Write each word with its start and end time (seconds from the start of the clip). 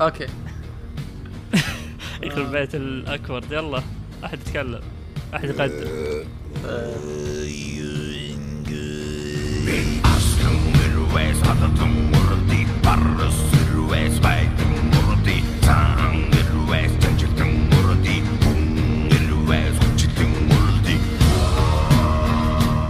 okay. 0.00 0.26
يخرب 2.22 2.50
بيت 2.50 2.74
ال 2.74 2.84
awkward 2.84 3.52
يلا 3.52 3.82
أحد 4.24 4.38
يتكلم. 4.40 4.80
أحد 5.34 5.44
يقدم. 5.44 6.24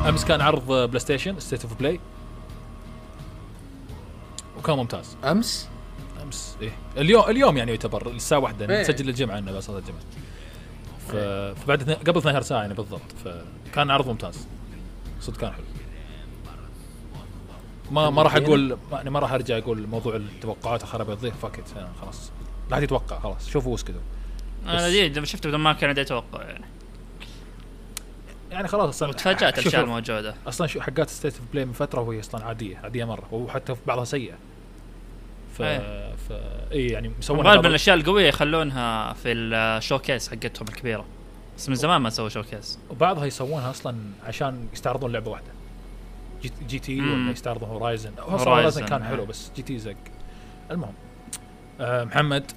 أمس 0.08 0.24
كان 0.24 0.40
عرض 0.40 0.66
PlayStation 0.66 1.40
State 1.40 1.62
of 1.64 1.74
Play 1.74 2.00
وكان 4.58 4.76
ممتاز. 4.76 5.16
أمس؟ 5.24 5.68
امس 6.28 6.56
إيه. 6.62 6.70
اليوم 6.96 7.30
اليوم 7.30 7.56
يعني 7.56 7.70
يعتبر 7.70 8.10
الساعة 8.10 8.38
واحدة 8.38 8.74
إيه. 8.76 8.80
نسجل 8.82 9.08
الجمعة 9.08 9.38
إنه 9.38 9.52
بس 9.52 9.70
الجمعة. 9.70 10.00
ف... 11.08 11.12
فبعد 11.60 11.80
اثنين- 11.80 11.96
قبل 11.96 12.18
12 12.18 12.42
ساعة 12.42 12.60
يعني 12.60 12.74
بالضبط. 12.74 13.00
فكان 13.24 13.90
عرض 13.90 14.08
ممتاز. 14.08 14.46
صدق 15.20 15.36
كان 15.40 15.52
حلو. 15.52 15.64
ما 17.90 18.10
ما 18.10 18.22
راح 18.22 18.36
أقول 18.36 18.68
ما- 18.68 18.78
يعني 18.96 19.10
ما 19.10 19.18
راح 19.18 19.32
أرجع 19.32 19.58
أقول 19.58 19.86
موضوع 19.86 20.16
التوقعات 20.16 20.82
خرب 20.84 21.10
الضيف 21.10 21.36
فاكت 21.36 21.64
خلاص. 22.00 22.30
لا 22.70 22.76
حد 22.76 22.82
يتوقع 22.82 23.18
خلاص. 23.18 23.48
شوفوا 23.50 23.72
واسكتوا 23.72 24.00
أنا 24.66 24.88
جيد 24.90 25.16
لما 25.16 25.26
شفته 25.26 25.48
بدون 25.48 25.60
ما 25.60 25.72
كان 25.72 25.88
عندي 25.88 26.00
أتوقع 26.00 26.42
يعني. 26.42 26.64
يعني 28.50 28.68
خلاص 28.68 28.88
أصلا 28.88 29.12
تفاجات 29.12 29.58
الأشياء 29.58 29.84
الموجودة. 29.84 30.34
أصلا 30.46 30.66
شو 30.66 30.80
حقات 30.80 31.10
State 31.10 31.34
of 31.36 31.42
Play 31.52 31.64
من 31.64 31.72
فترة 31.72 32.00
وهي 32.00 32.20
أصلا 32.20 32.44
عادية 32.44 32.76
عادية 32.76 33.04
مرة. 33.04 33.28
وحتى 33.34 33.74
في 33.74 33.80
بعضها 33.86 34.04
سيئة. 34.04 34.34
ف 35.58 35.62
إيه. 35.62 36.14
ف 36.28 36.32
اي 36.72 36.86
يعني 36.86 37.12
مسوون 37.18 37.46
غالبا 37.46 37.68
الأشياء 37.68 37.96
القوية 37.96 38.28
يخلونها 38.28 39.12
في 39.12 39.32
ال 39.32 39.43
showcase 39.43 40.28
حقتهم 40.28 40.68
الكبيرة. 40.68 41.04
بس 41.56 41.68
من 41.68 41.74
زمان 41.74 42.00
ما 42.00 42.10
سووا 42.10 42.28
showcase. 42.28 42.78
وبعضها 42.90 43.26
يسوونها 43.26 43.70
أصلا 43.70 43.96
عشان 44.26 44.68
يستعرضون 44.72 45.12
لعبة 45.12 45.30
واحدة. 45.30 45.46
G, 46.42 46.52
GT 46.68 47.00
مم. 47.00 47.22
ولا 47.24 47.32
يستعرضون 47.32 47.68
Horizon 47.68 48.10
Horizon، 48.16 48.30
Horizon 48.30 48.84
كان 48.84 49.02
إيه. 49.02 49.08
حلو 49.08 49.24
بس 49.24 49.50
GT 49.56 49.78
زق. 49.78 49.94
المهم 50.70 50.94
آه 51.80 52.04
محمد 52.04 52.52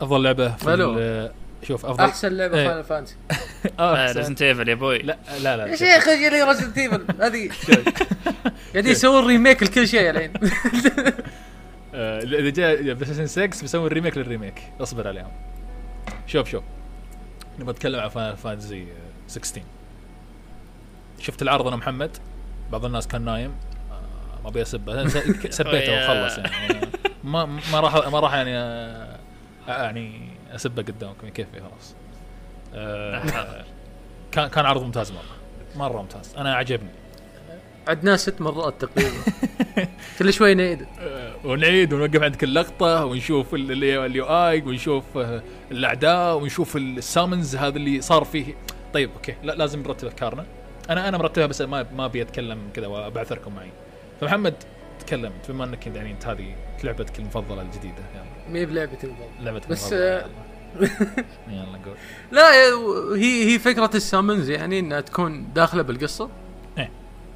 أفضل 0.00 0.22
لعبة 0.22 0.48
في 0.56 1.30
شوف 1.62 1.86
افضل 1.86 2.04
أحسن 2.04 2.32
لعبة 2.32 2.58
إيه. 2.58 2.82
Final 2.82 2.84
Fantasy. 2.84 3.16
Resident 4.18 4.42
Evil 4.42 4.68
يا 4.68 4.74
أبوي 4.74 4.98
لا 4.98 5.18
لا 5.42 5.56
لا 5.56 5.66
يا 5.66 5.76
شيخ 5.76 6.08
أجي 6.08 6.28
لي 6.28 6.42
Resident 6.42 6.78
Evil 6.78 7.04
هذه. 7.20 7.50
قاعدين 8.72 8.92
يسوون 8.92 9.26
remake 9.26 9.62
لكل 9.62 9.88
شيء 9.88 10.10
الحين. 10.10 10.32
آه، 11.94 12.18
اذا 12.22 12.50
جاء 12.50 12.82
PlayStation 12.82 13.26
6 13.26 13.60
بيسوي 13.62 13.88
remake 13.88 14.16
لل 14.18 14.28
remake. 14.28 14.62
اصبر 14.80 15.08
عليهم. 15.08 15.32
شوف 16.26 16.50
شوف. 16.50 16.64
نبغى 17.58 17.72
نتكلم 17.72 18.00
عن 18.00 18.08
Final 18.08 18.36
Fantasy 18.36 18.86
16 19.26 19.62
شفت 21.18 21.42
العرض 21.42 21.66
أنا 21.66 21.76
محمد؟ 21.76 22.16
بعض 22.72 22.84
الناس 22.84 23.08
كان 23.08 23.22
نايم. 23.22 23.54
آه، 23.90 24.42
ما 24.42 24.48
أبي 24.48 24.62
اسبه 24.62 25.08
سبيته 25.58 26.04
وخلص 26.04 26.38
يعني. 26.38 26.80
ما 27.24 27.44
ما 27.72 27.80
راح 27.80 28.08
ما 28.08 28.20
راح 28.20 28.34
يعني 28.34 28.50
يعني 29.68 30.30
أسبه 30.54 30.82
قدامكم 30.82 31.28
كيفي 31.28 31.60
خلاص. 31.60 31.94
كان 34.32 34.48
كان 34.48 34.66
عرض 34.66 34.82
ممتاز 34.82 35.12
مرة. 35.12 35.36
مرة 35.76 36.02
ممتاز. 36.02 36.34
أنا 36.36 36.54
عجبني. 36.54 36.90
عدناه 37.88 38.16
ست 38.16 38.40
مرات 38.40 38.84
تقريبا. 38.84 39.10
كل 40.18 40.32
شوي 40.32 40.54
نعيد. 40.54 40.86
آه، 41.00 41.34
ونعيد 41.44 41.92
ونوقف 41.92 42.22
عند 42.22 42.36
كل 42.36 42.54
لقطة 42.54 43.04
ونشوف 43.04 43.54
ال- 43.54 43.72
ال- 43.72 43.84
ال 43.84 44.24
UI 44.24 44.62
ونشوف 44.62 45.04
آه، 45.16 45.42
الأعداء 45.70 46.36
ونشوف 46.36 46.76
ال 46.76 46.86
summons 46.86 47.56
هذا 47.56 47.76
اللي 47.76 48.00
صار 48.00 48.24
فيه. 48.24 48.54
طيب 48.94 49.10
أوكي. 49.16 49.34
لا 49.42 49.52
لازم 49.52 49.80
نرتب 49.82 50.08
أفكارنا. 50.08 50.46
أنا 50.90 51.08
أنا 51.08 51.18
مرتبها 51.18 51.46
بس 51.46 51.60
ما 51.62 51.86
ما 51.96 52.04
أبي 52.04 52.22
أتكلم 52.22 52.58
كذا 52.74 52.86
وأبعثركم 52.86 53.54
معي. 53.54 53.70
فمحمد 54.20 54.54
تكلم. 55.06 55.32
بما 55.48 55.64
إنك 55.64 55.86
يعني 55.86 56.10
أنت 56.10 56.26
هذه 56.26 56.54
لعبتك 56.84 57.18
المفضلة 57.18 57.62
الجديدة. 57.62 58.02
يلا. 58.14 58.52
مي 58.52 58.66
بلعبتي 58.66 59.06
المفضلة. 59.06 59.28
لعبتك 59.40 59.68
بس، 59.68 59.92
المفضلة. 59.92 60.16
آه،. 60.16 60.26
يلا. 61.50 61.78
قول. 61.86 61.94
لا 62.32 62.50
هي 63.16 63.52
هي 63.54 63.58
فكرة 63.58 63.90
ال 63.94 64.01
summons 64.01 64.50
يعني 64.50 64.78
إنها 64.78 65.00
تكون 65.00 65.52
داخلة 65.54 65.82
بالقصة. 65.82 66.28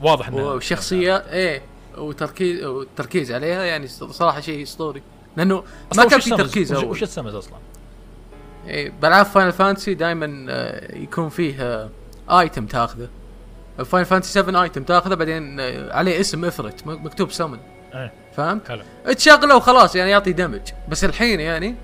واضح 0.03 0.29
إنه 0.29 0.53
وشخصيات 0.53 1.27
إيه 1.27 1.63
وتركيز 1.99 2.65
والتركيز 2.65 3.33
عليها 3.33 3.63
يعني 3.63 3.87
صراحة 3.89 4.41
شيء 4.41 4.63
أسطوري. 4.63 5.03
لأنه 5.37 5.65
ما 5.97 6.05
كان 6.05 6.21
في؟ 6.21 6.31
تركيز 6.31 6.73
أول. 6.73 6.85
وش 6.85 7.03
ال 7.03 7.07
summons 7.07 7.35
أصلا؟ 7.35 7.59
إيه 8.69 8.93
بالعاب 9.03 9.27
Final 9.27 9.53
Fantasy 9.53 9.95
دائما 9.95 10.47
يكون 10.93 11.29
فيه 11.29 11.89
item 12.31 12.67
تاخذه. 12.67 13.09
Final 13.85 14.07
Fantasy 14.07 14.33
7 14.33 14.63
item 14.63 14.83
تاخذه 14.83 15.15
بعدين 15.15 15.61
آه، 15.61 15.97
عليه 15.97 16.21
اسم 16.21 16.45
Ifrit 16.45 16.87
مكتوب 16.87 17.31
summon 17.31 17.59
إيه 17.95 18.13
فهمت؟ 18.37 18.69
حلو. 18.69 18.83
تشغله 19.15 19.57
وخلاص 19.57 19.97
يعني 19.97 20.11
يعطي 20.11 20.33
damage 20.33 20.61
بس 20.89 21.05
الحين 21.05 21.41
يعني 21.41 21.75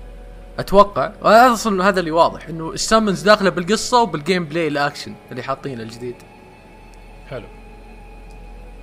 أتوقع 0.59 1.11
أصلا 1.23 1.89
هذا 1.89 1.99
اللي 1.99 2.11
واضح 2.11 2.47
إنه 2.47 2.71
ال 2.71 2.77
summons 2.77 3.21
داخلة 3.21 3.49
بالقصة 3.49 4.01
وبال 4.01 4.45
gameplay 4.45 4.67
ال 4.67 4.74
action 4.74 5.15
اللي 5.31 5.43
حاطينه 5.43 5.83
الجديد. 5.83 6.15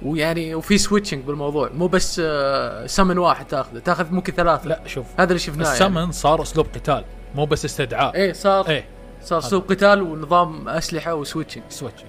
ويعني 0.03 0.55
وفي 0.55 0.79
switching 0.79 1.25
بالموضوع. 1.25 1.71
مو 1.75 1.87
بس 1.87 2.21
آه، 2.25 2.87
سمن 2.87 3.19
واحد 3.19 3.47
تاخذه. 3.47 3.79
تاخذ 3.79 4.13
ممكن 4.13 4.33
ثلاثة. 4.33 4.69
لا 4.69 4.81
شوف. 4.87 5.07
هذا 5.21 5.29
اللي 5.29 5.39
شفناه 5.39 5.65
يعني. 5.65 5.75
السمن 5.75 6.13
صار 6.13 6.43
أسلوب 6.43 6.67
قتال 6.75 7.05
مو 7.35 7.47
بس 7.47 7.65
استدعاء. 7.65 8.15
إيه 8.15 8.33
صار 8.33 8.69
إيه. 8.69 8.85
صار 9.23 9.41
أسلوب 9.41 9.67
قتال 9.71 10.03
ونظام 10.03 10.69
أسلحة 10.69 11.15
و 11.15 11.19
switching 11.19 11.63
switch 11.69 12.05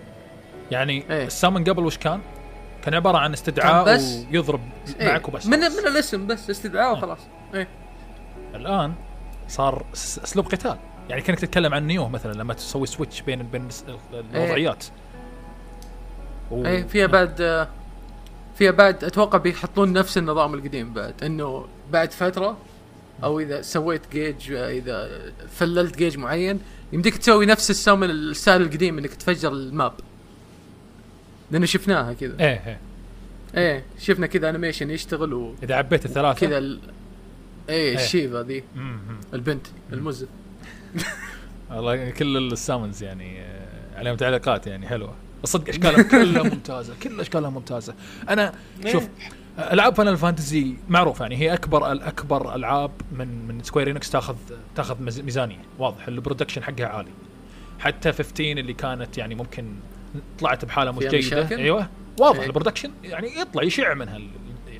يعني 0.71 1.03
إيه. 1.09 1.25
ال 1.25 1.31
summon 1.31 1.63
قبل 1.63 1.85
وش 1.85 1.97
كان؟ 1.97 2.21
كان 2.83 2.93
عبارة 2.93 3.17
عن 3.17 3.33
استدعاء 3.33 3.85
بس- 3.95 4.25
ويضرب 4.31 4.61
إيه. 4.99 5.07
معك 5.07 5.27
وبس. 5.27 5.45
من 5.47 5.59
من 5.59 5.87
الاسم 5.87 6.27
بس 6.27 6.49
استدعاء 6.49 6.93
وخلاص. 6.93 7.19
إيه. 7.53 7.67
الآن 8.55 8.93
صار 9.47 9.85
أسلوب 9.93 10.45
قتال. 10.45 10.77
يعني 11.09 11.21
كأنك 11.21 11.39
تتكلم 11.39 11.73
عن 11.73 11.87
Nioh 11.87 12.09
مثلا 12.09 12.33
لما 12.33 12.53
تسوي 12.53 12.87
switch 12.87 13.21
بين 13.21 13.43
بين 13.43 13.67
الس- 13.67 13.85
الوضعيات. 14.33 14.85
و- 16.51 16.65
إيه 16.65 16.83
فيها 16.83 17.07
بعد 17.07 17.41
آه، 17.41 17.67
فيها 18.59 18.71
بعد 18.71 19.03
أتوقع 19.03 19.37
بيحطون 19.37 19.93
نفس 19.93 20.17
النظام 20.17 20.53
القديم 20.53 20.93
بعد 20.93 21.23
إنه 21.23 21.67
بعد 21.91 22.11
فترة 22.11 22.57
أو 23.23 23.39
إذا 23.39 23.61
سويت 23.61 24.01
جيج 24.11 24.51
إذا 24.51 25.09
فللت 25.49 25.97
جيج 25.97 26.17
معين 26.17 26.59
يمديك 26.93 27.17
تسوي 27.17 27.45
نفس 27.45 27.69
ال 27.69 27.75
summon 27.75 28.09
ال 28.09 28.18
style 28.18 28.61
القديم 28.61 28.97
إنك 28.97 29.13
تفجر 29.13 29.51
ال 29.51 29.60
map. 29.60 29.93
لأنه 31.51 31.65
شفناها 31.65 32.13
كذا. 32.13 32.39
إيه 32.39 32.67
إيه. 32.67 32.79
إيه 33.57 33.83
شفنا 33.99 34.27
كذا 34.27 34.49
animation 34.49 34.89
يشتغل 34.89 35.33
وكذا 35.33 35.63
إذا 35.63 35.75
عبيت 35.75 36.05
الثلاثة. 36.05 36.57
ال... 36.57 36.79
إيه 37.69 37.95
ال 37.95 38.03
Shiva 38.03 38.43
ذي. 38.43 38.63
البنت 39.33 39.67
المزف 39.93 40.27
والله 41.71 42.09
كل 42.09 42.37
ال 42.37 42.45
summons 42.46 43.03
يعني 43.03 43.41
آه، 43.41 43.99
عليهم 43.99 44.15
تعليقات 44.15 44.67
يعني 44.67 44.87
حلوة. 44.87 45.15
الصدق 45.43 45.69
أشكالهم 45.69 46.01
كلها 46.11 46.43
ممتازة 46.43 46.93
كل 47.03 47.19
أشكالها 47.19 47.49
ممتازة. 47.49 47.93
أنا 48.29 48.53
شوف 48.87 49.07
ألعاب 49.59 49.95
Final 49.95 50.17
Fantasy 50.17 50.73
معروف 50.89 51.19
يعني 51.19 51.37
هي 51.37 51.53
أكبر 51.53 51.91
الاكبر 51.91 52.55
ألعاب 52.55 52.91
من 53.11 53.47
من 53.47 53.63
Square 53.63 53.91
Enix 53.91 54.09
تاخذ 54.09 54.35
تاخذ 54.75 54.95
ميز- 55.03 55.19
ميزانية. 55.21 55.61
واضح 55.79 56.07
ال 56.07 56.12
production 56.12 56.63
حقها 56.63 56.85
عالي. 56.87 57.09
حتى 57.79 58.11
15 58.13 58.43
اللي 58.59 58.73
كانت 58.73 59.17
يعني 59.17 59.35
ممكن 59.35 59.75
طلعت 60.39 60.65
بحالة 60.65 60.91
مش 60.91 60.99
جيدة. 60.99 61.17
مشاكل؟ 61.17 61.55
أيوه. 61.57 61.89
واضح 62.19 62.39
إيه. 62.39 62.45
ال 62.47 62.51
production 62.51 62.91
يعني 63.03 63.39
يطلع 63.39 63.63
يشع 63.63 63.93
منها 63.93 64.19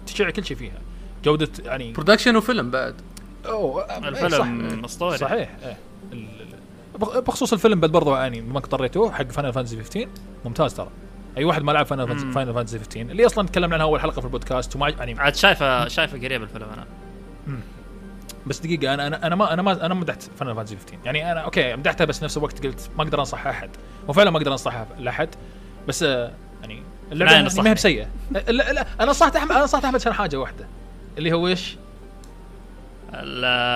تشع 0.05 0.29
كل 0.29 0.45
شيء 0.45 0.57
فيها. 0.57 0.79
جودة 1.25 1.49
يعني 1.65 1.91
production 1.94 2.35
وفيلم 2.35 2.71
بعد. 2.71 2.95
أوه 3.45 3.83
إيه، 3.83 4.00
صح. 4.00 4.07
الفيلم 4.47 4.85
أسطوري. 4.85 5.17
صحيح 5.17 5.50
إيه. 5.63 5.77
ال- 6.13 6.27
بخ- 6.27 6.49
بخصوص 7.00 7.54
الفيلم 7.54 7.80
بعد 7.80 7.92
برضه 7.92 8.19
يعني 8.19 8.42
ما 8.42 8.60
قطريته 8.60 9.12
حق 9.12 9.31
Final 9.31 9.53
Fantasy 9.53 9.75
15 9.84 10.07
ممتاز 10.46 10.74
ترى. 10.74 10.90
أي 11.38 11.44
واحد 11.44 11.63
ما 11.63 11.72
لعب 11.72 11.86
Final. 11.86 12.33
Final 12.33 12.53
Fantasy 12.53 12.80
15 12.80 13.01
اللي 13.01 13.25
أصلا 13.25 13.48
تكلمنا 13.48 13.75
عنها 13.75 13.86
أول 13.86 14.01
حلقة 14.01 14.19
في 14.19 14.25
البودكاست 14.25 14.75
وما 14.75 14.90
يعني 14.90 15.19
عاد 15.19 15.36
شايفه 15.36 15.88
شايفه 15.88 16.18
قريب 16.18 16.44
الفيلم 16.44 16.68
أنا. 16.74 16.86
بس 18.48 18.60
دقيقة 18.60 18.94
أنا 18.94 19.07
أنا 19.07 19.28
أنا 19.28 19.36
ما 19.36 19.54
أنا 19.54 19.62
ما 19.62 19.86
أنا 19.86 19.94
ما 19.94 20.00
مدحت 20.00 20.24
Final 20.24 20.56
Fantasy 20.56 20.75
15 20.75 20.98
يعني 21.06 21.31
أنا 21.31 21.40
أوكي 21.40 21.75
مدحتها 21.75 22.06
بس 22.06 22.24
نفس 22.24 22.38
الوقت 22.38 22.66
قلت 22.66 22.90
ما 22.98 23.04
أقدر 23.04 23.19
أنصح 23.19 23.48
أحد. 23.48 23.69
وفعلا 24.07 24.30
ما 24.31 24.38
أقدر 24.38 24.51
انصحها 24.51 24.88
لأحد. 25.00 25.30
بس 25.88 26.04
آه، 26.04 26.31
يعني 26.62 26.84
اللعبة. 27.12 27.62
ما 27.62 27.69
هي 27.69 27.74
بسيئة. 27.74 28.07
لا 28.31 28.51
لا 28.51 28.86
أنا 29.00 29.10
نصحت 29.12 29.36
احمد 29.36 29.51
أنا 29.51 29.63
نصحت 29.63 29.86
أحمد 29.86 29.96
عشان 29.96 30.13
حاجة 30.13 30.38
واحدة. 30.38 30.68
اللي 31.18 31.34
هو 31.34 31.48
إيش؟ 31.48 31.78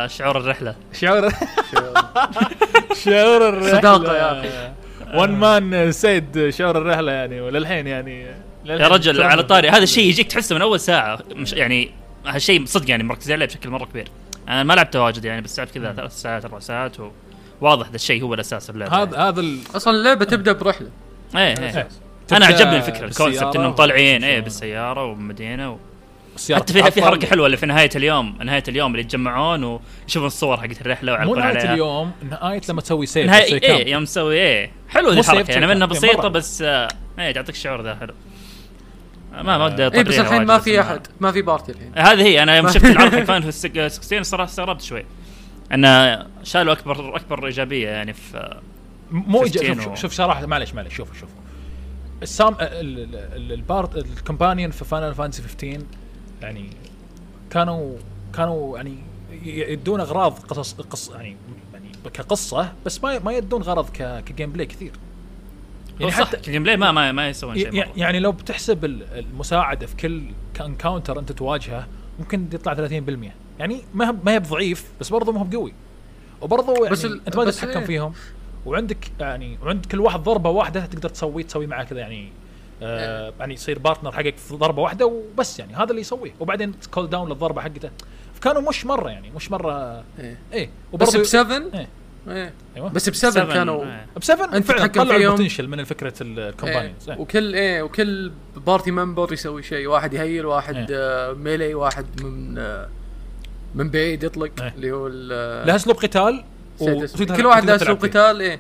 شعور 0.08 0.38
الرحلة. 0.38 0.76
شعور 0.94 1.30
شعور 3.06 3.50
الرحلة. 3.50 3.78
صداقة 3.80 4.16
يا 4.18 4.40
أخي. 4.40 4.72
one 5.18 5.30
man 5.32 5.92
said 5.92 6.50
شعور 6.50 6.78
الرحلة 6.78 7.12
يعني 7.12 7.42
وللحين 7.42 7.88
يعني. 7.88 8.26
يا 8.66 8.88
رجل 8.88 9.22
على 9.22 9.44
طاري. 9.44 9.70
هذا 9.70 9.84
الشيء 9.84 10.10
يجيك 10.10 10.28
تحسه 10.32 10.56
من 10.56 10.62
أول 10.62 10.80
ساعة. 10.80 11.20
مش 11.36 11.54
يعني 11.54 11.92
هالشيء 12.26 12.66
صدق 12.66 12.90
يعني 12.90 13.04
مركزين 13.04 13.36
عليه 13.36 13.46
بشكل 13.46 13.70
مرة 13.70 13.86
كبير. 13.86 14.08
أنا 14.50 14.64
ما 14.64 14.74
لعبته 14.74 15.02
واجد 15.02 15.26
يعني 15.26 15.42
بس 15.42 15.60
لعبت 15.60 15.72
كذا 15.72 15.94
ثلاث 15.94 16.12
ساعات 16.22 16.46
أربع 16.46 16.60
ساعات 16.60 16.96
وواضح 17.62 17.90
ذا 17.90 17.96
الشيء 17.96 18.24
هو 18.24 18.34
الأساس 18.34 18.70
اللعبة 18.70 19.04
هذا 19.04 19.18
هذا 19.18 19.40
ال- 19.40 19.60
أصلا 19.76 19.94
اللعبة 19.94 20.26
تبدأ 20.26 20.52
برحلة. 20.54 20.90
إيه 21.36 21.42
إيه. 21.60 21.88
أنا 22.32 22.46
عجبني 22.46 22.78
الفكرة 22.78 23.06
ال 23.06 23.12
concept 23.12 23.56
إنهم 23.56 23.72
طالعين 23.72 24.24
إيه. 24.24 24.40
بالسيارة 24.40 25.06
ومدينة 25.06 25.72
و... 25.72 25.78
السيارة 26.36 26.60
حتى 26.62 26.74
في 26.74 26.92
في. 26.92 27.02
حركة 27.02 27.28
حلوة 27.28 27.46
اللي 27.46 27.58
في 27.58 27.66
نهاية 27.66 27.90
اليوم 27.96 28.38
نهاية 28.44 28.64
اليوم 28.68 28.92
اللي 28.92 29.02
يتجمعون 29.02 29.64
ويشوفون 29.64 30.28
الصور 30.28 30.58
حقت 30.58 30.82
الرحلة 30.82 31.12
ويعلقون 31.12 31.40
نهاية 31.40 31.58
عليها 31.58 31.74
اليوم 31.74 32.12
نهاية 32.30 32.62
لما 32.70 32.82
تسوي 32.82 33.06
save 33.06 33.28
نهاية 33.28 33.46
تسوي 33.46 33.58
إيه 33.64 33.84
camp. 33.84 33.88
يوم 33.88 34.04
تسوي 34.06 34.36
إيه 34.36 34.72
حلو 34.90 35.10
ذي 35.12 35.20
الحركه 35.20 35.52
يعني. 35.52 35.68
منها 35.68 35.88
إيه، 35.88 35.92
بسيطة 35.92 36.18
مرة. 36.22 36.28
بس 36.28 36.62
آه، 36.62 36.88
إيه 37.20 37.32
تعطيك 37.32 37.56
الشعور 37.56 37.82
ذا 37.82 37.96
حلو 37.96 38.14
ما 39.34 39.58
ما 39.58 39.66
ودي 39.66 39.84
اي 39.84 40.04
بس 40.04 40.20
الحين 40.20 40.46
ما 40.46 40.60
في 40.60 40.82
أحد 40.82 41.08
ما 41.20 41.32
في 41.32 41.42
party 41.42 41.72
الحين 41.72 41.92
هذه 41.98 42.22
هي 42.22 42.44
أنا 42.44 42.58
يوم 42.58 42.68
شفت 42.72 42.86
العرض 42.92 43.16
حق 43.16 43.24
Final 43.24 43.54
16 43.54 44.20
الصراحه 44.20 44.50
استغربت 44.50 44.82
شوي 44.82 45.06
انه 45.74 46.26
شالوا 46.44 46.74
اكبر 46.74 47.16
أكبر 47.16 47.46
إيجابية 47.46 47.90
يعني 47.90 48.14
في 48.14 48.58
مو 49.12 49.40
15 49.40 49.82
شوف, 49.82 49.96
شوف, 50.00 50.12
صراحة 50.14 50.46
معلش 50.46 50.74
معلش 50.74 50.96
شوف 50.96 51.20
شوف 51.20 51.30
ال 52.24 52.29
summ- 52.29 52.54
ال- 52.54 52.60
ال- 52.62 53.16
ال- 53.16 53.52
ال 53.52 53.59
party 53.59 53.96
ال 53.98 54.05
companion 54.05 54.72
في 54.72 54.86
Final 54.86 55.16
Fantasy 55.16 55.42
15 55.42 55.80
يعني 56.44 56.70
كانوا 57.50 57.96
كانوا 58.34 58.78
يعني 58.78 58.96
يدون 59.46 60.00
أغراض 60.00 60.32
قصص 60.40 60.74
قص 60.74 61.10
يعني 61.10 61.36
يعني 61.74 61.90
كقصة 62.14 62.74
بس 62.86 63.04
ما 63.04 63.20
ما 63.20 63.32
يدون 63.34 63.62
غرض 63.62 63.90
ك 64.26 64.52
gameplay 64.52 64.66
كثير 64.66 64.92
يعني 66.00 66.00
يعني 66.00 66.12
صح 66.12 66.28
حتى 66.28 66.38
ال 66.38 66.64
gameplay 66.64 66.78
ما 66.78 66.92
ما, 66.92 67.12
ما 67.12 67.30
يسوون 67.30 67.56
شيء 67.56 67.74
ي- 67.74 67.78
مرة. 67.78 67.88
يعني 67.96 68.20
لو 68.20 68.32
بتحسب 68.32 68.86
ال- 68.86 69.04
المساعدة 69.20 69.86
في 69.88 69.96
كل 69.96 70.24
encounter 70.62 71.20
أنت 71.20 71.32
تواجهه 71.32 71.88
ممكن 72.20 72.48
يطلع 72.54 72.74
30% 72.88 73.32
يعني 73.60 73.82
ما 73.94 74.12
ما 74.24 74.32
هي 74.32 74.40
بضعيف 74.40 74.86
بس 75.00 75.10
برضه 75.10 75.32
ما 75.32 75.40
هو 75.40 75.44
بقوي 75.44 75.74
وبرضه 76.42 76.74
يعني 76.74 76.90
بس 76.90 77.06
أنت 77.06 77.14
ما 77.14 77.32
تقدر 77.32 77.52
تتحكم. 77.52 77.86
فيهم 77.86 78.14
وعندك 78.66 79.12
يعني 79.20 79.58
وعند 79.64 79.86
كل 79.86 80.00
واحد 80.00 80.20
ضربة 80.24 80.50
واحدة 80.50 80.86
تقدر 80.86 81.10
تسوي 81.10 81.44
تسوي 81.44 81.68
معاه 81.68 81.84
كذا 81.84 82.00
يعني 82.00 82.30
آه 82.84 83.34
يعني 83.40 83.54
يصير 83.54 83.80
partner 83.80 84.12
حقك 84.12 84.38
في 84.38 84.56
ضربة 84.56 84.82
واحدة 84.82 85.06
وبس 85.06 85.60
يعني 85.60 85.76
هذا 85.76 85.90
اللي 85.90 86.02
يسويه 86.02 86.32
وبعدين 86.40 86.74
cooldown 86.92 87.30
للضربة 87.30 87.62
حقته 87.62 87.90
فكانوا 88.34 88.62
مش 88.70 88.86
مرة 88.86 89.10
يعني 89.10 89.32
مش 89.36 89.52
مرة 89.52 90.04
إيه. 90.20 90.38
إيه 90.54 90.70
بس 90.94 91.16
ب 91.18 91.24
7 91.24 91.58
إيه. 91.74 91.88
إيه 92.28 92.54
أيوه 92.76 92.90
بس 92.90 93.10
ب 93.10 93.14
7 93.16 93.32
7 93.44 93.54
كانوا 93.54 93.86
إيه. 93.86 94.06
ب 94.18 94.24
7 94.24 94.46
أنت 94.46 94.66
فعلا 94.66 94.88
تتحكم 94.88 95.04
طلعوا. 95.04 95.22
ال 95.22 95.27
potential 95.27 95.68
من 95.68 95.84
فكره 95.84 96.14
إيه. 96.22 96.50
ال 96.50 96.55
companions 96.55 97.10
وكل 97.18 97.56
إيه 97.56 97.82
وكل 97.82 98.32
party 98.66 98.92
member 98.92 99.34
يسوي 99.34 99.64
شيء 99.64 99.88
واحد 99.88 100.14
ي 100.14 100.20
heal 100.20 100.46
واحد 100.46 100.76
إيه. 100.76 100.86
آه 100.92 101.34
melee 101.34 101.74
واحد 101.74 102.06
من 102.24 102.58
آه 102.58 102.90
من 103.76 103.90
بعيد 103.90 104.24
يطلق 104.24 104.52
إيه. 104.62 104.74
اللي 104.76 104.92
هو 104.92 105.08
ال- 105.08 105.68
لها 105.68 105.76
أسلوب 105.76 105.96
قتال. 105.98 106.44
وتقدر- 106.80 107.36
كل 107.38 107.46
واحد 107.46 107.66
له 107.66 107.76
أسلوب. 107.76 108.06
قتال 108.06 108.42
إيه 108.42 108.60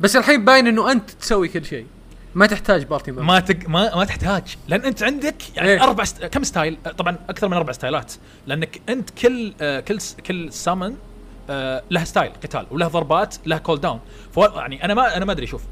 بس 0.00 0.16
الحين 0.16 0.44
باين 0.44 0.66
إنه 0.66 0.92
أنت 0.92 1.10
تسوي 1.10 1.48
كل 1.48 1.64
شيء 1.64 1.86
ما 2.34 2.46
تحتاج 2.46 2.84
party 2.84 3.10
member 3.10 3.22
ما 3.22 3.40
تق... 3.40 3.68
ما 3.68 3.96
ما 3.96 4.04
تحتاج 4.04 4.56
لأن 4.68 4.80
أنت 4.80 5.02
عندك 5.02 5.56
يعني 5.56 5.68
إيه. 5.68 5.82
أربع 5.82 6.04
ست... 6.04 6.24
كم 6.24 6.44
style 6.44 6.76
طبعا 6.98 7.16
أكثر 7.28 7.48
من 7.48 7.56
أربع 7.56 7.72
style 7.72 8.05
ات 8.05 8.12
لأنك 8.46 8.80
أنت 8.88 9.10
كل 9.10 9.54
آه 9.60 9.80
كل 9.80 10.00
س... 10.00 10.16
كل 10.26 10.52
summon 10.52 10.96
آه 11.50 11.82
له 11.90 12.04
style 12.04 12.32
قتال 12.42 12.66
وله 12.70 12.88
ضربات 12.88 13.34
له 13.46 13.58
cooldown 13.58 14.00
فو... 14.32 14.44
يعني 14.44 14.84
أنا 14.84 14.94
ما 14.94 15.16
أنا 15.16 15.24
ما 15.24 15.32
أدري 15.32 15.46
شوف 15.46 15.62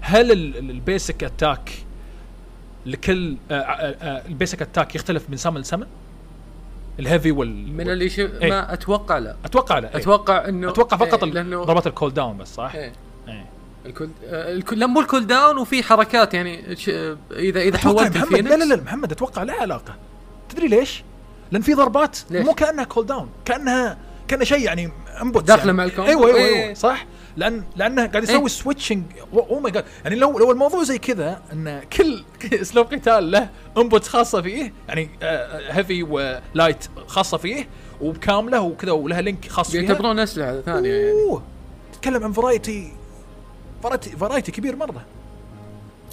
هل 0.00 0.32
ال- 0.32 0.56
ال- 0.56 0.70
ال 0.70 0.79
basic 0.79 1.24
attack 1.24 1.72
لكل 2.86 3.36
آه 3.50 3.54
آه 3.54 3.96
آه 4.02 4.22
ال 4.28 4.34
basic 4.34 4.62
attack 4.62 4.94
يختلف 4.94 5.30
من 5.30 5.36
summon 5.36 5.60
ل 5.60 5.64
summon 5.64 5.86
ال 6.98 7.03
heavy 7.03 7.30
وال 7.30 7.72
من 7.72 7.90
اللي 7.90 8.10
إيه. 8.18 8.50
ما 8.50 8.72
أتوقع 8.72 9.18
لا 9.18 9.36
أتوقع 9.44 9.78
لا 9.78 9.94
إيه. 9.94 9.96
أتوقع 9.96 10.48
انه 10.48 10.70
أتوقع 10.70 10.96
فقط 10.96 11.24
لأنه 11.24 11.64
ضربات 11.64 11.86
الكول 11.86 12.14
داون 12.14 12.38
بس 12.38 12.54
صح؟ 12.54 12.74
إيه. 12.74 12.92
الكل 13.86 14.08
آه، 14.24 14.52
الكل 14.52 14.78
لا 14.78 14.86
مو 14.86 15.00
الكول 15.00 15.26
داون 15.26 15.58
وفي 15.58 15.82
حركات 15.82 16.34
يعني 16.34 16.76
ش... 16.76 16.88
اذا 16.88 17.60
إذا 17.60 17.68
أتوقع 17.68 18.04
حولت 18.04 18.16
محمد 18.16 18.48
لا 18.48 18.54
لا 18.54 18.64
لا 18.64 18.82
محمد 18.82 19.12
أتوقع 19.12 19.42
لها 19.42 19.60
علاقة 19.60 19.96
تدري 20.48 20.68
ليش؟ 20.68 21.04
لأن 21.52 21.62
في 21.62 21.74
ضربات 21.74 22.18
ليش؟ 22.30 22.46
مو 22.46 22.54
كأنها 22.54 22.84
كول 22.84 23.06
داون 23.06 23.28
كانها 23.44 23.98
كأنها 24.28 24.44
شيء 24.44 24.60
يعني 24.60 24.92
انبوت 25.22 25.44
داخلة 25.44 25.64
يعني. 25.64 25.76
مع 25.76 25.84
الكومبو. 25.84 26.10
أيوه 26.10 26.26
أيوه, 26.26 26.38
إيه. 26.38 26.64
أيوة 26.64 26.74
صح 26.74 27.06
لأن 27.36 27.64
لأنه 27.76 28.06
قاعد 28.06 28.22
يسوي 28.22 28.40
إيه. 28.40 28.46
سويتشنج 28.46 29.04
أو 29.32 29.60
ماي 29.60 29.72
جاد 29.72 29.84
يعني 30.04 30.16
لو 30.16 30.38
لو 30.38 30.52
الموضوع 30.52 30.82
زي 30.82 30.98
كذا 30.98 31.42
إن 31.52 31.80
كل 31.92 32.24
أسلوب 32.62 32.86
قتال 32.94 33.30
له 33.30 33.48
انبوت 33.78 34.06
خاصة 34.06 34.42
فيه 34.42 34.72
يعني 34.88 35.10
هيفي 35.68 36.02
ولايت 36.02 36.84
خاصة 37.06 37.36
فيه 37.36 37.68
وكامله 38.00 38.60
وكذا 38.60 38.92
ولها 38.92 39.20
link 39.20 39.48
خاص 39.48 39.70
فيها 39.70 39.82
يعتبرون 39.82 40.18
أسلحة 40.18 40.60
ثانية 40.60 40.90
يعني 40.90 41.40
تتكلم 41.92 42.24
عن 42.24 42.32
variety 42.32 42.92
variety 43.82 44.10
variety 44.10 44.52
كبير 44.52 44.76
مرة. 44.76 45.02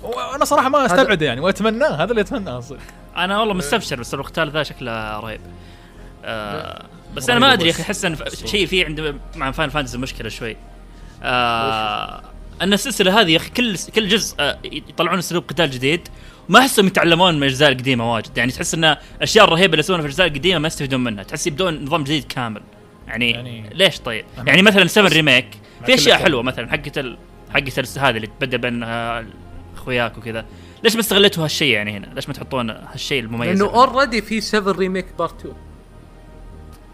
وأنا 0.04 0.46
صراحة 0.46 0.70
ما 0.70 0.86
أستبعده 0.86 1.26
يعني 1.26 1.42
وأتمناه 1.42 1.90
هذا 2.04 2.12
اللي 2.12 2.22
أتمناه 2.22 2.60
صدق 2.60 2.80
أنا 3.18 3.40
والله 3.40 3.54
مستبشر 3.54 4.00
بس 4.00 4.14
القتال 4.14 4.52
ذا 4.52 4.64
شكله 4.64 5.20
رهيب. 5.20 5.42
آه 6.26 6.86
بس 7.16 7.30
أنا 7.30 7.40
ما 7.40 7.54
أدري. 7.54 7.70
أخي 7.70 7.84
أحس 7.84 8.06
إن 8.06 8.18
شيء 8.46 8.66
في 8.66 8.86
عند 8.86 9.20
مع 9.36 9.52
Final 9.52 9.70
Fantasy 9.70 9.98
مشكلة 9.98 10.30
شوي. 10.30 10.58
آه 11.24 12.22
إن 12.62 12.74
السلسلة 12.74 13.22
هذه 13.22 13.32
يا 13.32 13.38
أخي 13.38 13.50
كل 13.50 13.78
كل 13.96 14.08
جزء 14.08 14.36
آه 14.40 14.58
يطلعون 14.64 15.18
أسلوب 15.18 15.44
قتال 15.48 15.72
جديد 15.72 16.08
ما 16.50 16.60
أحسهم 16.60 16.88
يتعلمون 16.88 17.34
من 17.36 17.44
الاجزاء 17.44 17.72
القديمة 17.72 18.14
واجد. 18.14 18.38
يعني 18.38 18.52
تحس 18.52 18.74
إن 18.74 18.98
الاشياء 19.18 19.46
الرهيبة 19.46 19.72
اللي 19.74 19.80
يسوونها 19.80 20.02
في 20.02 20.08
الاجزاء 20.08 20.28
القديمة 20.28 20.60
ما 20.60 20.68
يستفيدون 20.68 21.04
منها. 21.04 21.24
تحس 21.24 21.48
يبدون 21.48 21.84
نظام 21.86 22.04
جديد 22.04 22.24
كامل. 22.24 22.62
يعني, 23.08 23.32
يعني- 23.32 23.70
ليش 23.74 24.00
طيب؟ 24.00 24.26
يعني 24.48 24.62
مثلا 24.62 24.88
7 24.88 25.10
Remake 25.10 25.48
في 25.86 25.94
أشياء. 25.94 26.18
حلوة 26.18 26.44
مثلا 26.44 26.72
حقت 26.72 26.98
ال... 26.98 27.18
حقت 27.58 27.80
ال- 27.80 28.00
هذه 28.00 28.16
اللي 28.16 28.28
تبدل 28.28 28.58
بين 28.58 28.84
آه، 28.84 29.26
اخوياك 29.76 30.18
وكذا. 30.18 30.46
ليش 30.84 30.94
ما 30.94 31.00
استغلتوا 31.00 31.44
هالشيء 31.44 31.74
يعني 31.74 31.98
هنا؟ 31.98 32.06
ليش 32.16 32.28
ما 32.28 32.34
تحطون 32.34 32.70
هالشيء 32.70 33.20
المميز 33.24 33.62
لأنه 33.62 33.74
already 33.74 34.22
في 34.22 34.42
7 34.42 34.72
Remake 34.72 35.06
Part 35.20 35.40
2 35.40 35.56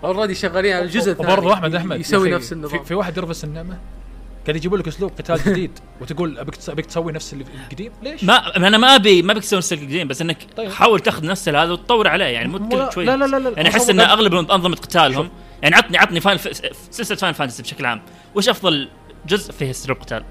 already 0.03 0.35
شغالين 0.35 0.73
على 0.75 0.85
الجزء 0.85 1.11
الثاني. 1.11 1.33
وبرضه 1.33 1.53
أحمد 1.53 1.75
أحمد 1.75 1.99
يسوي 1.99 2.31
نفس 2.31 2.47
في, 2.47 2.51
النظام. 2.53 2.83
في 2.83 2.93
واحد 2.93 3.17
يرفس 3.17 3.43
النعمة 3.43 3.77
قاعد 4.45 4.55
يجيبوا 4.55 4.77
لك 4.77 4.87
أسلوب 4.87 5.11
قتال 5.11 5.39
جديد 5.51 5.71
وتقول 6.01 6.37
أبيك 6.39 6.55
أبيك 6.69 6.85
تسوي 6.85 7.11
نفس 7.11 7.33
اللي 7.33 7.45
القديم 7.63 7.91
ليش؟ 8.03 8.23
ما 8.23 8.57
أنا 8.57 8.77
ما 8.77 8.95
أبي 8.95 9.21
ما 9.21 9.31
أبيك 9.31 9.43
تسوي 9.43 9.57
نفس 9.57 9.73
القديم 9.73 10.07
بس 10.07 10.21
إنك 10.21 10.37
طيب. 10.57 10.71
حاول 10.71 10.99
تاخذ 10.99 11.25
نفس 11.25 11.49
هذا 11.49 11.71
وتطور 11.71 12.07
عليه 12.07 12.25
يعني 12.25 12.47
مو 12.47 12.69
كل 12.69 12.89
شوي. 12.93 13.05
لا 13.05 13.17
لا 13.17 13.25
لا 13.25 13.37
لا 13.39 13.49
يعني 13.55 13.69
أحس 13.69 13.89
ان 13.89 13.99
أغلب 13.99 14.33
أنظمة 14.35 14.75
قتالهم. 14.75 15.29
يعني 15.61 15.75
عطني 15.75 15.97
عطني 15.97 16.19
Final 16.19 16.37
F... 16.37 16.49
سلسلة 16.91 17.17
Final 17.17 17.33
Fantasy 17.33 17.63
بشكل 17.63 17.85
عام. 17.85 18.01
وش 18.35 18.49
أفضل 18.49 18.89
جزء 19.27 19.51
فيه 19.51 19.69
اسلوب 19.69 19.97
قتال؟ 19.97 20.23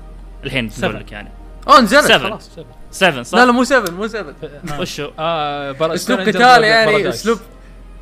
الحين. 0.45 0.71
بقول 0.79 0.97
لك 0.97 1.13
يعني 1.13 1.29
اوه 1.69 1.81
نزلت 1.81 2.05
Seven. 2.05 2.13
خلاص 2.13 2.51
7 2.91 3.23
صح؟ 3.23 3.39
لا 3.39 3.47
لا 3.47 3.53
مو 3.53 3.65
7 3.65 3.91
مو 3.91 4.07
7 4.07 4.35
وشو؟ 4.81 5.11
آه. 5.19 5.95
اسلوب 5.95 6.21
قتال 6.21 6.65
يعني. 6.65 7.09
اسلوب 7.09 7.39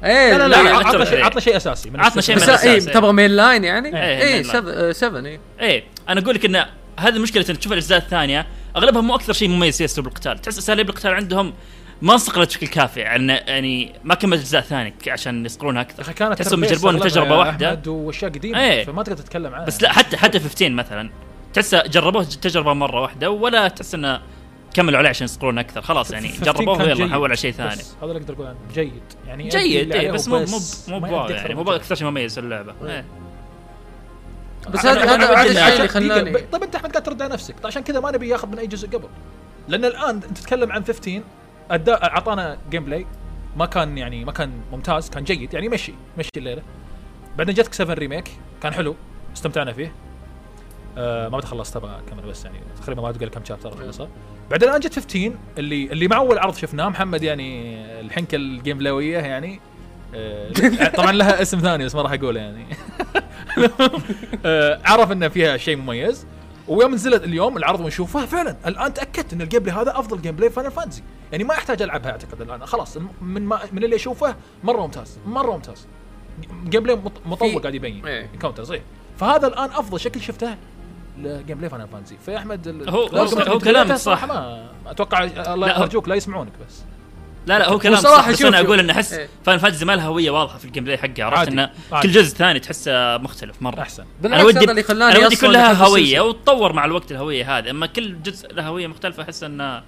إيه 0.05 0.37
لا 0.37 0.39
لا 0.39 0.49
لا، 0.49 0.63
لا, 0.63 0.69
لا، 0.69 0.77
عطنا 0.77 0.99
لا، 0.99 1.05
شيء 1.05 1.19
لا. 1.19 1.25
عطنا 1.25 1.41
شيء 1.41 1.57
أساسي 1.57 1.91
عطنا 1.95 2.23
شيء 2.23 2.37
من 2.37 2.43
إيه 2.43 2.49
الأساس، 2.49 2.87
إيه. 2.87 2.95
تبغى 2.95 3.13
mainline 3.13 3.65
يعني؟ 3.65 3.89
إيه، 3.89 4.19
إيه 4.23 4.35
main 4.35 4.45
7 4.45 4.93
7 4.93 5.21
إيه 5.27 5.41
إيه 5.61 5.85
أنا 6.09 6.21
أقول 6.21 6.35
لك 6.35 6.45
إن 6.45 6.57
هذه 6.99 7.17
المشكلة 7.17 7.45
انك 7.51 7.59
تشوف 7.59 7.73
الأجزاء 7.73 7.99
الثانية 7.99 8.47
أغلبها 8.77 9.03
مو 9.03 9.15
أكثر 9.15 9.33
شيء 9.33 9.49
مميز 9.49 9.79
في 9.79 9.85
أسلوب 9.85 10.07
القتال 10.07 10.39
تحس 10.39 10.59
أساليب 10.59 10.89
القتال 10.89 11.15
عندهم 11.15 11.53
ما 12.03 12.13
انصقلت 12.13 12.49
بشكل 12.49 12.67
كافي 12.67 13.01
يعني 13.01 13.33
يعني 13.33 13.93
ما 14.05 14.15
كملت 14.15 14.41
أجزاء 14.41 14.63
ثانية 14.63 14.95
عشان 15.09 15.47
يصقلونها 15.47 15.83
أكثر 15.83 16.35
تحسهم 16.35 16.65
يجربون 16.65 16.95
يا 16.95 17.33
واحدة. 17.33 17.69
أحمد 17.69 17.89
وأشياء 17.89 18.31
قديمة 18.31 18.61
إيه. 18.61 18.85
فما 18.85 19.03
تقدر 19.03 19.17
تتكلم 19.17 19.55
عنها 19.55 19.67
بس 19.67 19.83
لا 19.83 19.93
حتى 19.93 20.17
حتى 20.17 20.41
في 20.41 20.49
15 20.49 20.71
مثلا 20.73 21.11
تحس 21.55 21.75
جربوه 21.75 22.25
تجربة 22.25 22.73
مرة 22.73 23.01
واحدة 23.01 23.31
ولا 23.31 23.69
تحس 23.69 23.95
إنه 23.95 24.21
كملوا 24.75 24.99
عليه 24.99 25.09
عشان 25.09 25.25
يصقلون 25.25 25.59
أكثر. 25.59 25.83
خلاص 25.83 26.11
يعني 26.11 26.29
15 26.29 26.53
جربوه 26.53 26.83
يلا. 26.83 27.07
نحول 27.07 27.29
على 27.29 27.37
شيء 27.37 27.53
ثاني. 27.53 27.71
هذا 27.71 27.83
اللي 28.03 28.19
أقدر 28.19 28.35
أقول 28.35 28.47
عنه 28.47 28.59
جيد. 28.75 29.03
يعني 29.27 29.49
جيد 29.49 29.97
عليه 29.97 30.11
بس 30.11 30.29
مو 30.29 30.39
مو. 30.39 30.99
مو 31.01 31.27
يعني 31.29 31.55
مو. 31.55 31.63
أكثر 31.63 31.95
شيء 31.95 32.07
مميز 32.07 32.35
في 32.35 32.41
اللعبة. 32.41 32.75
إيه. 32.83 32.91
إيه. 32.91 33.05
بس 34.69 34.87
هذا 34.87 35.15
هذا 35.15 35.43
الشيء 35.43 35.77
اللي 35.77 35.89
خلاني 35.89 36.33
طيب 36.39 36.63
أنت 36.63 36.75
أحمد 36.75 36.91
قاعد 36.91 37.03
ترد 37.03 37.23
على 37.23 37.33
نفسك. 37.33 37.55
طيب 37.55 37.67
عشان 37.67 37.83
كذا 37.83 38.01
ما 38.01 38.11
نبي 38.11 38.29
ياخذ 38.29 38.49
من 38.49 38.59
أي 38.59 38.67
جزء 38.67 38.89
قبل. 38.89 39.09
لأن 39.69 39.85
الآن 39.85 40.15
أنت 40.15 40.25
تتكلم 40.25 40.73
عن 40.73 40.85
15 40.85 41.23
أدى 41.71 41.93
أعطانا 41.93 42.59
gameplay 42.71 43.07
ما 43.57 43.67
كان 43.67 43.99
يعني 43.99 44.25
ما 44.25 44.33
كان 44.33 44.53
ممتاز 44.73 45.11
كان 45.11 45.25
جيد. 45.25 45.55
يعني 45.55 45.69
مشي 45.69 45.95
مشي 46.19 46.31
الليلة. 46.37 46.63
بعدين 47.39 47.55
جاتك 47.55 47.75
7 47.75 47.95
Remake 47.95 48.31
كان 48.63 48.73
حلو. 48.73 48.97
استمتعنا 49.37 49.73
فيه. 49.73 49.93
آه 50.99 51.29
ما 51.29 51.39
بتخلص 51.39 51.71
تبع 51.71 52.01
كمل 52.11 52.23
بس 52.23 52.45
يعني. 52.45 52.59
تقريبا 52.83 53.03
ما 53.03 53.13
تقول 53.13 53.29
كم 53.29 53.45
chapter 53.45 53.71
خلصه 53.71 54.09
بعدين 54.51 54.69
الآن 54.69 54.81
جت 54.81 54.95
15 54.95 55.33
اللي 55.59 55.85
اللي 55.93 56.09
مع 56.09 56.17
أول 56.17 56.39
عرض 56.39 56.55
شفناه 56.55 56.89
محمد 56.89 57.23
يعني 57.23 57.77
الحنكة 58.01 58.37
ال 58.37 58.79
gameplay 58.79 59.08
اويه 59.08 59.19
يعني. 59.19 59.61
آه 60.15 60.51
طبعا 60.97 61.13
لها 61.13 61.43
اسم 61.43 61.59
ثاني 61.59 61.85
بس 61.85 61.95
ما 61.95 62.03
راح 62.03 62.13
أقوله 62.13 62.41
يعني. 62.41 62.65
آه 64.47 64.81
عرف 64.85 65.13
إن 65.13 65.29
فيها 65.29 65.57
شيء 65.57 65.77
مميز. 65.77 66.27
ويوم 66.69 66.95
نزلت 66.95 67.25
اليوم 67.25 67.57
العرض 67.57 67.81
ونشوفه 67.81 68.27
فعلا 68.27 68.57
الآن 68.67 68.95
تأكدت 68.95 69.33
إن 69.33 69.43
ال 69.43 69.63
gameplay 69.63 69.75
هذا 69.77 69.99
أفضل 69.99 70.23
gameplay 70.23 70.51
Final 70.51 70.71
Fantasy 70.71 71.03
يعني 71.33 71.45
ما 71.45 71.55
يحتاج 71.55 71.83
ألعبها 71.83 72.11
أعتقد 72.11 72.41
الآن. 72.41 72.67
خلاص 72.67 72.97
من 73.23 73.43
ما 73.47 73.61
من 73.73 73.85
اللي 73.85 73.97
أشوفه 73.97 74.37
مرة 74.65 74.81
ممتاز 74.83 75.19
مرة 75.27 75.53
ممتاز. 75.53 75.87
gameplay 76.69 76.97
مط- 76.97 77.27
مطول 77.27 77.59
قاعد 77.63 77.75
يبين. 77.75 78.07
إيه. 78.07 78.27
counter 78.41 78.65
صحيح. 78.65 78.83
فهذا 79.19 79.47
الآن 79.47 79.65
أفضل 79.71 80.01
شكل 80.01 80.21
شفته 80.21 80.57
ل 81.23 81.59
gameplay 81.59 81.71
Final 81.71 81.89
Fantasy 81.89 82.17
فيا 82.27 82.39
أحمد 82.39 82.67
ال- 82.69 82.91
هو- 82.91 83.07
هو 83.49 83.59
كلامك 83.59 83.91
صح. 83.93 83.97
صراحة 83.97 84.27
ما 84.27 84.67
أتوقع 84.87 85.25
الله 85.25 85.77
ارجوك 85.83 86.09
لا 86.09 86.15
يسمعونك 86.15 86.53
بس 86.69 86.83
لا 87.47 87.59
لا 87.59 87.69
هو 87.69 87.79
كلام 87.79 88.01
صراحة 88.01 88.23
صح 88.23 88.31
بس 88.31 88.43
أنا. 88.43 88.61
أقول 88.61 88.79
إن 88.81 88.91
أحس 88.91 89.13
إيه. 89.13 89.29
Final 89.45 89.59
Fantasy 89.59 89.85
ما 89.85 89.93
لها 89.97 90.05
هوية 90.07 90.31
واضحة 90.31 90.59
في 90.59 90.65
ال 90.65 90.85
gameplay 90.85 90.99
حقها 90.99 91.25
عرفت. 91.25 91.49
إنه. 91.49 91.71
كل 92.03 92.11
جزء 92.11 92.37
ثاني 92.37 92.59
تحسه 92.61 93.17
مختلف 93.19 93.63
مرة 93.63 93.81
أحسن 93.81 94.03
أنا 94.03 94.13
بالعكس 94.23 94.45
ودي 94.45 94.59
هذا 94.59 94.71
اللي 94.71 94.83
خلاني 94.83 95.17
أنا 95.17 95.27
ودي 95.27 95.37
كلها 95.37 95.73
هوية. 95.73 96.21
وتطور 96.21 96.73
مع 96.73 96.85
الوقت 96.85 97.13
الهوية 97.13 97.59
هذه 97.59 97.71
أما 97.71 97.87
كل 97.87 98.23
جزء 98.23 98.53
له 98.55 98.67
هوية 98.67 98.87
مختلفة 98.87 99.23
أحس 99.23 99.43
إنه 99.43 99.83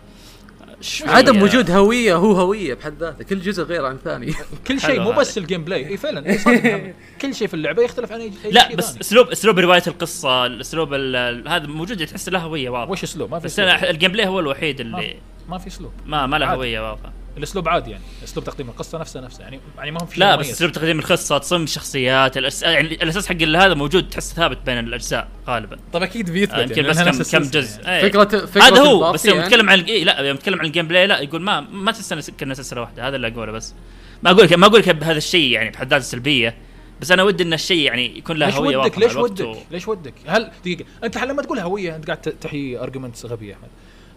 عدم 1.07 1.43
وجود 1.43 1.71
هوية 1.71 2.17
هو 2.17 2.33
هوية 2.33 2.75
بحد 2.75 2.95
ذاته. 3.01 3.25
كل 3.25 3.41
جزء 3.41 3.63
غير 3.63 3.85
عن 3.87 3.95
الثاني 3.95 4.35
كل 4.67 4.81
شيء 4.81 5.01
مو. 5.01 5.13
بس 5.13 5.39
ال 5.39 5.65
gameplay 5.65 5.89
إي 5.89 5.97
فعلا. 5.97 6.37
كل 7.23 7.35
شيء 7.35 7.49
في 7.49 7.55
اللعبة 7.55 7.83
يختلف 7.83 8.13
عن 8.13 8.21
أي 8.21 8.33
أي 8.45 8.51
لا 8.51 8.67
شيء 8.69 8.77
بس 8.77 8.87
ثاني. 8.87 9.01
أسلوب 9.01 9.29
أسلوب 9.29 9.59
رواية 9.59 9.83
القصة 9.87 10.47
الأسلوب 10.47 10.95
ال- 10.95 11.17
ال- 11.17 11.49
هذا 11.49 11.67
موجود 11.67 12.07
تحس 12.07 12.29
له 12.29 12.39
هوية 12.39 12.71
واضحه 12.71 12.91
وش 12.93 13.03
أسلوب؟ 13.03 13.31
ما 13.31 13.39
في 13.39 13.45
بس 13.47 13.59
ال 13.61 14.13
gameplay 14.13 14.27
هو 14.27 14.41
الوحيد 14.41 14.81
اللي 14.81 15.15
ما 15.49 15.59
في 15.59 15.67
أسلوب. 15.67 15.93
ما 16.07 16.27
ما 16.27 16.37
له. 16.37 16.55
هوية 16.55 16.91
واضحه 16.91 17.13
الاسلوب 17.37 17.69
عادي 17.69 17.91
يعني 17.91 18.03
اسلوب 18.25 18.45
تقديم 18.45 18.69
القصة 18.69 18.99
نفسه 18.99 19.21
نفسه 19.21 19.43
يعني 19.43 19.61
يعني 19.77 19.91
ما 19.91 20.03
هو 20.03 20.07
في 20.07 20.21
لا. 20.21 20.37
بس 20.37 20.51
اسلوب 20.51 20.73
تقديم 20.73 20.99
القصة 20.99 21.39
تصميم 21.39 21.63
الشخصيات 21.63 22.37
الأس... 22.37 22.63
يعني 22.63 22.95
الأساس 22.95 23.27
حق 23.27 23.43
هذا 23.43 23.75
موجود 23.75 24.09
تحس 24.09 24.33
ثابت 24.33 24.59
بين 24.67 24.79
الأجزاء 24.79 25.29
غالبا 25.49 25.79
طب 25.93 26.03
أكيد 26.03 26.31
بيثبت 26.31 26.55
آه، 26.55 26.63
يمكن 26.63 26.77
يعني 26.77 26.89
بس 26.89 26.97
لأنها 26.97 27.13
كم 27.13 27.19
نفس 27.19 27.37
كم 27.37 27.43
جزء 27.43 27.83
يعني. 27.83 27.97
إيه. 27.97 28.11
فكره 28.11 28.47
فكرة 28.47 28.63
هذا 28.63 28.81
هو 28.81 29.13
بس 29.13 29.27
يوم 29.27 29.37
يعني. 29.37 29.49
نتكلم 29.49 29.71
عن 29.71 29.81
إيه 29.81 30.05
لا 30.05 30.21
يوم 30.21 30.37
نتكلم 30.37 30.59
عن 30.59 30.67
ال 30.67 30.89
gameplay 30.89 31.07
لا 31.07 31.21
يقول 31.21 31.43
ما 31.43 31.61
ما 31.61 31.93
تحس 31.93 32.13
إنه 32.13 32.23
كنا 32.41 32.55
سلسلة 32.55 32.81
واحدة 32.81 33.09
هذا 33.09 33.17
اللي 33.17 33.29
أقوله 33.29 33.53
بس 33.53 33.75
ما 34.23 34.31
أقول 34.31 34.45
لك 34.45 34.53
ما 34.53 34.67
أقول 34.67 34.81
لك 34.81 34.89
بهذا 34.89 35.19
الشيء 35.19 35.51
يعني 35.51 35.71
بحد 35.71 35.91
ذاته 35.91 36.05
سلبيه 36.05 36.57
بس 37.01 37.11
أنا 37.11 37.23
ودي 37.23 37.43
إن 37.43 37.53
الشيء 37.53 37.87
يعني 37.87 38.19
يكون 38.19 38.37
له 38.37 38.47
ليش 38.47 38.55
هوية 38.55 38.77
ودك 38.77 38.85
واضحة 38.85 39.01
ليش 39.01 39.13
مع 39.13 39.19
الوقت 39.19 39.41
ودك 39.41 39.57
و... 39.57 39.59
ليش 39.71 39.89
ودك 39.89 40.15
هل 40.27 40.51
دقيقة 40.61 40.85
أنت 41.05 41.19
لما 41.19 41.43
تقول 41.43 41.59
هوية 41.59 41.97
أنت 41.97 42.07
قاعد 42.07 42.21
تحيي 42.21 42.79
ارجيومنت 42.79 43.27
غبي 43.27 43.49
يا 43.49 43.55
احمد 43.55 43.69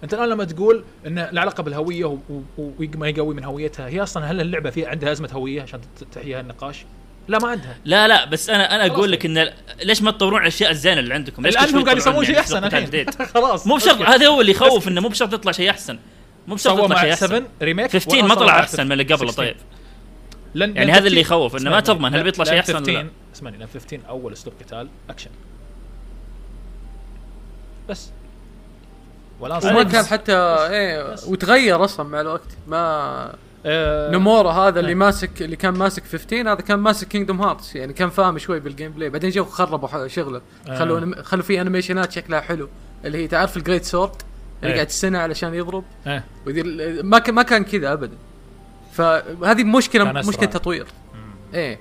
أنت 0.04 0.14
الآن 0.14 0.30
لما 0.30 0.44
تقول 0.44 0.84
إن 1.08 1.16
له 1.32 1.42
علاقه 1.42 1.64
بالهويه 1.64 2.18
وما 2.58 3.08
يقوي 3.10 3.36
من 3.36 3.44
هويتها 3.44 3.88
هي 3.88 4.04
أصلا 4.04 4.32
هل 4.32 4.42
اللعبة 4.42 4.70
فيها 4.70 4.90
عندها 4.90 5.12
أزمة 5.12 5.30
هوية 5.34 5.62
عشان 5.62 5.82
ت- 5.82 6.04
تحيي 6.16 6.36
هالنقاش؟ 6.36 6.86
لا 7.28 7.40
ما 7.40 7.48
عندها 7.48 7.78
لا 7.86 8.08
لا 8.08 8.26
بس 8.26 8.50
أنا 8.50 8.76
أنا 8.76 8.86
أقول 8.94 9.12
لك 9.12 9.26
إن 9.26 9.50
ليش 9.84 10.02
ما 10.02 10.12
تطورون 10.12 10.42
الأشياء 10.42 10.72
الزينة 10.72 11.00
اللي 11.00 11.14
عندكم؟ 11.14 11.44
ليش 11.44 11.58
الان 11.58 11.76
هم 11.76 11.84
قاعد 11.84 11.98
يسوون 11.98 12.26
شيء 12.26 12.36
يعني 12.36 12.40
أحسن 12.40 12.64
الحين؟ 12.64 13.06
خلاص 13.34 13.68
مو 13.68 13.76
بشرط. 13.76 14.02
هذا 14.02 14.28
هو 14.28 14.42
اللي 14.42 14.52
يخوف. 14.52 14.88
إنه 14.88 15.02
مو 15.02 15.10
بشرط 15.10 15.34
يطلع 15.34 15.52
شيء 15.52 15.70
أحسن 15.70 16.00
مو 16.48 16.56
بشرط 16.56 16.80
يطلع 16.84 17.02
شيء 17.02 17.14
أحسن 17.14 17.28
7 17.28 17.44
Remake 17.62 17.92
15 17.92 18.28
ما 18.28 18.36
طلع 18.36 18.60
أحسن 18.60 18.86
من 18.86 18.92
اللي 18.92 19.04
قبله 19.04 19.32
طيب 19.32 19.56
لن 20.56 20.76
يعني 20.76 20.92
هذا 20.92 21.08
اللي 21.08 21.24
15 21.24 21.36
يخوف، 21.46 21.62
إنه 21.62 21.70
ما 21.70 21.80
تضمن 21.80 22.16
هل 22.16 22.24
بيطلع 22.24 22.44
شيء 22.44 22.54
لن 22.54 22.60
أحسن 22.60 22.76
ولا 22.76 22.86
لا. 22.92 23.00
15 23.00 23.10
اسمعني 23.36 23.58
لأن 23.58 23.68
15 23.74 24.00
أول 24.10 24.34
أسلوب 24.34 24.56
قتال 24.66 24.88
أكشن 25.10 25.30
بس 27.90 28.10
والان 29.40 29.74
وما 29.76 29.84
كان 29.84 30.06
حتى 30.06 30.34
إيه. 30.70 31.16
وتغير 31.28 31.84
أصلا 31.86 32.08
مع 32.10 32.22
الوقت. 32.22 32.42
ما 32.68 33.34
آه، 33.68 34.12
نمورا 34.12 34.52
هذا 34.52 34.80
اللي 34.80 34.90
إيه. 34.90 34.96
ماسك 34.96 35.42
اللي 35.42 35.56
كان 35.56 35.74
ماسك 35.74 36.04
15 36.04 36.42
هذا 36.52 36.56
كان 36.62 36.80
ماسك 36.80 37.08
Kingdom 37.08 37.42
Hearts 37.42 37.76
يعني 37.76 37.94
كان 37.94 38.10
فاهم 38.10 38.38
شوي 38.38 38.60
بال 38.60 38.92
gameplay 38.92 39.10
بعدين 39.10 39.30
جو 39.30 39.46
خربوا 39.46 39.88
ح- 39.88 40.08
شغله. 40.08 40.42
آه. 40.70 40.80
خلوا 40.80 41.22
خلوا 41.24 41.44
فيه 41.44 41.62
animation 41.62 42.07
ات 42.07 42.12
شكلها 42.12 42.42
حلو. 42.42 42.70
اللي 43.06 43.18
هي 43.18 43.28
تعرف 43.28 43.58
ال 43.58 43.62
great 43.62 43.84
sword 43.86 44.12
اللي 44.12 44.68
إيه. 44.70 44.74
قاعد 44.76 44.88
تستنى 44.88 45.18
علشان 45.18 45.54
يضرب. 45.54 45.84
آه. 46.08 46.24
وذي 46.48 46.62
ال- 46.62 47.06
ما 47.06 47.20
كان 47.20 47.36
ما 47.36 47.44
كان 47.44 47.64
كذا 47.64 47.94
ابدا. 47.94 48.18
فهذه 48.94 49.64
مشكلة. 49.64 50.12
مشكلة 50.12 50.46
تطوير. 50.50 50.86
إيه. 51.54 51.80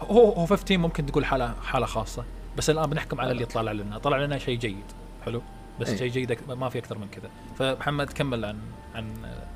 هو 0.00 0.32
هو 0.32 0.46
15 0.46 0.78
ممكن 0.78 1.06
تقول 1.06 1.24
حالة 1.24 1.54
حالة 1.62 1.86
خاصة. 1.86 2.24
بس 2.56 2.70
الآن 2.70 2.90
بنحكم 2.90 3.20
على 3.20 3.30
اللي 3.32 3.44
طلع 3.44 3.72
لنا. 3.72 3.98
طلع 3.98 4.16
لنا 4.24 4.38
شيء 4.38 4.58
جيد. 4.58 4.84
حلو. 5.24 5.42
بس 5.80 5.88
إيه. 5.88 5.96
شيء 5.96 6.10
جيد 6.10 6.38
ما 6.48 6.68
في 6.68 6.78
أكثر 6.78 6.98
من 6.98 7.08
كذا. 7.08 7.30
فمحمد 7.58 8.10
كمل 8.10 8.44
عن 8.44 8.58
عن 8.94 9.12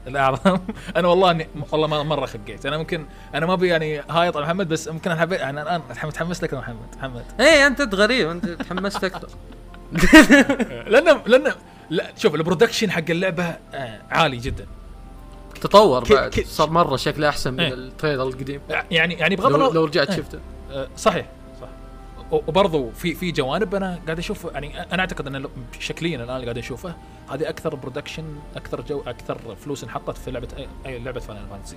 الأعظم. 0.07 0.59
أنا 0.97 1.09
والله 1.09 1.31
اني 1.31 1.49
والله 1.73 2.03
مرة 2.03 2.27
خقيت. 2.27 2.67
أنا 2.67 2.79
ممكن 2.79 3.07
أنا 3.35 3.47
ما 3.47 3.53
أبي 3.53 3.69
يعني 3.69 4.01
هايط 4.11 4.37
على 4.37 4.47
محمد 4.47 4.69
بس 4.69 4.89
ممكن 4.89 5.11
أنا 5.11 5.21
حبيت 5.21 5.41
أنا 5.41 5.63
الآن 5.63 5.83
متحمس 6.05 6.43
لك 6.43 6.55
محمد. 6.55 6.97
محمد. 6.97 7.25
إيه 7.41 7.67
أنت 7.67 7.95
غريب 7.95 8.31
أنت 8.31 8.47
تحمست 8.47 9.05
أكثر. 9.05 9.29
لأنه 10.93 11.21
لأنه 11.27 11.55
لا 11.91 12.13
شوف 12.17 12.35
ال 12.35 12.40
production 12.40 12.91
حق 12.91 13.11
اللعبة 13.11 13.45
آه، 13.75 14.01
عالي 14.11 14.37
جدا. 14.37 14.67
تطور 15.61 16.05
بعد. 16.05 16.41
صار 16.41 16.71
مرة 16.71 16.97
شكله 16.97 17.29
أحسن 17.29 17.53
من 17.55 17.61
إيه. 17.61 17.75
ال 17.75 17.81
trailer 17.81 18.23
القديم. 18.23 18.61
يعني 18.91 19.15
يعني 19.15 19.37
بغض 19.37 19.51
لو, 19.51 19.57
النظر 19.57 19.75
لو 19.75 19.85
رجعت 19.85 20.11
إيه. 20.11 20.17
شفته. 20.17 20.39
آه، 20.73 20.89
صحيح. 20.97 21.27
وبرضو 22.31 22.91
في 22.91 23.15
في 23.15 23.33
جوانب 23.33 23.75
أنا 23.75 24.01
قاعد 24.07 24.19
أشوف 24.19 24.45
يعني 24.45 24.81
أنا 24.83 25.01
أعتقد 25.01 25.27
أن 25.27 25.49
شكليا 25.81 26.17
الآن 26.17 26.37
اللي 26.37 26.45
قاعد 26.45 26.59
أشوفه 26.59 26.95
هذه 27.31 27.49
أكثر 27.49 27.75
production 27.75 28.25
أكثر 28.57 28.81
جو 28.81 29.03
أكثر 29.07 29.57
فلوس 29.65 29.85
انحطت 29.85 30.19
في 30.19 30.31
لعبة 30.31 30.49
اي, 30.59 30.69
أي 30.87 30.99
لعبة 30.99 31.21
فاينل 31.21 31.47
فانتسي 31.51 31.77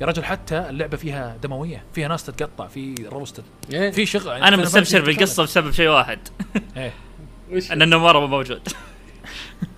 يا 0.00 0.06
رجل 0.06 0.24
حتى 0.24 0.68
اللعبة 0.68 0.96
فيها 0.96 1.36
دموية 1.42 1.84
فيها 1.94 2.08
ناس 2.08 2.24
تتقطع 2.24 2.66
في 2.66 2.94
roasted 3.12 3.44
إيه. 3.72 3.90
في 3.90 4.06
شغل 4.06 4.26
يعني 4.26 4.48
أنا 4.48 4.56
مستبشر 4.56 5.00
بالقصة 5.00 5.42
بسبب 5.42 5.70
شيء 5.70 5.88
واحد. 5.88 6.18
إيه. 6.76 6.92
وش 7.52 7.70
إن 7.72 7.82
نمورا 7.82 8.20
مو 8.20 8.26
موجود. 8.26 8.68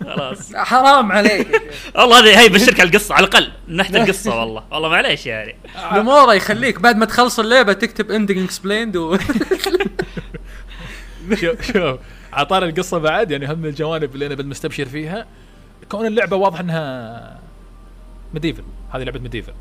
خلاص. 0.05 0.55
حرام 0.57 1.13
عليك. 1.13 1.63
والله 1.97 2.19
هذه 2.21 2.41
هي 2.41 2.49
بشرك 2.49 2.81
على 2.81 2.89
القصة 2.91 3.15
على 3.15 3.27
الأقل 3.27 3.53
من 3.69 3.77
ناحيه 3.77 4.03
القصة 4.03 4.41
والله. 4.41 4.65
والله 4.73 4.89
معليش 4.89 5.27
يعني. 5.27 5.57
نمورا 5.97 6.33
يخليك 6.33 6.81
بعد 6.81 6.97
ما 6.97 7.07
تخلص 7.07 7.39
اللعبة 7.39 7.73
تكتب 7.73 8.11
ending 8.11 8.39
explained 8.39 8.97
و 8.97 9.17
شوف 11.41 11.73
شوف. 11.73 11.99
عطانا 12.33 12.67
القصة 12.67 12.99
بعد 12.99 13.31
يعني 13.31 13.53
هم 13.53 13.59
من 13.59 13.67
الجوانب 13.69 14.15
اللي 14.15 14.27
أنا 14.27 14.35
بالمستبشر 14.35 14.87
فيها. 14.87 15.27
كون 15.89 16.07
اللعبة 16.07 16.37
واضح 16.37 16.61
إنها 16.61 17.39
medieval 18.35 18.63
هذه 18.91 19.03
لعبة 19.03 19.21
medieval 19.21 19.53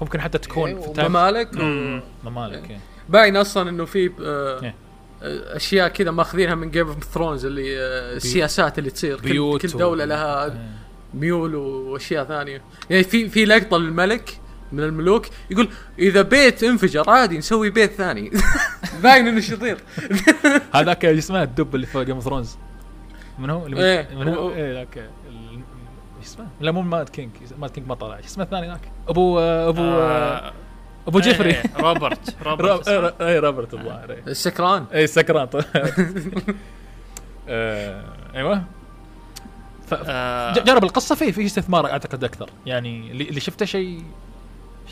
فممكن 0.00 0.20
حتى 0.20 0.38
تكون 0.38 0.80
في 0.80 0.88
تاريخ- 0.88 1.08
ممالك. 1.10 1.54
ممالك 2.24 2.70
إيه. 2.70 2.80
باين 3.08 3.36
أصلا 3.36 3.70
إنه 3.70 3.84
في 3.84 3.98
إيه. 3.98 4.10
آه، 4.24 4.72
أشياء 5.56 5.88
كذا 5.88 6.10
ماخذينها 6.10 6.54
من 6.54 6.70
Game 6.70 6.86
of 6.88 7.04
Thrones 7.04 7.44
اللي 7.46 7.80
آه، 7.80 8.16
السياسات 8.16 8.78
اللي 8.78 8.90
تصير 8.90 9.20
كل, 9.20 9.28
بيوت 9.30 9.66
كل 9.66 9.78
دولة 9.78 10.04
و- 10.04 10.06
لها 10.06 10.44
إيه. 10.44 10.66
ميول 11.14 11.54
وأشياء 11.54 12.24
ثانية 12.24 12.62
يعني 12.90 13.04
في 13.04 13.28
في 13.28 13.44
لقطة 13.44 13.78
للملك 13.78 14.38
من 14.72 14.80
الملوك 14.82 15.26
يقول 15.50 15.68
إذا 15.98 16.22
بيت 16.22 16.62
انفجر 16.62 17.10
عادي 17.10 17.38
نسوي 17.38 17.70
بيت 17.70 17.92
ثاني 17.92 18.30
باين 19.02 19.28
إنه 19.28 19.40
شرير 19.40 19.78
هذاك 20.74 21.04
اسمه 21.04 21.42
الدب 21.42 21.74
اللي 21.74 21.86
في 21.86 22.04
Game 22.04 22.14
of 22.14 22.24
Thrones 22.24 22.56
من 23.38 23.50
هو؟ 23.50 23.66
اللي 23.66 23.76
من- 23.76 23.82
إيه. 23.82 24.08
من 24.16 24.28
هو؟ 24.28 24.50
إيه 24.54 24.72
ذاك 24.72 24.96
إيش 24.98 26.26
اسمه؟ 26.26 26.46
لا 26.60 26.70
مو 26.70 26.82
ماد 26.82 27.08
كينج 27.08 27.30
ماد 27.58 27.70
كينج 27.70 27.88
ما 27.88 27.94
طلع 27.94 28.16
إيش 28.16 28.26
اسمه 28.26 28.44
الثاني 28.44 28.66
ذاك؟ 28.68 28.80
أبو 29.08 29.38
أبو 29.38 29.82
آه، 29.82 30.52
أبو 31.08 31.20
جيفري. 31.20 31.50
إيه، 31.50 31.62
روبرت 31.76 32.36
روبرت 32.46 32.68
راب- 32.70 32.80
اسمه. 32.80 32.94
إيه، 33.26 33.28
اي 33.34 33.38
روبرت 33.38 33.74
الظاهر 33.74 34.10
إيه. 34.10 34.22
السكران 34.26 34.84
اي 34.94 35.06
سكران 35.06 35.48
آه، 37.48 38.04
أيوه. 38.34 38.62
آه، 39.92 40.52
جرب 40.52 40.84
القصة 40.84 41.14
فيه 41.14 41.32
في 41.32 41.46
استثمار 41.46 41.86
أعتقد 41.90 42.24
أكثر. 42.24 42.50
يعني 42.66 43.10
اللي 43.10 43.28
اللي 43.28 43.40
شفته 43.40 43.66
شيء 43.66 44.02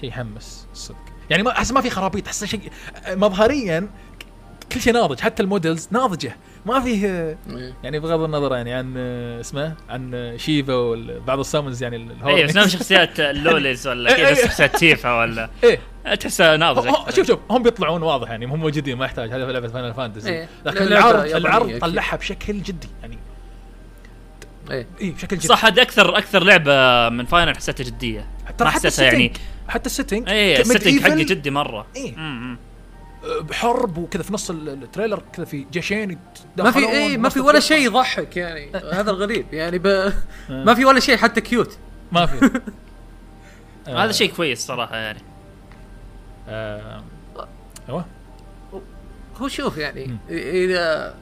شيء 0.00 0.08
يحمس 0.08 0.66
الصدق 0.72 0.96
يعني 1.30 1.42
ما 1.42 1.50
أحس 1.50 1.72
ما 1.72 1.80
في 1.80 1.90
خرابيط 1.90 2.26
أحس 2.26 2.44
شيء 2.44 2.60
مظهريا 3.08 3.88
كل 4.72 4.80
شيء 4.80 4.92
ناضج 4.92 5.20
حتى 5.20 5.42
ال 5.42 5.49
models 5.49 5.88
ناضجة 5.90 6.36
ما 6.66 6.80
فيه 6.80 7.06
إيه. 7.06 7.38
يعني 7.82 7.98
بغض 8.00 8.20
النظر 8.20 8.54
يعني 8.54 8.72
عن 8.72 8.96
اسمه 9.40 9.74
عن 9.88 10.34
شيفا 10.38 10.74
وبعض 10.74 11.38
ال 11.38 11.44
summons 11.44 11.82
يعني 11.82 12.08
اي 12.26 12.44
بس. 12.44 12.56
نفس 12.56 12.72
شخصيات 12.72 13.20
ال 13.30 13.39
lolis 13.39 13.86
ولا 13.88 14.10
إيه، 14.10 14.16
كذا 14.16 14.28
إيه. 14.28 14.46
شخصيات 14.46 14.76
تيفا 14.76 15.18
ولا 15.20 15.50
إيه 15.64 15.78
تحسها 16.14 16.56
ناضج 16.56 16.88
هو- 16.88 16.94
أكثر. 16.94 17.16
شوف 17.16 17.26
شوف 17.26 17.38
هم 17.50 17.62
بيطلعون 17.62 18.02
واضح 18.02 18.30
يعني 18.30 18.46
هم 18.46 18.60
موجودين 18.60 18.96
ما 18.98 19.04
يحتاج 19.04 19.30
هذا 19.32 19.46
في 19.46 19.52
لعبة 19.52 19.68
فاينل 19.68 19.94
فانتسي. 19.94 20.46
لكن 20.66 20.82
العرض 20.82 21.24
العرض. 21.34 21.78
طلعها 21.78 22.16
بشكل 22.16 22.62
جدي 22.62 22.88
يعني 23.02 23.18
إيه 24.70 24.86
اي 25.00 25.10
بشكل 25.10 25.36
جدي 25.36 25.46
صح 25.48 25.64
هذه 25.64 25.82
أكثر 25.82 26.18
أكثر 26.18 26.44
لعبة 26.44 27.08
من 27.08 27.24
فاينل 27.24 27.56
حسيتها 27.56 27.84
جدية 27.84 28.26
ترى 28.58 28.68
حتى 28.70 28.76
حسيتها 28.88 29.04
يعني 29.04 29.32
حتى 29.68 29.86
ال 29.86 29.91
setting 29.91 30.28
اي 30.28 30.60
ال 30.60 30.65
setting 30.65 31.00
حقي 31.02 31.24
جدي 31.24 31.50
مرة 31.50 31.86
إيه. 31.96 32.14
بحرب 33.40 33.98
وكذا 33.98 34.22
في 34.22 34.32
نص 34.32 34.50
ال- 34.50 34.68
trailer 34.68 35.22
كذا 35.32 35.44
في 35.44 35.66
جيشين 35.72 36.18
ما 36.58 36.70
في 36.70 36.78
إيه 36.78 37.18
ما 37.18 37.28
في 37.28 37.40
ولا. 37.40 37.60
شيء 37.60 37.86
يضحك 37.86 38.36
يعني. 38.36 38.70
هذا 38.98 39.10
الغريب 39.10 39.46
يعني 39.54 39.78
ب... 39.78 40.12
ما 40.48 40.74
في 40.74 40.84
ولا 40.84 41.00
شيء 41.00 41.16
حتى 41.16 41.40
كيوت. 41.40 41.78
ما 42.12 42.26
في. 42.26 42.50
هذا 43.88 44.12
شيء 44.12 44.32
كويس 44.32 44.66
صراحة 44.66 44.96
يعني. 44.96 45.18
آه، 46.48 47.02
أيوه. 47.88 48.04
هو 49.36 49.48
شوف 49.48 49.76
يعني. 49.78 50.18
إذا 50.30 51.14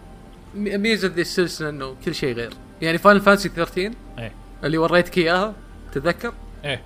ميزة 0.55 1.09
ذي 1.09 1.21
السلسلة 1.21 1.69
إنه 1.69 1.97
كل 2.05 2.14
شيء 2.14 2.35
غير. 2.35 2.52
يعني 2.83 2.99
فاينل 2.99 3.21
فانتسي 3.21 3.49
13 3.49 3.90
إيه. 4.19 4.33
اللي 4.64 4.78
وريتك 4.78 5.19
إياها 5.19 5.55
تتذكر 5.93 6.33
إيه. 6.64 6.83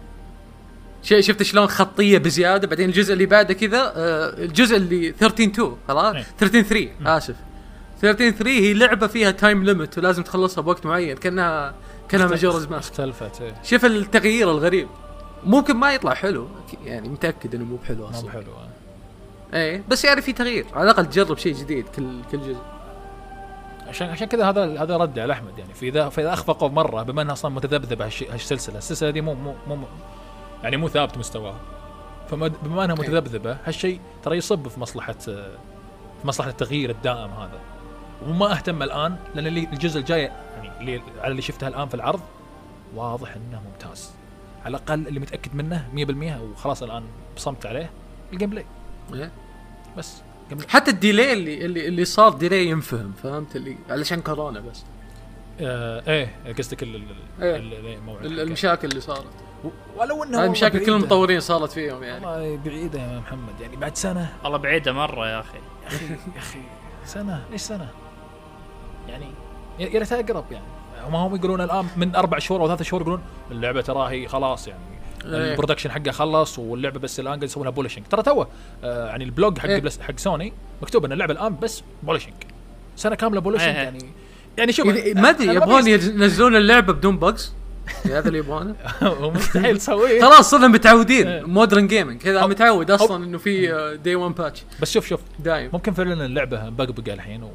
ش- 1.03 1.15
شفت 1.27 1.43
شلون 1.43 1.67
خطيه 1.67 2.19
بزيادة؟ 2.19 2.67
بعدين 2.67 2.89
الجزء 2.89 3.13
اللي 3.13 3.27
بعده 3.27 3.55
كذا 3.55 3.93
آه، 3.97 4.45
الجزء 4.45 4.77
اللي 4.77 5.13
13 5.13 5.45
2 5.51 5.77
خلاص؟ 5.89 6.15
إيه. 6.15 6.27
13 6.39 6.63
3 6.63 6.89
آسف. 7.17 7.35
13 8.01 8.31
3 8.37 8.51
هي 8.51 8.75
لعبة 8.75 9.07
فيها 9.07 9.31
time 9.31 9.65
limit 9.65 9.99
ولازم 9.99 10.23
تخلصها 10.23 10.63
بوقت 10.63 10.87
معين 10.87 11.17
كانها 11.17 11.75
كأنها 12.09 12.27
Majora's 12.27 12.67
Mask 12.67 12.91
اختلفت 12.91 13.41
إيه. 13.41 13.55
شوف 13.65 13.85
التغيير 13.85 14.51
الغريب. 14.51 14.89
ممكن 15.45 15.77
ما 15.77 15.95
يطلع 15.95 16.15
حلو 16.15 16.49
يعني 16.85 17.09
متأكد 17.09 17.55
إنه 17.55 17.65
مو 17.65 17.77
بحلو 17.77 18.07
أصلا. 18.09 18.31
حلو 18.31 18.43
آه. 18.53 19.57
إيه 19.57 19.83
بس 19.89 20.05
يعني 20.05 20.23
في 20.23 20.33
تغيير. 20.33 20.67
على 20.75 20.85
الأقل 20.85 21.07
تجرب 21.07 21.39
شيء 21.39 21.55
جديد 21.55 21.85
كل 21.97 22.21
كل 22.33 22.39
جزء. 22.39 22.57
عشان 23.89 24.09
عشان 24.09 24.27
كذا 24.27 24.45
هذا 24.51 24.83
هذا 24.83 24.97
رد 24.97 25.19
على 25.19 25.33
أحمد 25.33 25.59
يعني 25.59 25.75
في 25.75 25.89
اذا 25.89 26.09
فإذا 26.09 26.33
أخفقوا 26.33 26.69
مرة 26.69 27.03
بما 27.03 27.23
إنها 27.23 27.33
أصلا 27.33 27.51
متذبذبة 27.51 28.05
هالسلسلة، 28.05 28.79
السلسلة 28.79 29.11
دي 29.11 29.21
مو 29.21 29.35
مو 29.35 29.55
مو 29.69 29.77
يعني 30.63 30.77
مو 30.77 30.89
ثابت 30.89 31.19
مستواها. 31.19 31.61
فما 32.31 32.49
بما 32.49 32.85
أنها 32.85 32.95
متذبذبة 32.95 33.57
هالشيء 33.65 34.01
ترى 34.23 34.37
يصب 34.37 34.69
في 34.69 34.81
مصلحة 34.81 35.13
في 35.13 35.49
مصلحة 36.25 36.51
التغيير 36.51 36.91
الدائم 36.91 37.31
هذا. 37.31 37.61
وما 38.27 38.53
أهتم 38.53 38.83
الآن 38.83 39.17
لأن 39.35 39.47
اللي 39.47 39.69
الجزء 39.73 40.01
الجاي 40.01 40.23
يعني 40.23 40.81
اللي 40.81 41.03
على 41.21 41.31
اللي 41.31 41.43
شفته 41.43 41.69
الآن 41.69 41.89
في 41.89 41.95
العرض 41.95 42.21
واضح 42.95 43.35
إنه 43.37 43.63
ممتاز. 43.73 44.11
على 44.65 44.77
الأقل 44.77 45.09
اللي 45.09 45.21
متأكد 45.21 45.55
منه 45.55 45.89
100% 45.95 46.41
وخلاص 46.43 46.83
الآن 46.83 47.05
بصمت 47.37 47.67
عليه 47.67 47.91
ال 48.33 48.51
gameplay 48.51 48.65
إيه. 49.15 49.31
بس 49.99 50.17
gameplay. 50.49 50.71
حتى 50.71 50.91
ال 50.91 50.98
delay 50.98 51.33
اللي 51.33 51.65
اللي, 51.65 51.89
اللي 51.89 52.05
صار 52.05 52.33
delay 52.33 52.67
ينفهم 52.67 53.13
فهمت 53.23 53.57
اللي 53.57 53.77
علشان 53.91 54.21
كورونا 54.21 54.61
بس 54.61 54.83
آه 55.61 56.03
إيه 56.11 56.53
قصدك 56.59 56.83
إيه. 56.83 56.89
ال- 56.97 57.05
ال- 57.41 57.87
الموعد 57.87 58.25
ال- 58.25 58.33
حقه. 58.33 58.43
المشاكل 58.43 58.89
اللي 58.89 59.01
صارت 59.01 59.27
ولو 59.97 60.01
انه 60.01 60.13
هاي 60.15 60.25
والله 60.25 60.45
المشاكل 60.45 60.87
كل. 60.87 60.93
المطورين 60.93 61.41
صارت 61.41 61.71
فيهم 61.71 62.03
يعني 62.03 62.27
والله 62.27 62.59
بعيدة 62.65 63.01
يا 63.01 63.19
محمد 63.19 63.61
يعني 63.61 63.77
بعد 63.77 63.97
سنة 63.97 64.33
والله 64.45 64.59
بعيدة 64.59 64.93
مرة 64.93 65.29
يا 65.29 65.41
أخي 65.41 65.59
يا 65.59 65.89
أخي 65.89 66.07
يا 66.07 66.39
أخي 66.39 66.59
سنة 67.05 67.45
ليش 67.51 67.61
سنة؟ 67.61 67.89
يعني 69.09 69.27
يا 69.79 69.99
ريتها 69.99 70.21
أقرب 70.21 70.45
يعني 70.51 70.65
هم 71.03 71.15
هم 71.15 71.37
يقولون 71.37 71.61
الآن 71.61 71.87
من 71.97 72.17
أربع 72.17 72.39
شهور 72.39 72.61
أو 72.61 72.67
ثلاث 72.69 72.83
شهور 72.83 73.03
يقولون 73.03 73.23
اللعبة 73.51 73.81
ترى 73.81 74.11
هي 74.11 74.29
خلاص 74.29 74.69
يعني 74.69 74.83
إيه. 75.25 75.51
ال 75.53 75.56
production 75.56 75.91
حقها 75.91 76.13
خلص 76.13 76.59
واللعبة 76.59 77.01
بس 77.01 77.21
الآن 77.21 77.29
قاعد 77.29 77.43
يسوونها 77.43 77.71
polishing 77.71 78.05
ترى 78.07 78.23
توه 78.23 78.49
آه 78.85 79.07
يعني 79.07 79.25
ال 79.25 79.32
blog 79.32 79.59
حق 79.59 79.69
إيه. 79.69 79.83
حق 80.01 80.19
سوني 80.19 80.53
مكتوب 80.83 81.05
إن 81.05 81.13
اللعبة 81.13 81.33
الآن 81.33 81.57
بس 81.63 81.83
polishing 82.03 82.35
سنة 82.97 83.15
كاملة 83.15 83.41
polishing 83.41 83.69
إيه. 83.69 83.83
يعني 83.83 84.13
يعني 84.59 84.73
شوف 84.73 84.87
ما 85.17 85.31
أدري 85.31 85.55
يبغون 85.55 85.87
ينزلون 85.87 86.57
اللعبة 86.57 86.93
بدون 86.93 87.19
bugs 87.19 87.55
هذا 88.05 88.29
اللي 88.29 88.39
يبغونه؟ 88.39 88.77
هو 89.03 89.31
مستحيل 89.31 89.79
تسويه. 89.79 90.21
خلاص 90.21 90.51
صرنا 90.51 90.67
إيه. 90.67 90.73
متعودين 90.73 91.45
modern 91.45 91.87
gaming 91.87 92.21
كذا 92.23 92.47
متعود 92.47 92.91
أصلا 92.91 93.25
إنه 93.25 93.39
في 93.39 93.99
day 94.05 94.15
1 94.15 94.35
patch 94.35 94.63
بس 94.83 94.93
شوف 94.93 95.07
شوف. 95.07 95.21
دايم. 95.39 95.71
ممكن 95.73 95.93
فعلا 95.93 96.27
اللعبة 96.27 96.71
مبقبقة 96.71 97.15
الحين 97.15 97.43
و... 97.43 97.51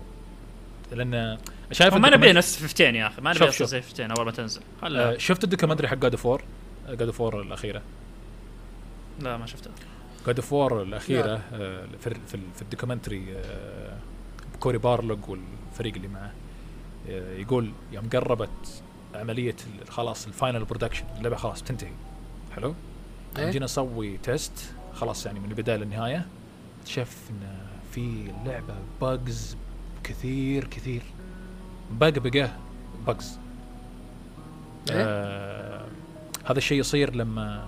لأن 0.91 1.37
شايف 1.71 1.93
ما 1.93 2.09
نبي 2.09 2.33
نفس 2.33 2.59
15 2.59 2.95
يا 2.95 3.07
أخي. 3.07 3.21
ما 3.21 3.33
نبي 3.33 3.51
زي 3.51 3.81
15 3.81 4.17
أول 4.17 4.25
ما 4.25 4.31
تنزل. 4.31 4.61
آه 4.83 5.17
شفت 5.17 5.43
ال 5.43 5.47
documentary 5.47 5.87
حق 5.87 5.95
God 5.95 6.15
of 6.15 6.26
War 6.26 6.43
God 6.89 7.09
of 7.09 7.22
War 7.22 7.41
الأخيرة. 7.41 7.81
لا 9.21 9.37
ما 9.37 9.45
شفته. 9.45 9.69
God 10.27 10.39
of 10.39 10.56
War 10.56 10.81
الأخيرة 10.81 11.41
آه 11.53 11.85
في 11.99 12.09
في, 12.27 12.37
في 12.55 12.61
ال 12.61 12.67
documentary 12.67 13.25
آه 13.35 13.97
كوري 14.59 14.77
بارلوج 14.77 15.19
والفريق 15.27 15.95
اللي 15.95 16.07
معه 16.07 16.31
آه 17.09 17.37
يقول 17.37 17.71
يوم 17.91 18.09
قربت 18.13 18.83
عملية 19.15 19.55
خلاص 19.89 20.27
ال 20.27 20.34
final 20.34 20.65
production 20.65 21.05
اللعبة 21.17 21.35
خلاص 21.35 21.63
تنتهي 21.63 21.91
حلو؟ 22.55 22.75
إيه. 23.37 23.51
جينا 23.51 23.65
نسوي 23.65 24.17
test 24.17 24.73
خلاص 24.93 25.25
يعني 25.25 25.39
من 25.39 25.49
البداية 25.49 25.77
للنهاية. 25.77 26.25
اكتشفنا 26.79 27.67
في 27.91 28.31
اللعبة 28.41 28.73
bugs 29.01 29.57
كثير 30.03 30.63
كثير. 30.67 31.01
بقبقه 31.91 32.51
bugs 33.07 33.39
إيه. 34.89 35.03
آه 35.03 35.85
هذا 36.45 36.57
الشيء 36.57 36.79
يصير 36.79 37.15
لما 37.15 37.67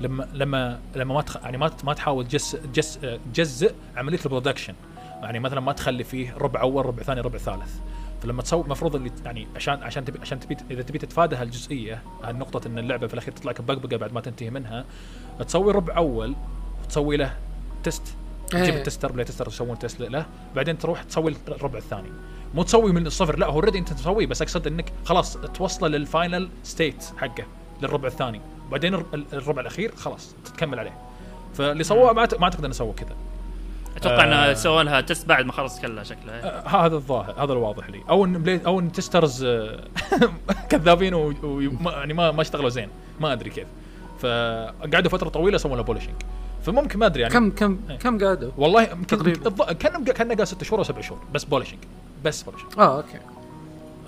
لما 0.00 0.28
لما 0.32 0.80
لما 0.96 1.14
ما 1.14 1.22
تخ... 1.22 1.36
يعني 1.36 1.58
ما 1.58 1.70
ما 1.84 1.94
تحاول 1.94 2.28
تجس 2.28 2.56
جس 2.74 2.98
آه، 3.04 3.20
تجزء 3.34 3.74
عملية 3.96 4.18
ال 4.24 4.29
production 4.29 4.74
يعني 5.22 5.38
مثلا 5.38 5.60
ما 5.60 5.72
تخلي 5.72 6.04
فيه 6.04 6.34
ربع 6.36 6.60
أول 6.60 6.86
ربع 6.86 7.02
ثاني 7.02 7.20
ربع 7.20 7.38
ثالث. 7.38 7.76
فلما 8.22 8.42
تسوي 8.42 8.64
المفروض 8.64 8.96
اللي 8.96 9.10
يعني 9.24 9.48
عشان 9.56 9.82
عشان 9.82 10.04
تبي 10.04 10.18
عشان 10.20 10.40
تبي 10.40 10.56
إذا 10.70 10.82
تبي 10.82 10.98
تتفادى 10.98 11.36
هالجزئية 11.36 12.02
هالنقطه 12.24 12.68
إن 12.68 12.78
اللعبة 12.78 13.06
في 13.06 13.14
الأخير 13.14 13.32
تطلع 13.34 13.52
لك 13.52 13.60
بقبقة 13.60 13.96
بعد 13.96 14.12
ما 14.12 14.20
تنتهي 14.20 14.50
منها 14.50 14.84
تسوي 15.46 15.72
ربع 15.72 15.96
أول 15.96 16.34
وتسوي 16.84 17.16
له 17.16 17.36
تجيب 17.84 18.64
إيه. 18.64 18.78
ال 18.78 18.83
tester 18.83 19.12
play 19.12 19.24
tester 19.24 19.48
يسوون 19.48 19.78
test 19.78 20.00
له. 20.00 20.26
بعدين 20.56 20.78
تروح 20.78 21.02
تسوي 21.02 21.34
الربع 21.48 21.78
الثاني. 21.78 22.08
مو 22.54 22.62
تسوي 22.62 22.92
من 22.92 23.06
الصفر 23.06 23.38
لا 23.38 23.46
هو 23.46 23.52
already 23.52 23.78
أنت 23.78 23.92
تسويه 23.92 24.26
بس 24.26 24.42
أقصد 24.42 24.66
إنك 24.66 24.92
خلاص 25.04 25.36
توصله 25.36 25.88
لل 25.88 26.05
final 26.05 26.48
state 26.62 27.04
حقه 27.16 27.44
للربع 27.82 28.08
الثاني. 28.08 28.40
وبعدين 28.68 28.94
الر- 28.94 29.24
الربع 29.32 29.60
الأخير 29.60 29.94
خلاص 29.96 30.34
تكمل 30.44 30.78
عليه. 30.78 30.98
فاللي 31.54 31.84
سووه 31.84 32.12
ما 32.12 32.20
اعتقد 32.20 32.64
انه 32.64 32.74
سووا 32.74 32.92
كذا. 32.92 33.16
أتوقع 33.96 34.22
آه. 34.24 34.24
إنه 34.24 34.54
سووا 34.54 34.82
لها 34.82 35.00
test 35.00 35.26
بعد 35.28 35.44
ما 35.46 35.52
خلص 35.52 35.80
كلها 35.80 36.04
شكلها. 36.04 36.44
آه، 36.66 36.86
هذا 36.86 36.94
الظاهر 36.96 37.34
هذا 37.44 37.52
الواضح 37.52 37.90
لي. 37.90 38.00
أو 38.10 38.24
إن 38.24 38.42
play 38.42 38.60
أو 38.66 38.80
إن 38.80 38.92
testers 38.92 39.44
آه، 39.44 39.84
كذابين 40.70 41.14
و- 41.14 41.34
وما 41.42 41.90
يعني 41.92 42.14
ما 42.14 42.30
ما 42.30 42.42
اشتغلوا 42.42 42.68
زين. 42.68 42.88
ما 43.20 43.32
أدري 43.32 43.50
كيف. 43.50 43.66
فقعدوا 44.20 45.10
فترة 45.10 45.28
طويلة 45.28 45.58
سووا 45.58 45.76
له 45.76 45.82
polishing 45.82 46.14
فممكن 46.66 46.98
ما 46.98 47.06
أدري 47.06 47.22
يعني. 47.22 47.34
كم 47.34 47.50
كم 47.50 47.78
إيه. 47.90 47.96
كم 47.98 48.24
قعدوا؟ 48.24 48.50
والله 48.58 48.84
تقريباً. 48.84 49.72
كان 49.72 50.04
كان 50.04 50.32
قال 50.32 50.48
ست 50.48 50.64
شهور 50.64 50.78
أو 50.78 50.84
سبع 50.84 51.00
شهور. 51.00 51.20
بس 51.34 51.44
polishing 51.44 51.78
بس 52.24 52.42
polishing 52.42 52.70
آه 52.78 52.96
okay. 52.96 53.18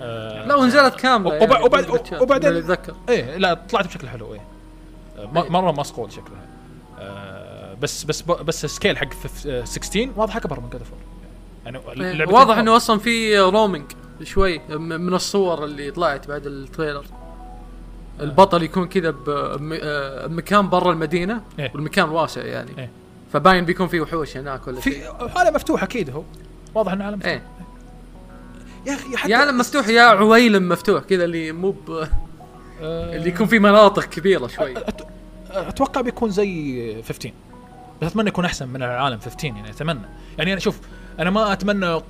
آه 0.01 0.47
لا 0.47 0.55
ونزلت 0.55 0.95
كاملة 0.95 1.29
وبع- 1.31 1.35
يعني 1.53 1.65
وبعد- 1.65 1.85
بال 1.85 1.93
patchات، 1.93 2.23
وبعدين- 2.23 2.57
اتذكر 2.57 2.95
إيه 3.09 3.37
لا 3.37 3.55
طلعت 3.55 3.87
بشكل 3.87 4.09
حلو 4.09 4.35
إيه. 4.35 4.41
آه، 5.19 5.43
إيه. 5.43 5.51
مرة 5.51 5.73
مصقول 5.73 6.13
شكلها. 6.13 6.47
آه، 6.99 7.42
بس 7.83 8.05
بس 8.05 8.23
بس 8.23 8.65
ال 8.65 8.70
scale 8.70 8.99
حق 8.99 9.13
فف- 9.13 9.47
آه، 9.47 9.65
16 9.65 10.11
واضح 10.17 10.37
أكبر 10.37 10.61
من 10.61 10.69
كذا 10.71 10.81
يعني 11.65 11.79
إيه. 12.23 12.29
واضح. 12.29 12.57
إنه 12.59 12.77
أصلا 12.77 12.99
في 12.99 13.39
roaming 13.39 13.85
شوي 14.23 14.59
من 14.69 15.15
الصور 15.15 15.65
اللي 15.65 15.91
طلعت 15.91 16.29
بعد 16.29 16.47
ال 16.47 16.53
trailer. 16.53 17.05
البطل 18.21 18.63
يكون 18.63 18.87
كذا 18.89 19.11
بم- 19.11 19.79
آه، 19.83 20.27
بمكان 20.27 20.69
برا 20.69 20.93
المدينة 20.93 21.41
إيه. 21.59 21.71
والمكان 21.75 22.09
واسع 22.09 22.45
يعني. 22.45 22.71
إيه. 22.79 22.91
فباين 23.33 23.65
بيكون 23.65 23.87
في 23.89 24.01
وحوش 24.01 24.37
هناك 24.37 24.67
ولا 24.69 24.81
شيء. 24.81 24.93
في 24.93 25.39
عالم 25.39 25.55
مفتوح 25.55 25.83
أكيد 25.83 26.11
هو. 26.11 26.23
واضح 26.75 26.93
إنه 26.93 27.05
عالم 27.05 27.17
مفتوح. 27.19 27.33
إيه. 27.33 27.43
يا 28.87 28.95
أخي 28.95 29.17
حتى 29.17 29.33
يا 29.33 29.37
عالم 29.37 29.59
مفتوح 29.59 29.89
يا 29.89 30.03
عويلم 30.03 30.69
مفتوح 30.69 31.03
كذا 31.05 31.25
اللي 31.25 31.53
مو 31.53 31.71
ب- 31.71 31.91
آه، 32.83 33.17
اللي 33.17 33.29
يكون 33.29 33.47
في 33.47 33.59
مناطق 33.59 34.05
كبيرة 34.05 34.47
شوي. 34.47 34.75
أتوقع 35.51 36.01
بيكون 36.01 36.31
زي 36.31 37.03
15 37.03 37.33
بس 38.03 38.09
اتمنى 38.09 38.29
يكون 38.29 38.45
أحسن 38.45 38.69
من 38.69 38.83
العالم 38.83 39.19
15 39.19 39.47
يعني 39.47 39.71
أتمنى 39.71 40.07
يعني 40.39 40.53
أنا 40.53 40.61
شوف 40.61 40.81
أنا 41.19 41.31
ما 41.31 41.53
أتمنى 41.53 42.01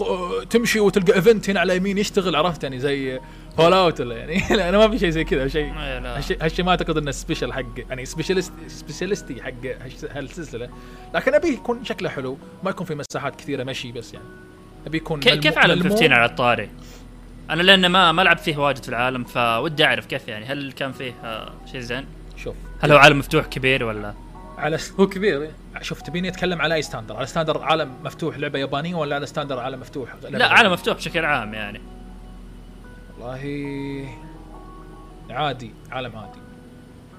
تمشي 0.51 0.81
وتلقى 0.81 1.15
ايفنت 1.15 1.51
هنا 1.51 1.61
على 1.61 1.77
يمين 1.77 1.99
يشتغل 1.99 2.37
عرفت 2.37 2.63
يعني 2.65 2.79
زي 2.79 3.21
hold 3.61 3.73
out 3.73 4.01
ولا 4.01 4.17
يعني 4.17 4.43
لا 4.57 4.69
أنا 4.69 4.79
ما 4.79 4.89
في 4.89 4.99
شيء 4.99 5.11
زي 5.11 5.25
كذا 5.25 5.49
شيء 5.49 5.73
إيه،. 5.79 6.21
هالشيء 6.41 6.65
ما 6.65 6.71
أعتقد 6.71 6.97
إنه 6.97 7.11
special 7.11 7.53
حق 7.53 7.63
يعني 7.89 8.05
specialist 8.05 8.53
specialisty 8.67 9.43
حق 9.43 9.87
هالسلسلة 10.11 10.69
لكن 11.15 11.35
أبي 11.35 11.49
يكون 11.49 11.85
شكله 11.85 12.09
حلو 12.09 12.39
ما 12.63 12.71
يكون 12.71 12.87
في 12.87 12.95
مساحات 12.95 13.37
كثيرة 13.37 13.65
مشي 13.65 13.93
بس 13.93 14.15
يعني 14.15 14.27
أبي 14.87 14.97
يكون 14.97 15.21
كيف 15.21 15.59
عالم 15.59 15.79
ملموم. 15.79 15.91
15 15.91 16.15
على 16.15 16.31
الطاري؟ 16.31 16.71
أنا 17.51 17.63
لأن 17.63 17.87
ما 17.87 18.13
ما 18.13 18.23
لعبت 18.23 18.41
فيه 18.41 18.57
واجد 18.57 18.83
في 18.83 18.89
العالم 18.89 19.25
فودي 19.25 19.85
أعرف 19.85 20.07
كيف 20.07 20.29
يعني 20.29 20.45
هل 20.45 20.73
كان 20.73 20.93
فيه 20.93 21.13
آه، 21.25 21.53
شيء 21.73 21.81
زين؟ 21.81 22.07
شوف 22.37 22.55
هل 22.81 22.93
هو 22.93 22.99
عالم 22.99 23.19
مفتوح 23.19 23.47
كبير 23.47 23.85
ولا؟ 23.85 24.15
على 24.63 24.79
س... 24.79 24.93
هو 25.01 25.07
كبير. 25.07 25.51
شوف 25.81 26.03
تبيني 26.03 26.29
أتكلم 26.29 26.63
على 26.63 26.75
اي 26.75 26.83
standard 26.83 27.17
على 27.17 27.27
standard 27.27 27.63
عالم 27.63 27.95
مفتوح 28.05 28.39
لعبة 28.39 28.59
يابانية 28.59 28.95
ولا 28.95 29.15
على 29.17 29.27
standard 29.27 29.59
عالم 29.59 29.81
مفتوح؟ 29.81 30.15
لعبة 30.23 30.39
لا 30.39 30.47
عالم؟ 30.47 30.73
مفتوح 30.73 30.97
بشكل 30.97 31.25
عام 31.25 31.55
يعني. 31.55 31.81
والله 33.19 34.09
عادي 35.31 35.75
عالم 35.91 36.17
عادي. 36.17 36.39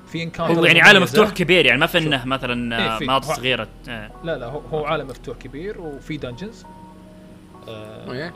في 0.08 0.24
encounter 0.24 0.60
هو 0.60 0.66
يعني 0.66 0.82
عالم 0.82 1.04
مفتوح 1.04 1.30
كبير 1.30 1.66
يعني 1.66 1.80
ما 1.80 1.86
في 1.86 1.98
إنه 1.98 2.26
مثلا 2.26 2.78
إيه،. 2.78 3.08
مناطق 3.08 3.34
صغيرة. 3.34 3.68
آه. 3.90 4.12
لا 4.24 4.38
لا 4.38 4.46
هو, 4.46 4.60
هو 4.60 4.86
عالم 4.86 5.08
مفتوح 5.08 5.38
كبير 5.38 5.82
وفي 5.82 6.18
dungeons. 6.18 6.66
آه 7.68 8.34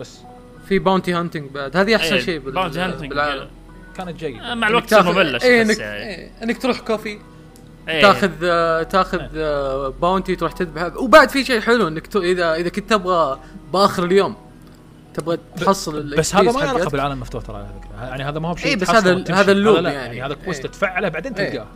بس. 0.00 0.20
في 0.68 0.78
bounty 0.78 1.12
hunting 1.12 1.50
بعد. 1.50 1.76
هذه 1.76 1.96
أحسن 1.96 2.14
إيه، 2.14 2.20
شيء 2.20 2.38
بال- 2.38 2.52
bounty 2.52 2.80
hunting، 2.80 3.10
بالعالم. 3.10 3.48
كانت 3.96 4.24
جيده 4.24 4.54
مع 4.54 4.68
الوقت 4.68 4.92
إيه 4.92 5.38
تحس 5.38 5.44
انك 5.44 5.78
يعني. 5.78 6.02
إيه 6.02 6.30
إنك 6.42 6.62
تروح 6.62 6.80
كوفي. 6.80 7.18
إيه. 7.88 8.02
تاخذ 8.02 8.30
آه، 8.42 8.82
تاخذ 8.82 9.20
آه، 9.36 9.88
bounty 9.88 10.36
تروح 10.36 10.52
تذبح 10.52 10.96
وبعد 10.96 11.30
في 11.30 11.44
شيء 11.44 11.60
حلو 11.60 11.88
إنك 11.88 12.16
إذا 12.16 12.54
إذا 12.54 12.68
كنت 12.68 12.90
تبغى 12.90 13.40
بآخر 13.72 14.04
اليوم 14.04 14.36
تبغى 15.14 15.38
تحصل 15.56 16.16
بس 16.16 16.34
هذا 16.34 16.52
ما 16.52 16.58
له 16.58 16.68
علاقة. 16.68 16.90
بالعالم 16.90 17.12
المفتوح 17.12 17.42
ترى 17.42 17.66
يعني 18.00 18.24
هذا 18.24 18.38
ما 18.38 18.48
هو 18.48 18.54
بشيء 18.54 18.66
إيه، 18.68 18.76
بس 18.76 18.90
هذا-. 18.90 19.24
هذا 19.30 19.52
ال 19.52 19.57
loop 19.57 19.76
لا، 19.76 19.92
يعني. 19.92 20.22
هذا 20.22 20.34
quest 20.34 20.64
إيه. 20.64 20.70
تفعله 20.70 21.08
بعدين 21.08 21.34
إيه. 21.34 21.50
تلقاه. 21.50 21.66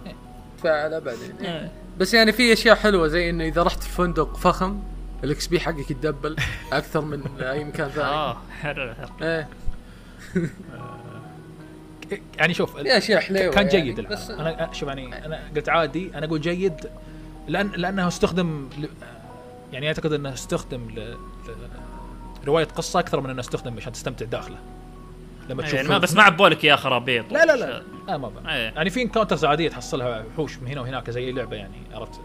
متفاعله 0.55 0.99
بعدين 0.99 1.33
إيه. 1.41 1.71
بس 1.99 2.15
يعني 2.15 2.33
في 2.33 2.53
أشياء 2.53 2.77
حلوة 2.77 3.09
زي 3.09 3.31
إنه 3.31 3.45
إذا 3.45 3.63
رحت 3.63 3.83
الفندق 3.83 4.37
فخم 4.37 4.81
ال 5.25 5.47
XP 5.47 5.61
حقك 5.61 5.91
يتدبل 5.91 6.37
أكثر 6.73 7.01
من 7.01 7.23
أي 7.41 7.65
مكان 7.65 7.89
ثاني 7.89 8.09
آه 8.09 8.37
حلو. 8.63 8.95
إيه 9.23 9.49
يعني 12.37 12.55
شوف 12.55 12.77
في 12.77 12.99
اشياء 12.99 13.21
حلوة 13.21 13.41
كان 13.41 13.67
يعني 13.67 13.81
جيد 13.81 13.99
العاب 13.99 14.13
بس 14.13 14.31
أنا 14.31 14.73
شوف 14.73 14.89
يعني 14.89 15.27
أنا 15.27 15.41
قلت 15.57 15.69
عادي 15.69 16.11
أنا 16.15 16.27
أقول 16.27 16.41
جيد 16.41 16.91
لأن 17.49 17.71
لأنه 17.77 18.09
استخدم 18.09 18.69
ل... 18.79 18.87
يعني 19.73 19.89
أعتقد 19.89 20.13
إنه 20.13 20.33
استخدم 20.33 20.91
ل... 20.91 21.01
ل... 21.01 21.17
رواية 22.47 22.65
قصة 22.65 23.01
أكثر 23.01 23.21
من 23.21 23.31
إنه 23.31 23.41
استخدم 23.41 23.77
عشان 23.77 23.93
تستمتع 23.93 24.27
داخله 24.27 24.57
لما 25.49 25.63
تشوف 25.63 25.75
يعني 25.75 25.89
ما 25.89 25.99
بس 25.99 26.15
ما 26.15 26.23
عبوا 26.23 26.49
لك 26.49 26.65
يا 26.65 26.77
خرابيط 26.77 27.33
لا 27.33 27.45
لا 27.47 27.57
لا 27.57 27.83
لا 28.09 28.17
ما 28.17 28.29
بقى. 28.29 28.57
إيه. 28.57 28.73
يعني 28.77 28.91
في 28.91 29.03
انكاونترز 29.03 29.45
عادية 29.45 29.69
تحصلها 29.69 30.25
وحوش 30.33 30.59
من 30.59 30.69
هنا 30.69 30.81
وهناك 30.81 31.11
زي 31.11 31.25
أي 31.25 31.33
لعبة 31.33 31.57
يعني 31.57 31.77
عرفت 31.95 32.21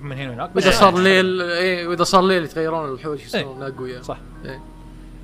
من 0.00 0.12
هنا 0.12 0.30
وهناك 0.30 0.56
وإذا 0.56 0.70
إيه. 0.70 0.74
صار 0.74 0.98
ليل 0.98 1.42
إيه 1.42 1.86
وإذا 1.86 2.04
صار 2.04 2.22
ليل 2.22 2.44
يتغيرون 2.44 2.84
الوحوش 2.84 3.24
يصيرون 3.24 3.62
أقوياء 3.62 4.02
صح 4.02 4.18
إيه. 4.44 4.60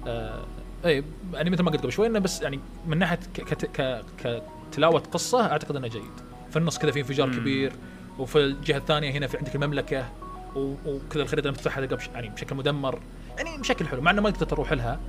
آه 0.07 0.45
اي 0.85 1.05
يعني 1.35 1.51
مثل 1.51 1.63
ما 1.63 1.71
قلت 1.71 1.81
قبل 1.81 1.93
شوي 1.93 2.07
إنه 2.07 2.19
بس 2.19 2.43
يعني 2.43 2.61
من 2.87 2.99
ناحية 2.99 3.19
ك... 3.35 3.41
ك... 3.41 4.05
ك... 4.23 4.43
كتلاوة 4.71 5.01
قصة 5.01 5.47
أعتقد 5.53 5.77
إنه 5.77 5.89
جيد 5.89 6.03
في 6.51 6.57
النص 6.57 6.79
كذا 6.79 6.91
في 6.91 7.01
انفجار. 7.01 7.29
كبير 7.29 7.73
وفي 8.19 8.39
الجهة 8.39 8.77
الثانية 8.77 9.11
هنا 9.11 9.27
في 9.27 9.37
عندك 9.37 9.55
المملكة 9.55 10.09
و... 10.57 10.75
وكذا 10.87 11.23
الخريطة 11.23 11.47
المفتوحه. 11.47 11.81
يعني 12.15 12.29
بشكل 12.29 12.57
مدمر 12.57 13.01
يعني 13.39 13.59
بشكل 13.59 13.87
حلو 13.87 14.01
مع 14.01 14.11
إنه 14.11 14.23
ما 14.23 14.31
تقدر 14.31 14.47
تروح 14.47 14.73
لها 14.73 15.01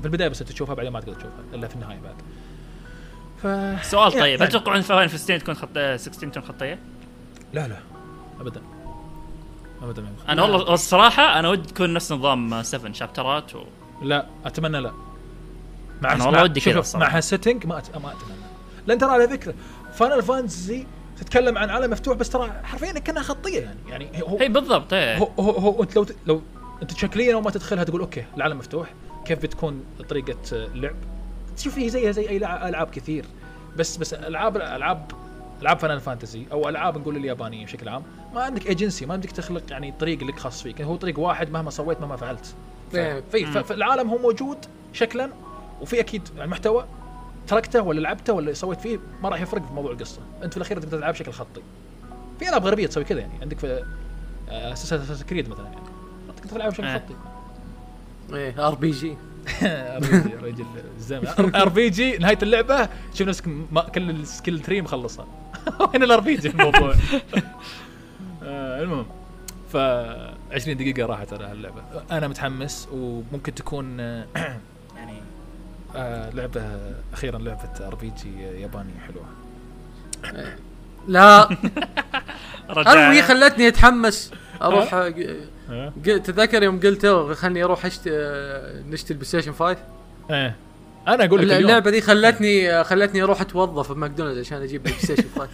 في 0.00 0.04
البداية 0.06 0.28
بس 0.28 0.40
أنت 0.40 0.52
تشوفها 0.52 0.74
بعدين 0.74 0.92
ما 0.92 1.00
تقدر 1.00 1.12
تشوفها 1.14 1.44
إلا 1.54 1.68
في 1.68 1.74
النهاية 1.74 1.98
بعد 2.00 2.14
ف 3.42 3.46
سؤال 3.86 4.10
يعني- 4.14 4.20
طيب 4.20 4.42
هل 4.42 4.48
تتوقعون 4.48 4.80
فاين 4.80 5.08
16 5.08 5.40
تكون 5.40 5.54
خط 5.54 5.78
16 5.96 6.28
تكون 6.28 6.42
خطية؟ 6.42 6.78
لا 7.52 7.68
لا 7.68 7.76
ابدا 8.40 8.62
ابدا. 9.82 10.04
أنا 10.28 10.42
والله 10.42 10.74
الصراحه 10.74 11.38
أنا 11.38 11.48
ودي 11.48 11.68
تكون 11.68 11.92
نفس 11.92 12.12
نظام 12.12 12.62
7 12.62 12.92
شابترات 12.92 13.54
و... 13.54 13.64
لا 14.02 14.26
أتمنى 14.44 14.80
لا 14.80 14.92
مع 16.02 16.12
أنا 16.12 16.24
والله 16.24 16.42
ودي 16.42 16.60
كذا. 16.60 16.82
مع 16.98 17.16
هال 17.16 17.27
setting 17.27 17.66
ما 17.66 17.78
أت... 17.78 17.96
ما 17.96 18.12
أتمنى. 18.12 18.36
لأن 18.86 18.98
ترى 18.98 19.10
على 19.10 19.28
فكره 19.28 19.54
فاينل 19.94 20.22
فانتسي 20.22 20.86
تتكلم 21.20 21.58
عن 21.58 21.70
عالم 21.70 21.90
مفتوح 21.90 22.16
بس 22.16 22.30
ترى 22.30 22.60
حرفيا 22.64 22.92
كأنها 22.92 23.22
خطية 23.22 23.60
يعني. 23.60 23.78
يعني 23.88 24.22
هو 24.22 24.38
هي 24.38 24.48
بالضبط 24.48 24.92
إيه. 24.92 25.16
هو, 25.18 25.24
هو, 25.40 25.50
هو 25.50 25.82
أنت 25.82 25.96
لو 25.96 26.06
لو 26.26 26.42
أنت 26.82 26.96
شكليا 26.98 27.32
لو 27.32 27.40
ما 27.40 27.50
تدخلها 27.50 27.84
تقول 27.84 28.00
okay 28.00 28.24
العالم 28.36 28.58
مفتوح. 28.58 28.88
كيف 29.24 29.42
بتكون 29.42 29.84
طريقة 30.08 30.36
اللعب 30.52 30.94
تشوف 31.56 31.78
هي 31.78 31.88
زيها 31.88 32.12
زي 32.12 32.28
أي 32.28 32.38
لع- 32.38 32.68
ألعاب 32.68 32.90
كثير. 32.90 33.24
بس 33.76 33.96
بس 33.96 34.14
العاب 34.14 34.56
العاب 34.56 35.10
ألعاب 35.62 35.78
فاينل 35.78 36.00
فانتسي 36.00 36.46
أو 36.52 36.68
ألعاب 36.68 36.98
نقول 36.98 37.16
اليابانية 37.16 37.64
بشكل 37.64 37.88
عام 37.88 38.02
ما 38.34 38.42
عندك 38.42 38.66
ايجنسي 38.66 39.06
ما 39.06 39.12
عندك 39.14 39.30
تخلق 39.30 39.62
يعني 39.70 39.94
طريق 40.00 40.22
لك 40.24 40.38
خاص 40.38 40.62
فيك. 40.62 40.80
هو 40.82 40.96
طريق 40.96 41.18
واحد 41.18 41.50
مهما 41.50 41.70
سويت 41.70 42.00
مهما 42.00 42.16
فعلت. 42.16 42.54
ف-. 42.92 42.96
في 42.96 43.44
مم. 43.44 43.52
ف- 43.52 43.58
فالعالم 43.58 44.08
هو 44.10 44.18
موجود 44.18 44.58
شكلا 44.92 45.30
وفي 45.80 46.00
أكيد 46.00 46.28
المحتوى 46.38 46.86
تركته 47.46 47.82
ولا 47.82 48.00
لعبته 48.00 48.32
ولا 48.32 48.52
سويت 48.52 48.80
فيه 48.80 48.98
ما 49.22 49.28
راح 49.28 49.40
يفرق 49.40 49.66
في 49.66 49.72
موضوع 49.72 49.92
القصة. 49.92 50.20
أنت 50.42 50.52
في 50.52 50.56
الأخير 50.56 50.80
تقدر 50.80 50.98
تلعب 50.98 51.12
بشكل 51.12 51.32
خطي. 51.32 51.62
في 52.38 52.48
ألعاب 52.48 52.66
غربيه 52.66 52.86
تسوي 52.86 53.04
كذا 53.04 53.20
يعني 53.20 53.32
عندك 53.42 53.58
في 53.58 53.84
Assassin's 54.48 55.24
Creed 55.24 55.48
مثلا 55.48 55.64
يعني. 55.64 55.80
تقدر 56.36 56.50
تلعب 56.50 56.70
بشكل 56.70 56.84
آه. 56.84 56.98
خطي. 56.98 57.14
إيه 58.32 58.68
RPG 58.68 59.16
رجل 60.42 60.66
الزمن 60.96 61.54
RPG 61.54 62.18
نهاية 62.18 62.38
اللعبة 62.42 62.88
تشوف 63.12 63.28
نفسك 63.28 63.48
ما 63.72 63.82
كل 63.82 64.10
ال 64.10 64.18
skill 64.18 64.60
tree 64.60 64.82
مخلصها 64.82 65.26
وين 65.80 66.02
ال 66.02 66.20
RPG 66.20 66.48
الموضوع. 66.48 66.94
آه، 68.42 68.82
المهم. 68.82 69.06
ف 69.72 69.76
20 69.76 70.76
دقيقة 70.76 71.06
راحت 71.06 71.32
على 71.32 71.52
اللعبه 71.52 71.82
أنا 72.10 72.28
متحمس 72.28 72.88
وممكن 72.92 73.54
تكون 73.54 73.96
آه، 75.96 75.98
آه، 75.98 76.30
لعبة 76.34 76.62
أخيرا 77.12 77.38
لعبة 77.38 77.86
RPG 77.86 78.42
يابانية 78.42 79.00
حلوة. 79.06 79.24
لا. 81.08 81.48
أنا 82.76 83.22
خلتني 83.22 83.68
أتحمس. 83.68 84.30
أروح؟ 84.62 84.94
ق- 84.94 86.16
تذكر 86.16 86.62
يوم 86.62 86.80
قلت 86.80 87.04
"أوه، 87.04 87.34
خلني 87.34 87.64
أروح 87.64 87.86
اشتري 87.86 88.12
نشتري 88.90 89.10
البلاي 89.14 89.24
ستيشن 89.28 89.52
5 89.52 89.76
إيه. 90.30 90.56
أنا 91.08 91.24
أقول 91.24 91.48
لك 91.48 91.56
اللعبة 91.56 91.90
دي 91.90 92.00
خلتني 92.00 92.84
خلتني 92.84 93.22
أروح 93.22 93.40
أتوظف 93.40 93.92
بماكدونالدز 93.92 94.38
عشان 94.38 94.62
أجيب 94.62 94.86
البلاي 94.86 94.98
ستيشن 95.02 95.24
5 95.36 95.48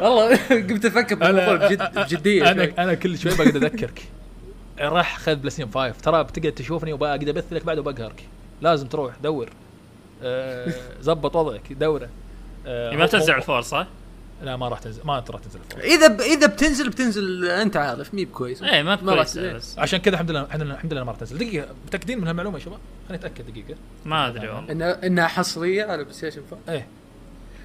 والله 0.00 0.36
قمت 0.50 0.84
أفكر 0.84 1.14
بالموضوع 1.14 1.54
بجد 1.68 1.92
بجدية 1.98 2.44
شوي. 2.44 2.50
أنا 2.52 2.70
أنا 2.78 2.94
كل 2.94 3.18
شوي 3.18 3.32
بقعد 3.34 3.56
أذكرك. 3.56 4.02
راح 4.88 5.18
خذ 5.18 5.34
بلاي 5.36 5.50
ستيشن 5.50 5.70
5 5.70 5.90
ترى 5.90 6.24
بتقعد 6.24 6.52
تشوفني 6.52 6.92
وبقعد 6.92 7.28
أبث 7.28 7.52
لك 7.52 7.64
بعد 7.64 7.78
وبقهرك 7.78 8.24
لازم 8.62 8.86
تروح 8.86 9.14
دور. 9.22 9.50
آه، 10.22 10.72
زبط 11.02 11.36
وضعك 11.36 11.72
دوره. 11.72 12.08
يعني 12.64 12.96
ما 12.96 13.06
تنزع 13.06 13.36
ال 13.36 13.41
four 13.41 13.60
صح؟ 13.60 13.86
لا 14.42 14.56
ما 14.56 14.68
راح 14.68 14.78
تنزل 14.78 15.00
ما 15.04 15.14
راح 15.30 15.40
تنزل 15.40 15.60
ال 15.70 15.72
four. 15.72 15.80
إذا 15.84 16.06
ب... 16.06 16.20
إذا 16.20 16.46
بتنزل 16.46 16.88
بتنزل. 16.90 17.44
أنت 17.48 17.76
عارف 17.76 18.14
مي 18.14 18.24
بكويس. 18.24 18.62
إيه 18.62 18.82
ما 18.82 18.98
ما 19.02 19.12
راح 19.12 19.14
كويس 19.14 19.32
تنزل. 19.34 19.54
بس. 19.54 19.78
عشان 19.78 19.98
كذا 19.98 20.14
الحمد 20.14 20.30
لله 20.30 20.42
الحمد 20.42 20.62
لله 20.62 20.74
الحمد 20.74 20.92
لله 20.92 21.04
ما 21.04 21.10
راح 21.10 21.20
تنزل. 21.20 21.38
دقيقة 21.38 21.66
متأكدين 21.86 22.20
من 22.20 22.26
هالمعلومة 22.26 22.58
يا 22.58 22.64
شباب؟ 22.64 22.78
خليني 23.08 23.24
أتأكد 23.26 23.46
دقيقة. 23.50 23.74
ما 24.04 24.26
أدري 24.28 24.48
والله. 24.48 24.72
انها 24.72 25.06
إنها 25.06 25.26
حصرية 25.26 25.82
على 25.84 25.94
البلاي 25.94 26.14
ستيشن 26.14 26.42
5 26.50 26.56
إيه. 26.68 26.86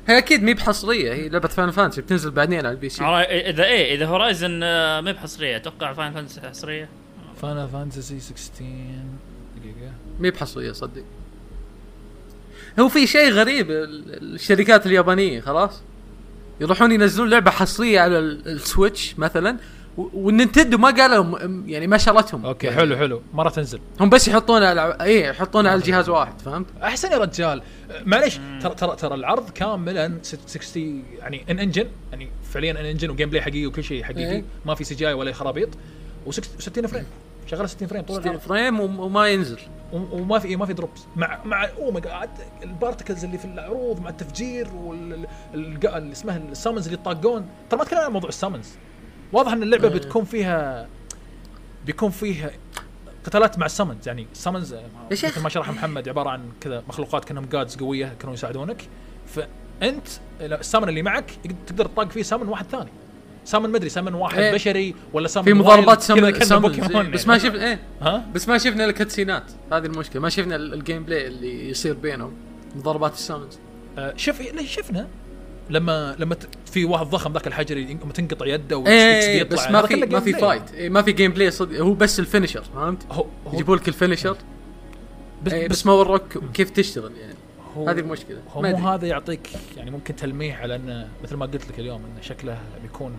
هي 0.07 0.17
أكيد 0.17 0.43
مي 0.43 0.53
بحصرية 0.53 1.13
هي 1.13 1.29
لعبة 1.29 1.47
فاينل 1.47 1.71
فانتسي 1.71 2.01
بتنزل 2.01 2.31
بعدين 2.31 2.59
على 2.59 2.71
ال 2.71 2.89
PC. 2.89 3.03
عرا- 3.03 3.21
إذا 3.49 3.63
إيه 3.63 3.95
إذا 3.95 4.05
هورايزن 4.05 4.59
آه، 4.63 5.01
ما 5.01 5.11
بحصرية 5.11 5.55
أتوقع 5.55 5.93
فاينل 5.93 6.13
فانتسي 6.13 6.41
حصرية. 6.41 6.89
فاينل 7.41 7.67
فانتسي 7.67 8.19
16 8.19 8.63
دقيقة. 9.57 9.91
مي 10.19 10.31
بحصريه 10.31 10.71
صدق. 10.71 11.03
هو 12.79 12.87
في 12.89 13.07
شيء 13.07 13.29
غريب 13.31 13.71
ال- 13.71 14.33
الشركات 14.35 14.85
اليابانية 14.85 15.41
خلاص. 15.41 15.81
يروحون 16.61 16.91
ينزلون 16.91 17.29
لعبة 17.29 17.51
حصرية 17.51 17.99
على 17.99 18.19
ال- 18.19 18.47
السويتش 18.47 19.19
مثلا. 19.19 19.57
و- 19.97 20.07
والنينتندو 20.13 20.77
ما 20.77 20.89
قالوا 20.91 21.39
يعني 21.67 21.87
ما 21.87 21.97
شرتهم. 21.97 22.45
أوكي 22.45 22.67
يعني 22.67 22.79
حلو 22.79 22.97
حلو. 22.97 23.21
راح 23.37 23.53
تنزل. 23.53 23.79
هم 23.99 24.09
بس 24.09 24.27
يحطونها 24.27 24.67
على 24.67 24.97
إيه 25.01 25.25
يحطونها 25.27 25.71
على 25.71 25.79
الجهاز 25.79 26.09
واحد 26.09 26.41
فهمت؟ 26.41 26.65
أحسن 26.83 27.11
يا 27.11 27.17
رجال. 27.17 27.61
معليش 28.05 28.39
ترى 28.61 28.75
ترى 28.75 28.95
ترى 28.95 29.15
العرض 29.15 29.49
كاملا 29.49 30.17
60 30.47 31.03
يعني 31.19 31.45
in 31.49 31.59
engine 31.59 31.87
يعني 32.11 32.29
فعليا 32.51 32.71
in 32.71 32.77
engine 32.85 33.09
و 33.09 33.29
gameplay 33.29 33.41
حقيقي 33.41 33.65
وكل 33.65 33.83
شيء 33.83 34.03
حقيقي. 34.03 34.31
إيه. 34.31 34.43
ما 34.65 34.75
في 34.75 34.83
CGI 34.83 35.13
ولا 35.13 35.33
خرابيط. 35.33 35.69
و60 36.27 36.85
frame. 36.87 37.05
شغاله 37.47 37.67
60 37.67 37.87
frame 37.87 38.01
طول 38.03 38.15
60 38.15 38.27
العرض 38.31 38.41
frame 38.47 38.79
وم- 38.79 38.99
وما 38.99 39.27
ينزل. 39.27 39.59
وما 39.93 40.39
في 40.39 40.55
ما 40.55 40.65
في 40.65 40.73
drops 40.73 41.01
مع 41.15 41.43
مع 41.43 41.65
oh 41.65 41.91
my 41.91 42.01
God 42.01 42.29
ال 42.63 42.70
particles 42.70 43.25
اللي 43.25 43.37
في 43.37 43.45
العروض 43.45 43.99
مع 43.99 44.09
التفجير 44.09 44.67
وال 44.75 45.13
ال- 45.53 45.87
اللي 45.95 46.11
اسمها 46.11 46.37
ال 46.37 46.43
summons 46.43 46.85
اللي 46.87 46.99
يطاقون. 46.99 47.49
ترى 47.69 47.79
ما 47.79 47.85
تكلم 47.85 47.99
عن 47.99 48.11
موضوع 48.11 48.29
ال 48.29 48.34
summons 48.34 48.69
واضح 49.33 49.51
إن 49.51 49.63
اللعبة 49.63 49.87
إيه. 49.87 49.93
بتكون 49.93 50.23
فيها 50.25 50.87
بيكون 51.85 52.09
فيها 52.09 52.51
قتالات 53.25 53.59
مع 53.59 53.65
ال 53.65 53.71
summons 53.71 54.07
يعني 54.07 54.27
ال 54.31 54.37
summons 54.37 54.75
شيخ. 55.13 55.31
مثل 55.31 55.41
ما 55.43 55.49
شرح 55.49 55.69
محمد 55.71 56.09
عبارة 56.09 56.29
عن 56.29 56.41
كذا 56.61 56.83
مخلوقات 56.87 57.25
كأنهم 57.25 57.45
gods 57.45 57.75
قوية 57.75 58.15
كانوا 58.19 58.33
يساعدونك. 58.33 58.87
فأنت 59.27 60.07
ال 60.41 60.48
summon 60.48 60.89
اللي 60.89 61.01
معك 61.01 61.31
تقدر 61.67 61.85
تطاق 61.85 62.09
فيه 62.11 62.21
summon 62.23 62.47
واحد 62.47 62.65
ثاني. 62.65 62.89
summon 63.45 63.69
مدري 63.69 63.89
summon 63.89 64.13
واحد 64.13 64.39
إيه. 64.39 64.53
بشري 64.53 64.95
ولا 65.13 65.27
summon 65.27 65.45
في 65.45 65.53
مضاربات 65.53 66.05
كذا. 66.07 66.29
كأنه 66.31 66.39
summons 66.45 66.61
بوكيمون 66.79 67.05
إيه. 67.05 67.11
بس 67.11 67.27
يعني. 67.27 67.33
ما 67.33 67.37
شفنا 67.37 67.67
إيه 67.67 67.79
ها 68.01 68.25
بس 68.35 68.47
ما 68.47 68.57
شفنا 68.57 68.85
ال 68.85 68.91
cutsceneات 68.91 69.43
هذه 69.71 69.85
المشكلة 69.85 70.21
ما 70.21 70.29
شفنا 70.29 70.55
ال- 70.55 70.73
ال 70.73 71.03
gameplay 71.03 71.27
اللي 71.27 71.69
يصير 71.69 71.93
بينهم 71.93 72.33
مضاربات 72.75 73.13
ال 73.13 73.19
summons 73.19 73.59
آه، 73.97 74.13
شوف 74.17 74.41
ليش 74.41 74.75
شفنا 74.75 75.07
لما 75.69 76.15
لما 76.19 76.35
في 76.65 76.85
واحد 76.85 77.05
ضخم 77.05 77.33
ذاك 77.33 77.47
الحجري 77.47 77.83
لما 78.03 78.13
تنقطع 78.13 78.45
يده 78.45 78.87
إيه 78.87 79.41
يطلع 79.41 79.55
بس 79.65 79.71
ما 79.71 79.81
في 79.85 79.95
ما 79.95 80.19
في. 80.19 80.33
fight 80.33 80.73
إيه 80.73 80.89
ما 80.89 81.01
في 81.01 81.11
gameplay 81.11 81.51
صدق 81.51 81.79
هو 81.79 81.93
بس 81.93 82.19
ال 82.19 82.25
feature 82.25 82.63
فهمت؟ 82.75 83.03
يجيبوا 83.53 83.75
لك 83.75 83.87
ال 83.87 83.94
feature 83.94 84.37
بس, 85.43 85.53
إيه 85.53 85.67
بس 85.67 85.85
ما 85.85 85.93
وروك 85.93 86.37
كيف 86.53 86.69
تشتغل 86.69 87.11
يعني 87.21 87.33
هو 87.77 87.89
هذه 87.89 87.99
المشكلة 87.99 88.37
هو 88.53 88.61
مو. 88.61 88.89
هذا 88.89 89.07
يعطيك 89.07 89.49
يعني 89.77 89.91
ممكن 89.91 90.15
تلميح 90.15 90.61
على 90.61 90.75
إنه 90.75 91.07
مثل 91.23 91.35
ما 91.35 91.45
قلت 91.45 91.67
لك 91.69 91.79
اليوم 91.79 92.01
إنه 92.05 92.21
شكله 92.21 92.57
بيكون 92.81 93.13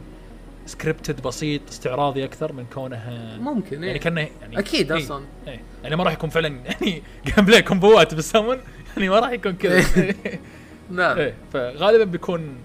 scripted 0.67 1.23
بسيط 1.23 1.63
استعراضي 1.69 2.25
أكثر 2.25 2.53
من 2.53 2.67
كونه 2.75 3.37
ممكن 3.41 3.83
يعني 3.83 3.93
إيه. 3.93 4.01
كأنه 4.01 4.29
يعني 4.41 4.59
أكيد 4.59 4.93
إيه. 4.93 5.05
أصلا 5.05 5.25
إيه. 5.47 5.61
يعني 5.83 5.97
ما 5.97 6.05
راح 6.05 6.13
يكون 6.13 6.31
فعلا 6.31 6.49
يعني 6.67 7.03
gameplay 7.27 7.63
كومبوات 7.63 8.15
بالسمن 8.15 8.59
يعني 8.97 9.09
ما 9.09 9.19
راح 9.19 9.31
يكون 9.31 9.53
كذا 9.53 9.85
لا 10.91 11.17
إيه 11.21 11.35
فغالبا 11.53 12.05
بيكون 12.05 12.57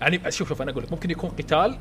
يعني 0.00 0.30
شوف 0.30 0.48
شوف 0.48 0.62
أنا 0.62 0.70
أقول 0.70 0.82
لك 0.82 0.92
ممكن 0.92 1.10
يكون 1.10 1.30
قتال 1.30 1.78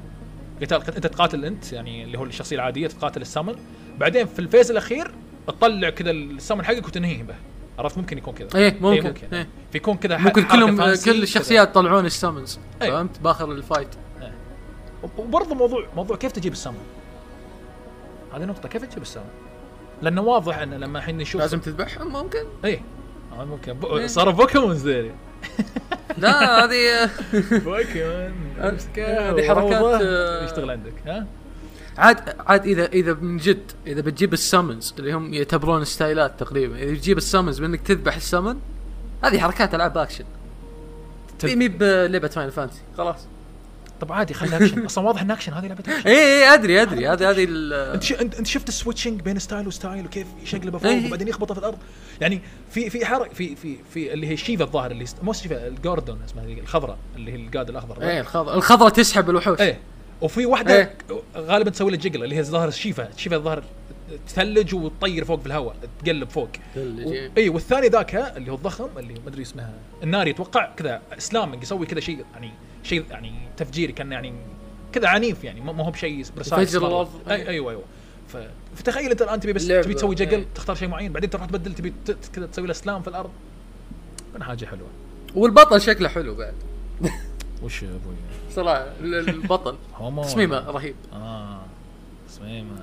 قتال 0.61 0.79
قت- 0.79 0.95
أنت 0.95 1.07
تقاتل 1.07 1.45
أنت 1.45 1.73
يعني 1.73 2.03
اللي 2.03 2.17
هو 2.17 2.23
الشخصية 2.23 2.55
العادية 2.55 2.87
تقاتل 2.87 3.21
السمن 3.21 3.55
بعدين 3.97 4.25
في 4.25 4.39
ال 4.39 4.45
phase 4.45 4.71
الأخير 4.71 5.11
تطلع 5.47 5.89
كذا 5.89 6.11
السمن 6.11 6.65
حقك 6.65 6.87
وتنهيه 6.87 7.23
به 7.23 7.35
عرفت 7.79 7.97
ممكن 7.97 8.17
يكون 8.17 8.33
كذا 8.33 8.49
إيه 8.55 8.77
ممكن, 8.81 9.07
ممكن. 9.07 9.27
إيه. 9.33 9.47
فيكون 9.71 9.97
كذا 9.97 10.17
ممكن 10.17 10.43
كلهم 10.43 10.95
كل 10.95 11.23
الشخصيات 11.23 11.75
طلعون 11.75 12.05
ال 12.05 12.12
summons 12.12 12.59
إيه. 12.81 12.89
فهمت 12.89 13.19
باخر 13.19 13.51
ال 13.51 13.56
fight. 13.56 13.87
وبرضه 15.17 15.55
موضوع 15.55 15.85
موضوع 15.95 16.17
كيف 16.17 16.31
تجيب 16.31 16.53
السمن 16.53 16.83
هذه 18.33 18.45
نقطة. 18.45 18.69
كيف 18.69 18.85
تجيب 18.85 19.01
السمن؟ 19.01 19.29
لأنه 20.01 20.21
واضح 20.21 20.57
إن 20.57 20.73
لما 20.73 20.99
الحين 20.99 21.17
نشوف 21.17 21.41
لازم 21.41 21.59
تذبحهم 21.59 22.13
ممكن. 22.13 22.43
إيه. 22.65 22.81
آه، 23.39 23.45
ممكن. 23.45 23.77
إيه. 23.83 24.07
صاروا 24.07 24.33
Pokémons 24.33 24.87
ذيلي 24.87 25.11
لا 26.17 26.65
هذه 26.65 27.09
بوكيمون. 27.65 28.33
هذه 28.59 29.47
حركات، 29.47 30.01
آه، 30.01 30.43
يشتغل 30.43 30.71
عندك 30.71 30.93
ها؟ 31.07 31.27
عاد 31.97 32.35
عاد 32.39 32.65
اذا 32.65 32.85
إذا 32.85 33.13
من 33.13 33.37
جد 33.37 33.71
إذا 33.87 34.01
بتجيب 34.01 34.33
ال 34.33 34.41
summons 34.41 34.93
اللي 34.99 35.13
هم 35.13 35.33
يعتبرون 35.33 35.85
ستايلات 35.85 36.39
تقريبا 36.39 36.75
إذا 36.77 36.95
تجيب 36.95 37.17
السامنز 37.17 37.59
بإنك 37.59 37.81
تذبح 37.81 38.15
السمن 38.15 38.57
هذه 39.23 39.39
حركات 39.39 39.75
ألعاب 39.75 39.97
أكشن. 39.97 40.25
مي 41.43 41.67
بلعبة 41.67 42.27
Final 42.27 42.49
Fantasy 42.49 42.81
خلاص. 42.97 43.27
طب 44.01 44.11
عادي 44.11 44.33
خلينا 44.33 44.57
اكشن 44.57 44.85
أصلا 44.85 45.07
واضح 45.07 45.21
إن 45.21 45.31
اكشن 45.31 45.53
هذه 45.53 45.67
لعبة 45.67 45.83
اكشن 45.87 46.07
اي 46.09 46.17
اي 46.17 46.53
أدري 46.53 46.81
أدري. 46.81 47.07
هذه 47.07 47.29
هذه 47.29 47.43
أنت. 47.43 48.11
أنت 48.11 48.47
شفت 48.47 48.69
ال 48.69 48.75
switching 48.75 49.21
بين 49.21 49.39
style 49.39 49.67
و 49.67 49.74
style 49.74 50.05
وكيف 50.05 50.27
يشقلبه 50.43 50.77
فوق 50.77 50.91
إيه. 50.91 51.07
وبعدين 51.07 51.27
يخبطه 51.27 51.53
في 51.53 51.59
الأرض؟ 51.59 51.77
يعني 52.21 52.41
في 52.71 52.89
في 52.89 53.05
حركة 53.05 53.33
في 53.33 53.55
في 53.55 53.77
في 53.93 54.13
اللي 54.13 54.27
هي 54.27 54.37
شيفا 54.37 54.63
الظاهر 54.63 54.91
اللي. 54.91 55.05
مو 55.23 55.33
شيفا 55.33 55.67
الجوردون 55.67 56.19
اسمها 56.25 56.45
الخضراء 56.45 56.97
اللي 57.15 57.31
هي 57.31 57.35
القاد 57.35 57.69
الأخضر. 57.69 58.01
إيه 58.01 58.19
الخضرة 58.19 58.55
الخضرة 58.55 58.89
تسحب 58.89 59.29
الوحوش. 59.29 59.61
إيه. 59.61 59.79
وفي 60.21 60.45
واحدة 60.45 60.75
إيه. 60.75 60.95
غالبا 61.37 61.69
تسوي 61.69 61.91
له 61.91 61.97
جقله 61.97 62.23
اللي 62.23 62.35
هي 62.35 62.39
الظاهر 62.39 62.71
شيفا. 62.71 63.09
شيفا 63.17 63.35
الظاهر 63.35 63.63
تثلج 64.27 64.75
وتطير 64.75 65.25
فوق 65.25 65.39
في 65.39 65.47
الهواء 65.47 65.75
تقلب 66.03 66.29
فوق. 66.29 66.49
و... 66.77 67.13
اي 67.37 67.49
والثاني 67.49 67.87
ذاك 67.87 68.15
اللي 68.15 68.51
هو 68.51 68.55
الضخم 68.55 68.87
اللي 68.97 69.13
ما 69.13 69.29
أدري 69.29 69.41
اسمها. 69.41 69.73
الناري 70.03 70.31
أتوقع 70.31 70.69
كذا 70.77 71.01
اسلامنج 71.17 71.63
يسوي 71.63 71.85
كذا 71.85 71.99
شيء 71.99 72.25
يعني 72.33 72.51
شيء 72.85 73.05
يعني 73.11 73.31
تفجيري 73.57 73.93
كان 73.93 74.11
يعني 74.11 74.33
كذا 74.93 75.07
عنيف 75.07 75.43
يعني 75.43 75.61
ما 75.61 75.83
هو 75.85 75.91
بشيء 75.91 76.25
برسائل 76.37 76.63
يفجر 76.63 76.79
مرة. 76.79 76.87
الأرض. 76.89 77.09
اي 77.29 77.47
أيوه 77.49 77.71
أيوه. 77.71 77.83
فتخيل 78.75 79.11
أنت 79.11 79.21
الآن 79.21 79.39
تبي 79.39 79.53
بس. 79.53 79.67
تبي 79.67 79.93
تسوي 79.93 80.15
juggle 80.15 80.33
إيه. 80.33 80.45
تختار 80.55 80.75
شيء 80.75 80.87
معين 80.87 81.11
بعدين 81.13 81.29
تروح 81.29 81.45
تبدل 81.45 81.73
تبي 81.73 81.93
كذا 82.33 82.45
تسوي 82.45 82.65
له 82.65 82.71
slam 82.71 83.01
في 83.01 83.07
الأرض 83.07 83.29
كان 84.33 84.43
حاجة 84.43 84.65
حلوة 84.65 84.87
والبطل 85.35 85.81
شكله 85.81 86.09
حلو 86.09 86.35
بعد 86.35 86.53
وش 87.63 87.83
يا 87.83 87.87
أبوي 87.89 88.15
صراحة 88.51 88.81
ال- 89.01 89.29
البطل 89.29 89.75
تصميمه 90.23 90.59
رهيب 90.71 90.95
آه 91.13 91.59
تصميمه 92.29 92.75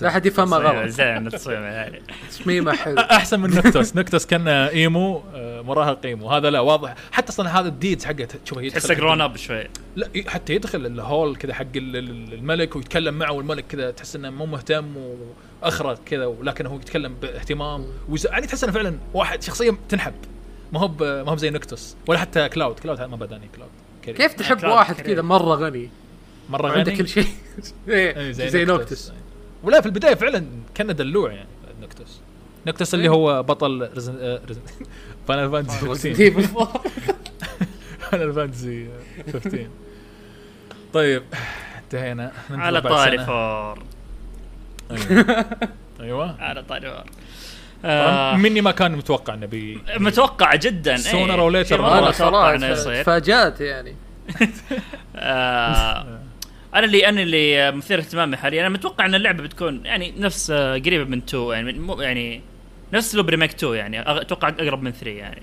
لا 0.00 0.08
أحد 0.08 0.26
يفهمها 0.26 0.58
غلط. 0.58 0.88
زين 0.92 1.26
التصميم 1.26 1.62
يعني. 1.62 2.02
تصميمه 2.30 2.72
حلو. 2.72 2.98
أحسن 2.98 3.40
من 3.40 3.50
Noctis. 3.50 3.96
Noctis 3.96 4.26
كان 4.26 4.48
emo 4.48 5.22
آه، 5.34 5.62
مراهق 5.62 5.98
emo 6.04 6.30
هذا 6.30 6.50
لا 6.50 6.60
واضح. 6.60 6.94
حتى 7.12 7.28
أصلا 7.28 7.60
هذا 7.60 7.68
ال 7.68 7.75
dude 7.75 8.04
حقه 8.04 8.28
تشوفه 8.44 8.62
يدخل 8.62 8.80
تحسه 8.80 8.94
grown 8.94 9.20
up 9.20 9.36
شوي. 9.36 9.64
لا 9.96 10.08
حتى 10.26 10.54
يدخل 10.54 10.86
ال 10.86 10.96
hall 10.96 11.36
كذا 11.36 11.54
حق 11.54 11.64
ال- 11.76 11.96
ال- 11.96 12.32
الملك 12.34 12.76
ويتكلم 12.76 13.14
معه 13.14 13.32
والملك 13.32 13.64
كذا 13.66 13.90
تحس 13.90 14.16
إنه 14.16 14.30
مو 14.30 14.46
مهتم 14.46 14.96
واخرق 15.62 15.98
كذا 16.06 16.26
ولكن 16.26 16.66
هو 16.66 16.76
يتكلم 16.76 17.14
باهتمام. 17.22 17.86
ويز... 18.08 18.26
يعني 18.26 18.46
تحس 18.46 18.64
إنه 18.64 18.72
فعلا 18.72 18.98
واحد 19.14 19.42
شخصية 19.42 19.76
تنحب. 19.88 20.14
ما 20.72 20.80
هو 20.80 20.88
ب... 20.88 21.02
ما 21.02 21.30
هو 21.30 21.34
بزي 21.34 21.50
نكتوس. 21.50 21.96
ولا 22.06 22.18
حتى 22.18 22.48
كلاود. 22.48 22.78
كلاود 22.80 23.00
ما 23.02 23.16
بداني 23.16 23.48
كلاود 23.56 23.70
كريم. 24.04 24.16
كيف 24.16 24.32
تحب 24.32 24.64
واحد. 24.64 24.94
كذا 24.94 25.22
مرة 25.22 25.54
غني؟ 25.54 25.90
مرة 26.50 26.68
عنده 26.68 26.92
غني؟ 26.92 26.96
كل 26.96 27.08
شيء. 27.08 27.26
إيه، 27.88 28.30
زي 28.32 28.64
نوكتس 28.64 29.12
ولا 29.66 29.80
في 29.80 29.86
البداية 29.86 30.14
فعلا 30.14 30.46
كان 30.74 30.96
دلوع 30.96 31.32
يعني 31.32 31.48
نكتوس. 31.82 32.20
نكتوس 32.66 32.94
اللي 32.94 33.08
هو 33.08 33.42
بطل 33.42 33.88
رزن... 33.96 34.38
رزن... 34.50 34.60
فاينل 35.28 35.50
فانتسي 35.50 35.78
15 35.86 36.14
فاينل 38.00 38.32
فانتسي 38.32 38.88
15 39.32 39.68
طيب 40.92 41.22
انتهينا. 41.84 42.32
على 42.50 42.80
طاري. 42.80 43.18
four. 43.18 43.78
أيوه. 44.90 45.44
أيوه. 46.00 46.36
على 46.42 46.62
طاري 46.62 46.90
four. 46.90 47.04
آه. 47.84 48.36
مني 48.36 48.60
ما 48.60 48.70
كان 48.70 48.92
متوقع 48.92 49.34
إنه 49.34 49.46
بي 49.46 49.82
متوقع 49.98 50.54
جدا 50.54 50.90
إيه. 50.90 50.96
شيء 50.96 51.26
مرة 51.78 52.14
مرة 52.20 52.54
أنا 52.54 52.68
يصير. 52.70 53.02
تفاجأت 53.02 53.60
يعني. 53.60 53.96
آه. 55.16 56.18
أنا 56.76 56.86
اللي 56.86 57.08
أنا 57.08 57.22
اللي 57.22 57.72
مثير 57.72 57.98
اهتمامي 57.98 58.36
حاليا. 58.36 58.60
أنا 58.60 58.68
متوقع 58.68 59.06
إن 59.06 59.14
اللعبة 59.14 59.42
بتكون 59.42 59.80
يعني 59.84 60.14
نفس 60.18 60.50
آه، 60.50 60.72
قريبة 60.78 61.04
من 61.04 61.18
2 61.18 61.44
يعني 61.52 61.72
مو 61.72 62.00
يعني 62.02 62.42
نفس 62.92 63.14
لوب 63.14 63.28
remake 63.30 63.50
2 63.54 63.74
يعني 63.74 64.20
أتوقع 64.20 64.48
أقرب 64.48 64.82
من 64.82 64.90
3 64.92 65.10
يعني. 65.10 65.42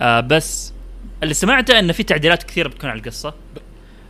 آه 0.00 0.20
بس 0.20 0.72
اللي 1.22 1.34
سمعته 1.34 1.78
انه 1.78 1.92
في 1.92 2.02
تعديلات 2.02 2.42
كثيرة 2.42 2.68
بتكون 2.68 2.90
على 2.90 2.98
القصة. 3.00 3.34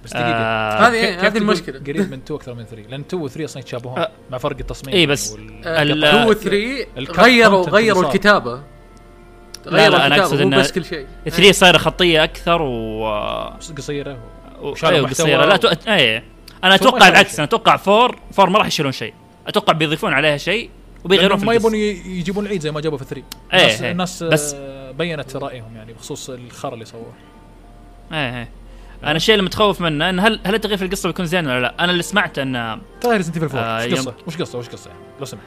بس 0.05 0.11
دقيقة. 0.13 0.27
آه 0.29 0.89
هذه- 0.89 1.21
هذه 1.27 1.29
تقول 1.29 1.43
المشكلة. 1.43 1.79
قريب 1.79 1.97
من 2.11 2.19
2 2.19 2.23
أكثر 2.31 2.55
من 2.55 2.65
3 2.65 2.89
لأن 2.91 3.01
2 3.01 3.23
و 3.23 3.29
3 3.29 3.45
أصلا 3.45 3.59
يتشابهون 3.63 3.99
آه. 3.99 4.11
مع 4.31 4.39
فرق 4.39 4.57
التصميم 4.61 4.95
إيه 4.95 5.07
بس- 5.07 5.33
وال- 5.33 5.67
آه، 5.67 5.83
ال- 5.83 6.05
2 6.05 6.27
و 6.29 6.33
3 6.33 6.87
الكات 6.99 7.21
غيروا 7.21 7.69
غيروا 7.71 8.03
لا، 9.67 9.73
غيروا 9.73 9.97
أنا 9.97 10.07
الكتابة 10.07 10.23
أقصد 10.23 10.37
مو 10.37 10.43
إنه 10.49 10.57
بس 10.59 10.73
كل 10.73 10.85
شيء. 10.85 11.07
3 11.29 11.53
صايرة 11.53 11.79
خطية 11.79 12.25
أكثر 12.25 12.63
و 12.63 13.05
قصيرة 13.77 14.19
و- 14.61 14.69
وشالوا 14.69 14.95
أيوه 14.95 15.07
محتوى 15.07 15.25
قصيرة. 15.27 15.45
لا 15.45 15.57
تو... 15.57 15.69
اي 15.89 16.23
أنا 16.65 16.75
أتوقع 16.75 17.09
العكس. 17.09 17.35
أنا 17.35 17.45
أتوقع 17.45 17.73
4 17.89 18.17
4 18.39 18.53
ما 18.53 18.59
راح 18.59 18.67
يشيلون 18.67 18.93
شيء. 18.93 19.15
أتوقع 19.47 19.73
بيضيفون 19.73 20.13
عليها 20.13 20.37
شيء 20.37 20.71
وبيغيرون 21.05 21.39
في 21.39 21.47
ما 21.47 21.55
يبون 21.55 21.75
يجيبون 21.75 22.45
العيد 22.47 22.61
زي 22.61 22.71
ما 22.71 22.81
جابوا 22.81 22.99
في 22.99 23.05
3 23.05 23.23
إيه، 23.53 23.61
الناس, 23.61 23.83
إيه. 23.83 23.91
الناس 23.93 24.23
بس- 24.23 24.55
بس 24.55 24.57
بينت 24.99 25.37
رأيهم 25.37 25.77
يعني 25.77 25.93
بخصوص 25.93 26.31
الخر 26.31 26.75
اللي 26.75 26.85
سووه. 26.85 27.13
إيه 28.13 28.39
إيه. 28.39 28.49
أنا 29.05 29.17
الشيء 29.17 29.35
اللي 29.35 29.45
متخوف 29.47 29.81
منه 29.81 30.11
إن 30.11 30.21
هل 30.21 30.41
هل 30.45 30.55
التغيير 30.55 30.79
في 30.79 30.85
القصة 30.85 31.09
بيكون 31.09 31.27
زين 31.27 31.47
ولا 31.47 31.61
لا؟ 31.61 31.75
أنا 31.85 31.93
اللي 31.93 32.03
سمعته 32.03 32.43
انه 32.43 32.79
ترى 33.01 33.17
Resident 33.17 33.37
Evil 33.37 33.57
4 33.57 33.63
آه، 33.83 33.87
وش 33.87 33.93
قصة؟ 33.95 34.15
وش 34.27 34.37
قصة؟ 34.37 34.59
وش 34.59 34.69
قصة 34.69 34.91
يعني؟ 34.91 35.03
لو 35.21 35.25
سمحت 35.27 35.45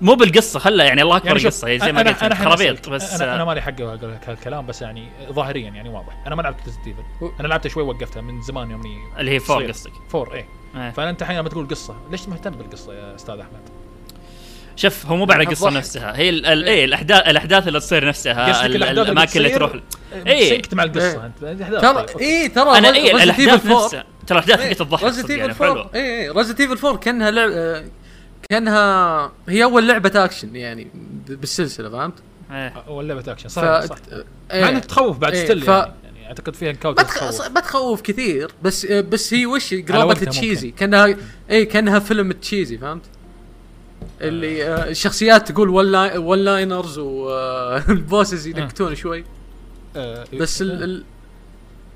مو 0.00 0.14
بالقصة 0.14 0.58
خله 0.58 0.84
يعني 0.84 1.02
الله 1.02 1.16
أكبر 1.16 1.26
يعني 1.28 1.38
القصة 1.40 1.76
زي 1.76 1.92
ما 1.92 2.02
أنا- 2.04 2.08
قلت 2.08 2.22
أنا 2.22 2.34
خرابيط. 2.34 2.88
بس 2.88 3.12
أنا 3.22 3.34
أنا 3.34 3.42
آه، 3.42 3.44
مالي 3.46 3.62
حق 3.62 3.80
أقول 3.80 4.12
لك 4.12 4.28
هالكلام 4.28 4.66
بس 4.66 4.82
يعني 4.82 5.08
ظاهريا 5.32 5.70
يعني 5.70 5.88
واضح 5.88 6.22
أنا 6.26 6.34
ما 6.34 6.42
لعبت 6.42 6.60
Resident 6.66 6.86
Evil 6.86 7.32
أنا 7.40 7.48
لعبتها 7.48 7.68
شوي 7.68 7.82
وقفتها 7.82 8.20
من 8.20 8.42
زمان 8.42 8.70
يومني 8.70 8.98
اللي 9.18 9.30
هي 9.30 9.36
4 9.36 9.46
صغير. 9.48 9.70
قصدك 9.70 9.92
4 10.14 10.34
إيه 10.34 10.46
إيه. 10.76 10.90
فأنت 10.90 11.22
الحين 11.22 11.38
لما 11.38 11.48
تقول 11.48 11.68
قصة 11.68 11.96
ليش 12.10 12.28
مهتم 12.28 12.50
بالقصة 12.50 12.94
يا 12.94 13.14
أستاذ 13.14 13.34
أحمد؟ 13.38 13.60
شوف 14.76 15.06
هو 15.06 15.16
مو 15.16 15.24
بعد 15.24 15.40
القصة. 15.40 15.70
نفسها 15.70 16.16
هي 16.16 16.28
ال- 16.28 16.46
ال- 16.46 16.64
إيه 16.68 16.84
الاحداث 16.84 17.28
الأحداث 17.28 17.68
اللي 17.68 17.80
تصير 17.80 18.04
نفسها 18.08 18.66
الأماكن 18.66 19.38
اللي؟ 19.38 19.50
تروح 19.50 19.72
إيه. 20.26 20.48
سنكت 20.50 20.74
مع 20.74 20.82
القصة 20.82 21.06
إيه. 21.20 21.26
أنت 21.26 21.42
الأحداث 21.42 21.80
ترى 21.80 22.02
طيب،. 22.06 22.18
اي 22.20 22.48
ترى 22.48 22.78
أنا 22.78 22.92
Resident 22.92 23.14
الأحداث 23.22 23.60
Evil 23.66 23.66
4 23.70 23.84
نفسها 23.84 24.04
ترى 24.26 24.38
الأحداث 24.38 24.60
حقت 24.68 24.80
الضحك 24.80 25.04
ريزنت 25.04 25.26
صدق 25.26 25.38
يعني 25.38 25.48
ايفل 25.52 25.64
4 25.64 25.82
حلوة 25.82 25.90
اي 25.94 26.22
اي 26.22 26.30
ريزنت 26.30 26.60
ايفل 26.60 26.86
4 26.86 26.96
كأنها 26.96 27.30
لعب 27.30 27.50
آه، 27.52 27.84
كانها 28.52 29.32
هي 29.48 29.64
أول 29.64 29.88
لعبة 29.88 30.24
اكشن 30.24 30.56
يعني 30.56 30.86
بالسلسلة 31.28 31.90
فهمت؟ 31.90 32.14
إيه. 32.50 32.68
أول 32.88 33.08
لعبة 33.08 33.32
اكشن 33.32 33.48
ف 33.48 33.52
صح 33.52 33.84
صح 33.84 33.96
إيه. 34.52 34.62
مع 34.62 34.68
إنك 34.68 34.84
تخوف 34.84 35.18
بعد 35.18 35.34
إيه، 35.34 35.44
ستيل 35.44 35.60
ف- 35.62 35.68
يعني, 35.68 35.92
يعني 36.04 36.26
أعتقد 36.26 36.54
فيها 36.56 36.68
ما 36.68 36.74
انكاوتر 36.74 37.02
تخ... 37.04 37.14
تخوف. 37.14 37.50
ما 37.50 37.60
تخوف 37.60 38.00
كثير 38.02 38.50
بس 38.62 38.86
بس 38.86 39.34
هي 39.34 39.46
وش 39.46 39.74
قرابة 39.74 40.14
تشيزي 40.14 40.70
كانها 40.70 41.16
اي 41.50 41.64
كأنها 41.66 41.98
فيلم 41.98 42.32
cheesy 42.32 42.78
فهمت؟ 42.78 43.02
اللي 44.20 44.64
آه، 44.68 44.88
الشخصيات 44.90 45.52
تقول 45.52 45.68
ولا 45.68 46.18
one 46.18 46.38
liners 46.38 46.98
وال 46.98 47.35
bosses 47.35 48.46
ينكتون 48.46 48.94
شوي. 48.94 49.24
آه، 49.96 50.24
بس 50.40 50.62
ال... 50.62 50.82
ال... 50.84 51.04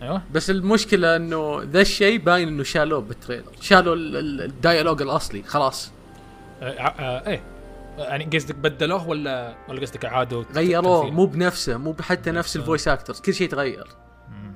أيوه. 0.03 0.23
بس 0.33 0.51
المشكلة 0.51 1.17
إنه 1.17 1.63
ذا 1.73 1.81
الشيء 1.81 2.19
باين 2.19 2.49
إنه 2.49 2.63
شالوه 2.63 3.01
بال 3.01 3.11
trailer 3.11 3.45
شالوا 3.61 3.95
ال- 3.95 4.17
ال- 4.17 4.43
ال 4.43 4.49
dialogue 4.49 5.03
الأصلي 5.03 5.43
خلاص. 5.43 5.87
آه، 5.87 5.92
آه، 5.92 5.92
إيه 6.63 7.43
يعني 7.99 8.25
قصدك 8.25 8.55
بدلوه 8.55 9.09
ولا 9.09 9.55
ولا 9.69 9.81
قصدك 9.81 10.05
اعادوا 10.05 10.45
غيروه؟ 10.55 11.11
مو 11.11 11.27
بنفسه 11.27 11.77
مو 11.77 11.97
حتى 12.01 12.31
نفس. 12.31 12.57
ال 12.57 12.62
voice 12.62 12.89
actors 12.89 13.21
كل 13.21 13.35
شيء 13.35 13.49
تغير. 13.49 13.87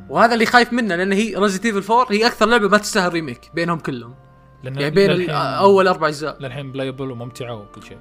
وهذا 0.09 0.35
اللي 0.35 0.47
خايف 0.47 0.73
منه 0.73 0.97
لأن 0.97 1.13
هي 1.13 1.35
Resident 1.35 1.67
Evil 1.67 1.93
4 1.93 2.07
هي 2.13 2.27
أكثر 2.27 2.47
لعبة 2.47 2.69
ما 2.69 2.79
تستاهل 2.79 3.13
remake 3.13 3.51
بينهم 3.55 3.79
كلهم. 3.79 4.15
لأن 4.65 4.81
يعني 4.81 4.95
بين 4.95 5.31
أول 5.31 5.89
أربع 5.89 6.09
أجزاء. 6.09 6.43
للحين 6.43 6.73
playable 6.73 7.11
وممتعة 7.11 7.55
وكل 7.55 7.83
شيء. 7.83 7.99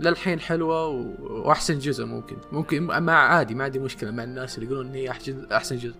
للحين 0.00 0.40
حلوة 0.40 0.86
و... 0.86 1.14
وأحسن 1.20 1.78
جزء 1.78 2.04
ممكن. 2.04 2.36
ممكن 2.52 2.82
مع 2.82 3.12
عادي 3.12 3.54
ما 3.54 3.64
عندي 3.64 3.78
مشكلة 3.78 4.10
مع 4.10 4.22
الناس 4.24 4.58
اللي 4.58 4.66
يقولون 4.66 4.86
إن 4.86 4.94
هي 4.94 5.10
أحسن 5.52 5.76
جزء. 5.76 5.94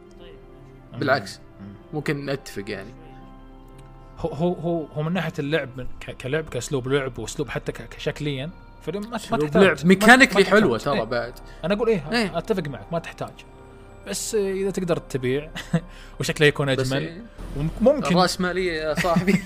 بالعكس. 0.98 1.40
مم. 1.60 1.74
ممكن 1.92 2.26
نتفق 2.26 2.70
يعني. 2.70 2.94
هو 4.18 4.28
هو 4.28 4.52
هو 4.52 4.84
هو 4.84 5.02
من 5.02 5.12
ناحية 5.12 5.32
اللعب 5.38 5.68
من 5.76 5.86
كلعب 6.20 6.48
كأسلوب 6.48 6.88
لعب 6.88 7.18
وأسلوب 7.18 7.48
حتى 7.48 7.72
كشكليا 7.72 8.50
فما 8.82 9.00
ما 9.00 9.18
تحتاج 9.18 9.56
لعب 9.56 9.76
mechanically 9.84 10.44
حلوة. 10.44 10.78
ترى 10.78 10.94
إيه. 10.94 11.04
بعد 11.04 11.32
أنا 11.64 11.74
أقول 11.74 11.88
إيه, 11.88 12.04
إيه. 12.12 12.38
أتفق 12.38 12.68
معك 12.68 12.92
ما 12.92 12.98
تحتاج 12.98 13.32
بس 14.08 14.34
إذا 14.34 14.70
تقدر 14.70 14.96
تبيع 14.96 15.50
وشكله 16.20 16.46
يكون 16.46 16.68
أجمل 16.68 17.02
إيه، 17.02 17.22
ممكن 17.80 18.16
الراسماليه 18.16 18.72
يا 18.72 18.94
صاحبي 18.94 19.42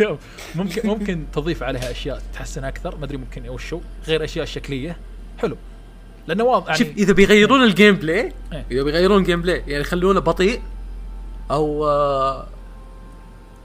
ممكن 0.54 0.88
ممكن 0.88 1.24
تضيف 1.32 1.62
عليها 1.62 1.90
أشياء 1.90 2.22
تحسن 2.34 2.64
أكثر 2.64 2.96
ما 2.96 3.04
أدري 3.04 3.16
ممكن 3.16 3.48
وش 3.48 3.74
هو 3.74 3.80
غير 4.06 4.24
أشياء 4.24 4.42
الشكليه 4.42 4.96
حلو 5.38 5.56
لأنه 6.26 6.44
واضح 6.44 6.66
يعني 6.66 6.78
شوف 6.78 6.88
إذا 6.88 7.12
بيغيرون 7.12 7.62
ال 7.62 7.94
gameplay. 7.94 8.32
إذا 8.70 8.82
بيغيرون 8.82 9.20
ال 9.20 9.42
gameplay 9.42 9.62
يعني 9.66 9.80
يخلونه 9.80 10.20
بطيء 10.20 10.62
أو 11.50 11.86
آه، 11.86 12.46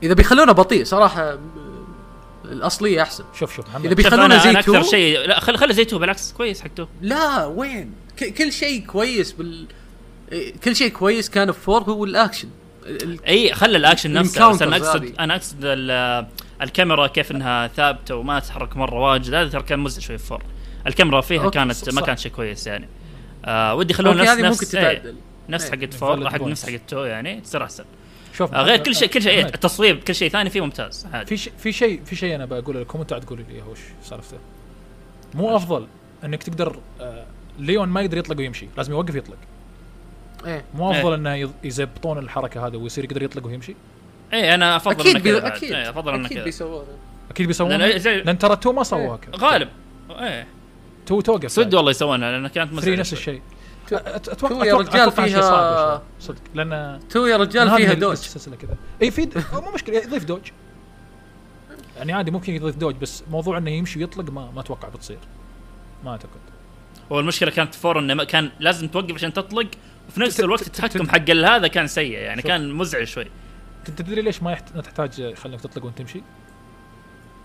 إذا 0.04 0.14
بيخلونه 0.14 0.52
بطيء 0.52 0.84
صراحة 0.84 1.38
الأصلية 2.46 3.02
أحسن. 3.02 3.24
شوف 3.40 3.56
شوف 3.56 3.70
محمد. 3.70 3.86
شوف 3.86 3.94
بيخلونه 3.94 4.38
زي 4.44 4.50
أنا 4.50 4.60
أكثر 4.60 4.72
2 4.72 4.84
شيء 4.84 5.20
لا 5.20 5.40
خل 5.40 5.58
خلي 5.58 5.74
زي 5.74 5.86
two 5.86 6.00
بالعكس 6.00 6.32
كويس 6.32 6.62
حق 6.62 6.68
two 6.76 6.86
لا 7.02 7.46
وين؟ 7.46 7.92
ك- 8.18 8.34
كل 8.34 8.52
شيء 8.52 8.86
كويس 8.86 9.32
بال 9.32 9.66
كل 10.64 10.76
شيء 10.76 10.90
كويس 10.90 11.30
كان 11.30 11.52
في 11.52 11.72
4 11.72 11.94
هو 11.94 12.06
الأكشن. 12.06 12.50
ال- 12.86 13.26
إي 13.26 13.54
خلى 13.54 13.78
الأكشن 13.78 14.14
نفسه. 14.14 14.50
بس 14.52 14.62
أنا 14.62 14.76
اقصد. 14.78 15.14
أنا 15.20 15.36
أقصد 15.36 15.58
ال- 15.64 16.28
الكاميرا 16.62 17.08
كيف 17.08 17.32
إنها 17.32 17.68
ثابتة 17.68 18.16
وما 18.16 18.40
تتحرك 18.40 18.78
مرة 18.78 19.00
واجد. 19.00 19.34
هذا 19.34 19.50
ترى 19.50 19.62
كان 19.62 19.80
مزعج 19.80 20.02
شوي 20.04 20.18
في 20.18 20.26
four 20.26 20.44
الكاميرا 20.88 21.22
فيها 21.22 21.44
okay، 21.44 21.60
كانت 21.60 21.74
صح. 21.76 21.94
ما 21.94 22.02
كانت 22.02 22.20
شيء 22.20 22.32
كويس 22.32 22.68
يعني. 22.68 22.88
آه 23.46 23.76
ودي 23.76 23.94
يخلون 23.94 24.18
نفس 24.18 24.30
نفس 24.32 24.42
ممكن 24.62 24.66
تتعدل. 24.72 25.16
نفس. 25.50 25.70
حقت 25.72 25.94
four 25.94 26.30
حق. 26.30 26.42
نفس 26.42 26.66
حقت 26.70 26.82
two 26.88 27.04
يعني 27.04 27.42
تصير 27.42 27.64
أحسن. 27.64 27.84
شوف 28.40 28.54
غير 28.54 28.78
كل 28.78 28.96
شيء 28.96 29.08
كل 29.08 29.22
شيء 29.22 29.32
إيه، 29.32 29.46
التصويب 29.46 30.04
كل 30.04 30.16
شيء 30.16 30.30
ثاني 30.30 30.50
فيه 30.50 30.62
ممتاز 30.62 31.08
عادي. 31.14 31.26
في 31.26 31.38
شيء 31.38 31.54
في 31.58 31.72
شيء 31.72 32.02
في 32.06 32.16
شيء 32.16 32.36
أنا 32.36 32.46
بقوله 32.46 32.80
لكم 32.80 33.00
أنتم 33.00 33.18
تقولوا 33.18 33.44
لي 33.50 33.62
وش 33.62 33.80
سالفته. 34.04 34.38
مو 35.34 35.56
أفضل 35.56 35.88
إنك 36.24 36.44
تقدر 36.44 36.80
آه 37.02 37.26
ليون 37.60 37.90
ما 37.90 38.02
يقدر 38.02 38.18
يطلق 38.18 38.38
ويمشي 38.38 38.68
لازم 38.78 38.92
يوقف 38.94 39.16
يطلق. 39.16 39.38
إيه. 40.46 40.64
مو 40.74 40.92
أفضل 40.92 41.28
إيه. 41.28 41.44
إنه 41.44 41.52
يزبطون 41.64 42.18
الحركة 42.18 42.68
هذه 42.68 42.78
ويصير 42.78 43.04
يقدر 43.04 43.24
يطلق 43.24 43.46
ويمشي؟ 43.48 43.76
اي 44.34 44.56
أنا 44.56 44.76
أفضل 44.76 45.00
أكيد 45.00 45.24
بي... 45.24 45.38
أكيد. 45.38 45.72
إيه، 45.72 45.90
أفضل 45.90 46.26
أكيد 46.26 46.40
بيسوونه 46.40 46.86
أكيد 47.32 47.48
بيسوونها؟ 47.48 47.78
لأن 47.78 48.00
زي- 48.00 48.22
لأن 48.22 48.38
ترى 48.38 48.56
two 48.56 48.72
ما 48.72 48.84
سووها 48.84 49.18
كذا. 49.18 49.36
غالب. 49.48 49.70
إيه. 50.10 50.48
two 51.06 51.22
توقف. 51.22 51.58
ودي 51.58 51.76
والله 51.76 51.92
يسوونها 51.92 52.32
لانها 52.32 52.50
كانت 52.50 52.70
3 52.72 52.78
مزعجة 52.82 53.00
نفس. 53.00 53.14
الشيء. 53.14 53.42
أتوقع 53.94 54.56
two 54.56 54.64
يا 54.64 54.76
رجال 54.76 55.12
فيها-. 55.12 56.02
صدق 56.20 56.42
لأن 56.54 57.00
two 57.10 57.26
يا 57.26 57.38
رجال 57.38 57.70
هذه 57.70 57.78
فيها 57.78 57.92
ال- 57.92 58.00
dodge 58.00 58.12
السلسلة 58.12 58.56
كذا 58.56 58.76
اي 59.02 59.12
في 59.12 59.30
مو 59.54 59.72
مشكلة 59.74 59.98
يضيف 59.98 60.24
dodge 60.24 60.42
يعني 61.98 62.14
عادي 62.14 62.32
ممكن 62.32 62.54
يضيف 62.54 62.76
dodge 62.76 62.96
بس 62.96 63.24
موضوع 63.32 63.58
إنه 63.58 63.72
يمشي 63.72 64.00
ويطلق 64.00 64.32
ما 64.32 64.52
ما 64.52 64.62
أتوقع 64.62 64.90
بتصير 64.90 65.20
ما 66.04 66.12
أعتقد 66.12 66.40
هو 67.12 67.20
المشكلة 67.20 67.52
كانت 67.52 67.76
four 67.76 68.00
إنه 68.00 68.24
كان 68.24 68.52
لازم 68.60 68.88
توقف 68.88 69.14
عشان 69.14 69.34
تطلق 69.34 69.68
وفي 70.10 70.22
نفس 70.22 70.40
الوقت 70.40 70.68
التحكم 70.68 71.10
حق 71.10 71.30
هذا 71.30 71.68
كان 71.68 71.88
سيء 71.88 72.12
يعني. 72.12 72.42
كان 72.42 72.72
مزعج 72.74 73.04
شوي 73.04 73.26
انت 73.90 74.02
تدري 74.02 74.22
ليش 74.22 74.44
ما. 74.44 74.54
تحتاج 74.54 75.34
خليك 75.34 75.62
تطلق 75.62 75.86
وانت 75.86 75.98
تمشي؟ 75.98 76.22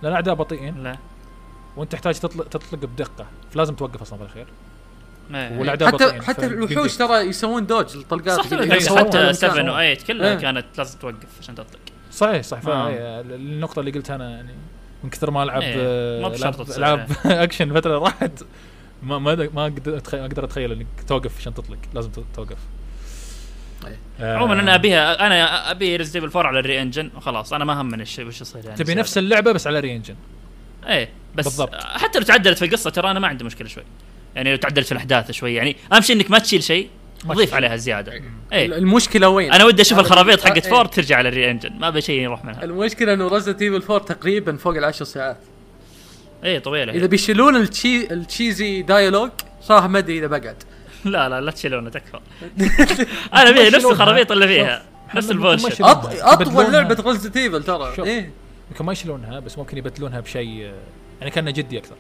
لأن 0.03 0.11
الاعداء 0.13 0.35
بطيئين 0.35 0.83
لا 0.83 0.97
وانت 1.77 1.93
تحتاج 1.93 2.19
تطلق 2.19 2.49
تطلق 2.49 2.81
بدقة 2.85 3.27
فلازم 3.51 3.75
توقف 3.75 4.03
أصلا 4.03 4.19
إيه. 4.37 4.47
والاعداء 5.33 5.89
حتى 5.89 6.23
حتى. 6.23 6.47
الوحوش 6.47 6.97
ترى 6.97 7.21
يسوون 7.21 7.67
dodge 7.67 7.97
للطلقات 7.97 8.39
صح 8.41 8.45
حتى 8.47 8.77
يسوون 8.77 8.99
حتى 8.99 9.19
المكان. 9.19 9.33
7 9.33 9.97
و8 9.97 10.07
كلها 10.07 10.33
إيه. 10.33 10.39
كانت 10.39 10.67
لازم 10.79 10.99
توقف 10.99 11.39
عشان 11.41 11.55
تطلق 11.55 11.81
صحيح 12.13 12.43
صح. 12.43 12.67
آه. 12.67 12.89
إيه، 12.89 13.21
النقطة 13.21 13.81
اللي 13.81 13.91
قلتها 13.91 14.17
أنا 14.17 14.31
يعني 14.31 14.55
من 15.05 15.11
كثر 15.11 15.31
ما 15.31 15.43
ألعب 15.43 15.63
إيه، 15.63 15.75
آه، 15.79 16.37
العاب, 16.37 16.71
ألعاب 16.77 17.11
اكشن 17.27 17.75
فترة 17.75 17.99
راحت 17.99 18.45
ما 19.03 19.19
ما 19.19 19.49
ما 19.55 19.67
أقدر 20.13 20.45
أتخيل 20.45 20.73
إنك 20.73 20.87
توقف 21.09 21.39
عشان 21.41 21.55
تطلق 21.55 21.79
لازم 21.95 22.11
توقف 22.35 22.59
إيه. 23.87 23.99
آه، 24.21 24.37
عموما 24.37 24.61
أنا 24.61 24.75
ابيها 24.75 25.27
أنا 25.27 25.71
أبي 25.71 25.97
Resident 25.97 26.18
Evil 26.18 26.29
4 26.29 26.47
على 26.47 26.59
ال 26.59 26.67
RE 26.67 26.83
Engine 26.83 27.11
وخلاص 27.17 27.53
أنا 27.53 27.65
ما 27.65 27.81
همني 27.81 28.03
الشيء 28.03 28.27
وش 28.27 28.41
يصير 28.41 28.65
يعني 28.65 28.77
تبي. 28.77 28.95
نفس 28.95 29.19
اللعبة 29.19 29.53
بس 29.53 29.67
على 29.67 29.81
RE 29.81 29.97
Engine 29.97 30.15
إيه 30.87 31.09
بس 31.35 31.45
بالضبط. 31.45 31.75
حتى 31.75 32.19
لو 32.19 32.25
تعدلت 32.25 32.59
في 32.59 32.65
القصة 32.65 32.91
ترى 32.91 33.11
أنا 33.11 33.21
ما 33.21 33.29
عندي 33.29 33.45
مشكلة 33.45 33.69
شوي 33.69 33.85
يعني 34.37 34.51
لو 34.51 34.57
تعدلت 34.57 34.87
في 34.87 34.93
الأحداث 34.93 35.31
شوي. 35.31 35.55
يعني 35.55 35.77
أهم 35.93 36.01
شيء 36.01 36.17
إنك 36.17 36.31
ما 36.31 36.39
تشيل 36.39 36.63
شيء 36.63 36.89
تضيف. 37.29 37.55
عليها 37.55 37.77
زيادة. 37.77 38.13
إيه. 38.53 38.67
المشكلة 38.67 39.29
وين؟ 39.29 39.53
أنا 39.53 39.65
ودي 39.65 39.83
أشوف 39.83 39.99
الخرابيط 39.99 40.45
حقت 40.45 40.67
آه، 40.67 40.71
four 40.71 40.85
إيه. 40.85 40.91
ترجع 40.91 41.17
على 41.17 41.29
ال 41.29 41.36
RE 41.36 41.51
Engine. 41.51 41.73
ما 41.79 41.89
أبي 41.89 42.01
شيء 42.01 42.21
يروح 42.21 42.45
منها. 42.45 42.65
المشكلة 42.65 43.15
إنه 43.15 43.29
Resident 43.29 43.63
Evil 43.63 43.83
4 43.91 43.99
تقريبا 43.99 44.57
فوق 44.57 44.77
العشر 44.77 45.05
ساعات. 45.05 45.37
إيه 46.45 46.59
طويلة. 46.59 46.93
إذا. 46.93 47.07
بيشيلون 47.07 47.57
ال 47.57 47.64
chee... 47.64 48.13
ال 48.13 48.23
cheesy 48.23 48.83
dialogue 48.83 49.31
صراحة 49.63 49.87
ما 49.87 49.99
أدري 49.99 50.19
إذا 50.19 50.27
بقعد. 50.27 50.57
لا 51.05 51.29
لا 51.29 51.41
لا 51.41 51.51
تشيلونه 51.51 51.91
تكفى. 51.91 52.19
أنا 53.35 53.53
فيها 53.53 53.71
نفس 53.71 53.85
الخرابيط 53.85 54.33
اللي 54.33 54.49
فيها. 54.49 54.83
نفس. 55.15 55.31
أط... 55.81 56.07
أطول. 56.23 56.73
لعبة 56.73 57.05
Resident 57.07 57.37
Evil 57.37 57.63
ترى. 57.63 57.95
إيه. 57.99 58.31
يمكن 58.71 58.85
ما 58.85 58.93
يشيلونها 58.93 59.41
بس 59.41 59.59
ممكن 59.59 59.79
يبدلونها 59.79 60.21
بشيء 60.21 60.65
آه، 60.65 60.75
يعني 61.21 61.31
كانه 61.31 61.51
جدي 61.51 61.79
أكثر. 61.79 61.97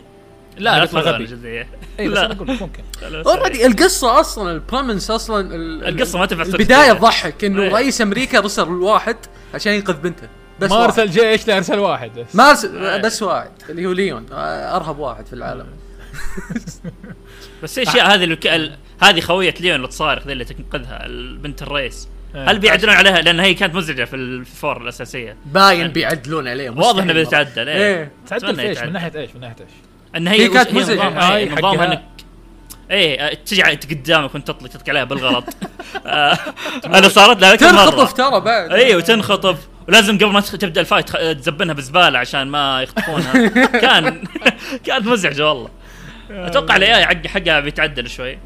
لا 0.59 0.73
أنا 0.73 0.81
لا 0.81 0.87
تفضل 0.87 1.01
غبي. 1.14 1.25
جدية 1.25 1.67
اي 2.01 2.09
بس 2.09 2.19
لا. 2.19 2.33
أقول 2.33 2.49
ممكن 2.61 2.83
already 3.27 3.66
القصة 3.67 4.21
أصلا 4.21 4.53
ال 4.53 4.60
premise 4.60 5.11
أصلا 5.11 5.55
ال- 5.55 5.85
القصة 5.88 6.19
ما 6.19 6.27
تنفع 6.27 6.43
البداية. 6.43 6.93
تضحك 6.93 7.45
إنه 7.45 7.62
إيه. 7.62 7.69
رئيس 7.69 8.01
أمريكا 8.01 8.40
رسل 8.40 8.69
واحد 8.69 9.17
عشان 9.55 9.73
ينقذ 9.73 9.95
بنته 9.95 10.29
بس 10.61 10.71
ما. 10.71 10.85
ارسل 10.85 11.11
جيش 11.11 11.47
لا 11.49 11.57
ارسل 11.57 11.79
واحد 11.79 12.11
بس 12.19 12.37
ما 12.37 12.51
ارسل 12.51 12.85
إيه. 12.85 13.01
بس 13.03 13.23
واحد 13.23 13.51
اللي 13.71 13.87
هو 13.87 13.93
ليون 13.93 14.27
أرهب 14.33 14.99
واحد 14.99 15.27
في 15.27 15.33
العالم 15.33 15.67
بس 17.62 17.79
الاشياء 17.79 18.14
هذه 18.14 18.25
ال- 18.25 18.77
هذه 19.03 19.21
خوية 19.21 19.55
ليون 19.61 19.77
اللي 19.77 19.88
تصارخ 19.88 20.27
ذي 20.27 20.33
اللي 20.33 20.45
تنقذها 20.45 21.07
البنت 21.07 21.62
الرئيس 21.62 22.09
إيه. 22.35 22.51
هل 22.51 22.59
بيعدلون 22.59 22.95
عليها 22.95 23.21
لأن 23.21 23.40
هي 23.40 23.55
كانت 23.55 23.75
مزعجة 23.75 24.05
في 24.05 24.17
ال 24.16 24.30
four 24.30 24.83
الأساسية 24.83 25.37
باين 25.47 25.88
بيعدلون 25.88 26.49
عليه 26.49 26.71
واضح 26.71 27.03
إنه. 27.03 27.12
بيتعدل 27.12 27.69
إيه 27.69 28.11
تعدل 28.29 28.57
في 28.57 28.62
إيش. 28.62 28.79
من 28.79 28.93
ناحية 28.93 29.12
إيش 29.21 29.35
من 29.35 29.40
ناحية 29.40 29.57
إيش 29.61 29.71
إن 30.16 30.29
هي 30.29 30.48
كانت 30.48 30.68
هي 30.68 30.74
مزعجة. 30.74 30.98
نظامها 30.98 31.37
إيه،. 31.37 31.53
إنك 31.92 32.03
إيه 32.90 33.20
آه، 33.20 33.35
تجي 33.35 33.62
قدامك 33.62 34.35
وأنت 34.35 34.48
تطلق 34.48 34.68
تطلق 34.68 34.88
عليها 34.88 35.05
بالغلط 35.05 35.44
آه، 36.07 36.38
أنا 36.85 37.09
صارت 37.09 37.40
لها 37.40 37.57
تنخطف 37.57 37.96
مره 37.96 38.31
ترى 38.31 38.40
بعد 38.40 38.72
اي 38.72 38.96
وتنخطف 38.96 39.68
ولازم 39.88 40.18
قبل 40.18 40.33
ما 40.33 40.40
تبدأ 40.40 40.81
ال 40.81 40.87
fight 40.87 41.16
تزبنها 41.16 41.74
بزبالة 41.74 42.18
عشان 42.18 42.48
ما 42.48 42.83
يخطفونها 42.83 43.48
كان 43.85 44.24
كانت 44.85 45.07
مزعجة 45.07 45.48
والله 45.48 45.70
أتوقع 46.31 46.77
ال 46.77 46.87
AI 46.87 47.07
حق 47.07 47.27
حقها 47.27 47.61
بيتعدل 47.61 48.11
شوي 48.11 48.38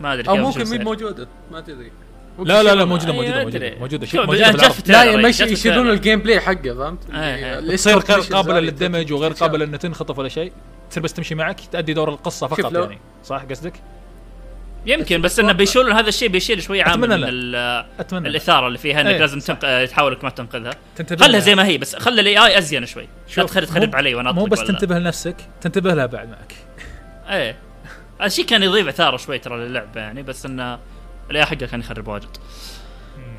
ما 0.00 0.14
أدري 0.14 0.28
أو 0.28 0.36
ممكن 0.36 0.68
مين. 0.70 0.84
موجودة 0.84 1.28
ما 1.52 1.60
تدري 1.60 1.92
لا 2.38 2.62
لا 2.62 2.74
لا 2.74 2.84
موجودة 2.84 3.12
موجودة. 3.12 3.44
موجودة 3.44 3.74
موجودة 3.80 4.06
موجودة 4.24 5.16
لا 5.16 5.28
يشيلون. 5.28 5.90
ال 5.90 6.20
gameplay 6.20 6.40
حقه 6.40 6.74
فهمت؟ 6.74 6.98
إيه،. 7.14 7.58
اللي 7.58 7.76
تصير 7.76 7.98
غير 7.98 8.20
قابله 8.20 8.60
لل 8.60 8.73
damage 8.73 9.12
وغير. 9.12 9.32
قابله 9.32 9.64
إنه 9.64 9.76
تنخطف 9.76 10.18
ولا 10.18 10.28
شيء 10.28 10.52
تصير 10.90 11.02
بس 11.02 11.12
تمشي 11.12 11.34
معك 11.34 11.60
تأدي 11.60 11.94
دور 11.94 12.08
القصة 12.08 12.46
فقط 12.46 12.72
يعني. 12.72 12.98
صح 13.24 13.42
قصدك؟ 13.50 13.72
يمكن 14.86 15.22
بس 15.22 15.38
إنه 15.38 15.52
بيشيلون 15.52 15.92
هذا 15.92 16.08
الشيء 16.08 16.28
بيشيل 16.28 16.62
شوي 16.62 16.82
عامل 16.82 17.12
أتمنى 17.12 17.30
من 17.30 17.54
أتمنى 18.00 18.28
الإثارة 18.28 18.66
اللي 18.66 18.78
فيها 18.78 19.00
إنك 19.00 19.06
إيه، 19.06 19.18
لازم. 19.18 19.38
تنق... 19.38 19.84
تحاول 19.84 20.18
ما 20.22 20.30
تنقذها. 20.30 20.74
خلها 20.98 21.28
لها. 21.28 21.40
زي 21.40 21.54
ما 21.54 21.66
هي 21.66 21.78
بس 21.78 21.96
خلي 21.96 22.20
ال 22.20 22.38
AI 22.38 22.58
أزين 22.58 22.86
شوي. 22.86 23.02
لا 23.02 23.08
شوف، 23.28 23.58
تخرب 23.58 23.96
علي 23.96 24.14
وأنا 24.14 24.32
مو 24.32 24.44
بس 24.44 24.64
تنتبه 24.64 24.98
لنفسك 24.98 25.36
تنتبه 25.60 25.94
لها 25.94 26.06
بعد 26.06 26.28
معك. 26.28 26.54
إيه. 27.30 27.56
الشيء 28.22 28.44
كان 28.44 28.62
يضيف 28.62 28.88
إثارة 28.88 29.16
شوي 29.16 29.38
ترى 29.38 29.56
للعبه 29.56 30.00
يعني 30.00 30.22
بس 30.22 30.46
إنه 30.46 30.78
ال 31.30 31.35
AI 31.35 31.44
حقه 31.44 31.66
كان 31.66 31.80
يخرب 31.80 32.08
واجد. 32.08 32.36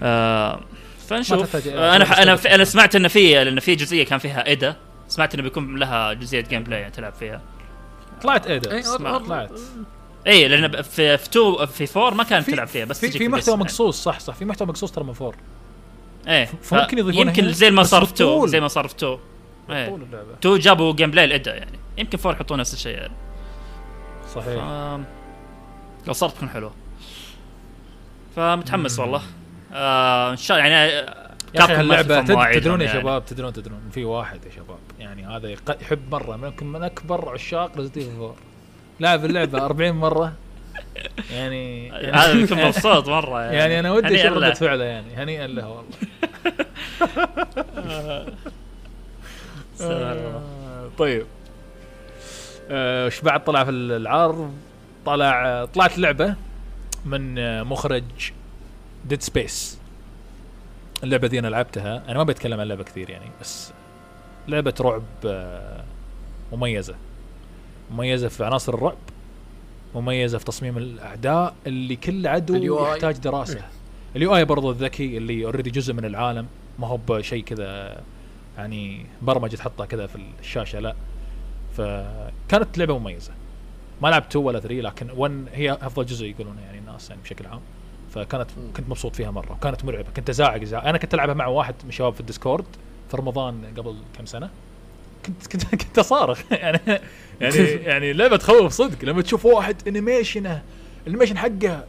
آه 0.03 0.59
فنشوف. 1.09 1.67
أنا 1.67 2.23
أنا 2.23 2.39
أنا 2.55 2.63
سمعت 2.63 2.95
انه 2.95 3.07
في 3.07 3.43
لأن 3.43 3.59
في 3.59 3.75
جزئية 3.75 4.05
كان 4.05 4.19
فيها 4.19 4.47
ايدا 4.47 4.75
سمعت 5.17 5.33
إنه 5.33 5.43
بيكون 5.43 5.75
لها 5.79 6.13
جزئية 6.13 6.41
gameplay 6.41 6.79
يعني 6.79 6.91
تلعب 6.93 7.13
فيها. 7.13 7.41
طلعت 8.21 8.47
ايدا 8.47 8.71
إيه، 8.71 8.81
طلعت 8.97 9.51
اي 10.27 10.47
لأن 10.47 10.67
ب- 10.67 10.81
في 10.81 11.17
في 11.17 11.29
two 11.29 11.65
في 11.65 11.85
four 11.85 12.13
ما 12.13 12.23
كانت 12.23 12.45
في- 12.45 12.51
تلعب 12.51 12.67
فيها 12.67 12.85
بس 12.85 12.99
في, 12.99 13.11
في 13.11 13.27
محتوى 13.27 13.53
يعني. 13.53 13.63
مقصوص 13.63 14.03
صح 14.03 14.19
صح. 14.19 14.33
في 14.35 14.45
محتوى 14.45 14.67
مقصوص 14.67 14.91
ترى 14.91 15.03
من 15.03 15.13
four 15.13 15.35
إيه 16.27 16.45
فممكن 16.63 16.97
يضيفونها 16.97 17.29
يمكن 17.33 17.51
زي 17.53 17.71
ما 17.71 17.83
صار 17.83 18.05
في 18.05 18.13
two 18.13 18.25
بالطول. 18.29 18.49
زي 18.49 18.59
ما 18.59 18.67
صار 18.67 18.87
في 18.87 18.95
two 18.95 19.17
إيه. 19.69 19.89
طول 19.89 20.01
اللعبة. 20.01 20.35
two 20.41 20.57
جابوا 20.57 20.93
gameplay 20.93 21.25
لايدا 21.25 21.55
يعني. 21.57 21.79
يمكن 21.97 22.17
four 22.17 22.33
يحطون 22.33 22.59
نفس 22.59 22.73
الشيء 22.73 22.97
يعني. 22.97 23.13
صحيح. 24.35 24.63
آم، 24.63 25.05
لو 26.07 26.13
صارت 26.13 26.35
تكون 26.35 26.49
حلوة. 26.49 26.73
فمتحمس 28.35 28.99
والله. 28.99 29.21
آه 29.73 30.31
إن 30.31 30.37
شاء 30.37 30.57
الله 30.57 30.69
يعني 30.69 30.99
آه، 30.99 31.67
ما 31.67 31.81
اللعبه 31.81 32.21
تدرون 32.53 32.81
يا 32.81 32.85
يعني. 32.85 32.99
شباب 33.01 33.25
تدرون 33.25 33.53
تدرون. 33.53 33.79
في 33.91 34.05
واحد 34.05 34.45
يا 34.45 34.51
شباب. 34.51 34.77
يعني 34.99 35.25
هذا 35.27 35.47
يق- 35.49 35.77
يحب 35.81 36.11
مرة 36.11 36.35
ممكن 36.35 36.65
من 36.71 36.83
أكبر 36.83 37.29
عشاق 37.29 37.77
Resident 37.77 37.97
Evil 37.97 38.09
4 38.21 38.35
لاعب 38.99 39.25
اللعبة 39.25 39.65
40 39.65 39.91
مرة. 39.95 40.33
يعني 41.31 41.91
هذا 42.15 42.33
بيكون 42.33 42.63
مبسوط 42.65 43.09
مرة 43.09 43.41
يعني, 43.41 43.55
يعني 43.57 43.79
أنا 43.79 43.91
ودي 43.91 44.21
أشوف. 44.21 44.37
ردة 44.37 44.53
فعله 44.53 44.83
يعني 44.83 45.15
هنيئا 45.15 45.47
له 45.47 45.67
والله. 45.69 45.85
آه، 49.81 50.89
طيب. 50.97 51.25
آه، 52.71 53.05
وش 53.05 53.21
بعد 53.21 53.43
طلع 53.43 53.63
في 53.63 53.69
العرض؟ 53.71 54.53
طلع 55.05 55.65
طلعت 55.65 55.97
لعبه 55.99 56.35
من 57.05 57.39
آه، 57.39 57.63
مخرج 57.63 58.03
Dead 59.05 59.21
Space 59.21 59.77
اللعبة 61.03 61.27
دي 61.27 61.39
أنا 61.39 61.47
لعبتها 61.47 62.03
أنا 62.09 62.17
ما 62.17 62.23
بتكلم 62.23 62.53
عن 62.53 62.61
اللعبة 62.63 62.83
كثير 62.83 63.09
يعني 63.09 63.25
بس 63.41 63.71
لعبة 64.47 64.73
رعب 64.81 65.03
آه، 65.25 65.83
مميزة. 66.53 66.95
مميزة 67.91 68.27
في 68.27 68.45
عناصر 68.45 68.73
الرعب 68.73 68.97
مميزة 69.95 70.37
في 70.37 70.45
تصميم 70.45 70.77
الأعداء 70.77 71.55
اللي 71.67 71.95
كل 71.95 72.27
عدو. 72.27 72.85
يحتاج 72.93 73.17
دراسة. 73.17 73.61
ال 74.15 74.35
UI 74.35 74.45
برضو 74.45 74.71
الذكي 74.71 75.17
اللي 75.17 75.45
already 75.45 75.69
جزء 75.69 75.93
من 75.93 76.05
العالم 76.05 76.47
ما 76.79 76.87
هو 76.87 76.97
بشيء 77.07 77.43
كذا 77.43 78.01
يعني 78.57 79.05
برمجة 79.21 79.55
تحطها 79.55 79.85
كذا 79.85 80.07
في 80.07 80.19
الشاشة 80.39 80.79
لا. 80.79 80.95
فكانت 81.77 82.77
لعبة 82.77 82.97
مميزة. 82.99 83.31
ما 84.01 84.07
لعبت 84.07 84.25
2 84.29 84.45
ولا 84.45 84.59
3 84.59 84.81
لكن 84.81 85.09
1 85.15 85.45
هي 85.53 85.71
أفضل 85.71 86.05
جزء 86.05 86.25
يقولون 86.25 86.57
يعني 86.65 86.77
الناس 86.77 87.09
يعني 87.09 87.21
بشكل 87.21 87.47
عام. 87.47 87.59
فكانت. 88.11 88.49
كنت 88.77 88.89
مبسوط 88.89 89.15
فيها 89.15 89.31
مرة. 89.31 89.51
وكانت 89.51 89.85
مرعبة. 89.85 90.07
كنت 90.15 90.29
أزعق 90.29 90.61
أزعق. 90.61 90.85
أنا 90.85 90.97
كنت 90.97 91.13
ألعبها 91.13 91.33
مع 91.33 91.47
واحد 91.47 91.75
من 91.83 91.89
الشباب 91.89 92.13
في 92.13 92.19
ال 92.19 92.24
Discord. 92.24 92.65
في 93.11 93.17
رمضان 93.17 93.63
قبل 93.77 93.95
كم 94.17 94.25
سنة. 94.25 94.49
كنت 95.25 95.47
كنت 95.47 95.75
كنت 95.83 95.99
أصارخ. 95.99 96.41
يعني 96.51 96.79
يعني 97.41 97.55
يعني 97.89 98.13
لعبه 98.13 98.37
تخوف 98.37 98.71
صدق. 98.71 99.05
لما 99.05 99.21
تشوف 99.21 99.45
واحد 99.45 99.87
animation 99.87 100.61
ه 101.07 101.10
ال 101.10 101.13
animation 101.13 101.37
حقه 101.37 101.85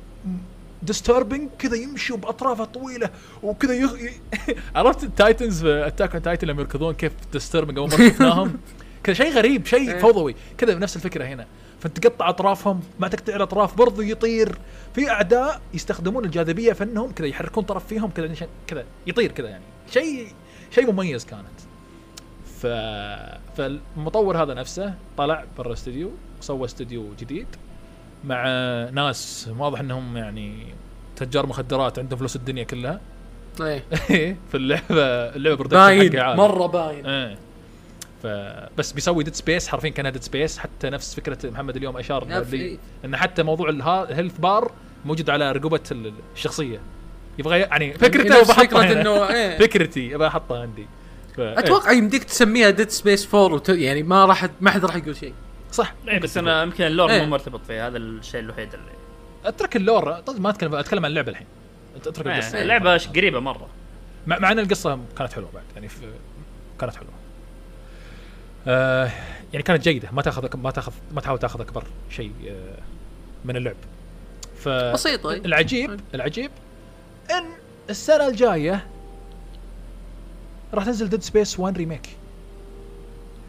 disturbing 0.83 1.49
كذا 1.59 1.77
يمشي 1.77 2.13
بأطرافه 2.13 2.65
طويلة 2.65 3.11
وكذا 3.43 3.75
يخ... 3.75 3.93
عرفت 4.77 5.05
ال 5.05 5.13
titans 5.13 5.63
في 5.63 5.87
Attack 5.87 6.13
on 6.13 6.23
Titan 6.23 6.49
لما 6.49 6.61
يركضون 6.61 6.95
كيف 6.95 7.13
disturbing 7.33 7.79
أول 7.79 7.91
مرة 7.91 8.09
شفناهم؟ 8.09 8.57
كذا 9.05 9.15
شيء 9.15 9.33
غريب 9.33 9.67
شيء 9.67 9.93
إيه. 9.93 9.99
فوضوي. 9.99 10.35
كذا 10.59 10.75
نفس 10.75 10.97
الفكرة 10.97 11.25
هنا. 11.25 11.47
فانت 11.81 11.99
تقطع 11.99 12.29
أطرافهم 12.29 12.81
ما 13.01 13.09
تقطع 13.09 13.37
الاطراف 13.37 13.75
برضو 13.77 14.03
يطير. 14.03 14.59
في 14.95 15.11
أعداء 15.11 15.61
يستخدمون 15.75 16.25
الجاذبية 16.25 16.73
في 16.73 16.85
إنهم 16.85 17.13
كذا 17.13 17.27
يحركون 17.27 17.65
طرف 17.65 17.87
فيهم 17.87 18.11
كذا 18.11 18.31
عشان- 18.31 18.49
كذا 18.67 18.85
يطير 19.07 19.33
كذا 19.33 19.49
يعني. 19.49 19.65
شيء 19.91 20.29
شيء 20.71 20.93
مميز 20.93 21.25
كانت. 21.25 21.59
ف 22.61 22.67
فالمطور 23.57 24.43
هذا 24.43 24.55
نفسه 24.55 24.95
طلع 25.17 25.45
برا 25.59 25.67
الاستوديو 25.69 26.11
وسوى 26.41 26.65
استوديو 26.65 27.05
جديد 27.21 27.47
مع 28.25 28.45
ناس 28.93 29.51
واضح 29.59 29.81
إنهم 29.81 30.17
يعني 30.17 30.55
تجار 31.17 31.47
مخدرات 31.47 31.99
عندهم 31.99 32.19
فلوس 32.19 32.37
الدنيا 32.37 32.65
كلها. 32.65 33.01
إيه. 33.61 33.85
في 34.51 34.55
اللعبة 34.57 35.05
اللعبة 35.37 35.65
باين. 35.65 36.37
مرة 36.37 36.67
باين. 36.67 37.07
إيه. 37.07 37.39
فبس 38.23 38.93
بيسوي 38.93 39.25
Dead 39.25 39.35
Space 39.35 39.69
حرفيا 39.69 39.89
كانها 39.91 40.11
Dead 40.11 40.23
Space 40.23 40.59
حتى 40.59 40.91
نفس 40.91 41.15
فكرة 41.15 41.51
محمد 41.51 41.77
اليوم 41.77 41.97
أشار 41.97 42.25
لي 42.27 42.79
ان 43.05 43.17
حتى 43.17 43.43
موضوع 43.43 43.69
ال 43.69 43.79
health 43.79 44.39
bar 44.39 44.73
موجود 45.05 45.31
على 45.31 45.53
رقبة 45.53 45.81
ال- 45.93 46.13
الشخصية. 46.35 46.81
يبغى 47.39 47.59
يعني 47.61 47.95
فكرته 47.95 48.41
نفس 48.41 48.49
بحطها 48.51 48.65
فكرة 48.65 48.79
هنا. 48.79 49.01
إنه 49.01 49.29
إيه. 49.29 49.59
فكرتي 49.59 50.15
أبغى 50.15 50.27
احطها 50.29 50.63
عندي. 50.63 50.87
ف- 51.37 51.41
إيه. 51.41 51.59
أتوقع 51.59 51.93
يمديك 51.93 52.25
تسميها 52.25 52.71
Dead 52.71 52.91
Space 52.91 53.35
4 53.35 53.55
وت... 53.55 53.69
يعني 53.69 54.03
ما 54.03 54.25
راح 54.25 54.47
ما 54.61 54.71
حد 54.71 54.85
راح 54.85 54.97
يقول 54.97 55.17
شيء. 55.17 55.35
صح. 55.73 55.95
إيه 56.09 56.19
بس 56.21 56.37
أنا 56.37 56.63
يمكن 56.63 56.85
ال 56.85 56.90
lore 56.90 57.11
إيه. 57.11 57.21
مو 57.21 57.27
مرتبط 57.27 57.61
فيه 57.67 57.87
هذا 57.87 57.97
الشيء 57.99 58.41
الوحيد 58.41 58.75
اللي 58.75 58.91
أترك 59.45 59.77
ال 59.77 59.83
lore. 59.83 60.13
طيب 60.13 60.41
ما 60.41 60.51
اتكلم 60.51 60.75
أتكلم 60.75 61.05
عن 61.05 61.11
اللعبة 61.11 61.31
الحين. 61.31 61.47
أترك 61.97 62.27
القصة. 62.27 62.57
إيه، 62.57 62.63
اللعبه 62.63 62.97
قريبة 62.97 63.41
مرة. 63.41 63.69
مع, 64.27 64.39
مع 64.39 64.53
إن 64.53 64.59
القصة 64.59 64.99
كانت 65.19 65.33
حلوة 65.33 65.51
بعد 65.55 65.65
يعني 65.75 65.89
كانت 66.81 66.97
حلوة. 66.97 67.11
آه 68.69 69.11
يعني 69.53 69.63
كانت 69.63 69.83
جيدة 69.85 70.09
ما 70.13 70.23
تاخذ 70.23 70.57
ما 70.57 70.71
تاخذ 70.71 70.93
ما 71.15 71.21
تحاول 71.21 71.39
تاخذ 71.39 71.61
أكبر 71.61 71.85
شيء 72.11 72.33
آه 72.49 72.79
من 73.45 73.57
اللعب. 73.57 73.77
ف 74.59 74.69
بسيطة. 74.69 75.33
العجيب 75.33 76.01
العجيب 76.15 76.51
إن 77.31 77.45
السنة 77.91 78.27
الجاية 78.29 78.87
راح 80.75 80.85
تنزل 80.85 81.09
Dead 81.09 81.23
Space 81.23 81.61
1 81.61 81.77
remake 81.77 82.09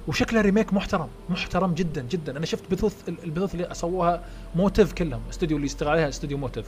وشكلها 0.07 0.41
remake 0.41 0.73
محترم 0.73 1.07
محترم 1.29 1.73
جدا 1.73 2.01
جدا. 2.01 2.37
أنا 2.37 2.45
شفت 2.45 2.71
بثوث 2.71 3.09
ال- 3.09 3.23
البثوث 3.23 3.55
اللي 3.55 3.69
سووها 3.73 4.23
Motive 4.55 4.93
كلهم. 4.93 5.21
استوديو 5.29 5.57
اللي 5.57 5.65
اشتغل 5.67 5.89
عليها 5.89 6.09
استوديو 6.09 6.37
Motive 6.37 6.65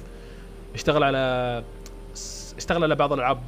اشتغل 0.76 1.04
على 1.04 1.64
اشتغل 2.58 2.84
على 2.84 2.96
بعض 2.96 3.14
الألعاب 3.14 3.42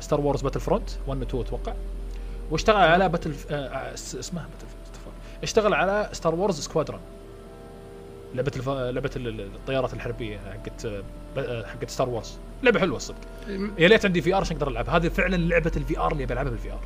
Star 0.00 0.20
Wars 0.20 0.42
Battlefront 0.42 0.90
1 1.06 1.20
و 1.20 1.22
2 1.24 1.42
أتوقع. 1.44 1.72
واشتغل 2.50 2.76
على 2.76 3.08
باتل 3.08 3.34
اسمها 3.50 4.42
باتل 4.52 4.66
اشتغل 5.42 5.74
على 5.74 6.08
Star 6.12 6.34
Wars 6.34 6.60
Squadrons 6.60 7.00
لعبة 8.34 8.52
الف... 8.56 8.68
لعبة 8.68 9.10
ال- 9.16 9.28
ال- 9.28 9.40
الطيارات 9.54 9.94
الحربية 9.94 10.38
حقت 10.38 10.84
آه، 10.86 11.02
آه، 11.38 11.66
حقت 11.66 11.90
Star 11.90 12.08
Wars 12.08 12.38
لعبة 12.62 12.80
حلوة 12.80 12.96
الصدق. 12.96 13.16
يا 13.78 13.88
ليت 13.88 14.04
عندي 14.06 14.22
VR 14.22 14.40
عشان 14.40 14.56
أقدر 14.56 14.68
ألعبها. 14.68 14.96
هذه 14.96 15.08
فعلا 15.08 15.36
لعبة 15.36 15.72
ال 15.76 15.98
VR 15.98 16.12
اللي 16.12 16.26
بلعبها 16.26 16.50
بال 16.50 16.72
VR 16.72 16.80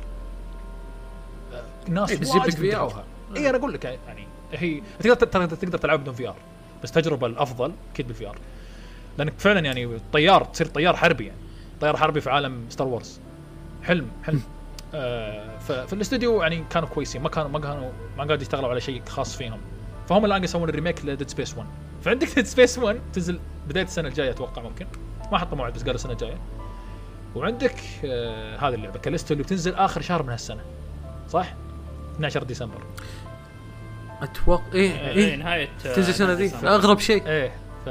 ناس 1.89 2.11
إيه، 2.11 2.17
بتجيب 2.17 2.35
وايد 2.41 2.47
لك. 2.61 3.03
اي 3.37 3.49
أنا 3.49 3.57
أقول 3.57 3.73
لك 3.73 3.85
يعني 3.85 4.27
هي 4.53 4.81
تقدر 4.99 5.13
تقدر, 5.27 5.55
تقدر 5.55 5.77
تلعب 5.77 5.99
بدون 5.99 6.13
VR 6.13 6.35
بس 6.83 6.89
التجربه 6.89 7.27
الأفضل 7.27 7.71
أكيد 7.93 8.07
بال 8.07 8.27
VR 8.27 8.37
لأنك 9.17 9.33
فعلا 9.37 9.59
يعني 9.59 9.99
طيار 10.13 10.43
تصير 10.43 10.67
طيار 10.67 10.95
حربي 10.95 11.25
يعني. 11.25 11.39
طيار 11.81 11.97
حربي 11.97 12.21
في 12.21 12.29
عالم 12.29 12.65
Star 12.69 12.87
Wars 12.87 13.19
حلم 13.83 14.07
حلم. 14.23 14.41
آه 14.93 15.50
ف- 15.67 15.71
في 15.71 15.93
الاستوديو 15.93 16.41
يعني 16.41 16.63
كانوا 16.69 16.87
كويسين. 16.89 17.21
ما 17.21 17.29
كانوا 17.29 17.49
ما 17.49 17.59
كانوا 17.59 17.91
ما 18.17 18.23
قاعد 18.23 18.41
يشتغلوا 18.41 18.69
على 18.69 18.81
شيء 18.81 19.01
خاص 19.09 19.35
فيهم. 19.37 19.59
فهم 20.09 20.25
الآن 20.25 20.43
يسوون 20.43 20.69
ال 20.69 20.74
remake 20.74 21.05
ل 21.05 21.10
Dead 21.10 21.29
Space 21.29 21.57
1 21.57 21.67
فعندك 22.01 22.35
Dead 22.35 22.45
Space 22.45 22.77
1 22.79 22.99
تنزل 23.13 23.39
بداية 23.67 23.83
السنة 23.83 24.07
الجاية 24.07 24.29
أتوقع 24.31 24.61
ممكن. 24.61 24.87
ما 25.31 25.37
حطوا 25.37 25.57
موعد 25.57 25.73
بس 25.73 25.79
قالوا 25.81 25.95
السنة 25.95 26.11
الجاية. 26.11 26.37
وعندك 27.35 27.75
آه 28.05 28.57
هذه 28.57 28.73
اللعبة 28.75 28.99
كاليستو 28.99 29.33
اللي 29.33 29.43
بتنزل 29.43 29.75
آخر 29.75 30.01
شهر 30.01 30.23
من 30.23 30.29
هالسنة. 30.29 30.61
صح؟ 31.29 31.53
12 32.15 32.43
ديسمبر. 32.43 32.83
أتوقع 34.21 34.63
إيه 34.73 34.91
إيه، 34.99 35.07
إيه 35.11 35.35
نهاية 35.35 35.69
آه، 35.85 35.93
تنزل 35.95 36.09
السنة 36.09 36.33
ذي. 36.33 36.51
أغرب 36.67 36.99
شيء. 36.99 37.27
إيه 37.27 37.51
ف 37.85 37.89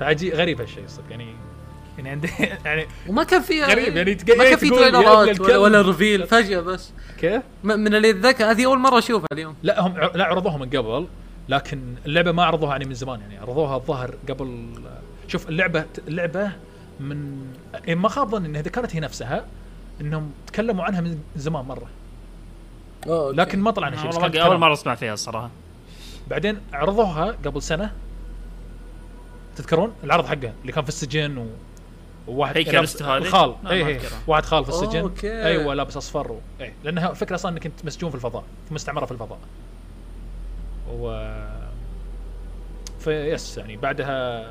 فعجي 0.00 0.32
غريب 0.32 0.60
هالشيء 0.60 0.84
صدق 0.88 1.04
يعني 1.10 1.34
يعني 1.98 2.08
عندي 2.10 2.28
يعني 2.64 2.86
وما 3.08 3.24
كان 3.24 3.42
في 3.42 3.62
غريب، 3.62 3.96
يعني 3.96 4.14
تق- 4.14 4.36
ما 4.36 4.44
كان 4.44 4.56
في 4.56 4.66
يا 4.66 4.72
ابن 4.88 4.92
تريلرات. 4.92 5.40
ولا, 5.40 5.56
ولا 5.58 5.82
ريفيل 5.82 6.26
فجأة 6.26 6.60
بس. 6.60 6.92
كيف؟ 7.18 7.42
من 7.64 7.94
اللي 7.94 8.10
اتذكر 8.10 8.50
هذه 8.50 8.64
أول 8.66 8.78
مرة 8.78 8.98
أشوفها 8.98 9.26
اليوم. 9.32 9.54
لا 9.62 9.80
هم 9.80 9.98
لا 9.98 10.24
عرضوها 10.24 10.56
من 10.56 10.70
قبل 10.70 11.06
لكن 11.48 11.80
اللعبة 12.06 12.32
ما 12.32 12.44
عرضوها 12.44 12.72
يعني 12.72 12.84
من 12.84 12.94
زمان 12.94 13.20
يعني 13.20 13.38
عرضوها 13.38 13.76
الظاهر 13.76 14.14
قبل 14.28 14.66
شوف 15.28 15.48
اللعبة 15.48 15.84
اللعبة 16.08 16.52
من 17.00 17.46
إيه 17.88 17.94
ما 17.94 18.08
خاب 18.08 18.30
ظني 18.30 18.48
إنها 18.48 18.62
كانت 18.62 18.96
هي 18.96 19.00
نفسها 19.00 19.44
إنهم 20.00 20.30
تكلموا 20.46 20.84
عنها 20.84 21.00
من 21.00 21.18
زمان 21.36 21.64
مرة. 21.64 21.86
لكن 23.32 23.60
ما 23.60 23.70
طلع 23.70 23.88
لنا 23.88 23.96
شيء 23.96 24.06
والله 24.06 24.42
أول. 24.42 24.58
مرة 24.58 24.72
أسمع 24.72 24.94
فيها 24.94 25.14
الصراحة. 25.14 25.50
بعدين 26.30 26.58
عرضوها 26.72 27.36
قبل 27.44 27.62
سنة. 27.62 27.92
تذكرون؟ 29.56 29.92
العرض 30.04 30.26
حقها 30.26 30.52
اللي 30.62 30.72
كان 30.72 30.82
في 30.82 30.88
السجن 30.88 31.38
و... 31.38 31.46
وواحد 32.26 32.58
كالستو 32.58 33.04
هذه؟ 33.04 33.56
لا، 33.64 33.70
اي 33.70 33.82
أذكرها. 33.96 34.18
واحد 34.26 34.44
خال 34.44 34.64
في 34.64 34.70
السجن. 34.70 35.00
أوكي. 35.00 35.44
أيوه 35.44 35.74
لابس 35.74 35.96
أصفر 35.96 36.32
و... 36.32 36.40
اي 36.60 36.72
لأنها 36.84 37.10
الفكرة 37.10 37.34
أصلا 37.34 37.52
إنك 37.52 37.66
انت 37.66 37.84
مسجون 37.84 38.10
في 38.10 38.16
الفضاء 38.16 38.44
في 38.68 38.74
مستعمرة 38.74 39.04
في 39.06 39.12
الفضاء. 39.12 39.38
و 40.90 41.34
فيس 43.00 43.58
يعني 43.58 43.76
بعدها 43.76 44.44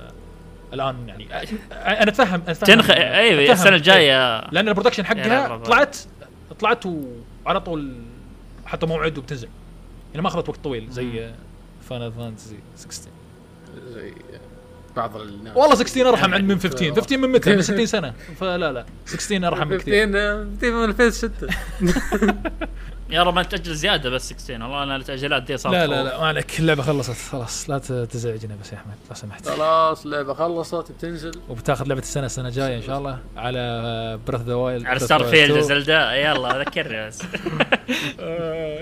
الآن 0.74 1.10
يعني 1.10 1.28
أنا 1.72 2.04
أتفهم 2.10 2.42
أتفهم. 2.48 2.76
تنخ 2.76 2.90
أي 2.90 3.34
أتفهم. 3.34 3.52
السنة 3.52 3.76
الجاية. 3.76 4.50
لأن 4.52 4.68
ال 4.68 4.71
production 4.71 5.04
يا 5.04 5.08
حقها. 5.08 5.58
طلعت 5.58 5.98
طلعت 6.60 6.84
وعلى 7.46 7.60
طول 7.62 7.96
حتى 8.66 8.86
موعد 8.86 9.18
وبتنزل. 9.18 9.50
يعني 10.12 10.22
ما 10.22 10.28
أخذت 10.28 10.50
وقت 10.50 10.60
طويل 10.64 10.90
زي 10.90 11.32
Final 11.90 12.12
Fantasy 12.12 12.60
16 12.76 13.12
زي 13.88 14.14
بعض 14.96 15.18
الناس. 15.18 15.58
والله 15.58 15.76
16 15.76 16.10
أرحم 16.10 16.34
عند 16.34 16.44
من 16.44 16.52
آه. 16.52 16.60
15 16.60 16.94
15 16.96 17.18
من 17.18 17.30
متى؟ 17.32 17.56
من 17.56 17.62
60 17.62 17.86
سنة. 17.86 18.14
فلا 18.40 18.72
لا. 18.72 18.86
16 19.06 19.48
أرحم 19.48 19.68
من 19.68 19.78
كثير 19.78 20.06
15 20.06 20.46
15 20.54 20.80
من 20.80 20.88
2006 20.90 21.32
يا 23.10 23.24
رب 23.24 23.34
ما 23.36 23.44
تأجل 23.44 23.74
زيادة 23.76 24.10
بس 24.10 24.30
16 24.30 24.64
والله 24.64 24.84
أنا 24.84 24.96
التاجيلات 24.96 25.44
دي 25.44 25.58
صارت 25.58 25.76
لا 25.76 25.88
لا 25.88 26.04
لا 26.04 26.20
ما 26.20 26.28
عليك 26.28 26.60
اللعبه 26.60 26.84
خلصت 26.84 27.30
خلاص. 27.32 27.70
لا 27.70 27.78
تزعجنا 28.06 28.56
بس 28.64 28.72
يا 28.72 28.78
أحمد 28.78 28.96
لو 29.10 29.16
سمحت. 29.16 29.48
خلاص 29.50 30.06
اللعبه 30.06 30.34
خلصت 30.34 30.92
بتنزل. 30.92 31.32
وبتاخذ 31.50 31.86
لعبة 31.88 32.02
السنة 32.02 32.26
السنة 32.26 32.48
الجاية 32.48 32.78
إن 32.78 32.82
شاء 32.82 32.98
الله 32.98 33.20
على 33.38 34.20
بريث 34.28 34.42
ذا 34.42 34.54
وايلد 34.54 34.86
على 34.86 35.00
Starfield 35.00 35.60
Zelda 35.60 36.16
يلا 36.16 36.60
ذكرني 36.60 37.08
بس. 37.08 37.22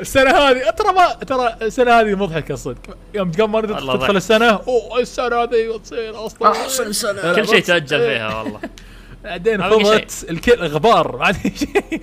السنة 0.01 0.31
هذه 0.31 0.69
ترى 0.69 0.93
ما 0.93 1.13
ترى 1.13 1.55
السنة 1.61 1.91
هذه 1.91 2.15
مضحكة 2.15 2.55
صدق 2.55 2.97
يوم 3.13 3.31
والله 3.55 3.95
تدخل. 3.95 4.17
السنة 4.17 4.49
أوه 4.49 4.99
السنة 4.99 5.35
هذه 5.35 5.79
تصير 5.83 6.25
أصلا. 6.25 6.51
أحسن 6.51 6.91
سنة. 6.91 7.33
كل 7.33 7.47
شيء 7.47 7.59
تأجل. 7.59 7.99
فيها 7.99 8.41
والله. 8.41 8.59
بعدين 9.23 9.61
فضت 9.69 10.25
الكل 10.29 10.51
غبار. 10.61 11.17
ما 11.17 11.25
عندي 11.25 11.53
شيء 11.57 12.01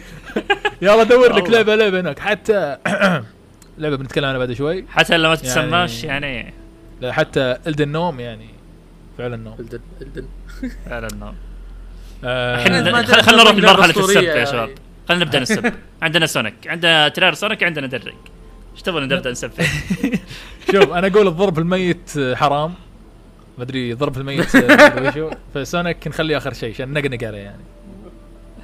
يلا 0.83 1.03
دور 1.03 1.33
لك. 1.37 1.51
لعبة 1.51 1.75
لعبة 1.77 2.01
هناك. 2.01 2.19
حتى 2.19 2.77
لعبة 3.79 3.97
بنتكلم 3.97 4.25
عنها 4.25 4.39
بعد 4.39 4.53
شوي. 4.53 4.85
حتى 4.89 5.17
لو 5.17 5.29
ما 5.29 5.35
تتسماش 5.35 6.05
يعني. 6.05 6.55
لا 7.01 7.13
حتى 7.13 7.57
الدن 7.67 7.89
نوم 7.89 8.21
يعني 8.21 8.49
فعلا 9.19 9.37
نوم 9.37 9.57
الدن 9.61 9.81
الدن 10.03 10.27
فعلا 10.91 11.09
نو 11.21 11.33
آه 12.25 12.55
الحين 12.57 12.93
ما 12.93 13.03
خل- 13.03 13.23
خلينا 13.23 13.43
نروح 13.43 13.55
لمرحلة 13.57 14.05
السب 14.05 14.17
يا 14.23 14.35
يعني. 14.35 14.47
شباب. 14.47 14.71
خلينا 15.09 15.25
نبدأ 15.25 15.41
نسب 15.41 15.73
عندنا 16.03 16.27
سونيك 16.27 16.55
عندنا 16.67 17.09
تريلر 17.09 17.35
سونيك 17.35 17.63
عندنا 17.63 17.87
درينج 17.87 18.17
إيش 18.75 18.83
تبغى 18.83 19.05
نبدأ 19.05 19.31
نسفل؟ 19.37 19.65
شوف 20.73 20.93
أنا 20.93 21.07
أقول 21.07 21.27
الضرب 21.29 21.59
الميت 21.59 22.11
حرام. 22.35 22.75
ما 23.59 23.65
أدري 23.65 23.93
ضرب 23.95 24.17
الميت 24.19 24.55
وشو 25.07 25.31
فسونيك 25.55 26.09
نخليه 26.09 26.37
آخر 26.37 26.53
شيء 26.53 26.71
عشان 26.75 26.93
نقنق 26.93 27.25
عليه 27.25 27.39
يعني. 27.39 27.63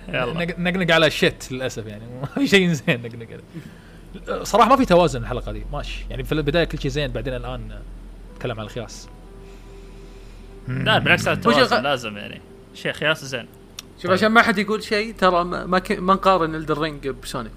يلا. 0.08 0.44
نق- 0.44 0.58
نقنق 0.58 0.94
على 0.94 1.10
شت 1.10 1.48
للأسف 1.50 1.86
يعني. 1.86 2.02
ما 2.20 2.26
في 2.26 2.46
شيء 2.46 2.72
زين 2.72 3.02
نقنق 3.02 3.26
عليه. 3.30 4.42
صراحة 4.44 4.68
ما 4.70 4.76
في 4.76 4.84
توازن 4.84 5.22
الحلقة 5.22 5.52
دي. 5.52 5.64
ماشي. 5.72 6.04
يعني 6.10 6.24
في 6.24 6.32
البداية 6.32 6.64
كل 6.64 6.78
شيء 6.78 6.90
زين 6.90 7.10
بعدين 7.12 7.34
الآن 7.34 7.78
نتكلم 8.34 8.60
عن 8.60 8.66
الخياس. 8.66 9.08
لا 10.68 10.98
بالعكس 10.98 11.28
التوازن 11.28 11.82
لازم 11.82 12.16
يعني. 12.16 12.40
شيخ 12.74 12.96
خياس 12.96 13.24
زين. 13.24 13.46
شوف 14.02 14.10
عشان 14.10 14.28
ما 14.28 14.42
حد 14.42 14.58
يقول 14.58 14.82
شيء 14.82 15.14
ترى 15.14 15.44
ما 15.44 15.66
ما, 15.66 15.78
ك... 15.78 15.92
ما 15.92 16.14
نقارن 16.14 16.54
الدرينج 16.54 17.08
بسونيك. 17.08 17.52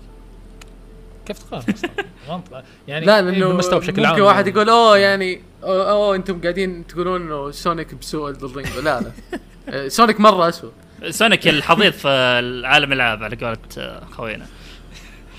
كيف 1.25 1.39
تقارن 1.39 1.63
أصلا. 1.73 2.63
يعني 2.87 3.05
لا 3.05 3.15
إيه، 3.15 3.21
لأنه 3.21 3.47
بالمستوى 3.47 3.79
بشكل 3.79 4.01
ممكن 4.01 4.05
عام 4.13 4.21
واحد 4.21 4.47
يعني. 4.47 4.57
يقول 4.57 4.69
أوه 4.69 4.97
يعني 4.97 5.41
اوه, 5.67 5.91
أوه 5.91 6.15
أنتم 6.15 6.41
قاعدين 6.41 6.87
تقولون 6.87 7.21
إنه 7.21 7.51
سونيك 7.51 7.95
بسوء 7.95 8.31
لا 8.31 8.81
لا. 8.81 9.11
آه، 9.69 9.87
Sonic 9.87 10.19
مرة 10.19 10.49
أسوء. 10.49 10.71
Sonic 11.09 11.47
الحضيض 11.47 11.91
في 11.93 12.07
العالم 12.07 12.93
العاب 12.93 13.23
على 13.23 13.35
قولة 13.35 13.57
آه، 13.77 14.05
خوينا. 14.05 14.45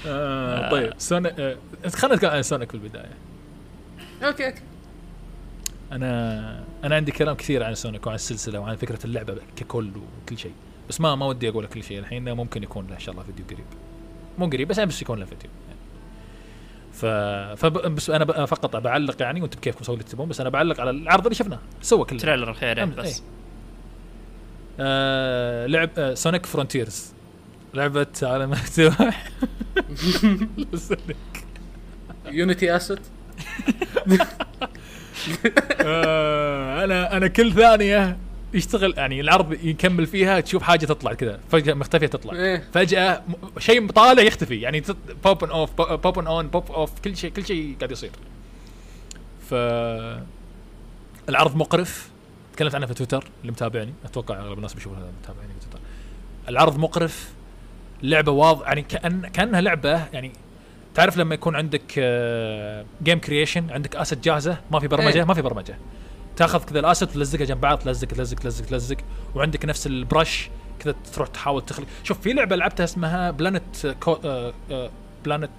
آه 0.06 0.70
طيب 0.70 0.92
Sonic 0.98 1.40
آه 1.40 1.56
خلينا 1.94 2.16
نتكلم 2.16 2.30
عن 2.30 2.42
Sonic 2.42 2.70
في 2.70 2.74
البداية. 2.74 3.16
أوكي 4.22 4.46
أوكي. 4.46 4.62
أنا 5.92 6.64
أنا 6.84 6.94
عندي 6.96 7.12
كلام 7.12 7.36
كثير 7.36 7.64
عن 7.64 7.74
Sonic 7.74 8.06
وعن 8.06 8.14
السلسلة 8.14 8.58
وعن 8.60 8.76
فكرة 8.76 8.98
اللعبة 9.04 9.36
ككل 9.56 9.90
وكل 9.96 10.38
شيء. 10.38 10.52
بس 10.88 11.00
ما 11.00 11.14
ما 11.14 11.26
ودي 11.26 11.48
أقول 11.48 11.66
كل 11.66 11.82
شيء. 11.82 11.98
الحين 11.98 12.32
ممكن 12.32 12.62
يكون 12.62 12.86
له 12.86 12.94
إن 12.94 13.00
شاء 13.00 13.12
الله 13.12 13.24
فيديو 13.24 13.44
قريب. 13.46 13.66
مو 14.38 14.46
قريب 14.46 14.68
بس 14.68 14.80
بس 14.80 15.02
يكون 15.02 15.18
له 15.18 15.24
فيديو. 15.24 15.50
يعني. 15.67 15.67
ف 16.98 17.06
فب... 17.56 17.94
بس 17.94 18.10
أنا 18.10 18.24
ب... 18.24 18.44
فقط 18.44 18.76
بعلق 18.76 19.22
يعني 19.22 19.40
وأنتم 19.40 19.58
بكيفكم 19.60 19.84
سووا 19.84 19.96
اللي 19.96 20.08
تبون 20.08 20.28
بس 20.28 20.40
أنا 20.40 20.50
بعلق 20.50 20.80
على 20.80 20.90
العرض 20.90 21.24
اللي 21.26 21.34
شفناه. 21.34 21.58
سوى 21.82 22.04
كله. 22.04 22.18
trailer 22.18 22.50
الخير 22.50 22.78
يعني 22.78 22.90
بس. 22.90 23.06
إيه. 23.06 23.24
آه 24.80 25.66
لعب 25.66 25.90
آه 25.98 26.14
Sonic 26.14 26.46
Frontiers 26.46 27.12
لعبة 27.74 28.06
عالم 28.22 28.50
مفتوح 28.50 29.24
Unity 32.26 32.76
asset 32.76 33.00
أنا 35.80 37.16
أنا 37.16 37.26
كل 37.26 37.52
ثانية 37.52 38.16
يشتغل 38.54 38.94
يعني 38.96 39.20
العرض 39.20 39.52
يكمل 39.52 40.06
فيها 40.06 40.40
تشوف 40.40 40.62
حاجة 40.62 40.86
تطلع 40.86 41.14
كذا 41.14 41.40
فجأة 41.50 41.74
مختفية 41.74 42.06
تطلع. 42.06 42.32
إيه. 42.32 42.64
فجأة 42.74 43.22
شيء 43.58 43.90
طالع 43.90 44.22
يختفي 44.22 44.60
يعني 44.60 44.82
pop 45.24 45.44
in 45.44 45.50
off 45.50 45.80
pop 45.80 46.18
in 46.18 46.26
on 46.26 46.48
pop 46.48 46.70
off 46.70 47.00
كل 47.00 47.16
شيء 47.16 47.30
كل 47.30 47.46
شيء 47.46 47.76
قاعد 47.78 47.90
يصير. 47.90 48.10
ف 49.50 49.54
العرض 51.28 51.56
مقرف. 51.56 52.08
تكلمت 52.56 52.74
عنه 52.74 52.86
في 52.86 52.94
تويتر 52.94 53.24
اللي 53.40 53.52
متابعني. 53.52 53.92
أتوقع 54.04 54.38
أغلب 54.40 54.56
الناس 54.56 54.74
بيشوفونها 54.74 55.10
متابعيني 55.22 55.52
في 55.52 55.60
تويتر. 55.60 55.78
العرض 56.48 56.78
مقرف. 56.78 57.32
لعبة 58.02 58.32
واضح 58.32 58.66
يعني 58.66 58.82
كأن 58.82 59.26
كأنها 59.26 59.60
لعبة 59.60 60.06
يعني 60.12 60.32
تعرف 60.94 61.16
لما 61.16 61.34
يكون 61.34 61.56
عندك 61.56 61.98
game 63.02 63.18
creation 63.18 63.70
عندك 63.70 63.96
assets 63.96 64.20
جاهزة 64.20 64.58
ما 64.70 64.80
في 64.80 64.88
برمجة 64.88 65.18
إيه. 65.18 65.24
ما 65.24 65.34
في 65.34 65.42
برمجة. 65.42 65.78
تاخذ 66.38 66.64
كذا 66.64 66.80
ال 66.80 66.84
assets 66.84 67.06
تلزقها 67.06 67.44
جنب 67.44 67.60
بعض 67.60 67.78
تلزق 67.78 68.08
تلزق 68.08 68.38
تلزق 68.38 68.64
تلزق. 68.64 68.96
وعندك 69.34 69.64
نفس 69.64 69.86
ال 69.86 69.97
brush 69.97 70.50
كذا 70.80 70.94
تروح 71.14 71.28
تحاول 71.28 71.64
تخلق 71.64 71.86
شوف 72.04 72.20
في 72.20 72.32
لعبة 72.32 72.56
لعبتها 72.56 72.84
اسمها 72.84 73.30
Planet 73.30 73.86
Co... 74.00 74.12
آه، 74.24 74.52
آه، 74.70 74.90
Planet 75.24 75.50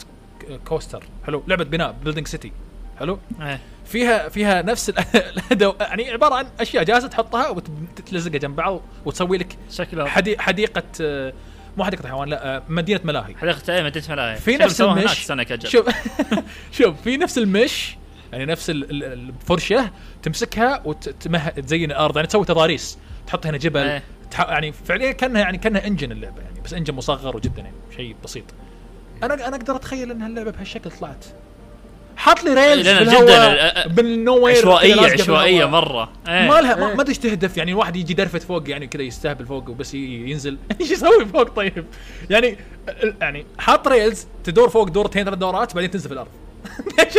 Coaster 0.67 1.03
حلو. 1.25 1.43
لعبة 1.47 1.63
بناء 1.63 1.95
building 2.03 2.27
city 2.27 2.51
حلو. 2.99 3.19
إيه. 3.41 3.59
فيها 3.85 4.29
فيها 4.29 4.61
نفس 4.61 4.89
ال- 4.89 4.97
الأدو 5.37 5.73
يعني 5.79 6.11
عبارة 6.11 6.35
عن 6.35 6.45
أشياء 6.59 6.83
جاهزه 6.83 7.07
تحطها 7.07 7.49
وتلزقها 7.49 8.37
جنب 8.37 8.55
بعض 8.55 8.81
وتسوي 9.05 9.37
لك 9.37 9.57
شكله 9.71 10.05
حدي 10.05 10.39
حديقة 10.39 10.83
آه، 11.01 11.33
مو 11.77 11.83
حديقة 11.83 12.07
حيوان 12.07 12.29
لا 12.29 12.55
آه، 12.55 12.63
مدينة 12.69 12.99
ملاهي. 13.03 13.35
حديقة 13.35 13.73
إيه 13.73 13.83
مدينة 13.83 14.05
ملاهي. 14.09 14.35
في 14.35 14.57
نفس 14.57 14.81
المش. 14.81 15.27
شوف 15.71 15.89
شوف 16.77 17.01
في 17.01 17.17
نفس 17.17 17.37
المش 17.37 17.97
يعني 18.33 18.45
نفس 18.45 18.69
ال- 18.69 18.91
ال- 18.91 19.03
الفرشة 19.03 19.89
تمسكها 20.23 20.81
وتزين 20.85 21.91
الأرض 21.91 22.15
يعني 22.15 22.27
تسوي 22.27 22.45
تضاريس. 22.45 22.97
تحط 23.27 23.45
هنا 23.47 23.57
جبل. 23.57 23.79
إيه. 23.79 24.03
تح... 24.31 24.39
يعني 24.49 24.71
فعليا 24.71 25.11
كانها 25.11 25.41
يعني 25.41 25.57
كأنها 25.57 25.87
إنجن 25.87 26.11
اللعبة 26.11 26.41
يعني 26.41 26.61
بس 26.65 26.73
إنجن 26.73 26.93
مصغر 26.93 27.35
وجدا 27.37 27.61
يعني 27.61 27.73
شيء 27.95 28.15
بسيط. 28.23 28.43
أنا 29.23 29.33
أنا 29.33 29.55
أقدر 29.55 29.75
أتخيل 29.75 30.11
إن 30.11 30.21
هاللعبة 30.21 30.51
بهالشكل 30.51 30.91
طلعت. 30.91 31.25
حط 32.17 32.43
لي 32.43 32.53
rails 32.53 32.87
في 32.87 32.93
جداً 32.93 33.01
الهواء 33.01 33.85
ال- 33.85 33.89
بال 33.93 34.37
nowhere 34.45 34.57
عشوائية 34.57 35.01
عشوائية 35.11 35.65
مرة. 35.65 36.11
إيه. 36.27 36.47
ما 36.49 36.61
لها 36.61 36.75
ما, 36.75 36.89
إيه. 36.89 36.95
ما 36.95 37.01
أدري 37.01 37.09
إيش 37.09 37.17
تهدف 37.17 37.57
يعني 37.57 37.71
الواحد 37.71 37.95
يجي 37.95 38.13
drift 38.13 38.43
فوق 38.43 38.69
يعني 38.69 38.87
كذا 38.87 39.01
يستهبل 39.03 39.45
فوق 39.45 39.69
وبس 39.69 39.93
ينزل. 39.93 40.57
إيش 40.81 40.91
يسوي 40.91 41.25
فوق 41.25 41.43
طيب؟ 41.49 41.85
يعني 42.29 42.57
يعني 43.21 43.45
حاط 43.59 43.87
rails 43.87 44.27
تدور 44.43 44.69
فوق 44.69 44.87
دورتين 44.89 45.25
ثلاث 45.25 45.37
دورات 45.37 45.75
بعدين 45.75 45.91
تنزل 45.91 46.07
في 46.07 46.13
الأرض. 46.13 46.29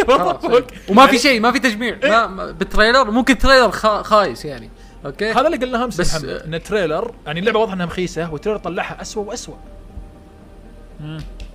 فوق؟ 0.07 0.53
إيه. 0.55 0.65
وما 0.89 1.07
في 1.07 1.19
شيء 1.19 1.41
ما 1.41 1.53
في 1.53 1.59
تجميع 1.59 1.97
ما 2.03 2.27
ما- 2.27 2.51
بال 2.51 2.64
trailer 2.64 3.11
ممكن 3.11 3.39
trailer 3.39 3.71
خا- 3.71 4.03
خايس 4.03 4.45
يعني 4.45 4.71
okay؟ 5.07 5.31
هذا 5.33 5.47
اللي 5.47 5.57
قلناه 5.57 5.85
أمس 5.85 6.01
بس- 6.01 6.17
بس 6.17 6.25
إن 6.25 6.55
ال 6.55 6.62
trailer 6.62 7.15
يعني 7.27 7.41
اللعبة 7.41 7.59
واضح 7.59 7.73
إنها 7.73 7.87
مخيسة 7.87 8.33
وال 8.33 8.38
trailer 8.38 8.59
طلعها 8.59 9.03
اسوء 9.03 9.25
واسوء 9.25 9.57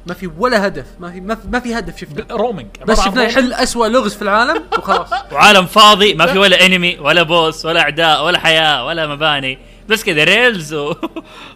ما 0.07 0.13
في 0.13 0.29
ولا 0.37 0.67
هدف 0.67 0.85
ما 0.99 1.11
في 1.11 1.21
ما 1.21 1.35
في, 1.35 1.47
ما 1.47 1.59
في 1.59 1.73
هدف 1.79 1.97
شفناه 1.97 2.25
roaming 2.31 2.67
بس 2.87 3.01
شفناه 3.01 3.23
يحل 3.23 3.53
اسوء 3.53 3.87
لغز 3.87 4.13
في 4.15 4.21
العالم 4.21 4.63
وخلاص. 4.77 5.09
وعالم 5.33 5.65
فاضي 5.65 6.13
ما 6.13 6.25
في 6.25 6.37
ولا 6.37 6.65
enemy 6.65 6.97
ولا 6.99 7.23
boss 7.23 7.65
ولا 7.65 7.79
أعداء 7.81 8.25
ولا 8.25 8.39
حياة 8.39 8.85
ولا 8.85 9.07
مباني. 9.07 9.57
بس 9.89 10.03
كذا 10.03 10.23
rails 10.23 10.73
و 10.73 10.93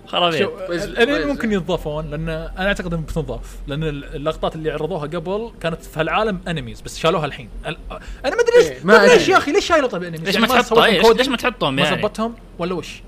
خرابيط 0.07 0.49
كويس- 0.67 0.83
ال 0.83 0.88
enemy 0.88 1.13
كويس. 1.15 1.25
ممكن 1.27 1.51
يتضافون 1.51 2.09
لأن 2.11 2.29
أنا 2.29 2.67
أعتقد 2.67 2.93
انهم 2.93 3.05
بتنضاف 3.05 3.55
لأن 3.67 3.83
اللقطات 3.83 4.55
اللي 4.55 4.71
عرضوها 4.71 5.01
قبل 5.07 5.51
كانت 5.61 5.81
في 5.83 5.99
هالعالم 5.99 6.39
enemies 6.47 6.81
بس 6.81 6.97
شالوها 6.99 7.25
الحين 7.25 7.49
ال- 7.65 7.77
أنا 8.25 8.35
ما 8.35 8.41
أدري 8.41 8.57
ليش 8.57 8.67
إيه، 8.71 8.83
ما 8.83 8.97
طيب 8.97 9.09
ليش 9.09 9.21
أدري. 9.21 9.31
يا 9.31 9.37
أخي 9.37 9.51
ليش 9.51 9.65
شايله 9.67 9.87
طيب 9.87 10.03
enemies 10.03 10.21
ليش 10.21 10.35
يعني 10.35 10.47
ما 10.47 10.61
coding؟ 10.61 11.17
ليش 11.17 11.27
ما 11.27 11.37
تحطهم 11.37 11.75
ما 11.75 11.81
يعني 11.81 12.01
ظبطهم 12.01 12.35
ولا 12.59 12.73
وش؟ 12.73 13.01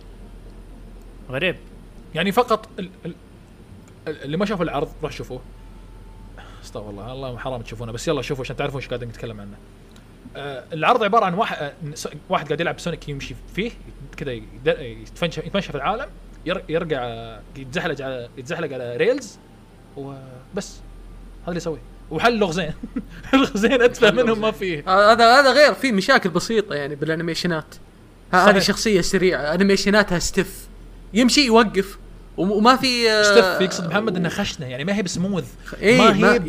غريب 1.29 1.55
يعني 2.15 2.31
فقط 2.31 2.69
ال 2.79 2.89
ال 3.05 3.13
اللي 4.07 4.37
ما 4.37 4.45
شافوا 4.45 4.65
العرض 4.65 4.89
روح 5.03 5.11
شوفوه 5.11 5.41
استغفر 6.63 6.89
الله 6.89 7.11
الله 7.11 7.37
حرام 7.37 7.61
تشوفونه 7.61 7.91
بس 7.91 8.07
يلا 8.07 8.21
شوفوا 8.21 8.43
عشان 8.43 8.55
تعرفوا 8.55 8.79
إيش 8.79 8.87
قاعدين 8.87 9.09
نتكلم 9.09 9.41
عنه 9.41 9.57
العرض 10.73 11.03
عبارة 11.03 11.25
عن 11.25 11.33
واحد 11.33 11.57
آه 11.57 11.73
واحد 12.29 12.45
قاعد 12.47 12.61
يلعب 12.61 12.79
سونيك 12.79 13.09
يمشي 13.09 13.35
فيه 13.55 13.71
كذا 14.17 14.31
يتمشى 14.81 15.41
يتمشى 15.45 15.69
في 15.71 15.75
العالم 15.75 16.05
ير- 16.45 16.63
يرجع 16.69 17.03
آه، 17.03 17.39
يتزحلق 17.57 18.01
على 18.05 18.29
يتزحلق 18.37 18.73
على 18.73 18.97
rails 18.97 19.37
وبس. 19.97 20.75
هذا 21.41 21.47
اللي 21.47 21.57
يسويه 21.57 21.79
وحل 22.11 22.37
لغزين. 22.39 22.73
اللغزين 23.33 23.81
أتفه 23.81 24.11
منهم 24.11 24.41
ما 24.41 24.51
فيه. 24.51 24.79
هذا 25.11 25.39
هذا 25.39 25.51
غير. 25.51 25.73
في 25.73 25.91
مشاكل 25.91 26.29
بسيطة 26.29 26.75
يعني 26.75 26.95
بال 26.95 27.08
animation 27.08 27.63
ات. 27.63 27.75
هذه. 28.33 28.59
شخصية 28.59 29.01
سريعة. 29.01 29.53
animation 29.53 30.07
اتها 30.07 30.19
stiff 30.19 30.67
يمشي 31.13 31.45
يوقف. 31.45 31.97
وم- 32.37 32.51
وما 32.51 32.75
في 32.75 33.11
آه، 33.11 33.23
stiff 33.23 33.61
يقصد 33.61 33.87
محمد 33.87 34.15
انها 34.15 34.29
خشنة. 34.29 34.65
يعني 34.65 34.83
ما 34.83 34.95
هي 34.95 35.01
بسموث. 35.03 35.45
إيه، 35.81 35.97
ما 35.97 36.33
هي. 36.35 36.41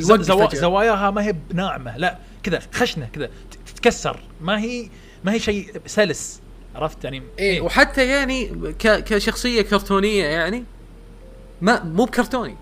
زواياها 0.55 1.11
ما 1.11 1.23
هي 1.25 1.35
ناعمه 1.55 1.97
لا 1.97 2.19
كذا 2.43 2.61
خشنة 2.75 3.07
كذا. 3.13 3.29
تتكسر 3.83 4.21
ما 4.41 4.59
هي 4.61 4.89
ما 5.25 5.33
هي 5.33 5.39
شيء 5.39 5.73
سلس 5.87 6.41
عرفت؟ 6.75 7.05
يعني 7.05 7.23
إيه 7.39 7.61
وحتى 7.61 8.07
يعني 8.07 8.47
ك 8.79 9.05
كشخصية 9.05 9.63
كرتونية 9.63 10.25
يعني 10.25 10.65
ما 11.61 11.83
مو 11.85 12.05
بكرتوني. 12.05 12.57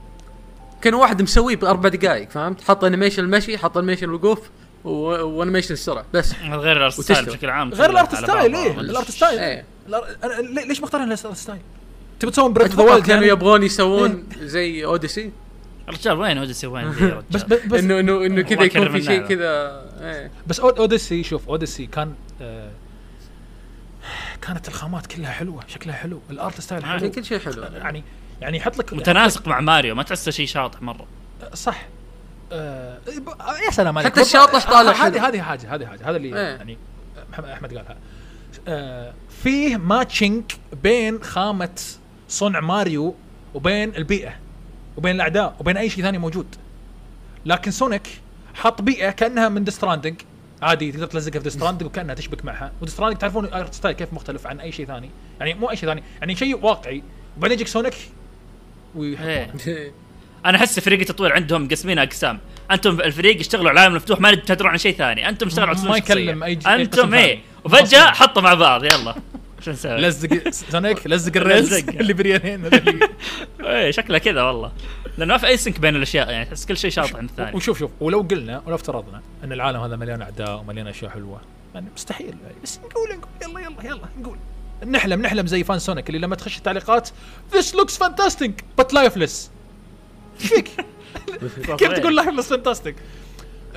كان 0.82 0.94
واحد 0.94 1.22
مسويه 1.22 1.56
بأربع 1.56 1.88
دقائق 1.88 2.30
فهمت؟ 2.30 2.60
حط 2.62 2.84
animation 2.84 3.24
المشي 3.24 3.58
حط 3.58 3.76
animation 3.78 4.04
الوقوف 4.04 4.38
و- 4.84 4.90
و 5.24 5.29
animation 5.29 5.72
السرعة 5.72 6.04
بس. 6.14 6.32
غير 6.50 6.76
ال 6.76 6.82
art 6.82 7.00
style. 7.00 7.26
بشكل 7.26 7.50
عام 7.50 7.72
غير 7.74 7.90
ال 7.90 7.96
art 7.96 8.14
style. 8.14 8.54
إيه. 8.54 8.80
الارت 8.80 9.10
ستايل 9.10 9.38
إيه. 9.38 9.64
ليش 10.66 10.80
مختارين 10.82 11.06
ال 11.12 11.18
art 11.18 11.36
style؟ 11.36 11.58
تبي 12.20 12.30
تسوون 12.30 12.52
Breath 12.52 12.74
of 12.74 12.78
the 12.78 12.84
كانوا 12.84 13.00
يعني؟ 13.08 13.26
يبغون 13.28 13.62
يسوون 13.62 14.24
زي 14.40 14.84
Odyssey 14.84 15.30
الرجال 15.94 16.18
وين 16.18 16.38
Odyssey؟ 16.38 16.66
وين 16.66 16.90
بس 16.90 16.96
رجال؟ 16.96 17.22
بس, 17.30 17.42
بس 17.42 17.80
انه 17.80 18.00
انه 18.00 18.26
إنه 18.26 18.42
كذا 18.42 18.62
يكون 18.62 18.92
في 18.92 19.02
شيء. 19.02 19.26
كذا 19.26 19.82
إيه. 20.00 20.30
بس 20.46 20.60
Ody- 20.60 20.64
Odyssey 20.78 21.22
شوف 21.22 21.48
Odyssey 21.48 21.86
كان 21.86 22.14
آه 22.42 22.70
كانت 24.42 24.68
الخامات 24.68 25.06
كلها 25.06 25.30
حلوة 25.30 25.62
شكلها 25.68 25.94
حلو. 25.94 26.20
ال 26.30 26.38
art 26.38 26.60
style 26.60 26.82
يعني 26.82 27.00
حلو. 27.00 27.10
كل 27.10 27.24
شيء 27.24 27.38
حلو. 27.38 27.62
يعني 27.62 28.04
يعني 28.40 28.56
يحط 28.56 28.78
لك 28.78 28.92
متناسق 28.92 29.48
مع 29.48 29.60
ماريو 29.60 29.94
ما 29.94 30.02
تحسه 30.02 30.30
شيء 30.30 30.46
شاطح 30.46 30.82
مرة. 30.82 31.06
صح. 31.54 31.86
آه 32.52 32.98
يا 33.66 33.70
سلام 33.70 33.98
عليك. 33.98 34.12
حتى 34.12 34.20
الشاطح 34.20 34.70
طالع. 34.70 34.92
هذه 34.92 35.28
هذه 35.28 35.42
حاجة 35.42 35.74
هذه 35.74 35.86
حاجة 35.86 36.08
هذا 36.10 36.16
اللي 36.16 36.28
إيه. 36.28 36.56
يعني 36.56 36.78
محمد 37.32 37.48
أحمد 37.48 37.68
قالها. 37.76 37.96
آه 38.68 39.12
فيه 39.42 39.76
matching 39.76 40.42
بين 40.82 41.22
خامة 41.22 41.78
صنع 42.28 42.60
ماريو 42.60 43.14
وبين 43.54 43.96
البيئة. 43.96 44.32
وبين 44.96 45.16
الأعداء 45.16 45.56
وبين 45.60 45.76
أي 45.76 45.90
شيء 45.90 46.04
ثاني 46.04 46.18
موجود. 46.18 46.46
لكن 47.46 47.70
سونيك 47.70 48.08
حط 48.54 48.82
بيئة 48.82 49.10
كأنها 49.10 49.48
من 49.48 49.64
Death 49.64 49.84
Stranding 49.84 50.20
عادي 50.62 50.92
تقدر 50.92 51.06
تلزقها 51.06 51.38
في 51.38 51.44
Death 51.44 51.60
Stranding 51.60 51.88
وكأنها 51.88 52.14
تشبك 52.14 52.44
معها. 52.44 52.72
و 52.80 52.83
Death 52.83 52.96
Stranding 52.96 53.20
تعرفون 53.20 53.44
ال 53.44 53.52
art 53.52 53.74
style 53.74 53.96
كيف 53.96 54.12
مختلف 54.12 54.46
عن 54.46 54.60
أي 54.60 54.72
شيء 54.72 54.86
ثاني. 54.86 55.10
يعني 55.40 55.54
مو 55.54 55.70
أي 55.70 55.76
شيء 55.76 55.88
ثاني 55.88 56.02
يعني 56.20 56.36
شيء 56.36 56.64
واقعي. 56.64 57.02
وبعدين 57.36 57.54
يجيك 57.54 57.68
سونيك. 57.68 57.94
إيه. 58.96 59.52
أنا 60.46 60.58
أحس 60.58 60.80
فريق 60.80 61.00
التطوير 61.00 61.32
عندهم 61.32 61.64
مقسمين 61.64 61.98
أقسام. 61.98 62.38
أنتم 62.70 63.00
الفريق 63.00 63.38
اشتغلوا 63.38 63.68
على 63.68 63.74
العالم 63.74 63.92
المفتوح 63.92 64.20
ما 64.20 64.34
تدرون 64.34 64.70
عن 64.70 64.78
شيء 64.78 64.96
ثاني. 64.96 65.28
أنتم 65.28 65.46
اشتغلوا 65.46 65.74
على 65.74 65.88
ما. 65.88 65.96
يكلم 65.96 66.44
قسم 66.44 66.68
أنتم 66.68 67.14
إيه. 67.14 67.40
وفجأة 67.64 68.12
حطوا 68.12 68.42
مع 68.42 68.54
بعض 68.54 68.84
يلا. 68.84 69.14
شو 69.60 69.70
نسوي؟ 69.70 69.96
لزق 69.96 70.50
سونيك 70.50 71.06
لزق 71.10 71.36
ال 71.36 71.42
rails. 71.42 71.74
اللي 72.00 72.12
بريانين 72.12 72.64
هذول. 72.64 73.00
إيه 73.60 73.90
شكله 73.90 74.18
كذا 74.18 74.42
والله 74.42 74.72
لأنه 75.18 75.32
ما 75.34 75.38
في 75.38 75.46
أي 75.46 75.56
sync 75.56 75.80
بين 75.80 75.96
الأشياء 75.96 76.30
يعني 76.30 76.44
تحس 76.44 76.66
كل 76.66 76.76
شيء 76.76 76.90
شاطح 76.90 77.16
عن 77.16 77.24
الثاني 77.24 77.56
وشوف 77.56 77.78
شوف 77.78 77.90
ولو 78.00 78.20
قلنا 78.20 78.62
ولو 78.66 78.74
افترضنا 78.74 79.22
إن 79.44 79.52
العالم 79.52 79.80
هذا 79.80 79.96
مليان 79.96 80.22
أعداء 80.22 80.60
ومليان 80.60 80.86
أشياء 80.86 81.10
حلوة 81.10 81.40
يعني 81.74 81.86
مستحيل 81.96 82.34
بس 82.62 82.78
نقول 82.78 83.08
نقول 83.42 83.60
يلا 83.60 83.60
يلا 83.60 83.84
يلا 83.84 84.08
نقول 84.20 84.36
نحلم 84.86 85.22
نحلم 85.22 85.46
زي 85.46 85.64
fan 85.64 85.78
سونيك 85.78 86.08
اللي 86.08 86.20
لما 86.20 86.36
تخش 86.36 86.58
التعليقات 86.58 87.08
This 87.52 87.74
looks 87.74 87.96
fantastic 88.04 88.50
but 88.80 88.86
lifeless 88.92 89.50
إيش 90.40 90.48
فيك؟ 90.48 90.70
كيف 91.78 91.92
تقول 91.92 92.16
لايفلس 92.16 92.48
فانتاستيك؟ 92.48 92.96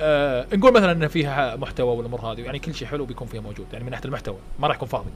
آه 0.00 0.46
نقول 0.52 0.72
مثلا 0.72 0.92
إن 0.92 1.08
فيها 1.08 1.56
محتوى 1.56 1.96
والأمور 1.96 2.20
هذه 2.20 2.40
يعني 2.40 2.58
كل 2.58 2.74
شيء 2.74 2.88
حلو 2.88 3.04
بيكون 3.04 3.28
فيها 3.28 3.40
موجود 3.40 3.66
يعني 3.72 3.84
من 3.84 3.90
ناحية 3.90 4.04
المحتوى 4.04 4.36
ما 4.58 4.68
راح 4.68 4.76
يكون 4.76 4.88
فاضي. 4.88 5.10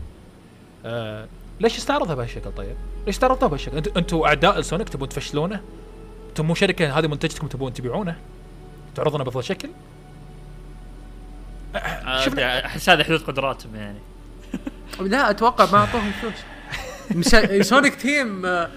آه 0.88 1.28
ليش 1.60 1.76
استعرضها 1.76 2.14
بهالشكل 2.14 2.52
طيب؟ 2.56 2.76
ليش 3.06 3.14
استعرضتها 3.14 3.46
بهالشكل؟ 3.46 3.76
أنتوا 3.76 3.92
أنتوا 3.96 4.26
أعداء 4.26 4.60
سونيك 4.60 4.88
تبون 4.88 5.08
تفشلونه؟ 5.08 5.60
أنتم 6.28 6.46
مو 6.46 6.54
شركة 6.54 6.98
هذه 6.98 7.06
منتجتكم 7.06 7.46
تبون 7.46 7.72
تبيعونه؟ 7.72 8.16
تعرضونه 8.94 9.24
بافضل 9.24 9.44
شكل؟ 9.44 9.68
شفنا 12.24 12.66
أحس 12.66 12.88
هذا 12.88 13.04
حدود 13.04 13.20
قدراتهم 13.20 13.76
يعني 13.76 13.98
لا 15.00 15.30
أتوقع 15.30 15.70
ما 15.72 15.78
أعطوهم 15.78 16.12
فلوس. 16.12 17.64
سونيك 17.66 17.94
تيم 17.94 18.46
آه، 18.46 18.70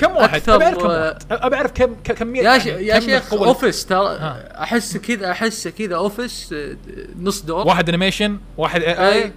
كم 0.00 0.10
واحد؟ 0.10 0.34
أكثر، 0.34 0.54
أبي 0.54 0.64
أعرف 0.64 0.78
كم 0.78 0.90
آه، 0.90 1.06
واحد 1.08 1.22
أبي 1.30 1.56
أعرف 1.56 1.72
كم 1.72 1.94
كميه 1.94 2.42
يا 2.42 2.58
ش... 2.58 2.66
يعني 2.66 2.86
يا 2.86 2.98
كم 2.98 3.06
شيخ 3.06 3.32
أوفيس 3.32 3.86
ترى. 3.86 4.16
أحس 4.58 4.96
كذا 4.96 5.30
أحس 5.30 5.68
كذا 5.68 5.96
أوفيس 5.96 6.52
آه، 6.52 6.76
نص 7.20 7.42
دور 7.42 7.66
واحد 7.66 7.88
انيميشن 7.88 8.38
واحد 8.56 8.82
اي 8.82 8.98
اي 8.98 9.22
أي 9.22 9.32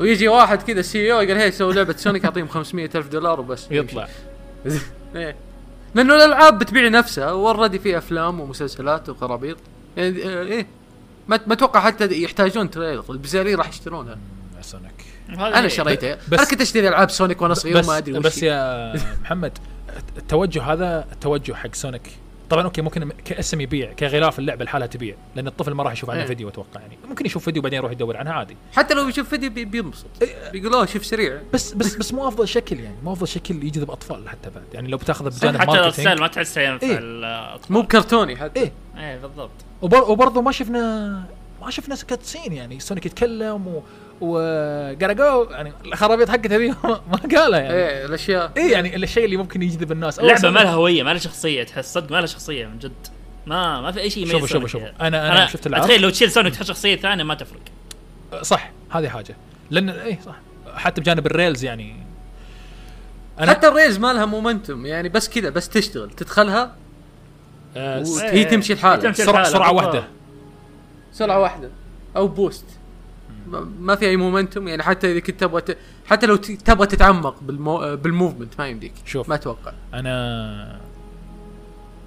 ويجي 0.00 0.28
واحد 0.28 0.62
كذا 0.62 0.82
سي 0.82 1.12
أو 1.12 1.20
يقول 1.20 1.36
هي 1.38 1.50
سوي 1.52 1.74
لعبة 1.74 1.96
سونيك 1.96 2.24
أعطيهم 2.24 2.48
500 2.48 2.90
ألف 2.94 3.08
دولار 3.08 3.40
وبس. 3.40 3.66
يطلع. 3.70 4.08
إيه. 5.16 5.36
لأنه 5.94 6.14
الألعاب 6.14 6.58
بتبيع 6.58 6.88
نفسها 6.88 7.32
و 7.32 7.38
already 7.38 7.78
في 7.78 7.98
أفلام 7.98 8.40
ومسلسلات 8.40 9.08
وخرابيط 9.08 9.56
يعني 9.96 10.24
آه، 10.24 10.42
إيه. 10.42 10.66
ما 11.28 11.40
ما 11.46 11.52
أتوقع 11.54 11.80
حتى 11.80 12.22
يحتاجون 12.22 12.70
trailer 12.70 13.04
البزارين 13.10 13.56
راح 13.58 13.68
يشترونها. 13.68 14.18
سونيك 14.62 15.04
أنا 15.30 15.68
شريتها 15.68 16.18
بس- 16.28 16.38
أنا 16.40 16.48
كنت 16.50 16.60
أشتري 16.60 16.88
ألعاب 16.88 17.10
سونيك 17.10 17.42
وأنا 17.42 17.54
صغير 17.54 17.76
وما 17.84 17.98
أدري 17.98 18.18
وش 18.18 18.24
بس. 18.24 18.42
يا 18.42 18.92
محمد 19.22 19.58
التوجه 20.16 20.62
هذا 20.62 21.04
التوجه 21.12 21.52
حق 21.52 21.74
سونيك 21.74 22.02
طبعا 22.50 22.64
okay 22.64 22.82
ممكن 22.82 23.10
كاسم 23.24 23.60
يبيع 23.60 23.92
كغلاف 23.92 24.38
اللعبة 24.38 24.64
لحالها 24.64 24.86
تبيع 24.86 25.14
لأن 25.36 25.46
الطفل 25.46 25.72
ما 25.72 25.82
راح 25.82 25.92
يشوف 25.92 26.10
عنها 26.10 26.22
إيه. 26.22 26.28
فيديو 26.28 26.48
أتوقع 26.48 26.80
يعني. 26.80 26.98
ممكن 27.08 27.26
يشوف 27.26 27.44
فيديو 27.44 27.62
بعدين 27.62 27.76
يروح 27.78 27.92
يدور 27.92 28.16
عنها 28.16 28.32
عادي. 28.32 28.56
حتى 28.76 28.94
لو 28.94 29.08
يشوف 29.08 29.28
فيديو 29.28 29.50
بي- 29.50 29.64
بينبسط. 29.64 30.06
إيه. 30.22 30.50
بيقول 30.50 30.74
أوه 30.74 30.86
شوف 30.86 31.06
سريع. 31.06 31.40
بس 31.52 31.72
بس 31.72 31.94
بس 31.96 32.14
مو 32.14 32.28
أفضل 32.28 32.48
شكل 32.48 32.80
يعني. 32.80 32.96
مو 33.02 33.12
أفضل 33.12 33.28
شكل 33.28 33.64
يجذب 33.64 33.90
أطفال 33.90 34.28
حتى 34.28 34.50
بعد. 34.50 34.64
يعني 34.74 34.88
لو 34.88 34.96
بتاخذه 34.98 35.28
بجانب 35.28 35.56
حتى 35.60 35.70
marketing. 35.70 36.20
ما 36.20 36.26
تحسه 36.26 36.60
ينفع 36.60 36.86
إيه. 36.86 36.98
الأطفال. 36.98 37.72
مو 37.72 37.82
بكرتوني 37.82 38.36
حتى. 38.36 38.60
إيه. 38.60 38.72
إيه 38.96 39.16
بالضبط. 39.18 39.50
وبر 39.82 40.10
وبرضه 40.10 40.40
ما 40.42 40.52
شفنا 40.52 41.24
ما 41.62 41.70
شفنا 41.70 41.96
cutscene 42.08 42.52
يعني. 42.52 42.80
سونيك 42.80 43.06
يتكلم 43.06 43.66
و 43.66 43.82
وقراجو 44.20 45.44
يعني 45.50 45.72
الخرابيط 45.84 46.28
حقت 46.30 46.52
هذه 46.52 46.68
ما 46.84 47.18
قالها 47.38 47.60
يعني. 47.60 47.74
إيه 47.74 48.04
الأشياء. 48.06 48.52
إيه 48.56 48.72
يعني 48.72 48.96
الشيء 48.96 49.24
اللي 49.24 49.36
ممكن 49.36 49.62
يجذب 49.62 49.92
الناس. 49.92 50.20
سنة- 50.20 50.44
ما 50.44 50.58
لها 50.58 50.72
هوية 50.72 51.02
ما 51.02 51.10
لها 51.10 51.18
شخصية 51.18 51.62
تحس 51.62 51.92
صدق 51.94 52.12
ما 52.12 52.16
لها 52.16 52.26
شخصية 52.26 52.66
من 52.66 52.78
جد. 52.78 52.92
ما 53.46 53.80
ما 53.80 53.92
في 53.92 54.00
أي 54.00 54.10
شيء 54.10 54.22
يميز 54.22 54.32
شوفوا 54.32 54.46
شوفوا 54.46 54.68
سونيك. 54.68 54.86
شوفوا. 54.86 54.86
يعني. 55.04 55.16
أنا 55.16 55.32
أنا 55.32 55.46
شفت 55.46 55.66
العرض 55.66 55.84
أتخيل 55.84 56.00
لو 56.02 56.10
تشيل 56.10 56.30
سونيك 56.30 56.54
تحط 56.54 56.64
شخصية 56.64 56.96
ثانية 56.96 57.24
ما 57.24 57.34
تفرق. 57.34 57.60
صح 58.42 58.70
هذه 58.90 59.08
حاجة. 59.08 59.36
لأن 59.70 59.88
إيه 59.88 60.18
صح. 60.26 60.34
حتى 60.74 61.00
بجانب 61.00 61.26
ال 61.26 61.32
rails 61.32 61.64
يعني. 61.64 61.96
أنا 63.40 63.50
حتى 63.50 63.68
ال 63.68 63.73
rails 63.73 63.98
ما 63.98 64.12
لها 64.12 64.24
momentum 64.24 64.86
يعني 64.86 65.08
بس 65.08 65.28
كذا 65.28 65.50
بس 65.50 65.68
تشتغل. 65.68 66.10
تدخلها 66.10 66.74
س- 68.02 68.20
هي 68.20 68.44
تمشي 68.44 68.74
لحالها. 68.74 69.12
سرعه 69.12 69.42
بالضبط. 69.42 69.60
واحدة. 69.72 70.04
سرعة 71.12 71.38
واحدة. 71.40 71.70
أو 72.16 72.28
boost. 72.28 72.64
ما- 73.48 73.94
في 73.96 74.06
أي 74.08 74.16
momentum 74.16 74.68
يعني 74.68 74.82
حتى 74.82 75.12
إذا 75.12 75.20
كنت 75.20 75.40
تبغى 75.40 75.60
ت... 75.60 75.78
حتى 76.06 76.26
لو 76.26 76.36
تبغى 76.36 76.86
تتعمق 76.86 77.40
بال 77.42 77.57
mo... 77.57 77.96
بال 77.96 78.08
movement 78.08 78.54
ما 78.58 78.68
يمديك. 78.68 78.92
شوف. 79.04 79.28
ما 79.28 79.34
أتوقع. 79.34 79.72
أنا 79.94 80.80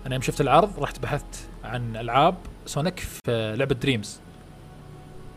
أنا 0.06 0.14
يوم 0.16 0.22
شفت 0.22 0.42
العرض 0.42 0.80
رحت 0.80 1.00
بحثت 1.00 1.36
عن 1.64 1.96
ألعاب 1.96 2.36
سونيك 2.66 3.00
في 3.00 3.56
لعبة 3.58 3.76
Dreams 3.76 4.20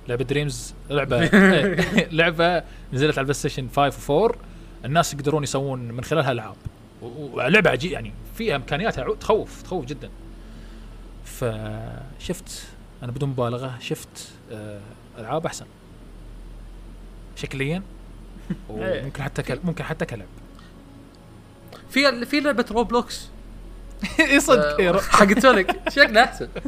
لعبة 0.09 0.25
Dreams 0.25 0.75
لعبه 0.91 1.25
لعبة 2.19 2.63
نزلت 2.93 3.13
على 3.19 3.21
البلاي 3.21 3.35
ستيشن 3.35 3.69
5 3.77 4.29
و4 4.31 4.37
الناس 4.85 5.15
يقدرون 5.15 5.43
يسوون 5.43 5.79
من 5.89 6.05
خلالها 6.05 6.33
ألعاب. 6.33 6.57
و- 7.03 7.07
ولعبه 7.37 7.71
عجيب 7.71 7.93
يعني 7.93 8.13
فيها 8.35 8.57
امكانيات 8.57 8.99
عو- 8.99 9.15
تخوف 9.15 9.63
تخوف 9.63 9.85
جدا. 9.85 10.11
فشفت 11.25 12.67
أنا 13.03 13.13
بدون 13.13 13.29
مبالغة 13.29 13.75
شفت 13.81 14.33
آه، 14.53 14.81
ألعاب 15.19 15.47
أحسن. 15.47 15.67
شكليا. 17.37 17.83
وممكن 18.69 19.23
حتى 19.23 19.43
كل... 19.43 19.59
ممكن 19.65 19.85
حتى 19.85 20.05
كلعب 20.07 20.27
في 21.91 22.27
في 22.27 22.41
لعبة 22.41 22.65
Roblox 22.71 23.29
اي 24.21 24.41
صدق 24.41 24.81
آه، 24.81 25.01
حق 25.01 25.39
سونيك 25.39 25.71
شكلها 25.89 26.25
أحسن. 26.25 26.49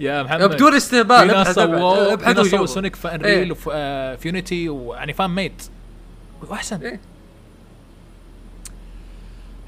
يا 0.00 0.22
محمد. 0.22 0.50
بدون 0.50 0.74
استهبال 0.74 1.30
ابحث-. 1.30 2.64
سونيك 2.64 2.96
في. 2.96 3.14
Unreal 3.14 3.52
وفي 3.52 4.16
في 4.20 4.28
Unity 4.28 4.68
ويعني 4.68 5.12
fan 5.12 5.30
made 5.30 5.62
وأحسن. 6.42 6.82
إيه. 6.82 7.00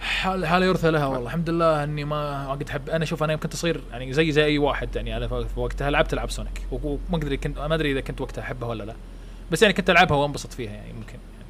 حال 0.00 0.46
حاله 0.46 0.66
يرثى 0.66 0.90
لها 0.90 1.06
والله. 1.06 1.26
الحمد 1.26 1.50
لله 1.50 1.84
إني 1.84 2.04
ما 2.04 2.50
قد 2.50 2.68
احب 2.68 2.90
أنا 2.90 3.04
شوف 3.04 3.22
أنا 3.22 3.32
يوم 3.32 3.40
كنت 3.40 3.56
صغير 3.56 3.80
يعني 3.92 4.12
زي 4.12 4.32
زي 4.32 4.44
أي 4.44 4.58
واحد 4.58 4.96
يعني 4.96 5.16
أنا 5.16 5.28
في 5.28 5.60
وقتها 5.60 5.90
لعبت 5.90 6.12
ألعاب 6.12 6.30
سونيك 6.30 6.62
وما 6.72 6.98
أدري 7.16 7.36
كنت 7.36 7.58
ما 7.58 7.74
أدري 7.74 7.92
إذا 7.92 8.00
كنت 8.00 8.20
وقتها 8.20 8.42
أحبها 8.42 8.68
ولا 8.68 8.84
لا. 8.84 8.94
بس 9.50 9.62
يعني 9.62 9.74
كنت 9.74 9.90
ألعبها 9.90 10.16
وأنبسط 10.16 10.52
فيها 10.52 10.70
يعني 10.70 10.92
ممكن 10.92 11.12
يعني 11.12 11.46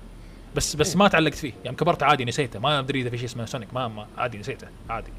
بس 0.57 0.77
بس 0.77 0.97
ما 0.97 1.09
تعلقت 1.09 1.35
فيه. 1.35 1.53
يعني 1.65 1.77
كبرت 1.77 2.03
عادي 2.03 2.25
نسيته. 2.25 2.59
ما 2.59 2.79
أدري 2.79 3.01
إذا 3.01 3.11
في 3.11 3.17
شيء 3.19 3.27
اسمه 3.27 3.47
سونيك 3.47 3.75
ما, 3.75 3.89
ما 3.89 4.07
عادي 4.19 4.39
نسيته 4.39 4.67
عادي. 4.91 5.11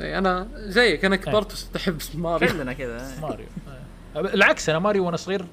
إيه، 0.00 0.18
أنا 0.18 0.48
زيك 0.56 1.04
أنا 1.04 1.16
كبرت 1.16 1.52
وصرت 1.52 1.76
أحب 1.76 1.98
ماريو. 2.14 2.48
كلنا 2.48 2.72
كذا. 2.72 3.08
ماريو. 3.22 3.46
العكس 4.16 4.68
أنا 4.68 4.78
ماريو 4.78 5.04
وأنا 5.06 5.16
صغير 5.16 5.44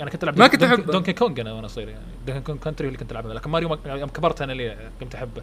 أنا 0.00 0.10
كنت 0.10 0.22
ألعب 0.24 0.38
ما 0.38 0.46
كنت 0.46 0.60
دونكي- 0.64 0.74
أحبه. 0.80 0.92
دونكي 0.92 1.12
كونج 1.12 1.40
أنا 1.40 1.52
وأنا 1.52 1.68
صغير 1.68 1.88
يعني. 1.88 2.02
دونكي 2.26 2.40
كونج 2.42 2.58
كونتري 2.60 2.86
اللي 2.88 2.98
كنت 2.98 3.12
العبها 3.12 3.34
لكن 3.34 3.50
ماريو 3.50 3.68
ما- 3.68 3.78
يوم 3.86 4.08
كبرت 4.08 4.42
أنا 4.42 4.52
اللي 4.52 4.76
قمت 5.00 5.14
أحبه. 5.14 5.42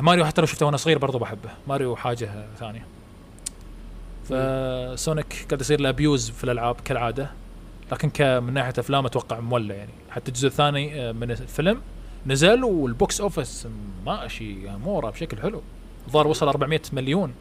ماريو 0.00 0.24
حتى 0.24 0.40
لو 0.40 0.46
شفته 0.46 0.66
وأنا 0.66 0.76
صغير 0.76 0.98
برضو 0.98 1.18
بحبه. 1.18 1.50
ماريو 1.68 1.96
حاجة 1.96 2.46
ثانية. 2.58 2.86
فسونيك 4.24 5.46
قاعد 5.48 5.60
يصير 5.60 5.80
له 5.80 5.88
abuse 5.88 6.30
في 6.30 6.44
الألعاب 6.44 6.76
كالعادة. 6.84 7.30
لكن 7.92 8.42
من 8.42 8.52
ناحية 8.52 8.72
أفلام 8.78 9.06
أتوقع 9.06 9.40
مولع 9.40 9.74
يعني. 9.74 9.92
حتى 10.10 10.28
الجزء 10.28 10.48
الثاني 10.48 11.00
آه، 11.02 11.12
من 11.12 11.30
الفيلم 11.30 11.80
نزل 12.26 12.64
وال 12.64 12.86
box 12.86 13.20
office 13.20 13.68
ماشي 14.06 14.54
مورا 14.68 15.10
بشكل 15.10 15.42
حلو. 15.42 15.62
الظاهر 16.06 16.26
وصل 16.26 16.48
400 16.48 16.80
مليون. 16.92 17.34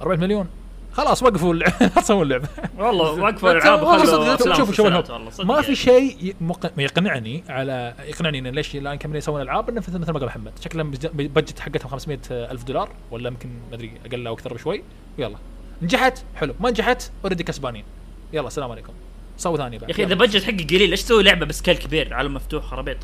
400 0.00 0.18
مليون. 0.20 0.48
خلاص 0.92 1.22
وقفوا 1.22 1.54
اللع- 1.54 1.72
لا 1.80 1.88
تسوون 1.88 2.22
اللعبه 2.22 2.48
والله 2.78 3.10
وقفوا 3.12 3.58
أفلام 3.58 4.54
شوفوا 4.54 4.74
شوفوا 4.74 5.44
ما 5.44 5.62
في. 5.62 5.74
شيء 5.74 6.34
يقنعني 6.78 7.44
على 7.48 7.94
يقنعني 8.06 8.38
إن 8.38 8.46
ليش 8.46 8.76
الان 8.76 8.94
كم 8.98 9.16
يسوون 9.16 9.40
ألعاب 9.42 9.68
إنه 9.68 9.80
مثل 9.80 9.98
ما 10.12 10.18
قال 10.18 10.26
محمد. 10.26 10.52
شكلهم 10.64 10.90
بج- 10.90 11.06
budget 11.26 11.60
حقتهم 11.60 11.88
500 11.90 12.18
ألف 12.30 12.64
دولار 12.64 12.88
ولا 13.10 13.28
يمكن 13.28 13.48
ما 13.70 13.74
أدري 13.76 13.92
أقل 14.06 14.26
أو 14.26 14.34
أكثر 14.34 14.54
بشوي. 14.54 14.82
ويلا 15.18 15.36
نجحت؟ 15.82 16.18
حلو. 16.36 16.54
ما 16.60 16.70
نجحت؟ 16.70 17.10
already 17.24 17.44
كسبانين. 17.44 17.84
يلا 18.32 18.46
السلام 18.46 18.70
عليكم. 18.70 18.92
سووا 19.36 19.56
ثاني 19.56 19.78
بعد. 19.78 19.90
يا 19.90 19.94
أخي 19.94 20.04
إذا. 20.04 20.14
budget 20.14 20.44
حقك 20.44 20.70
قليل 20.70 20.90
ليش 20.90 21.02
تسوي 21.02 21.22
لعبة 21.22 21.46
ب 21.46 21.51
scale 21.51 21.76
كبير 21.76 22.14
عالم 22.14 22.34
مفتوح 22.34 22.64
خرابيط 22.64 22.96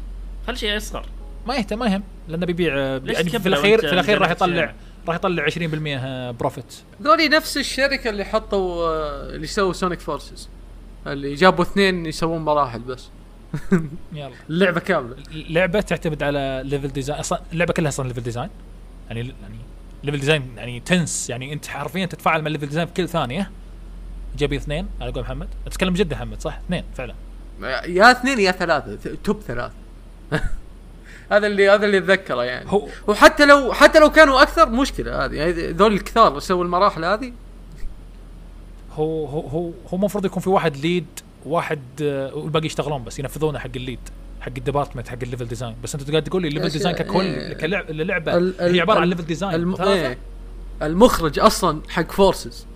خلي 0.47 0.57
شيء 0.57 0.73
يصغر. 0.73 1.05
ما 1.47 1.57
يهتم 1.57 1.79
ما 1.79 1.87
يهم. 1.87 2.03
لأنه 2.29 2.47
بيبيع 2.47 2.77
يعني 2.77 3.31
في 3.31 3.47
الاخير 3.49 3.79
في 3.81 3.93
الأخير 3.93 4.19
راح 4.21 4.31
يطلع؟ 4.31 4.75
راح 5.09 5.17
يطلع 5.17 5.47
20% 5.47 6.33
profit 6.39 6.75
ذولي 7.03 7.29
نفس 7.29 7.57
الشركة 7.57 8.11
اللي 8.11 8.25
حطوا 8.25 8.91
اللي 9.35 9.47
سووا 9.47 9.73
Sonic 9.73 10.01
Forces 10.01 10.49
اللي 11.07 11.35
جابوا 11.35 11.65
اثنين 11.65 12.07
يسوون 12.07 12.45
مراحل 12.45 12.81
بس. 12.81 13.09
يلا. 14.13 14.33
اللعبة 14.51 14.81
كاملة. 14.81 15.17
اللعبه 15.31 15.81
تعتمد 15.81 16.23
على 16.23 16.63
level 16.65 16.89
design 16.89 17.19
أصلا 17.19 17.41
اللعبة 17.53 17.73
كلها 17.73 17.89
أصلا 17.89 18.09
level 18.09 18.23
design 18.23 18.51
يعني 19.09 19.21
يعني 19.21 19.59
level 20.05 20.19
design 20.19 20.53
يعني 20.57 20.81
تنس 20.81 21.31
يعني 21.31 21.53
أنت 21.53 21.67
حرفيا 21.67 22.07
تتفاعل 22.07 22.41
مع 22.41 22.47
ال 22.47 22.50
level 22.50 22.67
design 22.67 22.87
في 22.87 22.93
كل 22.93 23.09
ثانية. 23.09 23.51
جابي 24.39 24.57
اثنين 24.57 24.89
على 25.01 25.13
قول 25.13 25.23
محمد. 25.23 25.49
أتكلم 25.67 25.95
جد 25.95 26.15
محمد 26.15 26.41
صح؟ 26.41 26.59
اثنين 26.67 26.85
فعلا. 26.95 27.15
يا 27.87 28.11
اثنين 28.11 28.41
يا 28.41 28.53
ثلاثة. 28.53 29.15
top 29.25 29.41
ثلاث 29.41 29.73
هذا 31.31 31.47
اللي 31.47 31.71
هذا 31.71 31.87
اللي 31.87 31.99
أتذكره 31.99 32.45
يعني. 32.45 32.71
هو 32.71 32.89
وحتى 33.07 33.47
لو 33.47 33.73
حتى 33.73 33.99
لو 33.99 34.11
كانوا 34.11 34.43
أكثر 34.43 34.69
مشكلة 34.69 35.25
هذه. 35.25 35.35
يعني 35.35 35.53
ذول 35.53 35.93
الكثار 35.93 36.37
يسووا 36.37 36.65
المراحل 36.65 37.05
هذه. 37.05 37.33
هو 38.95 39.27
هو 39.27 39.41
هو 39.41 39.71
هو 39.89 39.97
المفروض 39.97 40.25
يكون 40.25 40.43
في 40.43 40.51
واحد 40.51 40.77
lead 40.77 41.07
واحد 41.47 41.81
آه، 42.03 42.35
والباقي 42.35 42.67
يشتغلون 42.67 43.05
بس 43.05 43.19
ينفذونه 43.19 43.59
حق 43.59 43.71
ال 43.77 43.81
lead 43.81 43.99
حق 44.41 44.53
ال 44.59 44.63
department 44.63 45.09
حق 45.09 45.19
ال 45.23 45.27
level 45.27 45.49
design 45.49 45.75
بس 45.83 45.95
أنت 45.95 46.11
قاعد 46.11 46.23
تقول 46.25 46.43
لي 46.43 46.49
ال 46.49 46.52
level 46.52 46.69
design 46.69 46.95
ككل 46.97 47.21
إيه. 47.25 47.53
كلعب 47.53 47.91
اللعبه 47.91 48.37
ال- 48.37 48.61
ال- 48.61 48.75
هي 48.75 48.81
عبارة 48.81 49.01
عن 49.01 49.09
level 49.09 49.25
design 49.25 49.55
الم... 49.55 49.75
إيه. 49.83 50.19
المخرج 50.83 51.39
أصلا 51.39 51.81
حق 51.89 52.13
Forces 52.13 52.67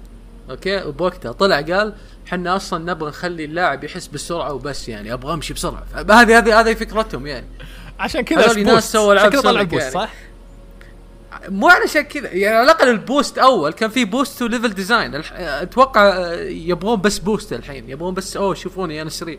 أوكي؟ 0.51 0.83
وبوقتها 0.83 1.33
طلع 1.33 1.61
قال 1.61 1.95
إحنا 2.27 2.57
أصلا 2.57 2.93
نبغى 2.93 3.09
نخلي 3.09 3.45
اللاعب 3.45 3.85
يحس 3.85 4.07
بالسرعة 4.07 4.53
وبس 4.53 4.89
يعني 4.89 5.13
أبغى 5.13 5.35
أمشي 5.35 5.55
بسرعة. 5.55 5.85
هذه 5.95 6.39
هذه 6.39 6.61
هذه 6.61 6.75
فكرتهم 6.75 7.27
يعني. 7.27 7.47
عشان 8.03 8.21
كذا 8.21 8.41
هذول 8.41 8.57
إيش 8.57 8.67
ناس 8.67 8.75
boost؟ 8.75 8.93
سووا 8.93 9.15
عشان 9.15 9.19
ألعاب 9.19 9.33
كذا 9.33 9.41
طلع 9.41 9.53
سونيك 9.53 9.73
ال 9.73 9.76
boost 9.76 9.95
يعني. 9.95 10.07
صح؟ 10.07 10.13
مو 11.49 11.69
علشان 11.69 12.03
كذا 12.03 12.33
يعني 12.33 12.57
على 12.57 12.65
الأقل 12.65 12.89
ال 12.89 12.97
boost 12.97 13.39
أول 13.39 13.73
كان 13.73 13.91
في 13.91 14.05
boost 14.05 14.39
to 14.39 14.47
level 14.47 14.75
design 14.75 15.15
الح... 15.15 15.33
أتوقع 15.37 16.09
آه، 16.09 16.35
يبغون 16.43 17.01
بس 17.01 17.19
boost 17.19 17.53
الحين 17.53 17.91
يبغون 17.91 18.15
بس 18.15 18.37
أوه 18.37 18.55
شوفوني 18.55 19.03
أنا 19.03 19.11
سريع 19.11 19.39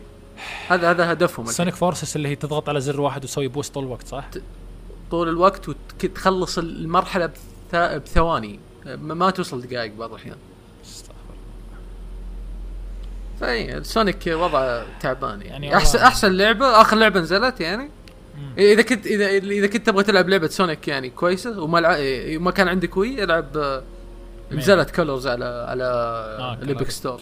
هذا 0.68 0.90
هذا 0.90 1.12
هدفهم. 1.12 1.46
Sonic 1.46 1.74
Forces 1.74 2.16
اللي 2.16 2.28
هي 2.28 2.36
تضغط 2.36 2.68
على 2.68 2.80
زر 2.80 3.00
واحد 3.00 3.24
وتسوي 3.24 3.48
boost 3.48 3.74
طول 3.74 3.84
الوقت 3.84 4.08
صح؟ 4.08 4.24
طول 5.10 5.28
الوقت 5.28 5.68
وتخلص 5.68 6.58
المرحلة 6.58 7.26
بث... 7.26 7.74
بثواني 7.74 8.60
ما, 8.86 9.30
توصل 9.30 9.60
دقائق 9.60 9.92
بعض 9.92 10.10
الأحيان 10.10 10.36
فاي 13.40 13.84
سونيك 13.84 14.26
وضعه 14.26 14.86
تعبان 15.00 15.42
يعني, 15.42 15.66
يعني 15.66 15.76
احسن 15.76 15.98
أحسن 15.98 16.32
لعبة 16.32 16.80
آخر 16.80 16.96
لعبة 16.96 17.20
نزلت 17.20 17.60
يعني 17.60 17.90
إذا 18.58 18.82
كنت 18.82 19.06
اذا 19.06 19.26
إذا 19.30 19.66
كنت 19.66 19.86
تبغى 19.86 20.02
تلعب 20.04 20.28
لعبة 20.28 20.46
سونيك 20.48 20.88
يعني 20.88 21.10
كويسة 21.10 21.60
وما 21.60 21.78
لع... 21.78 21.96
ما 22.38 22.50
كان 22.50 22.68
عندك 22.68 22.96
Wii 22.96 23.24
العب 23.24 23.56
آه، 23.56 23.82
نزلت 24.52 24.90
Colors 24.90 25.26
على 25.26 25.66
على 25.68 25.84
آه، 25.84 26.54
ال 26.62 26.67
Epic 26.67 26.86
Colors. 26.86 26.90
Store 26.90 27.20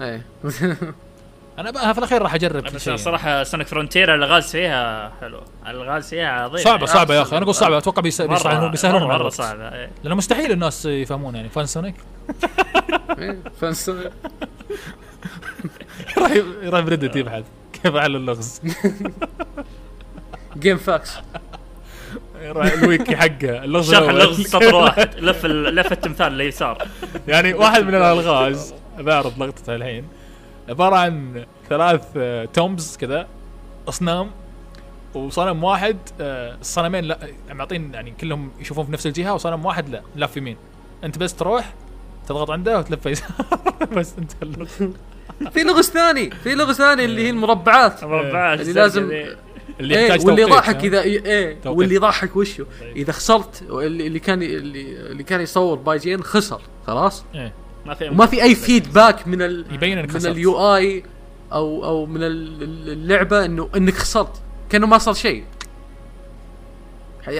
إيه. 0.00 0.26
أنا 1.58 1.70
بقى 1.70 1.92
في 1.94 1.98
الأخير 1.98 2.22
راح 2.22 2.34
أجرب 2.34 2.62
بس 2.62 2.84
شيء. 2.84 2.96
صراحة 2.96 3.42
سونيك 3.44 3.66
فرونتير 3.66 4.14
الغاز 4.14 4.50
فيها 4.50 5.12
حلو. 5.20 5.40
الغاز 5.66 6.08
فيها 6.08 6.28
عظيم. 6.28 6.64
صعبة 6.64 6.76
يعني. 6.76 6.86
صعبة 6.86 7.14
يا. 7.14 7.22
أخي. 7.22 7.36
أنا 7.36 7.44
أقول 7.44 7.54
صعبة. 7.54 7.78
أتوقع 7.78 8.02
بيسهلون 8.02 8.70
بيسهلون 8.70 9.02
مره, 9.02 9.18
مرة. 9.18 9.28
صعبة 9.28 9.68
إيه. 9.74 9.90
لأنه 10.04 10.14
مستحيل 10.14 10.52
الناس 10.52 10.86
يفهمون 10.86 11.34
يعني. 11.34 11.48
فان 11.48 11.66
سونيك 11.66 11.94
إيه، 13.18 13.38
فان 13.60 13.72
سونيك 13.74 14.12
راح 16.18 16.32
راح 16.64 16.80
بريدت 16.80 17.16
يبحث. 17.16 17.44
كيف 17.72 17.94
اعلن 17.94 18.16
اللغز 18.16 18.60
جيم 20.56 20.76
فاكس 20.76 21.16
راح 22.42 22.72
الويكي 22.72 23.16
حقه. 23.16 23.64
اللغز 23.64 23.90
شرح. 23.94 24.08
اللغز 24.08 24.40
سطر 24.46 24.74
واحد 24.74 25.10
لف 25.18 25.46
لف 25.46 25.92
التمثال 25.92 26.32
لليسار 26.32 26.86
يعني 27.28 27.54
واحد 27.54 27.82
من 27.84 27.94
الألغاز. 27.94 28.74
بعرض 28.98 29.42
لقطته 29.42 29.74
الحين. 29.76 30.04
عبارة 30.68 30.96
عن 30.96 31.44
ثلاث 31.68 32.02
آه، 32.16 32.44
تومبز 32.44 32.96
كذا. 32.96 33.26
أصنام. 33.88 34.30
وصنم 35.14 35.64
واحد 35.64 35.96
آه، 36.20 36.56
الصنمين 36.60 37.04
لا 37.04 37.18
معطين 37.50 37.94
يعني 37.94 38.10
كلهم 38.20 38.50
يشوفون 38.60 38.86
في 38.86 38.92
نفس 38.92 39.06
الجهة 39.06 39.34
وصنم 39.34 39.64
واحد 39.64 39.88
لا 39.88 40.02
لف 40.16 40.36
يمين. 40.36 40.56
أنت 41.04 41.18
بس 41.18 41.34
تروح 41.34 41.74
تضغط 42.28 42.50
عنده 42.50 42.78
وتلف 42.78 43.06
يسار. 43.06 43.28
بس 43.96 44.14
أنت 44.18 44.32
في 45.52 45.62
لغز 45.62 45.90
ثاني. 45.90 46.30
في 46.30 46.54
لغز 46.54 46.74
ثاني 46.76 47.04
اللي 47.04 47.26
هي 47.26 47.30
المربعات. 47.30 48.04
مربعات. 48.04 48.60
اللي 48.60 48.72
لازم 48.72 49.10
اللي 49.80 49.96
إيه 49.98 50.02
يحتاج 50.06 50.26
واللي 50.26 50.42
ها؟ 50.42 50.84
إذا 50.84 51.02
إيه 51.02 51.52
توقيت. 51.62 51.78
واللي 51.78 51.94
يضحك 51.94 52.36
وشه 52.36 52.66
طيب. 52.80 52.96
إذا 52.96 53.12
خسرت 53.12 53.62
اللي 53.70 54.06
اللي 54.06 54.18
كان 54.18 54.42
اللي, 54.42 54.82
اللي 55.10 55.22
كان 55.22 55.40
يصور 55.40 55.76
باي 55.78 55.98
جين 55.98 56.22
خسر 56.22 56.60
خلاص 56.86 57.24
إيه. 57.34 57.52
ما 57.86 57.94
في 57.94 58.08
وما 58.08 58.26
في 58.26 58.42
أي 58.42 58.54
فيدباك 58.54 59.28
من 59.28 59.42
ال 59.42 59.66
يبين 59.72 59.98
إنك 59.98 60.14
من. 60.14 60.26
اليو 60.26 60.74
اي 60.76 61.02
أو 61.52 61.84
أو 61.84 62.06
من 62.06 62.22
ال- 62.22 62.62
ال- 62.62 62.90
اللعبة 62.92 63.44
انه 63.44 63.68
إنك 63.76 63.94
خسرت 63.94 64.32
كأنه 64.70 64.86
ما 64.86 64.98
صار 64.98 65.14
شيء 65.14 65.44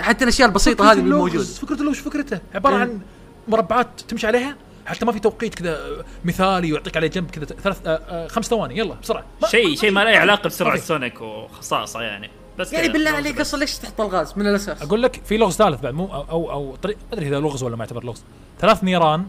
حتى 0.01 0.25
الأشياء 0.25 0.49
البسيطة 0.49 0.93
هذه 0.93 0.99
اللي 0.99 1.15
موجودة 1.15 1.45
فكرة 1.45 1.75
اللغز 1.75 1.97
فكرته 1.97 2.39
عبارة 2.55 2.75
إيه. 2.75 2.81
عن 2.81 3.01
مربعات 3.49 4.01
تمشي 4.09 4.27
عليها 4.27 4.57
حتى 4.89 5.05
ما 5.05 5.13
في 5.13 5.19
توقيت 5.21 5.55
كذا 5.55 5.79
مثالي 6.25 6.73
ويعطيك 6.73 6.97
عليه 6.97 7.09
جنب 7.09 7.31
كذا 7.31 7.45
ثلاث 7.45 7.87
آه، 7.87 7.91
آه، 8.09 8.27
خمس 8.29 8.47
ثواني 8.47 8.79
يلا 8.79 8.95
بسرعة. 9.03 9.25
ما- 9.43 9.49
شيء 9.49 9.77
شيء 9.77 9.91
ما 9.91 10.05
له 10.05 10.19
علاقة 10.19 10.47
بسرعة. 10.49 10.77
سونيك 10.77 11.21
وخصائصه 11.21 12.03
يعني. 12.03 12.31
بس 12.59 12.73
يعني. 12.73 12.89
بالله 12.89 13.11
عليك. 13.11 13.41
أصلا 13.41 13.61
ليش 13.61 13.77
تحط 13.79 14.01
الغاز؟ 14.01 14.33
من 14.37 14.47
الأساس. 14.47 14.83
أقول 14.83 15.03
لك 15.03 15.21
في 15.25 15.37
لغز 15.37 15.55
ثالث 15.57 15.81
بعد 15.81 15.95
مو 15.95 16.05
أو 16.07 16.23
أو, 16.31 16.51
أو 16.51 16.77
طريق 16.77 16.97
ما 16.97 17.19
أدري 17.19 17.29
إذا 17.29 17.41
لغز 17.41 17.63
ولا 17.63 17.77
ما 17.77 17.85
يعتبر 17.85 18.05
لغز. 18.05 18.25
ثلاث 18.61 18.85
نيران 18.85 19.27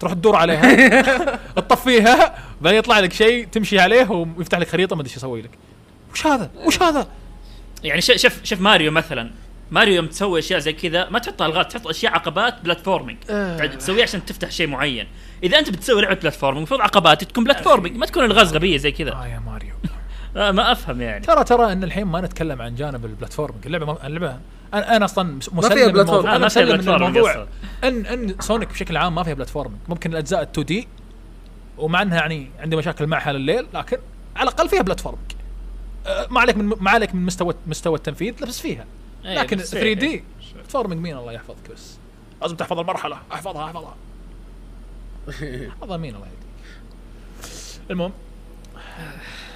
تروح 0.00 0.12
تدور 0.12 0.36
عليها 0.36 1.36
تطفيها 1.56 2.34
بعدين 2.60 2.78
يطلع 2.78 2.98
لك 3.00 3.12
شيء 3.12 3.46
تمشي 3.46 3.78
عليه 3.80 4.10
ويفتح 4.10 4.58
لك 4.58 4.68
خريطة 4.68 4.96
ما 4.96 5.02
أدري 5.02 5.10
إيش 5.10 5.16
يسوي 5.16 5.42
لك. 5.42 5.50
وش 6.12 6.26
هذا؟ 6.26 6.50
وش 6.64 6.82
هذا؟ 6.82 7.06
يعني 7.84 8.00
ش- 8.00 8.22
شوف 8.22 8.44
شوف 8.44 8.60
ماريو 8.60 8.90
مثلا. 8.90 9.30
ماريو 9.70 9.94
يوم 9.94 10.06
تسوي 10.06 10.38
أشياء 10.38 10.58
زي 10.58 10.72
كذا 10.72 11.08
ما 11.08 11.18
تحط 11.18 11.42
ألغاز 11.42 11.66
تحط 11.66 11.86
أشياء 11.86 12.12
عقبات 12.12 12.62
platforming. 12.64 13.18
آه. 13.30 13.66
تسويها 13.66 14.02
عشان 14.02 14.24
تفتح 14.24 14.50
شيء 14.50 14.66
معين. 14.66 15.06
إذا 15.42 15.58
أنت 15.58 15.70
بتسوي 15.70 16.02
لعبة 16.02 16.14
platforming 16.14 16.56
المفروض 16.58 16.80
عقبات 16.80 17.24
تكون 17.24 17.44
platforming 17.44 17.96
ما 17.96 18.06
تكون 18.06 18.24
ألغاز 18.24 18.54
غبية 18.54 18.76
زي 18.76 18.92
كذا. 18.92 19.12
آه 19.12 19.26
يا 19.26 19.38
ماريو. 19.38 19.74
آه 20.36 20.50
ما 20.50 20.72
أفهم 20.72 21.00
يعني. 21.02 21.24
ترى 21.26 21.44
ترى 21.44 21.72
إن 21.72 21.84
الحين 21.84 22.04
ما 22.04 22.20
نتكلم 22.20 22.62
عن 22.62 22.74
جانب 22.74 23.04
البلاتفورمينج. 23.04 23.66
اللعبة 23.66 23.86
ما 23.86 24.06
اللعبة 24.06 24.36
أنا 24.74 24.96
أنا 24.96 25.04
أصلا 25.04 25.24
مس- 25.36 25.52
مسلم 25.52 25.74
فيها 25.74 25.86
من 25.86 25.92
بلاتفورم. 25.92 26.26
آه، 26.26 26.30
أنا 26.30 26.38
ما 26.38 26.48
فيها 26.48 26.62
مسلم 26.64 26.78
من 26.78 26.88
الموضوع 27.02 27.32
قصة. 27.32 27.46
إن 27.84 28.06
إن 28.06 28.34
سونيك 28.40 28.68
بشكل 28.68 28.96
عام 28.96 29.14
ما 29.14 29.22
فيها 29.22 29.34
بلاتفورمينج. 29.34 29.80
ممكن 29.88 30.12
الأجزاء 30.12 30.42
2 30.42 30.64
دي 30.66 30.88
ومع 31.78 32.02
إنها 32.02 32.18
يعني 32.20 32.50
عندي 32.60 32.76
مشاكل 32.76 33.06
معها 33.06 33.32
لليل 33.32 33.66
لكن 33.74 33.96
على 34.36 34.48
الأقل 34.48 34.68
فيها 34.68 34.82
بلاتفورمينج. 34.82 35.32
أه، 36.06 36.26
ما 36.30 36.40
عليك 36.40 36.56
من 36.56 36.64
ما 36.80 36.90
عليك 36.90 37.14
من 37.14 37.26
مستوى 37.26 37.54
مستوى 37.66 37.94
التنفيذ 37.94 38.34
بس 38.46 38.60
فيها. 38.60 38.84
لكن 39.34 39.56
بس 39.56 39.70
3 39.70 39.84
فيها. 39.84 39.94
دي 39.94 40.24
بلاتفورمينج 40.54 41.00
مين 41.02 41.16
الله 41.16 41.32
يحفظك 41.32 41.70
بس؟ 41.74 41.96
لازم 42.42 42.56
تحفظ 42.56 42.78
المرحلة. 42.78 43.18
احفظها 43.32 43.64
احفظها. 43.64 43.96
احفظها 45.70 45.96
مين 45.96 46.14
الله 46.14 46.26
يهديك؟ 46.26 46.38
المهم. 47.90 48.12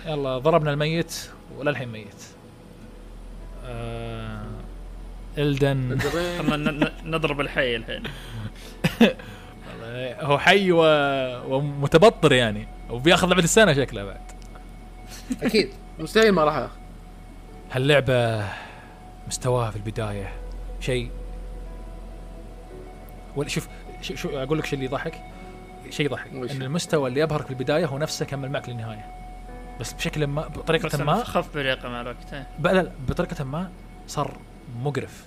يلا 0.06 0.38
ضربنا 0.38 0.72
الميت 0.72 1.30
وللحين 1.58 1.88
ميت. 1.88 2.22
آه 3.64 4.42
إلدن. 5.38 5.98
نضرب 7.04 7.40
الحي 7.40 7.76
الحين. 7.76 8.02
هو 10.20 10.38
حي 10.38 10.72
و... 10.72 10.80
ومتبطر 11.56 12.32
يعني. 12.32 12.68
وبياخذ 12.90 13.28
لعبة 13.28 13.42
السنة 13.44 13.72
شكله 13.72 14.04
بعد. 14.04 14.20
أكيد. 15.42 15.70
مستحيل 15.98 16.32
ما 16.32 16.44
راح. 16.44 16.68
هاللعبة 17.72 18.44
مستواها 19.28 19.70
في 19.70 19.76
البداية 19.76 20.32
شيء. 20.80 21.10
ولا 23.36 23.48
شوف 23.48 23.68
شو, 24.00 24.14
شو 24.14 24.28
أقول 24.42 24.58
لك 24.58 24.64
شيء 24.64 24.74
اللي 24.74 24.84
يضحك؟ 24.84 25.14
شيء 25.90 26.06
يضحك؟ 26.06 26.30
إن 26.32 26.62
المستوى 26.62 27.08
اللي 27.08 27.20
يبهرك 27.20 27.44
في 27.44 27.50
البداية 27.50 27.86
هو 27.86 27.98
نفسه 27.98 28.24
كمل 28.24 28.50
معك 28.50 28.68
للنهاية. 28.68 29.06
بس 29.80 29.92
بشكل 29.92 30.26
ما 30.26 30.48
بس 30.48 30.58
بطريقه 30.58 31.04
ما 31.04 31.24
خف 31.24 31.54
بريقة 31.54 31.88
مع 31.88 32.00
الوقت 32.00 32.32
إيه. 32.32 32.46
لا 32.62 32.72
لا 32.82 32.90
بطريقة 33.08 33.44
ما 33.44 33.70
صار 34.06 34.36
مقرف. 34.82 35.24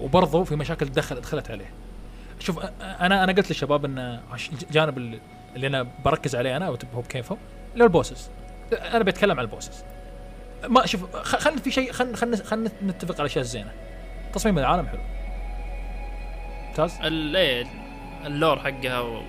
وبرضه 0.00 0.44
في 0.44 0.56
مشاكل 0.56 0.86
دخل 0.86 1.20
دخلت 1.20 1.50
عليه. 1.50 1.70
شوف 2.38 2.58
أنا 2.80 3.24
أنا 3.24 3.32
قلت 3.32 3.50
للشباب 3.50 3.84
إن 3.84 4.20
عش- 4.32 4.50
الجانب 4.62 4.98
اللي 5.56 5.66
أنا 5.66 5.86
بركز 6.04 6.36
عليه 6.36 6.56
أنا 6.56 6.66
هو 6.66 6.76
بكيفهم 7.02 7.38
اللي 7.72 7.84
هو 7.84 7.86
البوسز 7.86 8.30
أنا 8.72 9.04
بتكلم 9.04 9.38
عن 9.38 9.44
ال 9.44 9.50
bosses 9.50 9.84
ما 10.68 10.86
شوف 10.86 11.16
خ- 11.16 11.36
خلنا 11.36 11.60
في 11.60 11.70
شيء 11.70 11.92
خلنا 11.92 12.16
خلنا 12.16 12.36
خلنا 12.36 12.70
نتفق 12.86 13.14
على 13.14 13.20
الاشياء 13.20 13.44
الزينه 13.44 13.70
تصميم 14.32 14.58
العالم 14.58 14.86
حلو 14.86 15.00
ممتاز 16.68 16.92
إيه، 17.36 17.66
ال 18.26 18.32
lore 18.32 18.58
حقها 18.58 19.00
و 19.00 19.22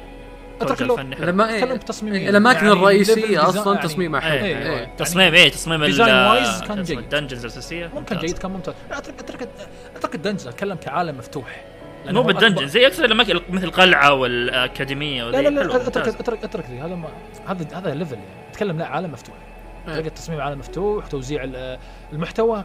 اترك 0.61 0.82
ال 0.82 0.84
lore. 0.84 0.99
الفني 1.01 1.15
حلو. 1.15 1.25
لما 1.25 1.49
إيه. 1.53 1.61
خلهم 1.61 1.77
تصميميين 1.77 2.29
الأماكن 2.29 2.57
يعني 2.65 2.71
الرئيسية 2.71 3.49
أصلا 3.49 3.73
يعني- 3.75 3.88
تصميمها 3.88 4.19
حلو 4.19 4.32
إيه، 4.45 4.57
إيه. 4.57 4.79
إيه. 4.79 4.95
تصميم 4.97 5.34
إيه 5.34 5.49
تصميم 5.51 5.86
design 5.86 5.97
wise 5.99 6.67
كان 6.67 6.84
جيد. 6.84 6.97
ال 6.97 7.03
dungeons 7.03 7.45
الأساسية 7.45 7.86
ممكن 7.86 7.97
ممتاز. 8.15 8.17
جيد 8.19 8.38
كان 8.38 8.51
ممتاز 8.51 8.73
اترك 8.91 9.19
اترك 9.19 9.49
أترك 9.95 10.15
ال 10.15 10.19
dungeons 10.19 10.47
أتكلم 10.47 10.75
كعالم 10.77 11.17
مفتوح 11.17 11.63
مو 12.05 12.21
بال 12.23 12.33
dungeon 12.33 12.67
زي 12.67 12.88
أكثر 12.88 13.05
الأماكن 13.05 13.39
مثل 13.49 13.71
قلعة 13.71 14.13
والأكاديمية 14.13 15.23
لا 15.23 15.41
لا 15.41 15.49
لا 15.49 15.75
اترك. 15.88 16.07
اترك 16.07 16.43
أترك 16.43 16.65
هذا 16.65 16.95
ما 16.95 17.09
هذا 17.47 17.77
هذا 17.77 17.93
level 17.93 18.13
يعني 18.13 18.25
أتكلم 18.51 18.77
لا 18.79 18.86
عالم 18.86 19.11
مفتوح 19.11 19.36
إيه. 19.36 19.50
طريقة 19.88 20.09
تصميم 20.09 20.41
عالم 20.41 20.59
مفتوح 20.59 21.07
توزيع 21.07 21.43
ال- 21.43 21.79
المحتوى. 22.13 22.63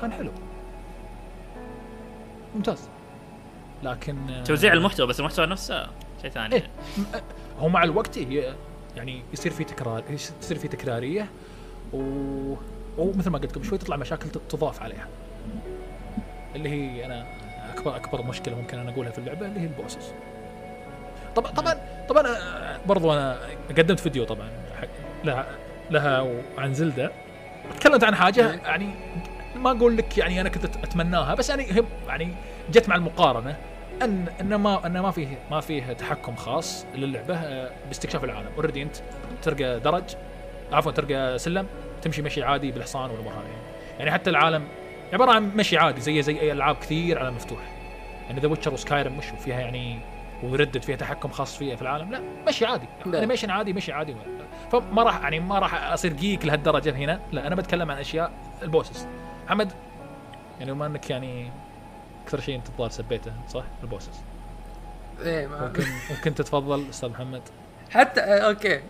كان 0.00 0.12
حلو. 0.12 0.30
ممتاز. 2.54 2.88
لكن 3.82 4.30
آه، 4.30 4.44
توزيع 4.44 4.72
المحتوى 4.72 5.06
بس 5.06 5.20
المحتوى 5.20 5.46
نفسه 5.46 5.86
شيء 6.22 6.30
ثاني. 6.30 6.54
إيه. 6.54 6.70
هو 7.58 7.68
مع 7.68 7.84
الوقت 7.84 8.18
هي 8.18 8.54
يعني 8.96 9.22
يصير 9.32 9.52
في 9.52 9.64
تكرار 9.64 10.02
يصير 10.10 10.58
في 10.58 10.68
تكرارية. 10.68 11.28
و... 11.92 11.98
ومثل 12.98 13.30
ما 13.30 13.38
قلت 13.38 13.54
قبل 13.54 13.64
شوي 13.64 13.78
تطلع 13.78 13.96
مشاكل 13.96 14.28
تضاف 14.30 14.82
عليها. 14.82 15.08
اللي 16.54 16.68
هي 16.68 17.06
أنا 17.06 17.26
أكبر 17.74 17.96
أكبر 17.96 18.22
مشكلة 18.22 18.54
ممكن 18.54 18.78
أنا 18.78 18.90
أقولها 18.90 19.10
في 19.10 19.18
اللعبة 19.18 19.46
اللي 19.46 19.60
هي 19.60 19.64
ال 19.64 19.70
bosses. 19.70 20.12
طبعا 21.36 21.52
طبعا 21.52 21.76
طبعا 22.08 22.26
آه، 22.26 22.80
برضو 22.86 23.12
أنا 23.12 23.38
قدمت 23.68 24.00
فيديو 24.00 24.24
طبعا 24.24 24.48
حق 24.80 24.88
لها 25.90 26.26
وعن 26.56 26.74
زلدة. 26.74 27.10
تكلمت 27.80 28.04
عن 28.04 28.14
حاجة 28.14 28.50
إيه. 28.50 28.60
يعني 28.64 28.90
ما 29.56 29.70
أقول 29.70 29.96
لك 29.96 30.18
يعني 30.18 30.40
أنا 30.40 30.48
كنت 30.48 30.64
أتمناها 30.64 31.34
بس 31.34 31.50
يعني 31.50 31.66
يعني 32.08 32.28
جت 32.72 32.88
مع 32.88 32.94
المقارنة 32.96 33.56
أن 34.02 34.26
ان 34.40 34.54
ما 34.54 34.86
ان 34.86 35.00
ما 35.00 35.10
فيه 35.10 35.38
ما 35.50 35.60
فيه 35.60 35.92
تحكم 35.92 36.36
خاص 36.36 36.86
للعبة 36.94 37.34
آه، 37.34 37.70
باستكشاف 37.88 38.24
العالم. 38.24 38.48
اوريدي 38.56 38.82
أنت 38.82 38.96
ترقى 39.42 39.80
درج 39.80 40.04
عفوا 40.72 40.92
ترقى 40.92 41.38
سلم 41.38 41.66
تمشي 42.02 42.22
مشي 42.22 42.42
عادي 42.42 42.72
بالحصان 42.72 43.10
والأمور 43.10 43.32
هذه. 43.32 43.98
يعني 43.98 44.10
حتى 44.10 44.30
العالم 44.30 44.64
عبارة 45.12 45.30
عن 45.30 45.50
مشي 45.56 45.78
عادي 45.78 46.00
زي 46.00 46.22
زي 46.22 46.40
أي 46.40 46.52
ألعاب 46.52 46.76
كثير 46.76 47.18
على 47.18 47.30
مفتوح. 47.30 47.60
يعني 48.28 48.40
ذا 48.40 48.48
ويتشر 48.48 48.74
وسكايرم 48.74 49.18
مش 49.18 49.24
فيها 49.44 49.60
يعني 49.60 49.98
وردد 50.42 50.82
فيها 50.82 50.96
تحكم 50.96 51.28
خاص 51.28 51.56
فيها 51.56 51.76
في 51.76 51.82
العالم. 51.82 52.12
لا 52.12 52.22
مشي 52.48 52.66
عادي. 52.66 52.86
انيميشن 53.06 53.50
عادي 53.50 53.72
مشي 53.72 53.92
عادي. 53.92 54.16
فما 54.72 55.02
راح 55.02 55.20
يعني 55.22 55.40
ما 55.40 55.58
راح 55.58 55.92
أصير 55.92 56.12
جيك 56.12 56.46
لهالدرجة 56.46 56.96
هنا. 56.96 57.20
لا 57.32 57.46
أنا 57.46 57.54
بتكلم 57.54 57.90
عن 57.90 57.98
أشياء 57.98 58.32
البوسس. 58.62 59.06
محمد 59.46 59.72
يعني 60.60 60.72
بما 60.72 60.86
إنك 60.86 61.10
يعني 61.10 61.50
أكثر 62.24 62.40
شيء 62.40 62.56
أنت 62.56 62.68
الظاهر 62.68 62.90
سبيته 62.90 63.32
صح؟ 63.48 63.64
البوسس. 63.82 64.20
إيه 65.22 65.46
ما- 65.46 65.66
ممكن 65.66 65.84
ممكن 66.10 66.34
تتفضل 66.34 66.88
أستاذ 66.90 67.08
محمد. 67.08 67.42
حتى 67.90 68.20
آه، 68.20 68.38
أوكي. 68.48 68.80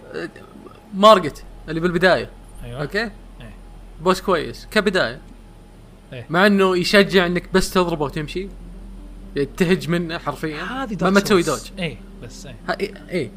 مارجت 0.95 1.45
اللي 1.69 1.81
بالبداية. 1.81 2.31
أيوه. 2.65 2.83
أوكي؟ 2.83 3.11
بوس 4.01 4.21
كويس. 4.21 4.69
كبداية. 4.71 5.21
إيه. 6.13 6.27
مع 6.31 6.47
إنه 6.47 6.77
يشجع 6.77 7.27
إنك 7.27 7.53
بس 7.53 7.71
تضربه 7.73 8.05
وتمشي. 8.05 8.49
تهج 9.57 9.89
منه 9.89 10.19
حرفيا. 10.19 10.63
هذه 10.63 10.97
ما, 11.03 11.11
ما 11.11 11.21
تسوي. 11.21 11.43
dodge. 11.43 11.61
اي 11.79 11.97
بس 12.23 12.47
اي 12.47 12.95
إيه. 13.11 13.31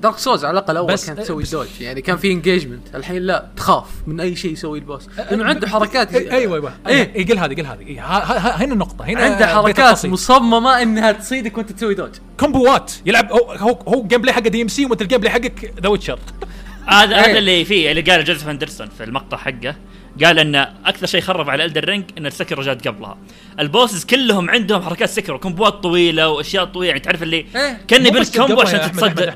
دارك 0.00 0.18
سولز 0.18 0.44
على 0.44 0.52
الأقل 0.58 0.76
اول 0.76 0.94
كانت 0.96 1.20
تسوي 1.20 1.42
بس- 1.42 1.50
dodge. 1.50 1.66
يعني 1.80 2.00
كان 2.02 2.16
في 2.16 2.32
engagement 2.32 2.94
الحين 2.94 3.22
لا 3.22 3.46
تخاف 3.56 3.86
من 4.06 4.20
أي 4.20 4.36
شيء 4.36 4.52
يسوي 4.52 4.78
ال 4.78 4.83
boss. 4.83 5.08
لأنه 5.18 5.44
عنده 5.44 5.68
حركات 5.68 6.14
أيوه 6.14 6.54
أيوه. 6.54 6.72
إيه. 6.88 7.14
اي 7.16 7.24
قل 7.24 7.38
هذه 7.38 7.54
قل 7.54 7.66
هذه. 7.66 7.80
إيه، 7.80 8.00
ها- 8.00 8.38
ها- 8.38 8.64
هنا 8.64 8.72
النقطة 8.72 9.04
هنا 9.04 9.20
عنده 9.20 9.46
حركات. 9.46 10.06
مصممة 10.06 10.82
إنها 10.82 11.12
تصيدك 11.12 11.58
وأنت 11.58 11.72
تسوي 11.72 11.94
dodge. 11.94 12.10
كومبوات 12.40 12.92
يلعب 13.06 13.32
هو 13.32 13.78
هو, 13.88 14.02
gameplay 14.06 14.32
حقه 14.34 14.48
دي 14.48 14.62
ام 14.62 14.68
سي 14.68 14.86
وانت 14.86 15.02
ال 15.02 15.18
gameplay 15.20 15.30
حقك 15.32 15.72
ذا 15.82 15.88
ويتشر 15.88 16.18
هذا 16.86 17.14
إيه. 17.16 17.20
هذا 17.30 17.38
اللي 17.38 17.64
فيه 17.64 17.90
اللي 17.90 18.00
قاله 18.02 18.22
جوزيف 18.22 18.48
اندرسون 18.48 18.88
في 18.98 19.04
المقطع 19.04 19.36
حقه. 19.36 19.74
قال 20.24 20.38
إن 20.38 20.54
أكثر 20.84 21.06
شيء 21.06 21.20
خرب 21.20 21.50
على 21.50 21.64
إلدن 21.64 21.84
رينج 21.84 22.04
إن 22.18 22.26
السكيرو 22.26 22.62
جات 22.62 22.88
قبلها. 22.88 23.18
ال 23.60 23.66
bosses 23.66 24.04
كلهم 24.04 24.50
عندهم 24.50 24.82
حركات 24.82 25.08
سكيرو 25.08 25.36
كومبوات 25.36 25.72
طويلة 25.72 26.28
وأشياء 26.28 26.64
طويلة. 26.64 26.88
يعني 26.88 27.00
تعرف 27.00 27.22
اللي 27.22 27.36
إيه. 27.56 27.80
كاني 27.88 28.08
قبلها 28.08 28.22
يا 28.58 28.62
عشان 28.62 28.80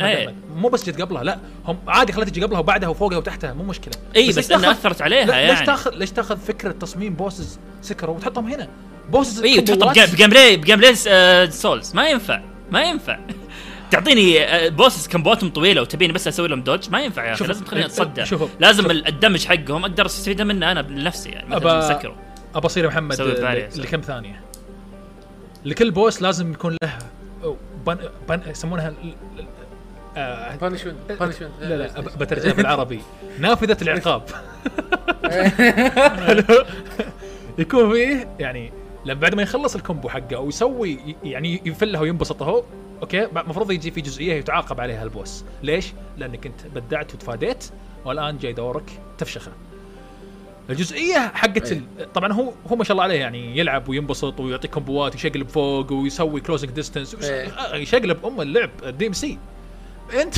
إيه. 0.02 0.24
أحمد. 0.26 0.34
مو 0.56 0.68
بس 0.68 0.84
جت 0.90 1.00
قبلها 1.00 1.24
لا 1.24 1.38
هم 1.66 1.78
عادي 1.88 2.12
خليها 2.12 2.28
تجي 2.28 2.42
قبلها 2.42 2.58
وبعدها 2.58 2.88
وفوقها 2.88 3.18
وتحتها 3.18 3.52
مو 3.52 3.64
مشكلة. 3.64 3.94
اي 4.16 4.28
بس 4.28 4.38
بس, 4.38 4.50
انها 4.52 4.70
أثرت 4.70 5.02
عليها 5.02 5.24
لا- 5.24 5.46
ليش 5.46 5.52
يعني. 5.54 5.66
تاخذ 5.66 5.90
ليش 5.94 6.10
تاخذ 6.10 6.38
فكرة 6.38 6.72
تصميم 6.72 7.14
bosses 7.14 7.58
سكيرو 7.82 8.10
وتحطهم 8.10 8.46
هنا؟ 8.46 8.68
bosses 9.10 9.42
اي. 9.42 9.60
ب 9.60 9.63
game- 9.63 9.78
ب 10.12 10.14
gameplay 10.14 10.30
ب 10.30 10.56
gameplay 10.56 10.94
آه، 11.08 11.46
سولز 11.46 11.94
ما 11.94 12.08
ينفع. 12.08 12.40
ما 12.70 12.82
ينفع. 12.82 13.18
تعطيني 13.90 14.44
آه، 14.44 14.68
bosses 14.68 15.08
كمبواتهم 15.08 15.50
طويلة 15.50 15.82
وتبيني 15.82 16.12
بس 16.12 16.28
أسوي 16.28 16.48
لهم 16.48 16.60
dodge؟ 16.62 16.90
ما 16.90 17.00
ينفع 17.02 17.24
يا 17.26 17.32
أخي 17.32 17.46
لازم 17.46 17.64
تخليني 17.64 17.86
اتصدى 17.86 18.26
شوف- 18.26 18.50
لازم 18.60 18.82
شوف. 18.82 18.90
ال 18.92 19.00
damage 19.00 19.46
حقهم 19.46 19.82
أقدر 19.84 20.06
أستفيد 20.06 20.42
منه 20.42 20.72
أنا 20.72 20.82
بنفسي 20.82 21.28
يعني 21.30 21.48
مثلا 21.56 21.80
سكيرو 21.98 22.14
ابى 22.54 22.66
اصير 22.66 22.84
يا 22.84 22.88
محمد. 22.88 23.20
لكم 23.76 24.00
ثانية. 24.00 24.40
لكل 25.64 25.90
boss 25.90 26.22
لازم 26.22 26.52
يكون 26.52 26.76
له 26.82 26.92
بن 27.86 27.98
بن 28.28 28.40
يسمونها 28.46 28.88
ال- 28.88 29.14
آه، 30.16 30.56
punishment 30.56 30.96
punishment 31.20 31.50
لا 31.60 31.74
لا 31.76 32.00
بترجمها 32.00 32.54
بالعربي. 32.54 33.00
نافذة 33.40 33.76
العقاب. 33.82 34.22
يكون 37.58 37.92
فيه 37.92 38.28
يعني 38.38 38.72
لما 39.04 39.20
بعد 39.20 39.34
ما 39.34 39.42
يخلص 39.42 39.74
ال 39.74 39.80
combo 39.80 40.08
حقه 40.08 40.38
ويسوي 40.38 41.16
يعني 41.24 41.62
يفلها 41.64 42.00
وينبسط 42.00 42.42
اهو 42.42 42.64
أوكي؟ 43.02 43.24
المفروض 43.24 43.70
يجي 43.70 43.90
في 43.90 44.00
جزئية 44.00 44.34
يتعاقب 44.34 44.80
عليها 44.80 45.02
ال 45.02 45.09
boss. 45.09 45.44
ليش؟ 45.62 45.92
لانك 46.16 46.46
انت 46.46 46.66
بدعت 46.74 47.14
وتفاديت 47.14 47.64
والآن 48.04 48.38
جاي 48.38 48.52
دورك 48.52 48.90
تفشخه. 49.18 49.52
الجزئية 50.70 51.30
حقت. 51.34 51.72
ال... 51.72 52.12
طبعا 52.14 52.32
هو 52.32 52.52
هو 52.70 52.76
ما 52.76 52.84
شاء 52.84 52.92
الله 52.92 53.04
عليه 53.04 53.20
يعني 53.20 53.58
يلعب 53.58 53.88
وينبسط 53.88 54.40
ويعطيك 54.40 54.70
كومبوات 54.70 55.12
ويشقلب 55.14 55.48
فوق 55.48 55.92
ويسوي 55.92 56.40
كلوزنج 56.40 56.70
ديستنس 56.70 57.14
إيه. 57.14 57.74
يشقلب 57.74 58.26
أم 58.26 58.40
اللعب 58.40 58.70
الدي 58.82 59.06
ام 59.06 59.12
سي 59.12 59.38
أنت 60.22 60.34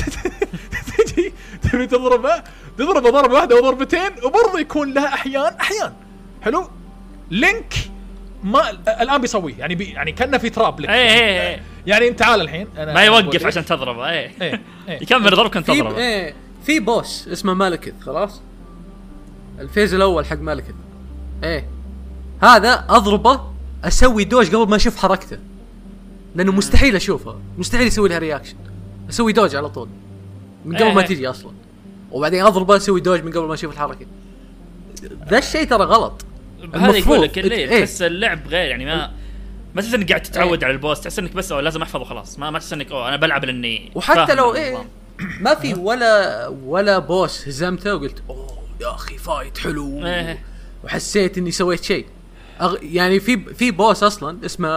تجي 1.07 1.33
تبي 1.61 1.87
تضربه؟ 1.87 2.43
تضربه 2.77 3.09
ضربة 3.09 3.33
واحدة 3.33 3.55
وضربتين 3.55 4.11
وبرضه 4.23 4.59
يكون 4.59 4.93
لها 4.93 5.07
أحيان 5.13 5.53
أحيان. 5.53 5.93
حلو؟ 6.41 6.69
لينك 7.31 7.73
ما 8.43 8.69
الآن 9.01 9.21
بيسويه. 9.21 9.55
يعني 9.55 9.75
بي 9.75 9.85
يعني 9.85 10.11
كأنه 10.11 10.37
في 10.37 10.49
تراب 10.49 10.79
لك. 10.79 10.89
إيه 10.89 10.95
إيه 10.95 11.49
إيه. 11.49 11.61
يعني 11.87 12.07
انت 12.07 12.19
تعال 12.19 12.41
الحين 12.41 12.67
أنا 12.77 12.93
ما 12.93 13.03
يوقف. 13.03 13.45
عشان 13.45 13.65
تضربه. 13.65 14.09
إيه. 14.09 14.31
إيه 14.41 14.61
إيه. 14.89 15.01
يكمل 15.01 15.31
ضربك 15.31 15.57
انت 15.57 15.67
تضربه. 15.67 15.97
إيه 15.97 16.33
في 16.65 16.79
boss 16.79 17.27
اسمه 17.27 17.53
مالكث 17.53 17.93
خلاص؟ 18.01 18.41
ال 19.59 19.65
phase 19.65 19.93
الأول 19.93 20.25
حق 20.25 20.39
مالكث 20.39 20.73
إيه. 21.43 21.67
هذا 22.41 22.85
أضربه 22.89 23.41
أسوي 23.83 24.23
dodge 24.23 24.55
قبل 24.55 24.69
ما 24.69 24.75
أشوف 24.75 24.97
حركته. 24.97 25.37
لأنه 26.35 26.51
مستحيل 26.51 26.95
أشوفها. 26.95 27.39
مستحيل 27.57 27.87
يسوي 27.87 28.09
لها 28.09 28.17
reaction 28.19 28.55
أسوي 29.09 29.33
dodge 29.33 29.55
على 29.55 29.69
طول. 29.69 29.89
من 30.65 30.75
قبل 30.77 30.93
ما 30.93 31.01
إيه. 31.01 31.07
تجي 31.07 31.29
أصلا. 31.29 31.51
وبعدين 32.11 32.45
أضربه 32.45 32.75
أسوي 32.75 33.01
dodge 33.01 33.23
من 33.23 33.31
قبل 33.31 33.47
ما 33.47 33.53
أشوف 33.53 33.73
الحركة. 33.73 34.05
ذا 35.29 35.37
الشيء 35.37 35.63
ترى 35.63 35.83
غلط. 35.83 36.25
هذا 36.75 36.97
يقول 36.97 37.21
لك 37.21 37.39
اللي 37.39 37.55
إيه. 37.55 37.79
تحس 37.79 38.01
اللعب 38.01 38.47
غير 38.47 38.69
يعني 38.69 38.85
ما 38.85 39.11
ما 39.75 39.81
تحس 39.81 39.93
إنك 39.93 40.09
قاعد 40.09 40.21
تتعود 40.21 40.63
على 40.63 40.73
ال 40.73 40.79
boss 40.79 41.01
تحس 41.01 41.19
إنك 41.19 41.33
بس 41.33 41.51
أوه 41.51 41.61
لازم 41.61 41.81
أحفظه 41.81 42.03
خلاص. 42.03 42.39
ما 42.39 42.49
ما 42.51 42.59
تحس 42.59 42.73
إنك 42.73 42.91
أوه 42.91 43.07
أنا 43.07 43.15
بلعب 43.15 43.45
لأني 43.45 43.91
وحتى 43.95 44.35
لو 44.35 44.55
إيه. 44.55 44.85
ما 45.39 45.55
في 45.55 45.73
ولا 45.73 46.47
ولا 46.47 46.99
boss 46.99 47.47
هزمته 47.47 47.95
وقلت 47.95 48.23
أوه 48.29 48.59
يا 48.81 48.95
أخي 48.95 49.17
fight 49.17 49.57
حلو. 49.57 50.05
إيه. 50.05 50.43
وحسيت 50.83 51.37
إني 51.37 51.51
سويت 51.51 51.83
شيء. 51.83 52.05
أغ... 52.61 52.75
يعني 52.81 53.19
في 53.19 53.37
في 53.37 53.71
boss 53.71 54.03
أصلا 54.03 54.45
اسمه 54.45 54.69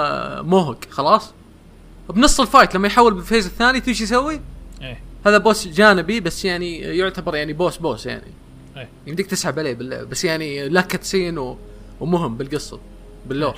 موهق 0.42 0.84
خلاص؟ 0.90 1.32
بنص 2.10 2.40
ال 2.40 2.46
fight 2.46 2.74
لما 2.74 2.86
يحول 2.86 3.14
بال 3.14 3.23
phase 3.23 3.46
الثاني 3.46 3.80
تيجي 3.80 4.04
يسوي؟ 4.04 4.40
إيه. 4.82 5.00
هذا 5.26 5.38
boss 5.38 5.68
جانبي 5.68 6.20
بس 6.20 6.44
يعني 6.44 6.78
يعتبر 6.78 7.36
يعني 7.36 7.52
boss 7.52 7.76
boss 7.76 8.06
يعني. 8.06 8.32
إيه. 8.76 8.88
يمديك 9.06 9.26
تسحب 9.26 9.58
عليه 9.58 9.74
باللعب 9.74 10.08
بس 10.08 10.24
يعني 10.24 10.68
له 10.68 10.80
cutscene 10.80 11.38
و... 11.38 11.58
ومهم 12.02 12.36
بالقصة 12.36 12.80
باللور. 13.26 13.56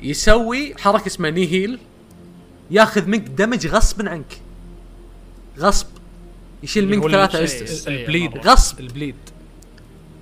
يسوي 0.00 0.74
حركة 0.78 1.06
اسمها 1.06 1.30
نيهيل 1.30 1.78
ياخذ 2.70 3.06
منك 3.06 3.28
دمج 3.28 3.66
غصبا 3.66 4.10
عنك 4.10 4.40
غصب 5.58 5.86
يشيل 6.62 6.88
منك 6.88 7.10
ثلاثة 7.10 7.44
استس 7.44 7.88
البليد. 7.88 8.38
غصب 8.38 8.80
البليد 8.80 9.14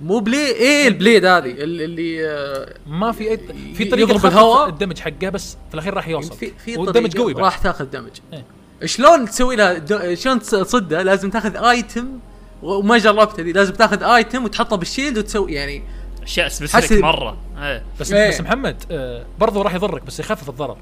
مو 0.03 0.19
بلي 0.19 0.47
إيه 0.47 0.89
البليد 0.89 1.25
هذه 1.25 1.51
اللي, 1.51 1.85
اللي 1.85 2.29
آه، 2.29 2.75
ما 2.87 3.13
في 3.13 3.31
أي 3.31 3.41
في 3.75 3.85
طريقة 3.85 4.11
يضرب 4.11 4.27
الهواء. 4.27 4.69
الدمج 4.69 4.99
حقه 4.99 5.29
بس 5.29 5.57
في 5.69 5.75
الأخير 5.75 5.95
راح 5.95 6.09
يوصل 6.09 6.37
في 6.37 6.53
في 6.65 6.77
والدمج 6.77 7.17
قوي. 7.17 7.33
راح 7.33 7.59
تاخذ 7.59 7.85
دمج 7.85 8.13
إيه. 8.33 8.45
شلون 8.85 9.25
تسوي 9.25 9.57
لها 9.57 9.79
دو... 9.79 10.15
شلون 10.15 10.39
تصده 10.41 11.03
لازم 11.03 11.31
تاخذ 11.31 11.57
ايتم 11.57 12.19
وما 12.63 12.99
جربت 12.99 13.41
هذه 13.41 13.53
لازم 13.53 13.73
تاخذ 13.73 14.03
item 14.03 14.45
وتحطه 14.45 14.77
بال 14.77 14.87
shield 14.87 15.19
وتسوي 15.19 15.53
يعني 15.53 15.83
أشياء 16.25 16.49
specific 16.49 17.03
مرة. 17.03 17.37
إيه. 17.59 17.83
بس 18.01 18.13
إيه. 18.13 18.29
بس 18.29 18.41
محمد 18.41 18.85
آه 18.91 19.25
برضو 19.39 19.63
راح 19.63 19.75
يضرك 19.75 20.03
بس 20.03 20.21
يخفف 20.21 20.49
الضرر. 20.49 20.77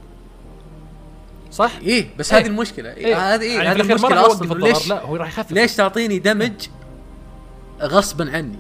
صح؟ 1.50 1.70
إيه 1.82 2.06
بس 2.18 2.32
إيه. 2.32 2.40
هذه 2.42 2.46
المشكلة. 2.46 2.90
إيه. 2.92 3.34
هذه 3.34 3.40
إيه 3.42 3.54
يعني 3.56 3.68
هذه 3.68 3.80
المشكلة 3.80 4.26
أصلا 4.26 4.42
الضرر 4.42 4.58
ليش 4.60 4.88
لا 4.88 5.02
هو 5.02 5.16
راح 5.16 5.28
يخفف. 5.28 5.52
ليش 5.52 5.76
تعطيني 5.76 6.18
damage 6.18 6.68
غصبا 7.82 8.30
عني؟ 8.36 8.58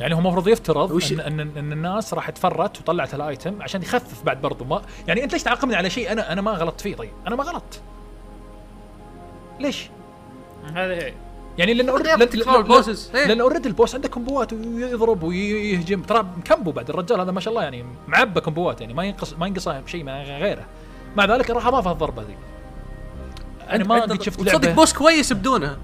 يعني 0.00 0.14
هو 0.14 0.18
المفروض 0.18 0.48
يفترض 0.48 0.90
وش- 0.90 1.12
ان, 1.12 1.20
إن, 1.20 1.40
إن 1.40 1.72
الناس 1.72 2.14
راح 2.14 2.30
تفرت 2.30 2.80
وطلعت 2.80 3.14
ال 3.14 3.24
item 3.24 3.62
عشان 3.62 3.82
يخفف 3.82 4.22
بعد 4.22 4.40
برضو. 4.40 4.64
ما 4.64 4.82
يعني 5.08 5.24
أنت 5.24 5.32
ليش 5.32 5.42
تعاقبني 5.42 5.76
على 5.76 5.90
شيء 5.90 6.12
أنا 6.12 6.32
أنا 6.32 6.40
ما 6.40 6.50
غلطت 6.50 6.80
فيه؟ 6.80 6.96
طيب 6.96 7.10
أنا 7.26 7.36
ما 7.36 7.44
غلطت. 7.44 7.80
ليش؟ 9.60 9.88
هذه 10.74 10.92
هي 10.92 11.12
يعني 11.58 11.74
لأن. 11.74 11.88
إيه. 13.14 13.26
لأن 13.26 13.40
already 13.40 13.68
ال 13.68 13.73
boss 13.73 13.94
عنده 13.94 14.08
كومبوات 14.08 14.52
ويضرب 14.52 15.22
ويهجم 15.22 16.02
ترى 16.02 16.26
مكمبو 16.36 16.72
بعد 16.72 16.90
الرجال 16.90 17.20
هذا 17.20 17.32
ما 17.32 17.40
شاء 17.40 17.52
الله 17.52 17.62
يعني 17.62 17.84
معبى 18.08 18.40
كومبوات 18.40 18.80
يعني 18.80 18.94
ما 18.94 19.04
ينقص 19.04 19.32
ما 19.32 19.46
ينقص 19.46 19.68
شيء 19.86 20.04
ما 20.04 20.22
غيره 20.22 20.66
مع 21.16 21.24
ذلك 21.24 21.50
راح 21.50 21.66
اضاف 21.66 21.88
الضربة 21.88 22.22
ذي 22.22 22.36
أنا 23.70 23.84
ما 23.84 24.00
قد 24.00 24.22
شفت 24.22 24.40
وتصدق 24.40 24.64
لعبة 24.64 24.74
بوس 24.74 24.92
كويس 24.92 25.32
بدونها 25.32 25.76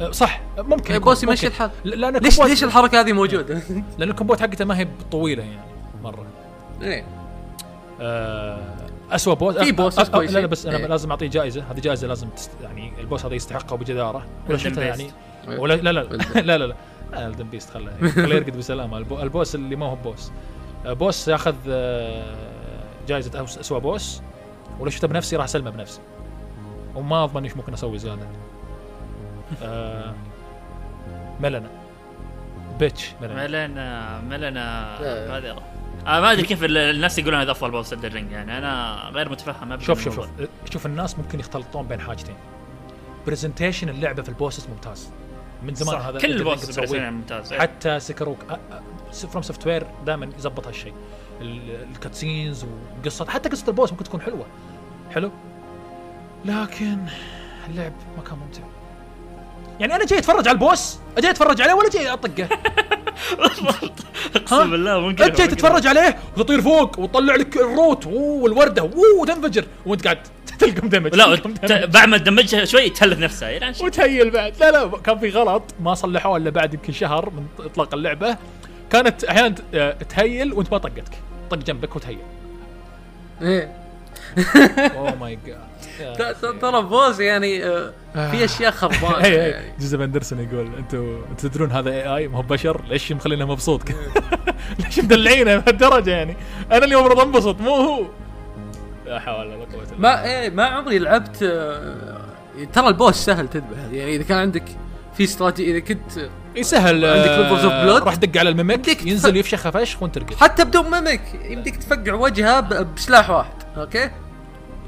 أه، 0.00 0.10
صح 0.10 0.40
ممكن 0.58 0.90
إيه، 0.90 0.96
يكون- 0.96 1.12
boss 1.12 1.22
يمشي. 1.22 1.46
الحال. 1.46 1.70
لأن 1.84 2.16
ليش 2.16 2.40
ليش 2.40 2.64
الحركة 2.64 3.00
هذه 3.00 3.12
موجودة؟ 3.12 3.62
لأن 3.98 4.10
الكومبوات 4.10 4.40
حقته 4.40 4.64
ما 4.64 4.78
هي 4.78 4.88
طويله 5.12 5.42
يعني 5.42 5.60
مرة 6.02 6.26
إيه 6.82 7.04
آه، 8.00 8.81
اسوء 9.14 9.34
بوس 9.34 9.58
في 9.58 9.72
أ- 9.72 10.04
أ- 10.04 10.14
لا. 10.14 10.38
لا 10.40 10.46
بس 10.46 10.66
أنا 10.66 10.76
إيه. 10.76 10.86
لازم 10.86 11.10
أعطيه 11.10 11.26
جائزة. 11.26 11.64
هذه 11.70 11.80
جائزة 11.80 12.08
لازم 12.08 12.28
تست... 12.28 12.50
يعني 12.62 12.92
البوس 13.00 13.24
هذا 13.26 13.34
يستحقها 13.34 13.76
بجدارة. 13.76 14.26
ولا 14.48 14.58
شفتها. 14.58 14.84
يعني. 14.84 15.10
إيه. 15.48 15.58
ولا 15.58 15.74
لا 15.74 15.92
لا. 15.92 16.02
لا 16.40 16.58
لا 16.58 16.66
لا. 16.66 16.74
لا 17.12 17.28
بيست 17.28 17.70
خله 17.70 17.92
خله 18.10 18.34
يرقد 18.34 18.56
بسلامة. 18.56 18.98
البو- 18.98 19.20
البوس 19.22 19.54
اللي 19.54 19.76
ما 19.76 19.86
هو 19.86 19.94
بوس 19.94 20.32
آه، 20.86 20.92
بوس 20.92 21.28
ياخذ 21.28 21.54
آه، 21.68 22.34
جائزة 23.08 23.44
اسوء 23.44 23.78
بوس 23.78 24.22
ولو 24.80 24.90
شفته 24.90 25.08
بنفسي 25.08 25.36
راح 25.36 25.44
أسلمه 25.44 25.70
بنفسي. 25.70 26.00
وما 26.94 27.24
أضمن 27.24 27.42
إيش 27.44 27.56
ممكن 27.56 27.72
أسوي 27.72 27.98
زيادة. 27.98 28.26
آه، 29.62 30.14
ملنا 31.40 31.68
بيتش 32.78 33.12
ملنا 33.22 33.34
ملنا 33.46 34.20
ملنا 34.20 34.98
لا. 35.40 35.56
آه 36.06 36.20
ما 36.20 36.32
أدري 36.32 36.42
كيف 36.46 36.64
ال- 36.64 36.76
الناس 36.76 37.18
يقولون 37.18 37.40
هذا 37.40 37.50
أفضل 37.50 37.70
بوس 37.70 37.92
الرينج 37.92 38.30
يعني 38.32 38.58
أنا 38.58 39.00
غير 39.12 39.28
متفهم 39.28 39.72
ابدا 39.72 39.84
شوف 39.84 40.04
شوف. 40.04 40.14
شوف 40.14 40.28
شوف 40.72 40.86
الناس 40.86 41.18
ممكن 41.18 41.40
يختلطون 41.40 41.86
بين 41.86 42.00
حاجتين 42.00 42.34
presentation 43.26 43.88
اللعبة 43.88 44.22
في 44.22 44.28
ال 44.28 44.34
bosses 44.34 44.68
ممتاز 44.68 45.10
من 45.62 45.74
زمان 45.74 45.94
صح. 46.00 46.06
هذا 46.06 46.18
كل 46.18 46.26
Elden 46.26 46.30
Ring 46.30 46.38
البوس 46.38 46.66
تسويه. 46.66 46.86
برسمها 46.86 47.10
ممتاز 47.10 47.52
إيه. 47.52 47.60
حتى 47.60 48.00
سكروك 48.00 48.38
FromSoftware 49.12 49.86
دائما 50.06 50.30
يزبط 50.38 50.66
هالشيء 50.66 50.94
ال 51.40 51.52
cutscenes 51.52 52.64
وقصة 53.04 53.30
حتى 53.30 53.48
قصة 53.48 53.68
البوس 53.68 53.92
ممكن 53.92 54.04
تكون 54.04 54.20
حلوة 54.20 54.46
حلو 55.14 55.30
لكن 56.44 56.98
اللعب 57.68 57.92
ما 58.16 58.22
كان 58.22 58.38
ممتع 58.38 58.62
يعني 59.82 59.94
أنا 59.96 60.04
جاي 60.04 60.18
أتفرج 60.18 60.48
على 60.48 60.54
البوس؟ 60.54 60.98
جاي 61.18 61.30
أتفرج 61.30 61.60
عليه 61.60 61.74
ولا 61.74 61.90
جاي 61.90 62.12
أطقه؟ 62.12 62.48
أقسم 64.36 64.70
بالله 64.70 65.00
ممكن 65.00 65.24
أنت 65.24 65.38
جاي. 65.38 65.46
تتفرج 65.46 65.86
عليه 65.86 66.16
وتطير 66.36 66.62
فوق 66.62 66.98
وتطلع 66.98 67.34
لك 67.34 67.56
ال 67.56 67.66
rot. 67.66 68.06
والورده 68.06 68.90
وتنفجر. 69.20 69.64
وأنت 69.86 70.04
قاعد 70.04 70.18
تلقم 70.58 70.88
damage 70.88 71.14
لا. 71.14 71.40
بعد 71.86 72.08
ما 72.08 72.18
تدمجها 72.18 72.64
شوي 72.64 72.90
تهيل 72.90 73.18
نفسها 73.18 73.48
يعني. 73.48 73.76
وتهيل 73.82 74.30
بعد. 74.30 74.54
لا 74.60 74.70
لا 74.70 74.98
كان 75.04 75.18
في 75.18 75.30
غلط. 75.30 75.62
ما 75.80 75.94
صلحوه 75.94 76.36
إلا 76.36 76.50
بعد 76.50 76.74
يمكن 76.74 76.92
شهر 76.92 77.30
من 77.30 77.46
إطلاق 77.66 77.94
اللعبة. 77.94 78.36
كانت 78.90 79.24
أحيانا 79.24 79.54
آه، 79.74 79.92
تهيل 79.92 80.52
وأنت 80.52 80.72
ما 80.72 80.78
طقتك. 80.78 81.18
طق 81.50 81.56
جنبك 81.58 81.96
وتهيل. 81.96 82.18
إيه. 83.42 83.72
oh 84.96 85.14
my 85.14 85.38
god 85.46 85.71
ترى 86.60 86.82
بوس 86.82 87.20
يعني 87.20 87.64
آه، 87.64 87.92
في 88.30 88.44
أشياء 88.44 88.70
خربانة 88.70 89.16
اي 89.24 89.34
يعني. 89.34 89.58
اي 89.58 89.72
جوزيف 89.80 90.00
أندرسون 90.00 90.38
يقول 90.40 90.70
أنتوا 90.78 91.18
تدرون 91.38 91.72
هذا 91.72 91.90
اي 91.90 92.16
اي 92.16 92.28
ما 92.28 92.38
هو 92.38 92.42
بشر 92.42 92.84
ليش 92.88 93.12
مخلينه 93.12 93.44
مبسوط؟ 93.44 93.82
ليش 94.84 94.98
مدلعينه 94.98 95.56
بهالدرجة 95.56 96.10
يعني؟ 96.10 96.36
أنا 96.72 96.84
اللي 96.84 96.96
المفروض 96.96 97.20
انبسط 97.20 97.60
مو 97.60 97.74
هو. 97.74 98.06
لا 99.06 99.20
حول 99.20 99.46
ولا 99.46 99.54
قوة 99.64 99.82
إلا 99.82 99.98
ما 99.98 100.24
إيه 100.24 100.50
ما 100.50 100.64
عمري 100.64 100.98
لعبت 100.98 101.42
آه، 101.42 102.06
ترى 102.72 102.88
البوس 102.88 103.14
سهل 103.14 103.48
تذبح. 103.48 103.78
يعني 103.92 104.16
إذا 104.16 104.22
كان 104.22 104.38
عندك 104.38 104.64
في 105.16 105.24
استراتيجي 105.24 105.70
إذا 105.70 105.78
كنت 105.78 106.28
يسهل 106.56 107.04
عندك 107.04 107.28
آه، 107.28 107.48
Rivers 107.48 107.60
of 107.62 108.00
Blood. 108.00 108.04
راح 108.06 108.14
دق 108.14 108.38
على 108.40 108.50
ال 108.50 108.59
mimic 108.59 109.06
ينزل 109.06 109.36
يفشخها 109.36 109.70
فشخ 109.70 110.02
وانت 110.02 110.14
ترقد. 110.18 110.34
حتى 110.34 110.64
بدون 110.64 110.90
mimic 110.90 111.20
يمديك 111.44 111.76
تفقع 111.76 112.12
وجهها 112.14 112.60
ب- 112.60 112.94
بسلاح 112.94 113.30
واحد 113.30 113.52
okay؟ 113.76 114.10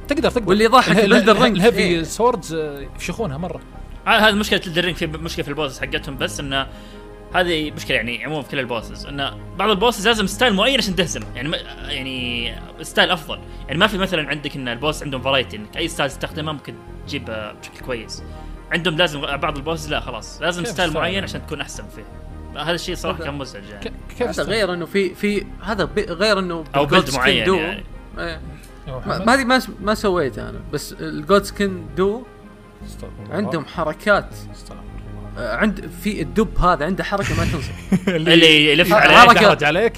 تقدر 0.08 0.30
تقدر 0.30 0.48
واللي 0.48 0.64
يضحك 0.64 0.96
اله- 0.98 1.06
ب 1.18 1.22
Elden 1.22 1.42
Ring، 1.42 1.56
ال 1.56 1.60
heavy 1.60 1.78
إيه. 1.78 2.02
swords 2.02 2.54
آه، 2.54 2.80
يفشخونها 2.96 3.38
مرة. 3.38 3.60
هذه 4.06 4.32
مشكلة 4.32 4.60
Elden 4.66 4.83
Ring 4.83 4.96
في 4.96 5.06
مشكلة 5.06 5.42
في 5.42 5.48
ال 5.50 5.55
bosses 5.55 5.80
حقتهم 5.80 6.16
بس 6.16 6.40
إنه 6.40 6.66
هذه 7.34 7.70
مشكلة 7.70 7.96
يعني 7.96 8.24
عموما 8.24 8.42
في 8.42 8.48
كل 8.50 8.58
ال 8.58 8.65
bosses 8.65 9.06
إنه 9.06 9.38
بعض 9.58 9.70
ال 9.70 9.76
bosses 9.76 10.08
لازم 10.08 10.26
style 10.26 10.54
معين 10.54 10.78
عشان 10.78 10.96
تهزم 10.96 11.20
يعني 11.34 11.48
ما 11.48 11.56
يعني 11.88 12.54
style 12.82 13.10
أفضل. 13.10 13.38
يعني 13.66 13.78
ما 13.78 13.86
في 13.86 13.98
مثلا 13.98 14.28
عندك 14.28 14.56
إن 14.56 14.68
البوس 14.68 15.02
عندهم 15.02 15.22
variety 15.22 15.56
إنك 15.56 15.76
أي 15.76 15.88
style 15.88 16.10
تستخدمه 16.10 16.52
ممكن 16.52 16.74
تجيب 17.06 17.30
آه، 17.30 17.52
بشكل 17.52 17.84
كويس. 17.86 18.22
عندهم 18.72 18.96
لازم 18.96 19.20
بعض 19.20 19.56
ال 19.56 19.61
bosses 19.61 19.90
لا 19.90 20.00
خلاص. 20.00 20.42
لازم 20.42 20.64
style؟ 20.64 20.92
معين 20.92 21.22
عشان 21.22 21.46
تكون 21.46 21.60
أحسن 21.60 21.84
فيه. 21.96 22.04
هذا 22.60 22.72
الشيء 22.72 22.94
صراحة 22.94 23.16
هذا- 23.18 23.24
كان 23.24 23.34
مزعج 23.34 23.62
يعني. 23.64 23.92
كيف 24.18 24.22
هذا 24.22 24.42
غير 24.42 24.74
إنه 24.74 24.86
في 24.86 25.14
في 25.14 25.46
هذا 25.62 25.88
غير 25.96 26.38
إنه 26.38 26.64
أو 26.76 26.88
skill 27.00 27.14
معين 27.14 27.54
يعني. 27.54 27.84
إيه. 28.18 28.40
ما 28.86 29.34
هذه 29.34 29.44
ما 29.44 29.58
س- 29.58 29.68
ما 29.82 29.94
سويتها 29.94 30.50
أنا. 30.50 30.60
بس 30.72 30.92
الجود 31.00 31.42
سكين 31.44 31.86
دو 31.96 32.22
استغفر 32.86 33.12
الله. 33.24 33.34
عندهم 33.34 33.64
حركات. 33.64 34.28
استغفر 34.54 34.80
آه، 35.38 35.56
عند 35.56 35.90
في 36.02 36.22
الدب 36.22 36.58
هذا 36.58 36.84
عنده 36.86 37.04
حركة 37.04 37.36
ما 37.36 37.44
تنصح. 37.44 38.08
اللي 38.08 38.72
يلف 38.72 38.92
حركة. 38.94 39.30
يدحرج 39.40 39.64
عليك؟ 39.64 39.92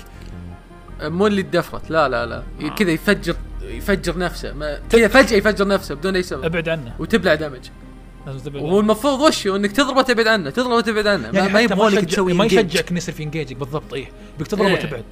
آه، 1.00 1.08
مو 1.08 1.26
اللي 1.26 1.42
دفرت 1.42 1.90
لا 1.90 2.08
لا 2.08 2.26
لا. 2.26 2.42
آه. 2.62 2.68
كذا 2.68 2.90
يفجر 2.90 3.36
يفجر 3.62 4.18
نفسه. 4.18 4.52
ما 4.52 4.78
كذا 4.90 5.08
فجأة 5.08 5.36
يفجر 5.36 5.66
نفسه 5.68 5.94
بدون 5.94 6.16
أي 6.16 6.22
سبب. 6.22 6.44
أبعد 6.44 6.68
عنه. 6.68 6.94
وتبلع 6.98 7.34
دمج. 7.34 7.68
لازم 8.26 8.38
تبعد 8.38 8.62
وهو 8.62 8.70
عنه. 8.70 8.80
المفروض 8.80 9.20
وشه 9.20 9.56
إنك 9.56 9.72
تضربه 9.72 10.02
تبعد 10.02 10.26
عنه. 10.26 10.50
تضربه 10.50 10.80
تبعد 10.80 11.06
عنه. 11.06 11.30
ما, 11.30 11.38
يعني 11.38 11.52
ما 11.52 11.60
يشجع- 11.60 12.00
تسوي 12.04 12.32
ما. 12.32 12.44
يشجعك 12.44 12.88
انه 12.90 12.98
يصير 12.98 13.14
في 13.14 13.22
انجيجك 13.22 13.56
بالضبط 13.56 13.94
إيه. 13.94 14.08
بدك 14.38 14.46
تضرب 14.46 14.66
إيه. 14.66 14.74
وتبعد. 14.74 15.04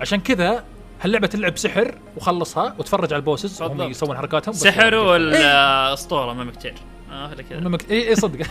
عشان 0.00 0.20
كذا 0.20 0.64
هاللعبة 1.02 1.26
تلعب 1.26 1.58
سحر 1.58 1.94
وخلصها 2.16 2.74
وتفرج 2.78 3.12
على 3.12 3.20
البوسز. 3.20 3.62
يسوون 3.62 4.16
حركاتهم 4.16 4.54
سحر 4.54 4.82
يعني 4.82 4.96
ولا 4.96 5.92
أسطورة 5.92 6.32
ما 6.32 6.50
كتير 6.58 6.74
آه 7.12 7.30
المهم 7.50 7.78
اي 7.90 8.08
اي 8.08 8.16
صدق. 8.16 8.46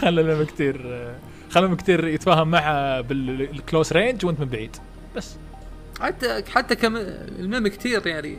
خلى 0.00 0.20
المهم 0.20 0.44
كثير 0.46 1.08
خلى 1.50 1.76
كثير 1.76 2.06
يتفاهم 2.06 2.48
معها 2.48 3.00
بالكلوس 3.00 3.92
رينج 3.92 4.26
وأنت 4.26 4.40
من 4.40 4.46
بعيد. 4.46 4.76
بس. 5.16 5.36
حتى 6.00 6.42
حتى 6.54 6.74
كم 6.76 6.96
الميم 6.96 7.68
كثير 7.68 8.06
يعني 8.06 8.38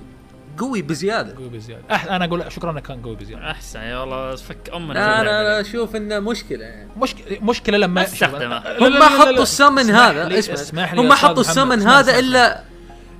قوي 0.57 0.81
بزيادة. 0.81 1.35
قوي 1.35 1.49
بزيادة. 1.49 1.83
أح 1.91 2.05
أنا 2.05 2.25
أقول 2.25 2.51
شكرا 2.51 2.71
إنه 2.71 2.79
كان 2.79 3.01
قوي 3.01 3.15
بزيادة. 3.15 3.51
أحسن. 3.51 3.79
يا 3.79 3.97
والله 3.97 4.35
فك 4.35 4.69
أمنا 4.75 4.93
لا 4.93 5.23
لا 5.23 5.43
لا 5.43 5.61
أشوف 5.61 5.95
إنه 5.95 6.19
مشكلة 6.19 6.65
يعني. 6.65 6.89
مشك... 6.97 7.41
مشكلة 7.41 7.77
لما 7.77 8.05
ما 8.21 8.27
لا- 8.27 8.87
هم 8.87 8.99
ما 8.99 9.05
حطوا 9.05 9.43
السمن 9.43 9.89
هذا 9.89 10.39
اسمع. 10.39 10.53
اسمح 10.53 10.93
لي 10.93 11.01
هم 11.01 11.11
أستاذ 11.11 11.29
حطوا 11.29 11.41
السمن 11.41 11.81
هذا 11.81 12.19
إلا 12.19 12.63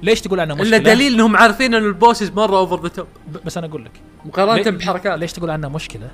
ليش 0.03 0.21
تقول 0.21 0.39
عنه 0.39 0.55
مشكلة؟ 0.55 0.77
الا 0.77 0.93
دليل 0.93 1.13
إنهم 1.13 1.35
عارفين 1.37 1.73
إن 1.73 1.85
ال 1.86 1.92
bosses 1.92 2.30
مرة 2.31 2.57
over 2.57 2.82
the 2.82 2.88
top 2.88 3.07
بس 3.45 3.57
أنا 3.57 3.67
أقول 3.67 3.85
لك. 3.85 3.91
مقارنة 4.25 4.77
بحركات 4.77 5.19
ليش 5.19 5.33
تقول 5.33 5.49
عنه 5.49 5.69
مشكلة؟ 5.69 6.09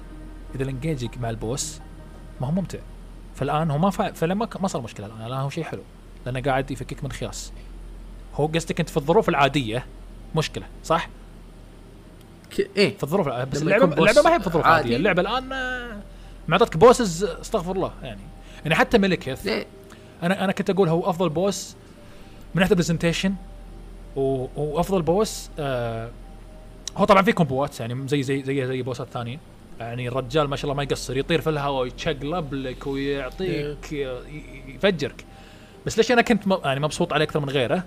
إذا 0.55 0.63
ال 0.63 0.69
engaging 0.69 1.17
مع 1.19 1.29
البوس 1.29 1.79
ما 2.41 2.47
هو 2.47 2.51
ممتع. 2.51 2.79
فالآن 3.35 3.71
هو 3.71 3.77
ما 3.77 3.89
فا... 3.89 4.11
فلما 4.11 4.47
ما 4.59 4.67
صار 4.67 4.81
مشكلة 4.81 5.05
الآن. 5.05 5.25
الآن 5.25 5.39
هو 5.39 5.49
شيء 5.49 5.63
حلو. 5.63 5.81
لأنه 6.25 6.41
قاعد 6.41 6.71
يفكك 6.71 7.03
من 7.03 7.11
خياس. 7.11 7.51
هو 8.35 8.45
قصدك 8.45 8.79
أنت 8.79 8.89
في 8.89 8.97
الظروف 8.97 9.29
العادية 9.29 9.85
مشكلة 10.35 10.65
صح؟ 10.83 11.09
ك... 12.57 12.69
إيه. 12.77 12.97
في 12.97 13.03
الظروف 13.03 13.27
العادية. 13.27 13.51
بس 13.51 13.61
اللعبه 13.61 13.83
اللعبة 13.83 14.21
ما 14.21 14.35
هي 14.35 14.39
في 14.39 14.47
الظروف 14.47 14.65
عادي. 14.65 14.79
العاديه 14.79 14.95
اللعبة 14.95 15.21
الآن 15.21 15.51
آه، 15.53 16.01
معطتك 16.47 16.77
bosses 16.77 17.23
استغفر 17.23 17.71
الله 17.71 17.91
يعني. 18.03 18.21
يعني 18.63 18.75
حتى 18.75 18.97
Maliketh 18.97 19.47
إيه. 19.47 19.65
أنا 20.23 20.43
أنا 20.43 20.51
كنت 20.51 20.69
أقول 20.69 20.89
هو 20.89 21.09
أفضل 21.09 21.29
بوس 21.29 21.75
من 22.55 22.59
ناحية 22.59 22.71
ال 22.71 22.76
presentation 22.76 23.35
وافضل 24.15 25.01
بوس 25.01 25.49
آه 25.59 26.09
هو 26.97 27.05
طبعا 27.05 27.21
في 27.21 27.31
كومبوات 27.31 27.79
يعني 27.79 28.07
زي 28.07 28.23
زي 28.23 28.43
زي 28.43 28.67
زي 28.67 28.81
بوسات 28.81 29.07
ثانية 29.13 29.39
يعني 29.79 30.07
الرجال 30.07 30.47
ما 30.49 30.55
شاء 30.55 30.63
الله 30.65 30.73
ما 30.73 30.83
يقصر 30.83 31.17
يطير 31.17 31.41
في 31.41 31.49
الهواء 31.49 31.81
ويتشقلب 31.83 32.53
لك 32.53 32.87
ويعطيك 32.87 33.91
ي- 33.93 34.19
يفجرك 34.67 35.25
بس 35.85 35.97
ليش 35.97 36.11
أنا 36.11 36.21
كنت 36.21 36.47
م- 36.47 36.57
يعني 36.65 36.79
مبسوط 36.79 37.13
عليه 37.13 37.25
أكثر 37.25 37.39
من 37.39 37.49
غيره؟ 37.49 37.83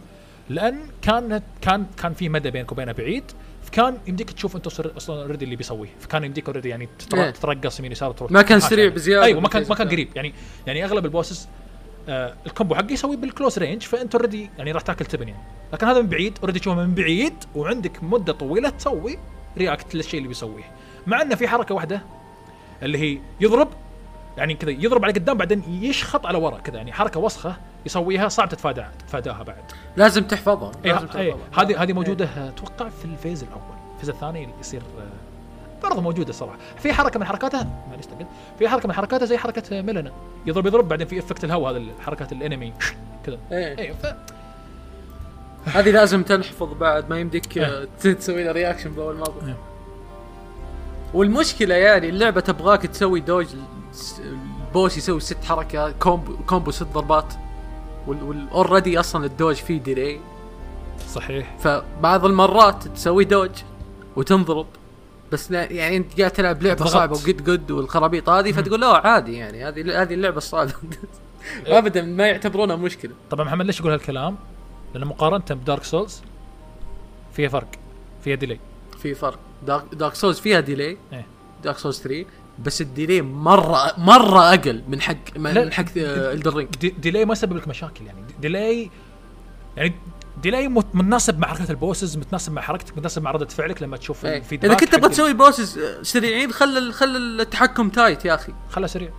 لأن 0.50 0.78
كان 1.02 1.42
كان 1.62 1.86
كان 2.02 2.12
في 2.12 2.28
مدى 2.28 2.50
بينك 2.50 2.72
وبينه 2.72 2.92
بعيد 2.92 3.24
فكان 3.62 3.98
يمديك 4.06 4.30
تشوف 4.30 4.56
أنت 4.56 4.66
أصلا 4.66 5.22
already 5.22 5.44
اللي 5.44 5.56
بيسويه 5.56 5.88
فكان 6.00 6.24
يمديك 6.24 6.46
already 6.46 6.68
يعني 6.68 6.88
إيه. 7.14 7.30
تترقص 7.30 7.78
يمين 7.78 7.92
يسار 7.92 8.12
تروح 8.12 8.30
ما 8.32 8.42
كان 8.42 8.60
سريع 8.60 8.84
يعني. 8.84 8.94
بزيادة 8.96 9.24
أيوه 9.24 9.40
ما 9.40 9.48
كان 9.48 9.64
ما 9.68 9.74
كان. 9.74 9.88
قريب 9.88 10.08
يعني 10.16 10.32
يعني 10.66 10.84
أغلب 10.84 11.04
ال 11.04 11.11
bosses 11.11 11.48
آه 12.08 12.34
ال 12.46 12.51
combo 12.51 12.74
حقه 12.74 12.92
يسوي 12.92 13.16
بال 13.16 13.28
close 13.28 13.58
range 13.58 13.82
فأنت 13.82 14.14
already 14.14 14.50
يعني 14.58 14.72
راح 14.72 14.82
تاكل 14.82 15.04
تبن 15.04 15.28
يعني 15.28 15.42
لكن 15.72 15.86
هذا 15.86 16.02
من 16.02 16.08
بعيد 16.08 16.38
already 16.40 16.58
تشوفه 16.58 16.76
من 16.76 16.94
بعيد 16.94 17.34
وعندك 17.54 18.02
مدة 18.02 18.32
طويلة 18.32 18.68
تسوي 18.68 19.18
react 19.58 19.94
للشيء 19.94 20.18
اللي 20.18 20.28
بيسويه. 20.28 20.64
مع 21.06 21.22
إنه 21.22 21.34
في 21.34 21.48
حركة 21.48 21.74
واحدة 21.74 22.02
اللي 22.82 22.98
هي 22.98 23.18
يضرب 23.40 23.68
يعني 24.36 24.54
كذا 24.54 24.70
يضرب 24.70 25.04
على 25.04 25.12
قدام 25.12 25.36
بعدين 25.36 25.62
يشخط 25.82 26.26
على 26.26 26.38
ورا 26.38 26.58
كذا 26.58 26.76
يعني 26.76 26.92
حركة 26.92 27.20
وسخة 27.20 27.56
يسويها 27.86 28.28
صعب 28.28 28.48
تتفادى 28.48 28.84
تتفاداها 28.98 29.42
بعد. 29.42 29.64
لازم 29.96 30.24
تحفظها 30.24 30.72
اي 30.84 30.92
لازم 30.92 31.06
أي 31.16 31.32
تحفظها. 31.32 31.62
هذه 31.62 31.82
هذه 31.82 31.92
موجودة 31.92 32.48
أتوقع 32.48 32.88
في 32.88 33.04
ال 33.04 33.11
phase 33.11 33.42
الأول. 33.42 33.78
ال 33.94 33.97
phase 33.97 34.08
الثاني 34.10 34.48
يصير 34.60 34.82
برضه 35.82 36.00
موجودة 36.00 36.30
الصراحه 36.30 36.58
في 36.78 36.92
حركة 36.92 37.20
من 37.20 37.26
حركاتها 37.26 37.66
معليش 37.90 38.06
دقيقة. 38.06 38.28
في 38.58 38.68
حركة 38.68 38.88
من 38.88 38.94
حركاتها 38.94 39.26
زي 39.26 39.38
حركة 39.38 39.82
ملنيا 39.82 40.12
يضرب 40.46 40.66
يضرب 40.66 40.88
بعدين 40.88 41.06
في 41.06 41.18
effect 41.18 41.44
الهواء 41.44 41.72
هذا 41.72 41.82
حركات 42.00 42.32
الأنمي 42.32 42.72
كذا. 43.26 43.38
إيه. 43.52 43.78
أيوه 43.78 43.96
ف... 43.96 44.06
هذه 45.68 45.90
لازم 45.90 46.22
تنحفظ 46.22 46.72
بعد 46.72 47.10
ما 47.10 47.20
يمديك 47.20 47.56
إيه. 47.56 47.64
آه، 47.64 47.88
تسوي 48.00 48.44
له 48.44 48.52
reaction 48.52 48.90
باول 48.90 49.16
مره 49.16 49.46
إيه. 49.46 49.56
والمشكلة 51.14 51.74
يعني 51.74 52.08
اللعبة 52.08 52.40
تبغاك 52.40 52.82
تسوي 52.86 53.20
dodge 53.20 53.46
البوس 54.18 54.96
يسوي 54.96 55.20
ست 55.20 55.44
حركات 55.44 55.94
combo 55.98 56.36
combo 56.46 56.70
ست 56.70 56.82
ضربات 56.82 57.34
وال 58.06 58.27
already 58.27 59.00
أصلا 59.00 59.24
ال 59.24 59.29
dodge 59.29 59.54
فيه 59.54 59.80
delay 59.80 60.20
صحيح. 61.08 61.56
فبعض 61.58 62.24
المرات 62.24 62.88
تسوي 62.88 63.24
dodge 63.24 63.50
وتنضرب. 64.16 64.66
بس 65.32 65.50
لا 65.50 65.72
يعني 65.72 65.96
انت 65.96 66.18
قاعد 66.20 66.30
تلعب 66.30 66.62
لعبة. 66.62 66.84
صعبة 66.84 67.12
و 67.12 67.22
git 67.22 67.50
gud 67.50 67.70
والخرابيط 67.70 68.28
هذه 68.28 68.52
فتقول 68.52 68.80
لا 68.80 69.06
عادي 69.06 69.32
يعني 69.32 69.64
هذه 69.64 70.02
هذه 70.02 70.14
اللعبة 70.14 70.36
الصعبة. 70.36 70.72
ابدا 71.66 72.02
ما 72.02 72.26
يعتبرونها 72.26 72.76
مشكلة. 72.76 73.12
طبعا 73.30 73.44
محمد 73.44 73.66
ليش 73.66 73.80
يقول 73.80 73.92
هالكلام؟ 73.92 74.36
لأن 74.94 75.04
مقارنة 75.04 75.44
ب 75.50 75.57
Dark 75.57 75.84
Souls 75.84 76.22
فيها 77.32 77.48
فرق 77.48 77.68
فيها 78.24 78.34
delay. 78.34 78.58
في 79.02 79.14
فرق. 79.14 79.38
Dark, 79.66 79.84
Dark 79.92 80.14
Souls 80.14 80.38
فيها 80.40 80.60
delay. 80.60 80.96
إيه. 81.12 81.26
Dark 81.64 81.78
Souls 81.78 82.00
3 82.00 82.24
بس 82.58 82.80
ال 82.80 82.87
delay 82.87 83.22
مرة 83.22 83.92
مرة 83.98 84.54
أقل 84.54 84.82
من 84.88 85.00
حق. 85.00 85.36
من 85.36 85.72
حق 85.72 85.84
Elden 85.96 86.36
Ring 86.36 86.68
دي 86.80 86.88
delay 86.88 87.24
ما 87.24 87.32
يسبب 87.32 87.56
لك 87.56 87.68
مشاكل 87.68 88.06
يعني. 88.06 88.18
delay 88.40 88.90
يعني 89.76 89.94
delay 90.42 90.68
مت- 90.68 90.94
متناسب 90.94 91.38
مع 91.38 91.48
حركة 91.48 91.70
ال 91.70 91.77
bosses 91.77 92.16
متناسب 92.16 92.52
مع 92.52 92.62
حركتك 92.62 92.92
متناسب 92.98 93.22
مع 93.22 93.30
ردة 93.30 93.46
فعلك 93.46 93.82
لما 93.82 93.96
تشوف 93.96 94.26
اذا 94.26 94.36
ال 94.36 94.40
feedback 94.40 94.70
إيه. 94.82 94.86
كنت 94.88 94.94
تبغى 94.96 95.10
تسوي 95.10 95.32
bosses 95.32 95.80
سريعين 96.02 96.52
خل 96.52 96.92
خل 96.92 97.16
التحكم 97.40 97.88
tight 97.88 98.24
يا 98.24 98.34
أخي. 98.34 98.52
خلها 98.70 98.86
سريع. 98.88 99.10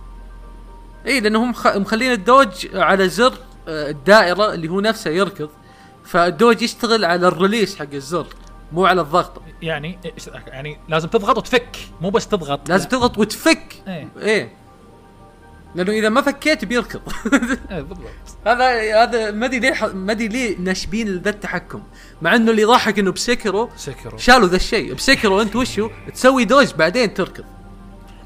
اي 1.06 1.20
لأنه 1.20 1.44
هم 1.44 1.52
خ- 1.52 1.76
مخلين 1.76 2.12
ال 2.12 2.21
dodge 2.21 2.68
على 2.74 3.08
زر 3.08 3.34
آه، 3.68 3.90
الدائرة 3.90 4.54
اللي 4.54 4.68
هو 4.68 4.80
نفسه 4.80 5.10
يركض 5.10 5.48
فال 6.04 6.21
dodge 6.21 6.62
يشتغل 6.62 7.04
على 7.04 7.28
ال 7.28 7.34
release 7.34 7.76
حق 7.76 7.86
الزر 7.92 8.26
مو 8.72 8.86
على 8.86 9.00
الضغط. 9.00 9.42
يعني 9.62 9.98
يعني 10.46 10.78
لازم 10.88 11.08
تضغط 11.08 11.38
وتفك 11.38 11.76
مو 12.00 12.10
بس 12.10 12.28
تضغط. 12.28 12.68
لازم 12.68 12.84
لا. 12.84 12.90
تضغط 12.90 13.18
وتفك. 13.18 13.74
إيه. 13.88 14.08
إيه. 14.18 14.52
لأنه 15.74 15.92
إذا 15.92 16.08
ما 16.08 16.20
فكيت 16.20 16.64
بيركض. 16.64 17.00
إيه 17.70 17.80
بالضبط. 17.80 18.10
هذا 18.46 19.02
هذا 19.02 19.30
ما 19.30 19.46
أدري 19.46 19.58
ليه 19.58 19.86
ما 19.94 20.12
أدري 20.12 20.28
ليه 20.28 20.58
ناشبين 20.58 21.18
ذا 21.18 21.30
التحكم. 21.30 21.82
مع 22.22 22.34
إنه 22.36 22.50
اللي 22.50 22.62
يضحك 22.62 22.98
إنه 22.98 23.12
ب 23.12 23.20
Sekiro 23.20 23.70
Sekiro 23.76 24.18
شالوا 24.18 24.48
ذا 24.48 24.56
الشيء. 24.56 24.94
ب 24.94 25.01
Sekiro 25.01 25.40
أنت 25.42 25.56
وشو؟ 25.56 25.90
تسوي 26.14 26.44
dodge 26.44 26.74
بعدين 26.74 27.14
تركض. 27.14 27.44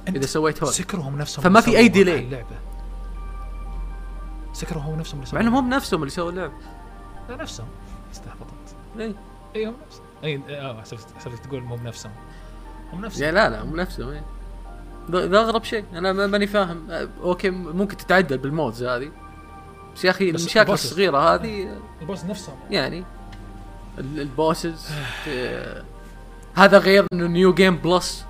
إذا 0.09 0.27
سويت 0.27 0.63
hold 0.63 0.73
Sekiro 0.73 1.03
هم 1.03 1.19
نفسهم 1.19 1.43
فما 1.45 1.61
في 1.61 1.71
delay. 1.89 2.09
اللعبة. 2.09 2.57
سكرو 4.53 4.81
هم 4.81 4.99
نفسهم 4.99 5.21
اللي 5.21 5.31
مع 5.33 5.41
سووا 5.41 5.43
انهم 5.43 5.55
هم 5.57 5.71
نفسهم 5.71 6.01
اللي 6.01 6.11
سووا 6.11 6.31
اللعبة. 6.31 6.53
لا 7.29 7.37
نفسهم. 7.37 7.67
استهبطت. 8.13 8.77
إيه. 8.99 9.15
اي 9.57 9.67
هم 9.67 9.75
نفسهم. 9.87 10.05
اي 10.25 10.43
آه 10.49 10.81
حسبت 10.81 11.07
حسبت 11.17 11.45
تقول 11.45 11.61
هم 11.61 11.87
نفسهم. 11.87 12.13
هم 12.93 13.05
نفسهم. 13.05 13.35
لا 13.35 13.51
لا 13.51 13.63
هم 13.63 13.77
نفسهم 13.77 14.09
إيه. 14.09 14.25
ذا 15.11 15.39
اغرب 15.39 15.65
شيء. 15.65 15.85
أنا 15.93 16.13
ما- 16.13 16.27
ماني 16.27 16.47
فاهم. 16.47 16.91
أه، 16.91 17.09
أوكي 17.23 17.51
ممكن 17.51 17.97
تتعدل 17.97 18.39
بال 18.39 18.54
mods 18.54 18.83
هذه. 18.83 19.11
بس 19.97 20.05
يا 20.05 20.11
أخي 20.11 20.31
المشاكل. 20.31 20.73
الصغيره 20.73 21.35
هذه 21.35 21.69
ال 22.03 22.07
boss 22.07 22.25
نفسهم. 22.25 22.57
يعني 22.71 23.05
ال- 23.99 24.21
ال 24.21 24.30
bosses 24.30 24.87
هذا 26.55 26.79
غير 26.79 27.07
إنه 27.13 27.27
New 27.27 27.55
Game 27.55 27.77
Plus 27.77 28.25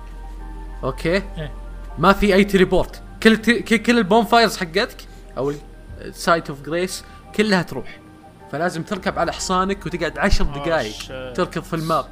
أوكي؟ 0.83 1.09
إيه. 1.15 1.51
ما 1.97 2.13
في 2.13 2.35
أي 2.35 2.43
teleport 2.43 3.01
كل 3.23 3.35
كل 3.37 3.77
كل 3.77 3.97
ال 3.97 4.25
bonfires 4.25 4.57
حقتك 4.57 4.97
أو 5.37 5.53
ال 6.01 6.11
site 6.11 6.49
of 6.49 6.61
grace 6.61 7.03
كلها 7.35 7.61
تروح. 7.61 7.99
فلازم 8.51 8.83
تركب 8.83 9.19
على 9.19 9.33
حصانك 9.33 9.85
وتقعد 9.85 10.17
عشر 10.17 10.43
دقائق 10.43 10.93
shit. 10.95 11.35
تركض 11.35 11.61
في 11.63 11.73
ال 11.73 11.79
map. 11.79 12.05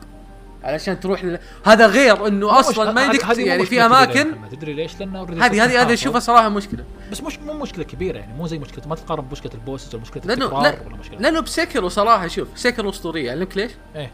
علشان 0.64 1.00
تروح 1.00 1.24
لل... 1.24 1.40
هذا 1.66 1.88
غير 1.88 2.28
إنه 2.28 2.60
أصلا 2.60 2.92
ما 2.92 3.06
يدك 3.06 3.38
يعني 3.38 3.66
في 3.66 3.82
أماكن. 3.82 4.50
تدري 4.52 4.74
ليش؟ 4.74 5.00
لأنه 5.00 5.24
هذه 5.24 5.64
هذه 5.66 5.82
هذه. 5.82 5.94
اشوفها 5.94 6.20
صراحة 6.20 6.50
مشكلة. 6.50 6.84
بس 7.12 7.22
مش 7.24 7.40
مو 7.40 7.54
مشكلة 7.54 7.84
كبيرة 7.84 8.18
يعني 8.18 8.34
مو 8.34 8.48
زي 8.48 8.60
مشكلة. 8.60 8.88
ما 8.88 8.96
تقارن 8.96 9.24
بمشكلة 9.24 9.54
ال 9.54 9.60
bosses 9.60 9.96
ولا 9.96 10.02
مشكلة 10.04 10.24
لأنه 10.26 10.46
لا 10.64 10.76
ولا 10.86 10.98
مشكلة. 11.00 11.20
لأنه 11.20 11.40
ب 11.40 11.47
Sekiro 11.47 11.90
صراحة 11.90 12.28
شوف 12.28 12.48
Sekiro 12.56 12.90
أسطورية. 12.90 13.32
علمك 13.32 13.58
ليش؟ 13.58 13.72
إيه. 13.96 14.12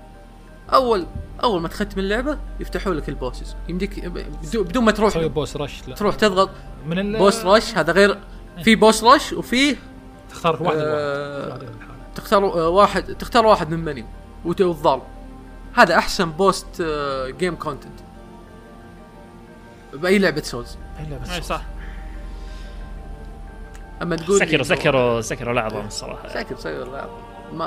اول 0.73 1.07
أول 1.43 1.61
ما 1.61 1.67
تختم 1.67 1.99
اللعبة 1.99 2.37
يفتحوا 2.59 2.93
لك 2.93 3.09
ال 3.09 3.15
bosses. 3.15 3.55
يمديك 3.69 4.05
بدون 4.55 4.83
ما 4.83 4.91
تروح 4.91 5.09
تسوي 5.11 5.29
boss 5.29 5.57
rush 5.57 5.81
لا. 5.87 5.95
تروح 5.95 6.15
تضغط 6.15 6.49
من 6.87 6.99
ال 6.99 7.17
boss 7.17 7.45
rush 7.45 7.77
هذا 7.77 7.93
غير 7.93 8.17
في 8.63 8.75
boss 8.75 9.03
rush 9.03 9.33
وفي 9.33 9.75
تختار 10.29 10.63
واحد 10.63 10.77
آه، 10.79 11.47
واحد. 11.49 11.69
تختار 12.15 12.43
واحد 12.45 13.03
تختار 13.15 13.45
واحد 13.45 13.69
من 13.69 13.79
منيو. 13.79 14.05
وت- 14.45 14.61
والضرب 14.61 15.01
هذا 15.73 15.95
أحسن 15.97 16.31
post 16.31 16.81
آه، 16.81 17.29
game 17.29 17.55
content 17.55 17.99
بأي 19.93 20.19
لعبة 20.19 20.41
Souls 20.41 20.77
إلا 20.99 21.17
بس 21.17 21.29
إيه، 21.29 21.41
صح. 21.41 21.61
أما 24.01 24.15
تقول 24.15 24.39
Sekiro 24.39 24.63
Sekiro 24.63 25.21
Sekiro 25.21 25.53
العظم 25.53 25.85
الصراحة. 25.85 26.27
Sekiro 26.27 26.55
Sekiro 26.55 26.91
لا 26.91 27.05
ما 27.53 27.65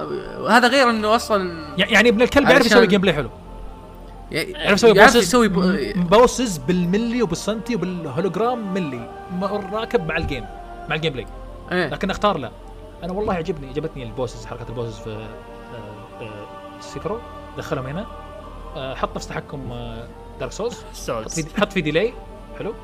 هذا 0.50 0.68
غير 0.68 0.90
إنه 0.90 1.16
أصلا 1.16 1.66
يعني 1.78 2.08
ابن 2.08 2.22
الكلب 2.22 2.48
يعرف 2.50 2.66
يسوي 2.66 2.86
gameplay 2.86 3.14
حلو. 3.14 3.30
يعرف 4.30 4.72
يسوي 4.72 4.90
يعرف 4.90 5.12
bosses 5.12 5.26
يسوي 5.26 5.48
bosses 5.94 6.58
بالملي 6.58 7.22
وبالسنتي 7.22 7.74
وبالهولوجرام 7.74 8.74
ملي. 8.74 9.10
راكب 9.72 10.06
مع 10.06 10.16
الجيم 10.16 10.44
مع 10.88 10.94
الجيم 10.94 11.12
بلاي 11.12 11.26
إيه. 11.72 11.88
لكن 11.88 12.10
أختار 12.10 12.38
لا. 12.38 12.50
أنا 13.02 13.12
والله 13.12 13.34
عجبني 13.34 13.68
عجبتني 13.68 14.02
البوسز 14.02 14.46
حركة 14.46 14.68
البوسز 14.68 14.98
في 14.98 15.10
آه، 15.10 16.24
آه، 16.24 16.80
سيكرو 16.80 17.20
دخلهم 17.58 17.86
هنا. 17.86 18.06
آه، 18.76 18.94
حط 18.94 19.16
نفس 19.16 19.26
تحكم 19.28 19.72
آه، 19.72 20.08
دارك 20.40 20.52
سولز 20.52 20.74
حط 20.74 20.94
سولز 20.94 21.40
في 21.40 21.60
حط 21.60 21.72
في 21.72 21.80
ديلي 21.80 22.12
حلو. 22.58 22.74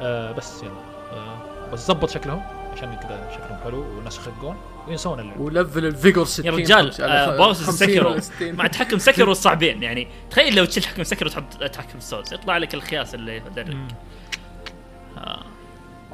آه 0.00 0.32
بس 0.32 0.62
يلا. 0.62 0.72
آه 1.12 1.70
بس 1.72 1.86
ظبط 1.86 2.10
شكلهم 2.10 2.42
عشان 2.72 2.94
كذا 2.96 3.30
شكلهم 3.34 3.58
حلو 3.64 3.78
والناس 3.96 4.16
يخقون 4.16 4.56
وينسون 4.88 5.20
اللعب. 5.20 5.40
ولفل 5.40 5.86
الفيجور 5.86 6.24
60 6.24 6.46
يا 6.46 6.50
رجال 6.50 7.00
آه، 7.02 7.36
بوس 7.36 7.62
50 7.62 7.88
سكروا 7.88 8.10
ولا 8.10 8.20
60. 8.20 8.54
مع 8.54 8.66
تحكم 8.66 8.98
سكروا 8.98 9.32
الصعبين 9.32 9.82
يعني 9.82 10.08
تخيل 10.30 10.54
لو 10.56 10.64
تشيل 10.64 10.82
تحكم 10.82 11.02
سكروا 11.02 11.30
وتحط 11.30 11.64
تحكم 11.64 12.00
سولز 12.00 12.34
يطلع 12.34 12.56
لك 12.56 12.74
الخياس 12.74 13.14
اللي 13.14 13.36
يدرك. 13.36 13.76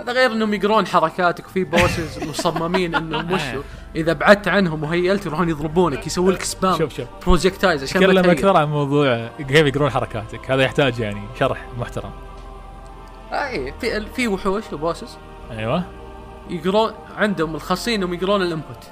هذا 0.01 0.13
غير 0.13 0.33
انهم 0.33 0.55
يقرون 0.55 0.87
حركاتك 0.87 1.47
في 1.47 1.65
bosses 1.65 2.29
مصممين 2.29 2.95
انهم 2.95 3.33
وشو 3.33 3.63
إذا 3.97 4.13
بعدت 4.13 4.49
عنهم 4.49 4.83
وهيلت 4.83 5.27
يروحون 5.27 5.49
يضربونك 5.49 6.07
يسوون 6.07 6.33
لك 6.33 6.43
spam 6.43 6.79
شوف 6.79 6.97
شوف. 6.97 7.07
projectiles 7.27 7.83
عشان 7.83 8.01
تكلم. 8.01 8.31
أكثر 8.31 8.57
عن 8.57 8.69
موضوع 8.69 9.31
كيف 9.39 9.67
يقرون 9.67 9.91
حركاتك. 9.91 10.51
هذا 10.51 10.63
يحتاج 10.63 10.99
يعني 10.99 11.23
شرح 11.39 11.67
محترم. 11.79 12.11
آه 13.33 13.49
إيه 13.49 13.75
في 13.81 14.07
في 14.17 14.29
وحوش 14.29 14.73
و 14.73 14.79
bosses 14.79 15.19
أيوه. 15.51 15.85
يقرون 16.51 16.93
عندهم 17.17 17.55
الخاصين 17.55 17.95
إنهم 17.95 18.15
يقرون 18.15 18.43
ال 18.43 18.50
input 18.50 18.85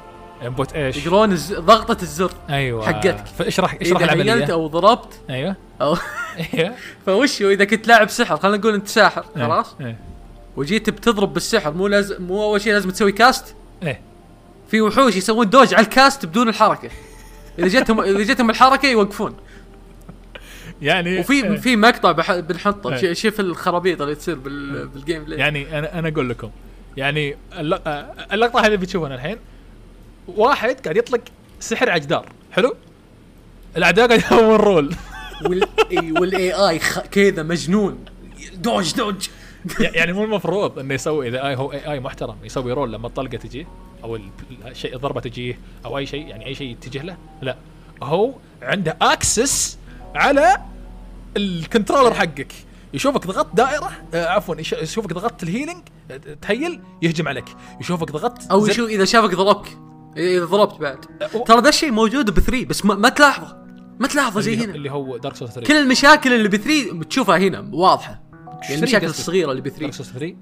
input 0.42 0.72
إيش؟ 0.72 1.06
يقرون 1.06 1.32
الز... 1.32 1.54
ضغطة 1.54 2.02
الزر 2.02 2.30
أيوه. 2.50 2.86
حقتك. 2.86 3.26
فاشرح 3.26 3.76
اشرح 3.80 4.00
إذا 4.02 4.12
هيلت 4.12 4.26
العملية 4.26 4.52
أو 4.52 4.66
ضربت. 4.66 5.20
أيوه. 5.30 5.56
أو 5.80 5.96
أيوه. 6.54 6.74
فوشو 7.06 7.50
اذا 7.50 7.64
كنت 7.64 7.88
لاعب 7.88 8.08
سحر 8.08 8.36
خلينا 8.36 8.56
نقول 8.56 8.74
أنت 8.74 8.88
ساحر 8.88 9.24
خلاص؟ 9.34 9.76
إيه. 9.80 10.07
وجيت 10.58 10.90
بتضرب 10.90 11.32
بالسحر 11.34 11.72
مو 11.72 11.86
لازم 11.86 12.22
مو 12.22 12.42
أول 12.44 12.60
شيء 12.60 12.72
لازم 12.72 12.90
تسوي 12.90 13.12
cast 13.12 13.54
إيه. 13.82 14.00
في 14.70 14.80
وحوش 14.80 15.16
يسوون 15.16 15.50
dodge 15.50 15.74
على 15.74 15.84
ال 15.84 15.93
cast 15.93 16.26
بدون 16.26 16.48
الحركة. 16.48 16.90
إذا 17.58 17.68
جتهم 17.68 18.00
إذا 18.00 18.22
جتهم 18.22 18.50
الحركة 18.50 18.88
يوقفون. 18.88 19.36
يعني 20.82 21.20
وفي 21.20 21.32
إيه. 21.32 21.56
في 21.56 21.76
مقطع. 21.76 22.12
بنحطه. 22.40 22.92
إيه. 22.94 23.12
ش- 23.12 23.20
شوف 23.22 23.40
الخرابيط 23.40 24.02
اللي 24.02 24.14
تصير 24.14 24.34
بال... 24.34 24.88
بال 24.88 25.24
gameplay 25.24 25.38
يعني 25.38 25.78
أنا 25.78 25.98
أنا 25.98 26.08
أقول 26.08 26.30
لكم 26.30 26.50
يعني 26.96 27.36
الل- 27.58 28.06
اللقطة 28.32 28.60
هذه 28.66 28.74
بتشوفونها 28.74 29.16
الحين 29.16 29.36
واحد 30.28 30.76
قاعد 30.84 30.96
يطلق 30.96 31.20
سحر 31.60 31.90
على 31.90 32.00
جدار. 32.00 32.26
حلو؟ 32.52 32.74
الأعداء 33.76 34.06
قاعد 34.06 34.20
يسوون 34.20 34.56
roll. 34.56 34.94
وال... 35.46 35.62
وال 36.20 36.52
AI 36.52 36.78
خ... 36.78 36.98
كذا 36.98 37.42
مجنون. 37.42 38.04
dodge 38.54 38.94
dodge. 38.94 39.28
يعني 39.98 40.12
مو 40.12 40.24
المفروض 40.24 40.78
إنه 40.78 40.94
يسوي 40.94 41.28
إذا 41.28 41.46
AI 41.48 41.56
هو 41.56 41.72
AI 41.72 42.00
محترم 42.00 42.36
يسوي 42.44 42.72
roll 42.72 42.92
لما 42.92 43.06
الطلقة 43.06 43.36
تجيه 43.36 43.66
أو 44.04 44.16
ال- 44.16 44.30
الشيء 44.66 44.94
الضربة 44.96 45.20
تجيه 45.20 45.58
أو 45.84 45.98
أي 45.98 46.06
شيء 46.06 46.26
يعني 46.26 46.46
أي 46.46 46.54
شيء 46.54 46.70
يتجه 46.70 47.02
له 47.02 47.16
لا. 47.42 47.56
هو 48.02 48.32
عنده 48.62 48.96
access 49.02 49.78
على 50.14 50.56
ال 51.36 51.43
controller 51.43 52.14
حقك. 52.14 52.52
يشوفك 52.94 53.26
ضغطت 53.26 53.54
دائرة 53.56 53.90
آه 54.14 54.26
عفوا 54.26 54.54
يش- 54.60 54.72
يشوفك 54.72 55.12
ضغطت 55.12 55.42
ال 55.42 55.47
healing 55.47 55.82
آه، 56.10 56.16
تهيل 56.42 56.80
يهجم 57.02 57.28
عليك. 57.28 57.44
يشوفك 57.80 58.10
ضغطت 58.12 58.50
أو 58.50 58.66
شو 58.68 58.86
إذا 58.86 59.04
شافك 59.04 59.34
ضربك. 59.34 59.78
إذا 60.16 60.44
ضربت 60.44 60.80
بعد. 60.80 60.98
ترى 61.46 61.60
ذا 61.62 61.68
الشيء 61.68 61.90
موجود 61.90 62.30
ب 62.30 62.40
3 62.40 62.64
بس 62.64 62.84
ما, 62.84 62.94
ما 62.94 63.08
تلاحظه. 63.08 63.56
ما 64.00 64.08
تلاحظه 64.08 64.40
زي 64.40 64.56
هنا. 64.56 64.74
اللي 64.74 64.90
هو 64.90 65.16
دارك 65.16 65.36
سولز 65.36 65.50
3 65.52 65.66
كل 65.68 65.76
المشاكل 65.76 66.32
اللي 66.32 66.48
ب 66.48 66.56
3 66.56 66.92
بتشوفها 66.92 67.38
هنا 67.38 67.68
واضحة. 67.72 68.20
يعني 68.62 68.74
المشاكل؟ 68.74 69.06
الصغيرة 69.06 69.50
اللي 69.50 69.62
ب 69.62 69.64
دارك 69.64 69.78
3 69.78 69.92
سولز 69.92 70.10
3 70.10 70.34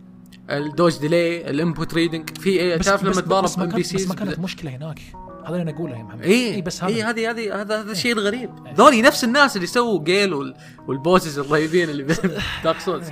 الدوج 0.51 0.99
ديلي 0.99 1.51
الانبوت 1.51 1.95
ريدنج 1.95 2.39
في 2.39 2.51
إيه؟ 2.51 2.77
تعرف 2.77 3.03
لما 3.03 3.11
بس, 3.11 3.19
تضارب 3.19 3.49
ام 3.59 3.69
بي 3.69 3.81
بس 3.81 3.87
سيز 3.87 4.09
ما 4.09 4.15
كانت 4.15 4.39
مشكلة 4.39 4.77
هناك. 4.77 5.01
هذا 5.45 5.49
اللي 5.49 5.63
أنا 5.63 5.71
أقوله 5.71 5.99
يا 5.99 6.03
محمد. 6.03 6.23
اي 6.23 6.55
إي 6.55 6.63
بس 6.63 6.85
هذا. 6.85 6.95
اي 6.95 7.03
هذه 7.03 7.31
هذه 7.31 7.61
هذا 7.61 7.81
هذا 7.81 7.93
الشيء 7.93 8.13
الغريب 8.13 8.51
ذولي 8.75 9.03
نفس 9.03 9.25
الناس 9.25 9.57
اللي 9.57 9.67
سووا 9.67 10.05
جيل 10.05 10.35
وال 10.35 10.55
والبوسز 10.89 11.39
الرهيبين 11.39 11.91
اللي 11.91 12.03
Dark 12.65 12.81
Souls 12.81 13.09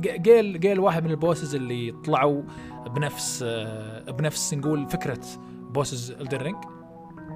Gael 0.00 0.60
Gael 0.60 0.80
واحد 0.80 1.04
من 1.04 1.10
ال 1.10 1.16
bosses 1.16 1.54
اللي 1.54 1.94
طلعوا 2.04 2.42
بنفس 2.86 3.44
آه، 3.46 4.10
بنفس 4.10 4.54
نقول 4.54 4.88
فكرة 4.88 5.20
bosses 5.70 6.10
Elden 6.10 6.36
Ring 6.36 6.56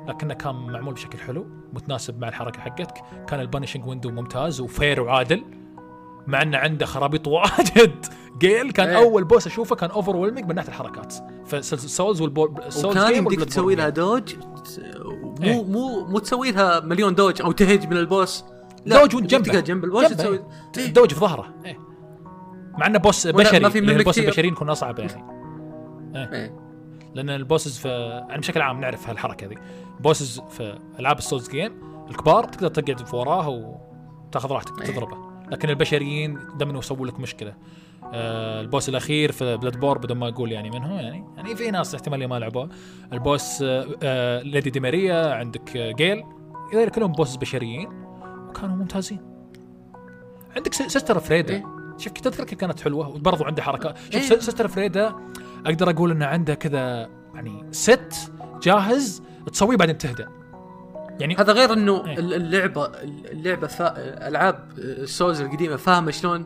لكنه 0.08 0.34
كان 0.34 0.54
معمول 0.54 0.94
بشكل 0.94 1.18
حلو 1.18 1.46
متناسب 1.72 2.20
مع 2.20 2.28
الحركة 2.28 2.60
حقتك. 2.60 2.94
كان 3.28 3.40
ال 3.40 3.45
punishing 3.45 3.86
window 3.86 4.10
ممتاز 4.10 4.60
و 4.60 4.68
fair 4.68 5.00
وعادل. 5.00 5.44
مع 6.26 6.42
إنه 6.42 6.58
عنده 6.58 6.86
خرابيط 6.86 7.28
واجد 7.28 8.06
Gael 8.40 8.70
كان 8.70 8.88
إيه. 8.88 8.96
أول 8.96 9.24
boss 9.24 9.46
أشوفه 9.46 9.76
كان 9.76 9.90
overwhelming 9.90 10.44
من 10.44 10.54
ناحية 10.54 10.68
الحركات 10.68 11.14
فال 11.46 11.62
Souls 11.62 12.00
وال 12.00 12.24
Souls 12.24 12.84
وكان 12.84 13.14
يمديك 13.14 13.44
تسوي 13.44 13.74
لها 13.74 13.88
dodge 13.88 14.34
مو 14.36 15.36
إيه. 15.42 15.64
مو 15.64 16.06
مو 16.06 16.18
تسوي 16.18 16.52
لها 16.52 16.80
مليون 16.80 17.14
dodge 17.14 17.42
أو 17.42 17.52
تهج 17.52 17.86
من 17.86 17.96
ال 17.96 18.06
boss 18.06 18.44
dodge 18.86 19.14
يمديك 19.14 19.30
جنبه 19.30 19.50
تقعد 19.50 19.64
جنب 19.64 19.84
ال 19.84 19.89
boss 19.89 20.08
تسوي 20.08 20.44
إيه. 20.78 20.86
dodge 20.86 21.14
في 21.14 21.20
ظهره 21.20 21.54
إيه. 21.64 21.78
مع 22.78 22.86
إنه 22.86 22.98
boss 22.98 23.26
بشري 23.26 23.60
ما 23.60 23.68
في 23.68 23.80
لأن 23.80 23.88
منه 23.88 23.98
ال 23.98 24.01
boss. 24.01 24.18
البشريين 24.18 24.52
يكون 24.52 24.70
أصعب 24.70 24.98
يعني 24.98 25.24
إيه. 26.16 26.70
لأن 27.14 27.30
ال 27.30 27.37
bosses 27.37 27.78
في 27.78 27.88
يعني 28.28 28.40
بشكل 28.40 28.60
عام 28.60 28.80
نعرف 28.80 29.08
هالحركة 29.08 29.46
ذي 29.46 29.56
bosses 30.00 30.40
في 30.50 30.78
ألعاب 30.98 31.18
ال 31.18 31.23
Souls 31.23 31.50
game 31.50 31.72
الكبار 32.10 32.44
تقدر 32.44 32.68
تقعد 32.68 33.06
في 33.06 33.16
وراه 33.16 33.48
وتاخذ 33.48 34.52
راحتك 34.52 34.82
إيه. 34.82 34.92
تضربه 34.92 35.29
لكن 35.50 35.70
البشريين 35.70 36.38
دائما 36.58 36.78
يسووا 36.78 37.06
لك 37.06 37.20
مشكلة. 37.20 37.54
آه 38.12 38.60
ال 38.60 38.66
boss 38.66 38.88
الأخير 38.88 39.32
في 39.32 39.56
Bloodborne 39.56 39.98
بدون 39.98 40.16
ما 40.18 40.28
أقول 40.28 40.52
يعني 40.52 40.70
منه 40.70 41.00
يعني 41.00 41.24
يعني 41.36 41.56
في 41.56 41.70
ناس 41.70 41.94
احتمال 41.94 42.28
ما 42.28 42.38
لعبوه. 42.38 42.68
ال 43.12 43.22
boss 43.22 43.62
آه 43.62 43.86
آه 44.02 44.42
Lady 44.42 44.70
دي 44.70 44.80
Maria 44.80 45.34
عندك 45.34 45.76
آه 45.76 45.92
Gael. 45.92 46.24
كلهم 46.94 47.12
bosses 47.12 47.36
بشريين 47.36 47.88
وكانوا 48.48 48.76
ممتازين. 48.76 49.20
عندك 50.56 50.74
Sister 50.74 51.18
Friede 51.20 51.54
إيه. 51.54 51.64
شوف 51.98 52.12
تذكر 52.12 52.44
كيف 52.44 52.58
كانت 52.58 52.80
حلوة 52.80 53.08
وبرضو 53.08 53.44
عندها 53.44 53.64
حركات 53.64 53.98
شوف 53.98 54.14
إيه. 54.14 54.40
Sister 54.40 54.68
Friede 54.68 55.14
أقدر 55.66 55.90
أقول 55.90 56.10
إنه 56.10 56.26
عنده 56.26 56.54
كذا 56.54 57.08
يعني 57.34 57.64
ست 57.70 58.32
جاهز 58.62 59.22
تسويه 59.52 59.76
بعدين 59.76 59.98
تهدى 59.98 60.26
يعني 61.20 61.36
هذا 61.36 61.52
غير 61.52 61.72
إنه 61.72 62.06
إيه. 62.06 62.18
اللعبه 62.18 62.86
اللعبة 63.32 63.66
فا... 63.66 63.94
ألعاب 64.28 64.68
ال 64.78 64.88
Souls 64.88 65.40
القديمة 65.40 65.76
فاهمة 65.76 66.10
شلون 66.10 66.44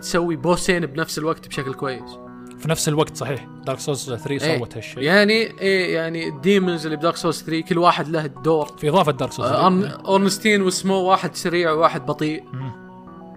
تسوي 0.00 0.36
بوسين 0.36 0.86
بنفس 0.86 1.18
الوقت 1.18 1.48
بشكل 1.48 1.74
كويس. 1.74 2.18
في 2.58 2.68
نفس 2.70 2.88
الوقت 2.88 3.16
صحيح. 3.16 3.46
Dark 3.66 3.78
Souls 3.78 4.04
3 4.14 4.30
إيه. 4.30 4.58
سوت 4.58 4.76
هالشيء. 4.76 5.02
يعني 5.02 5.32
إيه 5.60 5.94
يعني 5.94 6.28
ال 6.28 6.36
demons 6.36 6.84
اللي 6.86 6.96
ب 6.96 7.00
Dark 7.00 7.16
Souls 7.16 7.42
3 7.42 7.60
كل 7.68 7.78
واحد 7.78 8.08
له 8.08 8.26
دور 8.26 8.66
في 8.66 8.88
إضافة 8.88 9.12
Dark 9.12 9.32
Souls 9.32 9.48
آه، 9.50 9.62
أرن- 9.70 10.06
Ornstein 10.06 10.62
و 10.62 10.67
Smough 10.67 10.94
واحد 10.94 11.34
سريع 11.34 11.70
وواحد 11.72 12.06
بطيء. 12.06 12.44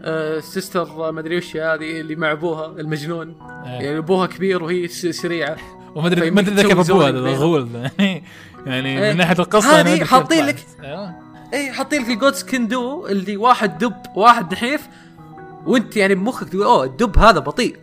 آه 0.04 0.40
Sister 0.39 1.11
ما 1.12 1.20
أدري 1.20 1.38
وش 1.38 1.56
هذه 1.58 1.99
اللي 1.99 2.16
مع 2.16 2.32
أبوها 2.32 2.66
المجنون. 2.66 3.36
يعني 3.66 3.98
أبوها 3.98 4.28
كبير 4.28 4.64
وهي 4.64 4.88
سريعة. 4.88 5.58
وما 5.98 6.07
ادري 6.07 6.32
ما 6.32 6.40
ادري 6.41 6.53
إذا 6.53 6.64
كيف 6.64 6.80
أبوه 6.91 7.07
هذا 7.10 7.18
الغول 7.19 7.69
يعني 7.99 8.24
يعني 8.65 9.06
إيه. 9.06 9.11
من 9.11 9.18
ناحية 9.18 9.36
القصة 9.40 9.80
هذه 9.80 10.03
حاطين. 10.03 10.45
لك-. 10.45 10.65
إيه 11.53 11.72
حاطين 11.72 12.02
لك 12.02 12.10
ال 12.10 12.34
Godskin 12.35 12.86
Duo 12.86 13.07
اللي 13.07 13.38
واحد 13.38 13.78
دب 13.78 13.94
واحد 14.15 14.53
نحيف 14.53 14.88
وأنت 15.65 15.98
يعني 15.98 16.15
بمخك 16.15 16.49
تقول 16.49 16.64
أوه 16.64 16.84
الدب 16.84 17.18
هذا 17.18 17.40
بطيء. 17.40 17.76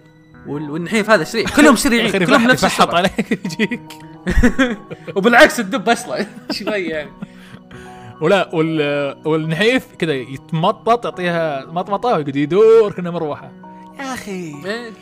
وال- 0.46 0.70
والنحيف 0.70 1.10
هذا 1.10 1.24
سريع 1.24 1.44
كلهم 1.56 1.76
سريعين 1.76 2.10
كلهم 2.24 2.46
نفس 2.48 2.64
السرعه 2.64 2.94
عليك 2.96 3.32
يجيك. 3.44 3.80
وبالعكس 5.16 5.60
الدب 5.60 5.88
اسرع 5.88 6.26
شوي 6.50 6.70
يعني. 6.84 7.10
ولا 8.20 8.54
وال 8.54 9.16
والنحيف 9.24 9.86
كذا 9.98 10.12
يتمطط 10.14 11.04
يعطيها 11.04 11.64
مطمطة 11.66 12.06
ويقعد 12.08 12.36
يدور 12.36 12.92
كأنه 12.92 13.10
مروحة. 13.10 13.52
يا 13.98 14.14
أخي. 14.14 14.54
إيه. 14.64 14.92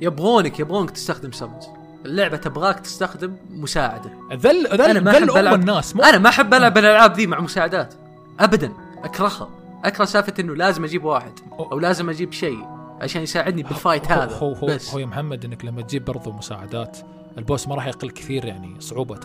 يبغونك 0.00 0.60
يبغونك 0.60 0.90
تستخدم 0.90 1.32
سمز 1.32 1.68
اللعبة 2.04 2.36
تبغاك 2.36 2.80
تستخدم 2.80 3.36
مساعدة. 3.50 4.10
ذل 4.32 4.66
ذل 4.72 5.04
ما 5.04 5.12
ذل 5.12 5.16
أحب 5.16 5.30
ام 5.30 5.36
العب 5.38 5.60
الناس 5.60 5.96
مو 5.96 6.02
أنا 6.02 6.18
ما 6.18 6.28
أحب 6.28 6.54
ألعب 6.54 6.78
الألعاب 6.78 7.16
ذي 7.16 7.26
مع 7.26 7.40
مساعدات. 7.40 7.94
ابدا 8.40 8.72
أكرهها. 9.04 9.48
أكره 9.84 10.04
سالفة 10.04 10.34
إنه 10.40 10.54
لازم 10.56 10.84
أجيب 10.84 11.04
واحد 11.04 11.32
أو 11.58 11.78
لازم 11.78 12.10
أجيب 12.10 12.32
شيء 12.32 12.58
عشان 13.00 13.22
يساعدني 13.22 13.62
بال 13.62 13.76
fight 13.76 14.12
هو- 14.12 14.20
هذا. 14.20 14.36
هو 14.36 14.52
هو, 14.52 14.66
بس. 14.66 14.92
هو 14.94 14.98
يا 14.98 15.06
محمد 15.06 15.44
إنك 15.44 15.64
لما 15.64 15.82
تجيب 15.82 16.04
برضو 16.04 16.32
مساعدات 16.32 16.98
ال 17.38 17.44
boss 17.44 17.68
ما 17.68 17.74
راح 17.74 17.86
يقل 17.86 18.10
كثير 18.10 18.44
يعني 18.44 18.76
صعوبة. 18.80 19.20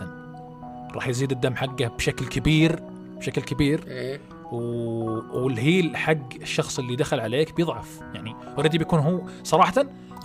راح 0.94 1.08
يزيد 1.08 1.32
الدم 1.32 1.56
حقه 1.56 1.86
بشكل 1.86 2.26
كبير 2.26 2.82
بشكل 3.18 3.42
كبير. 3.42 3.84
إيه. 3.86 4.20
وال 4.52 4.88
health 4.88 5.96
حق 5.96 6.34
الشخص 6.42 6.78
اللي 6.78 6.96
دخل 6.96 7.20
عليك 7.20 7.56
بيضعف 7.56 8.00
يعني 8.14 8.34
already 8.56 8.78
بيكون 8.78 8.98
هو 8.98 9.20
صراحة 9.44 9.74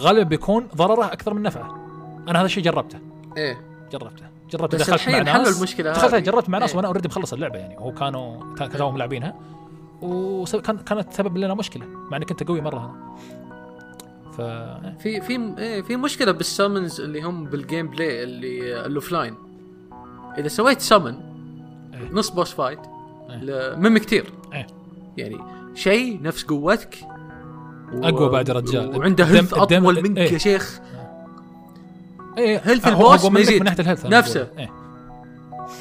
غالبا 0.01 0.23
بيكون 0.23 0.67
ضرره 0.75 1.05
أكثر 1.05 1.33
من 1.33 1.41
نفعه. 1.41 1.87
أنا 2.27 2.39
هذا 2.39 2.45
الشيء 2.45 2.63
جربته. 2.63 2.99
إيه. 3.37 3.61
جربته. 3.91 4.25
جربته 4.51 4.77
بس 4.77 4.89
الحين 4.89 5.27
حلوا 5.27 5.43
ناس. 5.43 5.57
المشكلة 5.57 5.91
دخلت 5.91 6.13
هذه. 6.13 6.21
جربت 6.21 6.49
مع 6.49 6.57
ناس 6.57 6.69
إيه. 6.69 6.75
وأنا 6.75 6.87
already 6.87 7.07
مخلص 7.07 7.33
اللعبة 7.33 7.59
يعني. 7.59 7.77
وهو 7.77 7.91
كانوا 7.91 8.55
كانوا 8.55 8.91
ملاعبينها 8.91 9.35
وكان 10.01 10.77
كانت 10.77 11.13
سبب 11.13 11.37
لنا 11.37 11.53
مشكلة. 11.53 11.85
مع 11.85 12.17
إني 12.17 12.25
كنت 12.25 12.43
قوي 12.43 12.61
مرة 12.61 12.77
أنا 12.77 13.15
ف 14.31 14.41
في 15.01 15.21
في 15.21 15.53
إيه 15.57 15.81
في 15.81 15.95
مشكلة 15.95 16.31
بال 16.31 16.47
summons 16.47 17.01
اللي 17.01 17.21
هم 17.21 17.45
بال 17.45 17.87
gameplay 17.87 18.23
اللي 18.23 18.85
ال 18.85 18.91
offline 18.91 19.35
إذا 20.37 20.47
سويت 20.47 20.81
summon 20.81 21.15
إيه. 21.93 22.11
نص 22.11 22.29
boss 22.29 22.53
fight. 22.53 22.79
Mimic 23.77 23.97
Tear 23.97 24.25
إيه. 24.53 24.67
يعني 25.17 25.37
شيء 25.75 26.21
نفس 26.21 26.43
قوتك 26.43 26.95
و- 27.93 28.03
أقوى 28.07 28.29
بعد 28.29 28.49
الرجال. 28.49 28.97
وعنده 28.97 29.23
health 29.25 29.53
أطول 29.53 30.03
منك 30.03 30.17
إيه. 30.17 30.33
يا 30.33 30.37
شيخ 30.37 30.79
إيه 32.37 32.61
health 32.63 32.87
ال 32.87 32.95
boss 32.95 33.25
ما 33.25 33.39
يزيد. 33.39 33.59
من 33.59 33.65
ناحية 33.65 33.79
ال 33.79 33.83
health 33.83 34.05
نفسه. 34.05 34.47
إيه. 34.57 34.69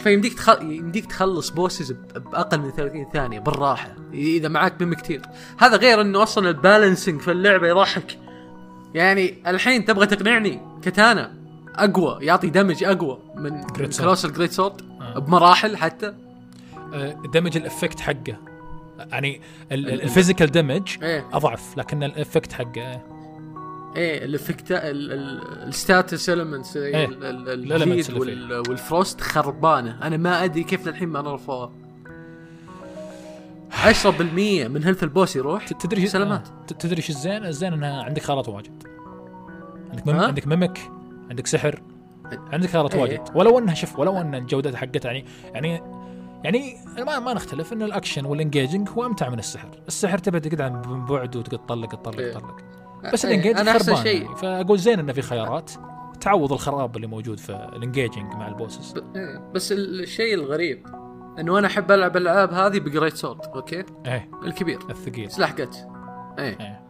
فيمديك 0.02 0.34
تخ... 0.34 0.60
يمديك 0.62 1.06
تخلص 1.06 1.50
bosses 1.50 1.92
بأقل 2.32 2.58
من 2.60 2.70
30 2.70 3.06
ثانية 3.12 3.40
بالراحة 3.40 3.88
إذا 4.12 4.48
معاك 4.48 4.80
ب 4.80 4.94
Mimic 4.94 5.10
Tear 5.10 5.22
هذا 5.58 5.76
غير 5.76 6.00
إنه 6.00 6.22
أصلا 6.22 6.48
ال 6.48 6.55
balancing 6.55 7.20
في 7.20 7.30
اللعبة 7.32 7.68
يضحك 7.68 8.18
يعني 8.94 9.34
الحين 9.46 9.84
تبغى 9.84 10.06
تقنعني 10.06 10.60
كتانا 10.82 11.32
أقوى 11.74 12.18
يعطي 12.20 12.50
damage 12.50 12.84
أقوى 12.84 13.18
من 13.36 13.62
Great 13.62 13.94
Sword. 13.94 14.00
Colossal 14.00 14.24
Great 14.24 14.52
Sword. 14.52 14.82
بمراحل 15.16 15.76
حتى 15.76 16.14
damage 17.32 17.56
ال 17.56 17.62
effect 17.62 18.00
حقه 18.00 18.36
يعني 18.98 19.40
ال- 19.72 19.88
ال- 19.88 20.02
ال 20.02 20.07
physical 20.07 20.50
damage 20.50 20.96
إيه 21.02 21.26
أضعف 21.32 21.78
لكن 21.78 22.02
ال 22.02 22.09
effect 22.09 22.52
حقه 22.52 22.90
إيه. 22.90 23.02
إيه 23.96 24.24
ال 24.24 24.30
effect 24.30 24.64
ال 24.70 24.93
status 24.93 26.30
ailments 26.30 26.76
إيه. 26.76 27.06
فيه. 27.06 28.62
وال 28.68 28.83
frost 28.83 29.20
خربانة 29.20 29.98
أنا 30.02 30.16
ما 30.16 30.44
أدري 30.44 30.62
كيف 30.64 30.86
للحين 30.86 31.08
ما 31.08 31.22
نرفوها 31.22 31.72
10% 34.04 34.06
من 34.06 34.84
health 34.84 35.02
ال 35.02 35.09
boss 35.09 35.36
يروح 35.36 35.68
تدري 35.68 36.06
سلامات. 36.06 36.48
آه، 36.48 36.74
تدري 36.74 36.96
إيش 36.96 37.10
الزين؟ 37.10 37.44
الزين 37.44 37.72
إنها 37.72 38.02
عندك 38.02 38.22
خيارات 38.22 38.48
واجد 38.48 38.82
عندك 39.90 40.08
Mim... 40.08 40.20
عندك 40.20 40.46
Mimic 40.46 40.78
عندك 41.30 41.46
سحر 41.46 41.82
عندك 42.52 42.68
خيارات 42.68 42.94
إيه. 42.94 43.00
واجد 43.02 43.20
ولو 43.34 43.58
إنها 43.58 43.74
شوف 43.74 43.98
ولو 43.98 44.20
إن 44.20 44.46
جودتها 44.46 44.76
حقتها 44.76 45.12
يعني 45.12 45.24
يعني 45.54 45.82
يعني 46.44 46.76
ما 46.98 47.18
ما 47.18 47.34
نختلف 47.34 47.72
ان 47.72 47.82
الأكشن 47.82 48.24
وال 48.24 48.37
engaging 48.37 48.88
هو 48.88 49.06
أمتع 49.06 49.28
من 49.28 49.38
السحر، 49.38 49.68
السحر 49.88 50.18
تبى 50.18 50.40
تقعد 50.40 50.60
عن 50.60 51.04
بعد 51.06 51.36
وتقعد 51.36 51.58
تطلق 51.66 51.88
تطلق 51.94 52.18
إيه. 52.18 52.32
تطلق. 52.32 52.56
بس 53.12 53.24
إيه، 53.24 53.30
ال 53.32 53.35
engaging 53.35 53.60
أنا 53.60 53.70
أحسن 53.70 53.84
خربان. 53.94 54.02
شيء. 54.02 54.22
يعني 54.24 54.36
فأقول 54.36 54.78
زين 54.78 54.98
إنه 54.98 55.12
في 55.12 55.22
خيارات. 55.22 55.70
تعوض 56.20 56.52
الخراب 56.52 56.96
اللي 56.96 57.06
موجود 57.06 57.38
في 57.38 57.52
ال 57.76 57.82
engaging 57.82 58.32
مع 58.34 58.48
ال 58.48 58.54
bosses. 58.54 58.92
ب- 58.92 59.16
إيه، 59.16 59.50
بس 59.54 59.72
ال- 59.72 60.00
الشيء 60.00 60.34
الغريب 60.34 60.86
إنه 61.38 61.58
أنا 61.58 61.66
أحب 61.66 61.90
ألعب 61.92 62.16
الالعاب 62.16 62.52
هذه 62.52 62.78
ب 62.78 62.84
great 62.84 63.16
sword 63.16 63.40
okay؟ 63.54 63.84
إيه. 64.06 64.30
الكبير. 64.44 64.78
الثقيل. 64.90 65.30
سلاح 65.30 65.52
قتل. 65.52 65.78
إيه. 66.38 66.60
إيه. 66.60 66.84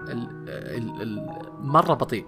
ال 0.00 0.28
ال 0.48 1.02
ال 1.02 1.36
مرة 1.60 1.94
بطيء. 1.94 2.26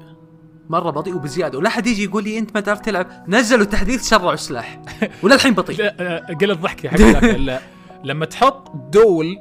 مرة 0.70 0.90
بطيء 0.90 1.14
وبزيادة. 1.14 1.58
ولا 1.58 1.68
حد 1.68 1.86
يجي 1.86 2.04
يقول 2.04 2.24
لي 2.24 2.38
أنت 2.38 2.54
ما 2.54 2.60
تعرف 2.60 2.80
تلعب. 2.80 3.06
نزلوا 3.28 3.64
تحديث 3.64 4.02
سرعوا 4.02 4.32
السلاح. 4.32 4.80
ولا 5.22 5.34
الحين 5.34 5.54
بطيء. 5.54 5.76
لا 5.76 6.36
قل 6.40 6.50
الضحك 6.50 6.84
يا 6.84 6.90
حق 6.90 7.62
لما 8.04 8.26
تحط 8.26 8.70
دول 8.92 9.38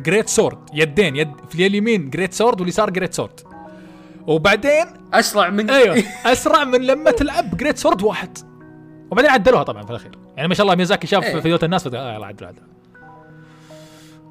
great 0.00 0.28
sword 0.28 0.58
يدين 0.74 1.16
يد 1.16 1.30
في 1.48 1.66
اليمين 1.66 2.10
great 2.10 2.32
sword 2.34 2.60
واليسار 2.60 2.90
great 2.90 3.14
sword 3.14 3.40
وبعدين 4.26 4.86
أسرع 5.14 5.48
من 5.50 5.70
أيوه 5.70 6.04
أسرع 6.32 6.64
من 6.64 6.80
لما 6.80 7.10
تلعب 7.10 7.56
great 7.56 7.78
sword 7.78 8.02
واحد. 8.02 8.38
وبعدين 9.10 9.30
عدلوها 9.30 9.62
طبعا 9.62 9.82
في 9.82 9.90
الأخير. 9.90 10.10
يعني 10.36 10.48
ما 10.48 10.54
شاء 10.54 10.64
الله 10.64 10.74
Miyazaki 10.74 11.06
شاف 11.06 11.24
إيه. 11.24 11.34
فيديوهات 11.34 11.64
الناس 11.64 11.86
آه 11.86 12.14
يلا 12.14 12.26
عدل 12.26 12.46
عدل 12.46 12.62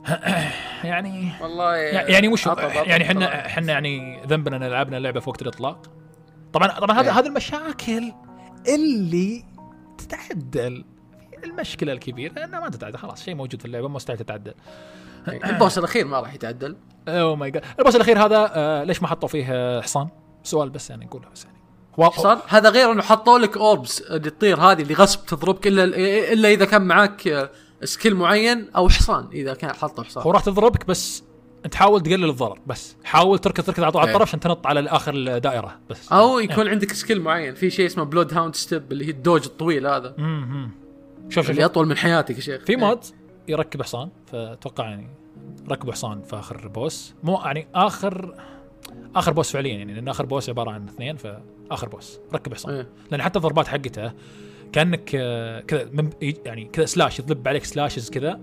يعني 0.83 1.31
والله 1.41 1.75
يعني 1.75 2.27
وش 2.27 2.45
يعني 2.45 3.03
إحنا. 3.03 3.45
إحنا 3.45 3.71
يعني 3.73 4.21
ذنبنا 4.27 4.57
إن 4.57 4.63
لعبنا 4.63 4.97
اللعبه 4.97 5.19
في 5.19 5.29
وقت 5.29 5.41
الإطلاق 5.41 5.81
طبعا 6.53 6.79
طبعا 6.79 6.99
هذا 6.99 7.11
إيه. 7.11 7.19
هذه 7.19 7.27
المشاكل 7.27 8.13
اللي 8.67 9.43
تتعدل 9.97 10.85
المشكلة 11.43 11.93
الكبيرة 11.93 12.43
انها 12.43 12.59
ما 12.59 12.69
تتعدل 12.69 12.97
خلاص 12.97 13.23
شيء 13.23 13.35
موجود 13.35 13.59
في 13.59 13.65
اللعبة 13.65 13.87
مستحيل 13.87 14.19
تتعدل 14.19 14.53
إيه، 15.27 15.49
ال 15.49 15.55
boss 15.55 15.77
الأخير 15.77 16.05
ما 16.05 16.19
راح 16.19 16.33
يتعدل 16.33 16.77
oh 17.07 17.35
my 17.35 17.51
god 17.51 17.63
ال 17.79 17.82
boss 17.82 17.95
الأخير 17.95 18.25
هذا 18.25 18.51
آه 18.53 18.83
ليش 18.83 19.01
ما 19.01 19.07
حطوا 19.07 19.29
فيه 19.29 19.45
آه، 19.49 19.81
حصان؟ 19.81 20.07
سؤال 20.43 20.69
بس 20.69 20.89
يعني 20.89 21.05
نقولها 21.05 21.29
بس 21.29 21.45
يعني 21.45 21.57
حصان 21.99 22.39
هذا 22.47 22.69
غير 22.69 22.91
إنه 22.91 23.01
حطوا 23.01 23.39
لك 23.39 23.57
orbs 23.57 24.01
اللي 24.01 24.29
تطير 24.29 24.59
هذه 24.59 24.81
اللي 24.81 24.93
غصب 24.93 25.25
تضربك 25.25 25.67
إلا 25.67 25.83
إلا 26.33 26.49
إذا 26.49 26.65
كان 26.65 26.81
معاك 26.81 27.27
آه، 27.27 27.49
skill 27.83 28.15
معين 28.15 28.69
أو 28.75 28.89
حصان 28.89 29.27
إذا 29.31 29.53
كان 29.53 29.69
هو 29.83 30.03
حصان. 30.03 30.23
راح 30.31 30.43
تضربك 30.43 30.87
بس 30.87 31.23
أنت 31.65 31.75
حاول 31.75 32.01
تقلل 32.01 32.29
الضرر 32.29 32.59
بس 32.67 32.95
حاول 33.03 33.39
تركض 33.39 33.63
تركض 33.63 33.83
على 33.83 33.91
طول 33.91 34.01
على 34.01 34.09
إيه. 34.09 34.15
الطرف 34.15 34.29
عشان 34.29 34.39
تنط 34.39 34.67
على 34.67 34.89
اخر 34.89 35.13
الدائرة 35.15 35.79
بس. 35.89 36.11
أو 36.11 36.39
يكون 36.39 36.67
عندك 36.67 36.93
skill 36.93 37.21
معين 37.21 37.55
في 37.55 37.69
شيء 37.69 37.85
اسمه 37.85 38.03
Bloodhound 38.03 38.55
Step 38.55 38.91
اللي 38.91 39.05
هي 39.05 39.09
ال 39.09 39.15
dodge 39.15 39.45
الطويل 39.45 39.87
هذا. 39.87 40.15
امم 40.19 40.71
شوف 41.23 41.33
شوف 41.33 41.49
اللي 41.49 41.65
أطول 41.65 41.87
من 41.87 41.97
حياتك 41.97 42.35
يا 42.35 42.41
شيخ. 42.41 42.63
في 42.63 42.69
إيه. 42.69 42.77
mood 42.77 42.99
يركب 43.47 43.81
حصان 43.81 44.09
فأتوقع 44.31 44.89
يعني 44.89 45.07
ركبوا 45.71 45.93
حصان 45.93 46.21
في 46.21 46.35
آخر 46.35 46.67
boss. 46.67 47.13
مو 47.23 47.41
يعني 47.45 47.67
آخر 47.75 48.35
آخر 49.15 49.33
boss 49.33 49.51
فعليا 49.51 49.73
يعني 49.73 49.93
لأن 49.93 50.07
آخر 50.07 50.25
boss 50.25 50.49
عبارة 50.49 50.71
عن 50.71 50.87
اثنين 50.87 51.17
فآخر 51.17 51.89
boss 51.89 52.19
ركب 52.33 52.53
حصان. 52.53 52.73
إيه. 52.73 52.87
لأن 53.11 53.21
حتى 53.21 53.39
الضربات 53.39 53.67
حقته 53.67 54.11
كأنك 54.71 55.11
آه، 55.15 55.59
كذا 55.59 55.89
يعني 56.45 56.65
كذا 56.73 56.85
slash 56.85 57.19
يضرب 57.19 57.47
عليك 57.47 57.63
slashes 57.63 58.09
كذا 58.09 58.39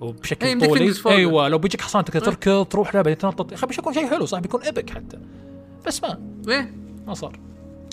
وبشكل 0.00 0.46
يمديك 0.46 0.68
طولي. 0.68 0.94
أيوه 1.06 1.48
لو 1.48 1.58
بيجيك 1.58 1.80
حصان 1.80 2.04
تقدر 2.04 2.20
إيه. 2.20 2.34
تركض 2.34 2.66
تروح 2.66 2.94
له 2.94 3.02
بعدين 3.02 3.18
تنطط. 3.18 3.52
يا 3.52 3.56
أخي 3.56 3.66
بيكون 3.66 3.94
شيء 3.94 4.06
حلو 4.10 4.26
صح؟ 4.26 4.38
بيكون 4.38 4.62
epic 4.62 4.90
حتى. 4.90 5.18
بس 5.86 6.02
ما 6.02 6.18
إيه. 6.48 6.74
ما 7.06 7.14
صار. 7.14 7.38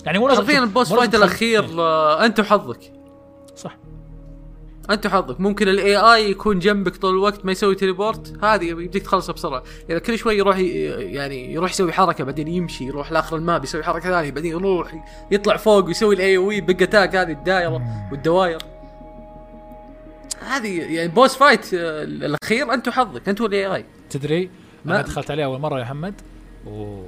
يعني 0.06 0.18
مو 0.18 0.28
لازم 0.28 0.40
حرفيا 0.40 0.58
ال 0.58 0.65
boss 0.65 0.92
fight 0.92 1.14
الأخير 1.14 1.64
إيه، 1.64 1.80
آه، 1.80 2.26
أنت 2.26 2.40
وحظك. 2.40 2.92
صح. 3.56 3.78
أنت 4.90 5.06
وحظك 5.06 5.40
ممكن 5.40 5.68
ال 5.68 5.96
AI 5.96 6.30
يكون 6.30 6.58
جنبك 6.58 6.96
طول 6.96 7.10
الوقت 7.14 7.44
ما 7.44 7.52
يسوي 7.52 7.74
teleport. 7.74 8.44
هذه 8.44 8.64
يمديك 8.64 9.02
تخلصها 9.02 9.32
بسرعة. 9.32 9.62
إذا 9.90 9.98
كل 9.98 10.18
شوي 10.18 10.38
يروح 10.38 10.58
يعني 10.58 11.52
يروح 11.52 11.70
يسوي 11.70 11.92
حركة 11.92 12.24
بعدين 12.24 12.48
يمشي 12.48 12.84
يروح 12.84 13.12
لآخر 13.12 13.36
ال 13.36 13.43
map 13.43 13.64
يسوي 13.64 13.82
حركة 13.82 14.10
ثانية 14.10 14.30
بعدين 14.30 14.50
يروح 14.50 15.04
يطلع 15.30 15.56
فوق 15.56 15.84
ويسوي 15.84 16.14
ال 16.14 16.36
AOE 16.36 16.50
big 16.50 16.82
attack 16.82 17.16
هذه 17.16 17.32
الدائره 17.32 17.82
والدواير. 18.12 18.58
هذه 20.46 20.94
يعني 20.94 21.08
boss 21.08 21.36
fight 21.36 21.74
آه، 21.74 22.02
الأخير. 22.02 22.74
أنت 22.74 22.88
وحظك 22.88 23.28
أنت 23.28 23.40
وال 23.40 23.74
AI 23.76 23.84
تدري؟ 24.10 24.50
ما- 24.84 24.94
أنا 24.94 25.02
دخلت 25.02 25.30
عليه 25.30 25.44
أول 25.44 25.60
مرة 25.60 25.78
يا 25.78 25.84
محمد 25.84 26.14
و... 26.66 27.02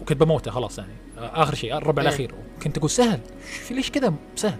وكنت 0.00 0.20
بموته 0.20 0.50
خلاص 0.50 0.78
يعني. 0.78 0.92
آخر 1.18 1.54
شيء 1.54 1.76
الربع 1.76 2.02
إيه. 2.02 2.08
الأخير. 2.08 2.34
كنت 2.62 2.78
أقول 2.78 2.90
سهل. 2.90 3.20
ليش 3.70 3.90
كذا 3.90 4.14
سهل؟ 4.36 4.58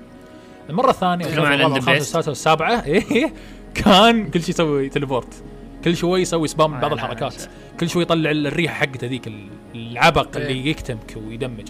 المره 0.70 0.90
الثانية 0.90 1.24
تتكلم 1.24 1.44
عن؟ 1.44 1.96
السادسه 1.96 2.28
والسابعه 2.28 2.84
إيه 2.86 3.32
كان 3.74 4.30
كل 4.30 4.40
شيء 4.42 4.50
يسوي 4.50 4.88
teleport. 4.88 5.42
كل 5.84 5.96
شوي 5.96 6.20
يسوي 6.20 6.48
spam 6.48 6.80
بعض 6.80 6.84
آه، 6.90 6.94
الحركات. 6.94 7.38
لا، 7.42 7.48
كل 7.80 7.88
شوي 7.88 8.02
يطلع 8.02 8.30
الريحه 8.30 8.74
حقته 8.74 9.06
ذيك 9.06 9.26
ال- 9.26 9.48
العبق 9.74 10.36
إيه. 10.36 10.46
اللي 10.46 10.70
يكتمك 10.70 11.16
ويدمج. 11.28 11.68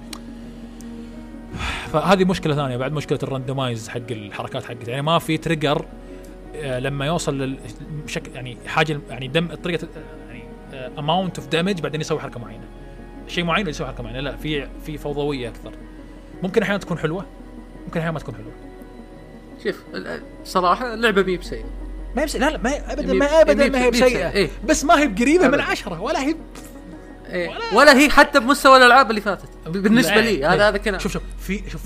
فهذه 1.93 2.25
مشكلة 2.25 2.55
ثانية 2.55 2.77
بعد 2.77 2.93
مشكلة 2.93 3.19
ال 3.23 3.29
randomize 3.29 3.89
حق 3.89 4.01
الحركات 4.11 4.65
حقته 4.65 4.91
يعني 4.91 5.03
ما 5.03 5.19
في 5.19 5.37
trigger 5.37 5.85
آه، 6.57 6.79
لما 6.79 7.07
يوصل 7.07 7.57
بشكل 8.05 8.33
يعني 8.35 8.57
حاجة 8.67 9.01
يعني 9.11 9.29
دم 9.29 9.55
طريقة 9.55 9.89
يعني 10.29 10.43
amount 10.99 11.39
of 11.39 11.49
damage 11.49 11.81
بعدين 11.81 12.01
يسوي 12.01 12.21
حركة 12.21 12.41
معينة. 12.41 12.65
شيء 13.29 13.45
معين 13.45 13.67
يسوي 13.69 13.87
حركة 13.87 14.03
معينة. 14.03 14.21
لا 14.21 14.37
في 14.37 14.69
في 14.87 14.99
فوضوية 14.99 15.49
أكثر. 15.49 15.73
ممكن 16.43 16.63
أحيانا 16.63 16.79
تكون 16.79 16.99
حلوة 16.99 17.27
ممكن 17.87 17.99
أحيانا 18.01 18.13
ما 18.13 18.19
تكون 18.19 18.35
حلوة. 18.35 18.53
شوف 19.65 19.77
صراحة 20.45 20.95
اللعبة 20.95 21.23
مي 21.23 21.37
بسيئة 21.37 21.65
ما 22.17 22.23
هي 22.23 22.27
بس 22.27 22.37
لا 22.37 22.51
لا 22.51 22.59
ما 22.59 22.71
هي 22.71 22.79
ابدا 22.79 23.13
مي- 23.13 23.19
ما 23.19 23.41
ابدا 23.41 23.69
ما 23.69 23.83
هي 23.85 23.91
بسيئة. 23.91 24.07
بسيئه 24.07 24.31
إيه. 24.31 24.51
بس 24.69 24.85
ما 24.85 25.01
هي 25.01 25.07
بقريبة 25.09 25.49
من. 25.49 25.61
عشرة 25.61 26.01
ولا 26.01 26.23
هي 26.23 26.35
إيه. 27.27 27.51
ولا 27.75 27.99
هي 27.99 28.11
حتى 28.11 28.41
بمستوى 28.41 28.77
الألعاب 28.77 29.11
اللي 29.11 29.21
فاتت 29.21 29.49
بالنسبة 29.69 30.21
لي 30.21 30.29
إيه. 30.29 30.55
هذا 30.55 30.69
هذا 30.69 30.79
كلام 30.79 31.01
شوف 31.01 31.13
شوف 31.13 31.23
في 31.41 31.63
شوف 31.71 31.83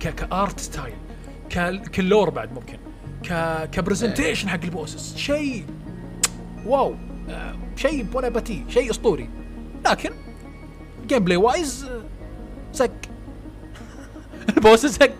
ك 0.00 0.15
art 0.15 0.60
style 0.60 0.94
color 1.94 2.30
بعد 2.30 2.52
ممكن 2.52 2.78
ك 3.30 3.68
ك 3.72 3.78
presentation 3.78 4.48
حق 4.48 4.60
ال 4.64 4.71
bosses 4.71 5.16
شيء 5.16 5.64
wow 6.66 6.94
آه، 7.28 7.54
شيء 7.76 8.06
ولا 8.14 8.28
بتي 8.28 8.64
شيء 8.68 8.90
أسطوري 8.90 9.30
لكن 9.86 10.10
gameplay 11.06 11.36
wise 11.36 11.86
زق 12.74 12.90
ال 14.56 14.62
boss 14.62 14.86
زق 14.86 15.10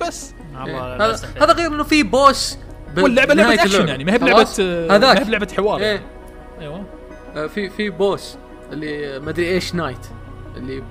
بس 0.00 0.33
هذا 0.56 0.94
للأسف 0.96 1.42
هذا 1.42 1.52
غير 1.52 1.66
إنه 1.66 1.82
في 1.82 2.02
boss 2.02 2.58
واللعبه 2.98 3.34
لعبة 3.34 3.54
اكشن. 3.54 3.88
يعني 3.88 4.04
ما 4.04 4.12
هي 4.12 4.18
بلعبة؟ 4.18 4.48
آه، 4.60 4.86
ما 4.88 4.96
هذاك 4.96 5.18
هي 5.18 5.24
بلعبة 5.24 5.48
حوار. 5.56 5.80
إيه. 5.80 5.86
يعني. 5.86 6.02
أيوه. 6.60 6.84
آه، 7.36 7.46
في 7.46 7.70
في 7.70 7.90
boss 7.90 8.36
اللي 8.72 9.18
ما 9.18 9.30
أدري 9.30 9.48
إيش 9.48 9.74
knight 9.74 10.06
اللي 10.56 10.82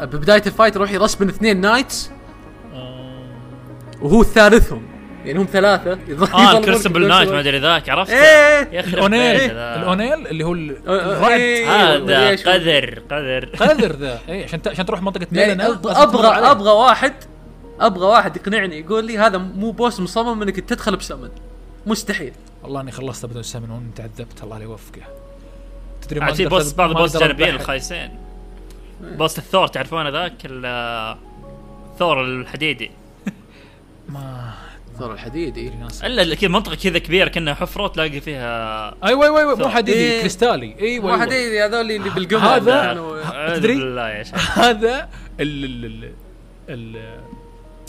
ببداية 0.00 0.42
ال 0.46 0.51
fight 0.51 0.76
يروح 0.76 0.92
ي 0.92 0.97
respawn 0.97 1.28
اثنين 1.28 1.60
knights 1.60 2.10
آه، 2.74 3.22
وهو 4.02 4.24
ثالثهم. 4.24 4.94
يعني 5.24 5.38
هم 5.38 5.48
ثلاثة. 5.52 5.98
آه 6.34 6.58
ال 6.58 6.64
crucible 6.64 7.08
knight. 7.08 7.28
ما 7.28 7.40
أدري 7.40 7.58
ذاك 7.58 7.88
عرفت 7.88 8.10
إيه. 8.12 8.80
الأونيل. 8.80 9.50
الأونيل 9.50 10.26
اللي 10.26 10.44
هو 10.44 10.52
ال- 10.52 10.88
الرعد 10.88 11.30
إيه. 11.40 11.94
هذا. 11.94 12.30
قذر 12.30 13.02
قذر. 13.10 13.48
قذر 13.60 13.92
ذا. 13.96 14.18
اي 14.28 14.44
عشان 14.44 14.60
عشان 14.66 14.86
تروح 14.86 15.02
منطقة 15.02 15.26
يعني 15.32 15.48
ميلنا. 15.48 15.66
أبغى 16.02 16.26
أبغى 16.26 16.70
واحد 16.70 17.12
أبغى 17.80 18.06
واحد 18.06 18.36
يقنعني 18.36 18.78
يقول 18.80 19.04
لي 19.04 19.18
هذا 19.18 19.38
مو 19.38 19.70
boss 19.70 20.00
مصمم 20.00 20.42
إنك 20.42 20.60
تدخل 20.60 20.96
بسمن 20.96 21.30
مستحيل 21.86 22.32
والله 22.62 22.80
أني 22.80 22.90
خلصت 22.90 23.26
بدون 23.26 23.42
سمن 23.42 23.70
واني 23.70 23.90
تعذبت 23.96 24.42
الله 24.42 24.58
لا 24.58 24.64
يوفقه 24.64 25.02
تدري 26.02 26.20
عاد 26.20 26.34
في 26.34 26.42
أقدر 26.46 26.56
بوس 26.56 26.72
بعض 26.72 26.90
ما 26.90 26.96
البوس 26.98 27.16
جانبيين. 27.16 27.54
الخايسين 27.54 28.10
بوس 29.00 29.38
الثور 29.38 29.66
تعرفون 29.66 30.08
ذاك 30.08 30.34
ال- 30.44 31.16
ثور 31.98 32.24
الحديدي 32.24 32.90
ما 34.08 34.52
ثور 34.98 35.12
الحديدي. 35.12 35.72
إلا 36.04 36.34
كذا 36.34 36.48
منطقة 36.50 36.74
كذا 36.74 36.98
كبيرة 36.98 37.28
كأنها 37.28 37.54
حفرة 37.54 37.86
تلاقي 37.88 38.20
فيها 38.20 38.94
أيوه 39.04 39.24
أيوه 39.24 39.38
أيوه 39.40 39.54
مو. 39.56 39.68
حديدي 39.68 39.98
إيه. 39.98 40.20
كريستالي 40.20 40.76
أيوه 40.80 41.16
مو. 41.16 41.22
حديدي 41.22 41.62
هذول 41.64 41.80
اللي 41.80 41.98
بالقمر 42.10 42.40
هذا- 42.56 43.54
تدري؟ 43.56 43.74
هذا 44.54 45.08
ال 45.40 46.12
ال 46.68 46.96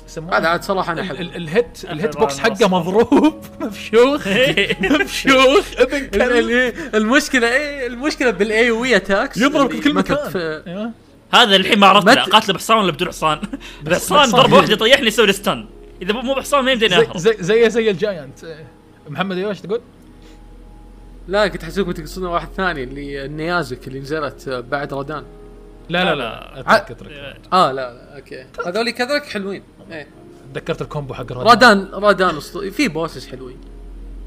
يسمونه. 0.08 0.38
هذا 0.38 0.48
عاد 0.48 0.64
صراحة 0.64 0.92
أنا 0.92 1.02
ال- 1.02 1.06
احب 1.06 1.22
ال- 1.22 1.36
ال 1.36 1.46
hit 1.46 1.78
ال 1.84 1.92
hit 1.92 2.18
box 2.18 2.40
حقه 2.40 2.68
مضروب. 2.68 3.44
مفشوخ. 3.62 4.28
مفشوخ. 4.82 5.74
كلب 5.90 6.16
ال- 6.16 6.96
المشكلة 6.96 7.48
إيه 7.54 7.88
المشكلة 7.88 8.32
بال 8.32 8.72
AoE 8.72 8.96
attacks 8.96 9.38
يضرب 9.38 9.70
اللي 9.72 9.82
في 9.82 9.90
كل 9.90 9.94
ما 9.96 10.02
كنت 10.02 10.12
مكان 10.36 10.62
أيوة. 10.68 10.92
هذا 11.34 11.56
الحين 11.56 11.80
ما 11.80 11.88
عرفت 11.88 12.08
قاتله 12.10 12.54
بحصان 12.54 12.78
ولا 12.78 12.92
بدون 12.92 13.08
حصان؟ 13.08 13.40
بحصان. 13.84 14.30
ضربة 14.30 14.58
واحدة 14.58 14.74
يطيحني 14.74 15.08
يسوي 15.08 15.32
stun 15.32 15.66
إذا 16.02 16.14
مو 16.14 16.34
بحصان 16.34 16.66
ما 16.66 16.72
يمديني 16.72 16.96
أهرب. 16.96 17.18
زي 17.18 17.36
زي, 17.40 17.70
زي 17.70 17.92
ال 17.92 17.99
giant. 17.99 18.44
إيه. 18.44 18.68
محمد 19.10 19.38
إيوه 19.38 19.50
إيش 19.50 19.62
تقول؟ 19.62 19.82
لا 21.28 21.48
كنت 21.48 21.64
احسبكم 21.64 21.92
تقصدون 21.92 22.30
واحد 22.30 22.48
ثاني 22.58 22.84
اللي 22.84 23.26
النيازك 23.26 23.88
اللي 23.88 24.00
نزلت 24.00 24.50
بعد 24.50 24.94
رادان. 24.94 25.24
لا 25.90 26.04
لا 26.06 26.16
لا، 26.16 26.60
اترك 26.60 26.92
اترك 26.92 27.12
آه 27.54 27.72
لا 27.72 27.94
لا 27.94 28.16
okay. 28.16 28.46
هذول 28.66 28.90
كذلك 28.90 29.26
حلوين. 29.26 29.64
إيه. 29.92 30.08
تذكرت 30.54 30.82
ال 30.82 30.87
combo 30.87 31.14
حق 31.14 31.32
رادان. 31.32 31.48
رادان 31.48 31.90
رادان 31.94 32.38
أسطوري. 32.38 32.72
في 32.72 32.88
bosses 32.88 33.28
حلوين. 33.28 33.58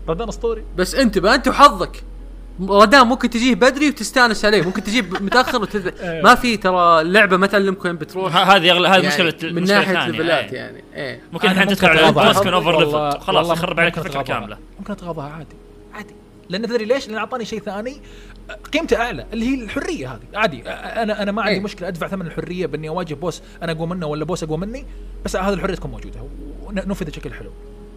رادان 0.09 0.29
أسطوري. 0.29 0.65
بس 0.77 0.95
انتبه 0.95 1.35
أنت 1.35 1.49
وحظك. 1.49 2.03
رادان 2.69 3.07
ممكن 3.07 3.31
تجيه 3.31 3.55
بدري 3.55 3.89
وتستأنس 3.89 4.45
عليه. 4.45 4.63
ممكن 4.63 4.83
تجيه 4.85 5.03
متأخر 5.03 5.63
وتذ... 5.63 5.87
إيه. 6.01 6.23
ما 6.23 6.35
في 6.35 6.57
ترى 6.57 7.01
اللعبه 7.01 7.37
ما 7.37 7.47
تعلمك 7.47 7.85
وين 7.85 7.97
بتروح. 7.97 8.37
هذه 8.37 8.71
أغلى 8.71 8.89
هذه 8.89 8.95
يعني 8.95 9.07
مشكله 9.09 9.53
من 9.53 9.63
مشكلة 9.63 9.79
ناحية 9.93 10.11
ليفلات 10.11 10.53
إيه. 10.53 10.59
يعني 10.59 10.85
إيه. 10.95 11.21
ممكن 11.33 11.51
الحين 11.51 11.69
تدخل 11.69 11.89
على 11.89 12.09
ال 12.09 12.14
boss. 12.14 12.39
كان 12.41 12.55
over 12.55 12.81
level 12.81 13.21
خلاص 13.21 13.51
يخرب 13.51 13.81
عليك 13.81 13.99
الفكرة 13.99 14.23
كاملة. 14.23 14.59
ممكن 14.79 14.93
اتغاضاها 14.93 15.29
عادي. 15.29 15.57
عادي. 15.95 16.15
لأن 16.49 16.63
تدري 16.63 16.85
ليش؟ 16.85 17.09
لأن 17.09 17.19
أعطاني 17.19 17.45
شيء 17.45 17.61
ثاني. 17.61 18.01
قيمته 18.73 18.97
أعلى 18.97 19.27
اللي 19.33 19.47
هي 19.49 19.65
الحرية 19.65 20.13
هذه 20.15 20.21
عادي 20.35 20.63
أنا 20.71 21.23
أنا 21.23 21.33
ما 21.33 21.43
عندي 21.43 21.55
أي. 21.55 21.61
مشكلة 21.61 21.89
أدفع 21.89 22.09
ثمن 22.09 22.27
الحرية 22.27 22.67
بإني 22.67 22.89
أواجه 22.89 23.15
بوس 23.15 23.43
أنا 23.63 23.73
أقوى 23.73 23.87
منه 23.87 24.07
ولا 24.07 24.25
بوس 24.25 24.43
أقوى 24.43 24.59
مني 24.59 24.87
بس 25.25 25.37
هذه 25.37 25.55
الحرية 25.55 25.75
تكون 25.75 25.91
موجودة 25.91 26.21
ونفذ 26.63 27.07
بشكل 27.07 27.35
حلو 27.35 27.51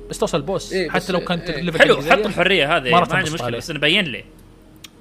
بس 0.09 0.17
توصل 0.17 0.41
بوس 0.41 0.73
إيه، 0.73 0.89
حتى 0.89 1.13
لو 1.13 1.19
كنت 1.19 1.49
إيه. 1.49 1.71
حلو 1.71 1.95
حط 2.01 2.25
الحرية 2.25 2.77
هذه 2.77 2.91
ما 2.91 3.07
عندي 3.11 3.31
مشكلة. 3.31 3.57
بس 3.57 3.69
انه 3.69 3.79
بين 3.79 4.05
لي 4.05 4.23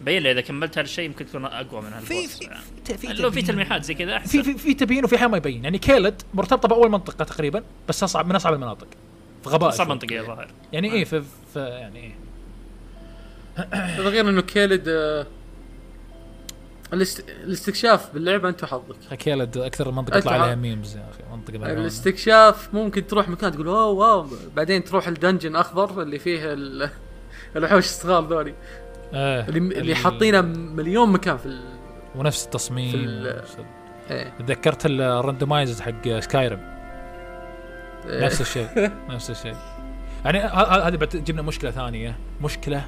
بين 0.04 0.22
لي 0.22 0.30
إذا 0.32 0.40
كملت 0.40 0.78
هالشيء 0.78 1.04
يمكن 1.04 1.26
تكون 1.26 1.44
أقوى 1.44 1.80
من 1.82 1.90
في 1.90 2.14
هالبوس 2.14 2.38
في 2.38 2.44
يعني. 2.44 2.60
في- 2.84 2.96
في 2.96 3.22
لو 3.22 3.30
في. 3.30 3.42
تلميحات 3.42 3.84
زي 3.84 3.94
كذا 3.94 4.06
في 4.10 4.16
أحسن 4.16 4.42
في 4.42 4.54
في 4.58 4.74
تبيين 4.74 5.04
وفي 5.04 5.16
احيان 5.16 5.30
ما 5.30 5.36
يبين 5.36 5.64
يعني 5.64 5.78
كيلد 5.78 6.22
مرتبطة 6.34 6.68
بأول 6.68 6.90
منطقة 6.90 7.24
تقريبا 7.24 7.62
بس 7.88 8.02
اصعب 8.02 8.26
من 8.28 8.34
أصعب 8.36 8.54
المناطق 8.54 8.86
في 9.44 9.48
غباء 9.48 9.70
صعب 9.70 9.86
شوي. 9.86 9.94
منطقي 9.94 10.20
الظاهر 10.20 10.48
يعني 10.72 10.92
إيه 10.92 11.04
في, 11.04 11.22
في 11.54 11.60
يعني 11.60 11.98
إيه 11.98 12.14
غير 13.98 14.28
إنه 14.28 14.40
Caelid 14.42 14.84
آه، 14.88 15.26
الاست... 16.92 17.24
الاستكشاف 17.44 18.14
باللعبة 18.14 18.48
انت 18.48 18.62
وحظك. 18.64 19.14
Caelid 19.18 19.56
أكثر 19.58 19.90
منطقه 19.90 20.18
يطلع 20.18 20.32
عليها 20.32 20.54
memes 20.54 20.96
يا 20.96 21.04
أخي 21.10 21.36
منطقة 21.36 21.58
ملعونة. 21.58 21.80
الاستكشاف 21.80 22.74
ممكن 22.74 23.06
تروح 23.06 23.28
مكان 23.28 23.52
تقول 23.52 23.68
wow 23.68 23.96
wow. 23.96 24.26
بعدين 24.56 24.84
تروح 24.84 25.08
ال 25.08 25.14
dungeon 25.14 25.56
أخضر 25.56 26.02
اللي 26.02 26.18
فيه 26.18 26.52
ال... 26.52 26.90
الوحوش 27.56 27.84
الصغار 27.84 28.24
ذولي. 28.26 28.54
آه 29.14 29.48
اللي, 29.48 29.58
اللي 29.78 29.94
حاطينه 29.94 30.40
مليون 30.40 31.08
مكان 31.12 31.36
في 31.36 31.46
ال... 31.46 31.60
ونفس 32.16 32.44
التصميم. 32.44 32.90
في 32.90 32.96
ال- 32.96 33.42
إيه. 34.10 34.32
تذكرت 34.38 34.86
ال 34.86 34.96
randomize 34.96 35.80
حق 35.80 36.18
Skyrim؟ 36.18 36.60
إيه. 38.08 38.24
نفس 38.24 38.40
الشيء 38.40 38.90
نفس 39.10 39.30
الشيء. 39.30 39.56
يعني 40.24 40.38
هذه 40.40 40.96
بتجيبنا 40.96 41.42
مشكلة 41.42 41.70
ثانية. 41.70 42.16
مشكلة 42.42 42.84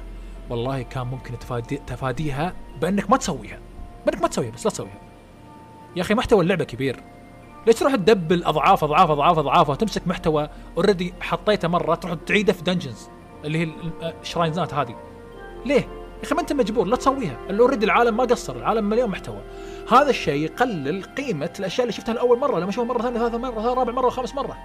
والله 0.49 0.81
كان 0.81 1.07
ممكن 1.07 1.39
تفادي 1.39 1.81
تفاديها 1.87 2.53
بأنك 2.81 3.09
ما 3.09 3.17
تسويها. 3.17 3.59
بانك 4.05 4.21
ما 4.21 4.27
تسويها 4.27 4.51
بس 4.51 4.65
لا 4.65 4.71
تسويها. 4.71 5.01
يا 5.95 6.01
أخي 6.01 6.13
محتوى 6.13 6.41
اللعبة 6.43 6.63
كبير. 6.63 6.99
ليش 7.67 7.75
تروح 7.75 7.95
تدبل 7.95 8.43
أضعاف 8.43 8.83
أضعاف 8.83 9.11
أضعاف 9.11 9.39
أضعاف 9.39 9.69
وتمسك 9.69 10.07
محتوى 10.07 10.49
already 10.77 11.13
حطيته 11.21 11.67
مرة 11.67 11.95
تروح 11.95 12.13
تعيده 12.25 12.53
في 12.53 12.63
dungeons 12.63 13.09
اللي 13.45 13.57
هي 13.57 13.63
ال- 13.63 14.13
الشراينزات 14.21 14.73
هذه. 14.73 14.95
ليه؟ 15.65 15.81
يا 15.81 16.23
أخي 16.23 16.35
ما 16.35 16.41
أنت 16.41 16.53
مجبور 16.53 16.85
لا 16.87 16.95
تسويها. 16.95 17.37
already 17.51 17.85
العالم 17.85 18.17
ما 18.17 18.23
قصر 18.23 18.55
العالم 18.55 18.89
مليون 18.89 19.09
محتوى. 19.09 19.41
هذا 19.91 20.09
الشيء 20.09 20.43
يقلل 20.43 21.03
قيمة 21.03 21.53
الأشياء 21.59 21.83
اللي 21.83 21.93
شفتها 21.93 22.13
لأول 22.13 22.39
مرة 22.39 22.59
لما 22.59 22.69
أشوفها 22.69 22.87
مرة 22.93 23.01
ثانية 23.01 23.19
ثالثة 23.19 23.37
مرة 23.37 23.73
رابع 23.73 23.93
مرة 23.93 24.05
وخامس 24.07 24.35
مرة. 24.35 24.57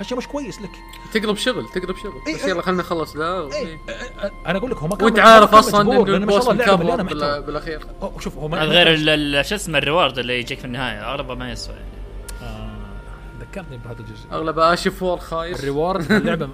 هالشيء 0.00 0.18
مش 0.18 0.26
كويس 0.28 0.62
لك. 0.62 0.70
تقلب 1.14 1.36
شغل 1.36 1.68
تقلب 1.68 1.96
شغل. 1.96 2.12
إيه، 2.28 2.34
بس 2.34 2.44
يلا 2.44 2.62
خلينا 2.62 2.82
نخلص 2.82 3.16
ذا 3.16 3.40
إيه 3.56 3.66
إيه. 3.66 3.78
أنا 4.46 4.58
أقول 4.58 4.70
لك 4.70 4.76
هو 4.76 4.88
ما 4.88 4.96
كان 4.96 5.04
وانت 5.04 5.18
عارف 5.18 5.54
أصلا 5.54 5.80
انه 5.80 6.02
ال 6.02 6.11
boss 6.11 6.48
بال- 6.48 7.42
بالأخير. 7.42 7.80
شوف 8.18 8.36
هو 8.38 8.48
ما 8.48 8.62
هذا 8.62 8.70
غير 8.70 8.92
ال- 8.94 9.08
ال- 9.08 9.46
شو 9.46 9.54
اسمه 9.54 9.78
ال 9.78 9.84
reward 9.84 10.18
اللي 10.18 10.38
يجيك 10.40 10.58
في 10.58 10.64
النهاية. 10.64 11.10
اغلبه 11.10 11.34
ما 11.34 11.52
يسوى 11.52 11.74
يعني. 11.74 11.88
آه، 12.42 12.70
ذكرتني 13.40 13.76
بهذا 13.76 14.00
الجزء. 14.00 14.26
أغلب 14.32 14.58
أشوف 14.58 15.02
reward 15.02 15.18
خايس. 15.18 15.58
ال 15.58 15.66
reward 15.66 16.12
اللعبة 16.12 16.48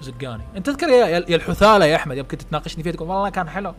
زقاني. 0.00 0.42
أنت 0.56 0.66
تذكر 0.66 0.88
يا, 0.88 1.06
يا 1.06 1.36
الحثالة 1.36 1.84
يا 1.84 1.96
أحمد 1.96 2.16
يوم 2.16 2.26
كنت 2.28 2.42
تناقشني 2.42 2.82
فيها 2.82 2.92
تقول 2.92 3.08
والله 3.08 3.28
كان 3.28 3.48
حلو. 3.48 3.74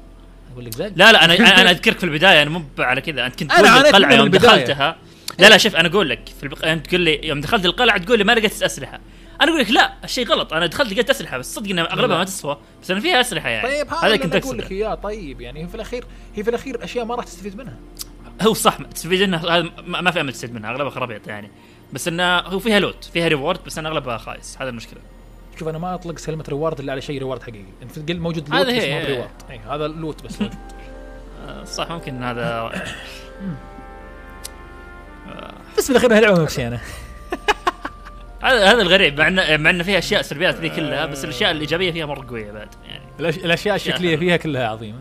أقول 0.54 0.66
لك 0.66 0.74
زق 0.76 0.92
لا 0.96 1.12
لا 1.12 1.26
أنا 1.26 1.34
أنا 1.62 1.72
أذكرك 1.72 1.98
في 1.98 2.04
البداية 2.04 2.42
أنا 2.42 2.50
مو 2.50 2.62
على 2.80 3.02
كذا. 3.02 3.26
انت 3.26 3.40
كنت 3.40 3.52
أنا 3.52 3.60
تقول 3.62 3.70
لي 3.72 3.78
عانيت 3.78 3.88
القلعه 3.96 4.10
من 4.10 4.16
يوم. 4.18 4.28
دخلتها. 4.28 4.96
لا 5.40 5.50
لا 5.50 5.58
شوف 5.58 5.76
أنا 5.76 5.88
أقول 5.88 6.10
لك 6.10 6.30
في 6.38 6.44
البق... 6.44 6.66
أنت 6.66 6.88
تقول 6.88 7.02
لي 7.02 7.28
يوم 7.28 7.42
دخلت 7.42 7.66
القلعة 7.66 7.98
تقول 7.98 8.18
لي 8.18 8.24
ما 8.24 8.32
لقيت 8.32 8.64
أسلحة. 8.64 9.00
أنا 9.42 9.52
أقول 9.52 9.62
لك 9.62 9.72
لا 9.72 9.94
الشيء 10.04 10.28
غلط 10.28 10.54
أنا 10.54 10.66
دخلت 10.66 10.94
لقيت 10.94 11.10
أسلحة 11.10 11.38
بس 11.38 11.56
صدق 11.56 11.70
انها 11.70 11.94
أغلبها. 11.94 12.18
ما 12.18 12.24
تسوى 12.24 12.58
بس 12.82 12.92
أنا 12.92 13.00
فيها 13.00 13.22
أسلحة 13.22 13.50
يعني. 13.50 13.68
طيب 13.68 13.94
هذا 13.94 14.16
كنت 14.16 14.36
أقول 14.36 14.58
لك 14.58 14.72
إياه 14.72 14.96
طيب 14.96 15.42
يعني 15.42 15.68
في 15.68 15.76
الأخير 15.76 16.06
هي 16.36 16.44
في 16.44 16.50
الأخير 16.50 16.84
أشياء 16.84 17.06
ما 17.06 17.16
راح 17.16 17.26
تستفيد 17.26 17.58
منها. 17.58 17.76
هو 18.42 18.54
صح 18.54 18.78
تستفيد 18.82 19.22
انه 19.22 19.38
هذا 19.38 19.70
ما 19.86 20.02
ما 20.02 20.12
في 20.12 20.22
أمل 20.22 20.34
تستفيد 20.34 20.54
منها 20.56 20.72
أغلبها 20.72 20.90
خرابيط 20.90 21.28
يعني. 21.28 21.52
بس 21.94 22.08
إنه 22.08 22.38
هو 22.40 22.60
فيها 22.60 22.80
loot 22.80 23.04
فيها 23.14 23.28
reward 23.28 23.60
بس 23.66 23.78
أنا 23.78 23.90
أغلبها 23.90 24.18
خايس 24.18 24.58
هذا 24.62 24.70
المشكلة. 24.70 25.00
شوف 25.60 25.68
أنا 25.68 25.78
ما 25.78 25.94
أطلق 25.94 26.20
كلمه 26.26 26.44
reward 26.50 26.80
إلا 26.80 26.92
على 26.92 27.02
شيء 27.02 27.20
reward 27.20 27.44
حقيقي. 27.44 27.66
انت 27.82 27.92
في 27.92 27.98
الجيل 27.98 28.20
موجود 28.22 28.50
loot 28.50 28.58
هذا 28.60 28.78
بس 28.78 28.84
هي- 28.84 29.00
مو 29.00 29.06
reward 29.06 29.30
اي 29.50 29.60
هذا 29.70 29.86
ال 29.86 29.93
loot 29.93 30.24
بس. 30.24 30.42
موجود. 30.42 30.58
آه، 31.48 31.64
صح 31.64 31.92
ممكن 31.92 32.24
هذا 32.24 32.72
بس 35.78 35.84
في 35.86 35.90
الاخير 35.90 36.14
هي 36.14 36.22
لعبه 36.22 36.44
مشيانه 36.44 36.80
هذا 38.44 38.72
هذا 38.72 38.82
الغريب 38.82 39.20
مع 39.20 39.28
انه 39.28 39.58
مع 39.58 39.70
انه 39.70 39.84
فيها 39.84 39.98
أشياء 39.98 40.22
سلبيات 40.22 40.56
ذي 40.56 40.70
كلها 40.70 41.06
بس 41.06 41.24
الأشياء 41.24 41.52
الإيجابية 41.52 41.92
فيها 41.92 42.06
مرة 42.06 42.26
قوية 42.30 42.52
بعد 42.52 42.68
يعني. 42.86 43.04
الأش- 43.20 43.44
الأشياء 43.46 43.76
الشكلية 43.76 44.18
فيها 44.18 44.38
كلها 44.38 44.68
عظيمة. 44.68 45.00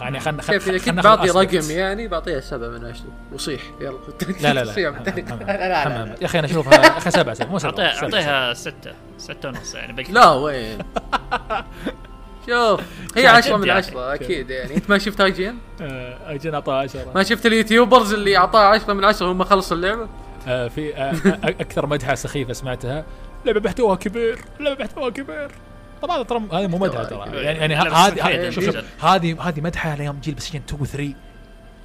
يعني 0.00 0.20
خلنا 0.20 0.42
كيف 0.42 0.68
اذا 0.68 0.78
كنت 0.78 1.04
بعطي 1.04 1.30
رقم 1.30 1.70
يعني 1.70 2.08
بعطيها 2.08 2.40
سبعة 2.40 2.68
من 2.68 2.84
عشرة 2.84 3.12
وصيح 3.32 3.60
يلا. 3.80 3.98
لا 4.40 4.52
لا 4.54 4.64
لا. 4.64 6.16
يا 6.20 6.26
أخي 6.26 6.38
أنا 6.38 6.46
اشوفها 6.46 6.74
يا 6.74 6.98
أخي 6.98 7.10
سبعة 7.10 7.34
سبعة. 7.34 7.48
مو 7.50 7.58
سبعة 7.58 7.70
اعطيها 7.70 7.94
سبعة. 7.94 8.04
أعطيها 8.04 8.54
ستة 8.54 8.92
ستة 9.18 9.48
ونص 9.48 9.74
يعني 9.74 10.02
لا 10.02 10.30
وين؟ 10.30 10.78
شوف 12.46 12.80
هي 13.16 13.22
شاهد 13.22 13.26
عشرة 13.26 13.56
من 13.56 13.66
يعني. 13.66 13.78
عشرة 13.78 14.14
أكيد 14.14 14.50
يعني. 14.50 14.76
أنت 14.76 14.90
ما 14.90 14.98
شفت 14.98 15.20
IGN؟ 15.20 15.56
آه، 15.80 16.34
IGN 16.34 16.56
اعطاها 16.56 16.82
10 16.82 17.12
ما 17.14 17.22
شفت 17.22 17.46
ال 17.46 17.53
YouTubers 17.53 18.12
اللي 18.12 18.36
اعطاها 18.36 18.66
عشرة 18.66 18.92
من 18.92 19.04
عشرة 19.04 19.32
هم 19.32 19.44
خلصوا 19.44 19.76
اللعبة؟ 19.76 20.08
آه، 20.48 20.68
في 20.68 20.96
آه، 20.96 21.14
أكثر 21.44 21.86
مدحة 21.86 22.14
سخيفة 22.14 22.52
سمعتها. 22.52 23.04
لعبة 23.46 23.60
محتواها 23.60 23.96
كبير 23.96 24.38
لعبة 24.60 24.84
محتواها 24.84 25.10
كبير. 25.10 25.50
طبعا 26.02 26.16
هذا 26.16 26.22
ترى 26.22 26.42
هذه 26.52 26.66
مو 26.66 26.78
مدحة 26.78 27.04
ترى. 27.04 27.18
يعني 27.18 27.74
يعني 27.74 27.90
بس 27.90 28.20
هذه 28.20 28.50
شوف 28.50 28.64
شوف. 28.64 29.04
هذه 29.04 29.48
هذه 29.48 29.60
مدحة 29.60 29.94
ليوم 29.94 30.20
جيل 30.20 30.34
بلاي 30.34 30.48
2 30.48 30.80
و 30.80 30.84
3 30.84 31.14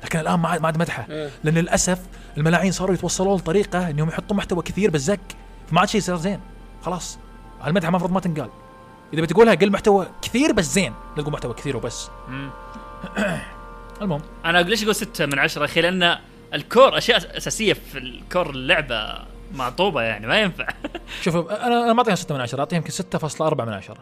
لكن 0.03 0.19
الآن 0.19 0.39
ما 0.39 0.49
عاد 0.49 0.61
ما 0.61 0.67
عاد 0.67 0.77
مدحة. 0.77 1.05
إيه. 1.09 1.29
لأن 1.43 1.53
للأسف 1.53 1.99
الملاعين 2.37 2.71
صاروا 2.71 2.93
يتوصلوا 2.93 3.37
لطريقه 3.37 3.89
إنهم 3.89 4.09
يحطوا 4.09 4.35
محتوى 4.35 4.63
كثير 4.63 4.89
بالزق 4.89 5.19
فما 5.67 5.79
عاد 5.79 5.89
شيء 5.89 6.01
صار 6.01 6.15
زين. 6.15 6.39
خلاص. 6.85 7.19
هالمدحة 7.61 7.89
المفروض 7.89 8.11
ما 8.11 8.19
تنقال. 8.19 8.49
إذا 9.13 9.21
بتقولها 9.21 9.55
قل 9.55 9.71
محتوى 9.71 10.07
كثير 10.21 10.51
بس 10.51 10.65
زين 10.65 10.93
لا 11.17 11.21
تقول 11.21 11.33
محتوى 11.33 11.53
كثير 11.53 11.77
وبس. 11.77 12.09
المهم. 14.01 14.21
أنا 14.45 14.57
ليش 14.57 14.83
أقول 14.83 14.95
ستة 14.95 15.25
من 15.25 15.39
عشرة؟ 15.39 15.65
أخي 15.65 15.81
لأن 15.81 16.17
الكور 16.53 16.97
أشياء 16.97 17.37
أساسية 17.37 17.73
في 17.73 17.97
الكور 17.97 18.49
اللعبة 18.49 19.25
معطوبه 19.53 20.01
يعني 20.01 20.27
ما 20.27 20.39
ينفع. 20.41 20.67
شوف 21.23 21.35
أنا 21.35 21.83
أنا 21.83 21.93
ما 21.93 21.99
أعطيها 21.99 22.15
6 22.15 22.35
من 22.35 22.41
10 22.41 22.59
اعطيها 22.59 22.77
يمكن 22.77 22.91
6.4 22.91 23.61
من 23.61 23.69
10 23.73 23.97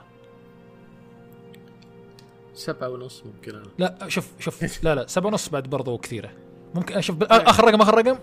سبعة 2.55 2.89
ونص 2.89 3.23
ممكن 3.25 3.51
أنا. 3.55 3.65
لا 3.77 4.09
شوف 4.09 4.27
شوف. 4.39 4.63
لا 4.83 4.95
لا 4.95 5.07
سبعة 5.07 5.27
ونص 5.27 5.49
بعد 5.49 5.63
برضو 5.63 5.97
كثيرة. 5.97 6.29
ممكن 6.75 6.95
أشوف 6.97 7.15
ب- 7.15 7.23
آخر 7.23 7.63
رقم 7.65 7.81
آخر 7.81 7.95
رقم. 7.97 8.15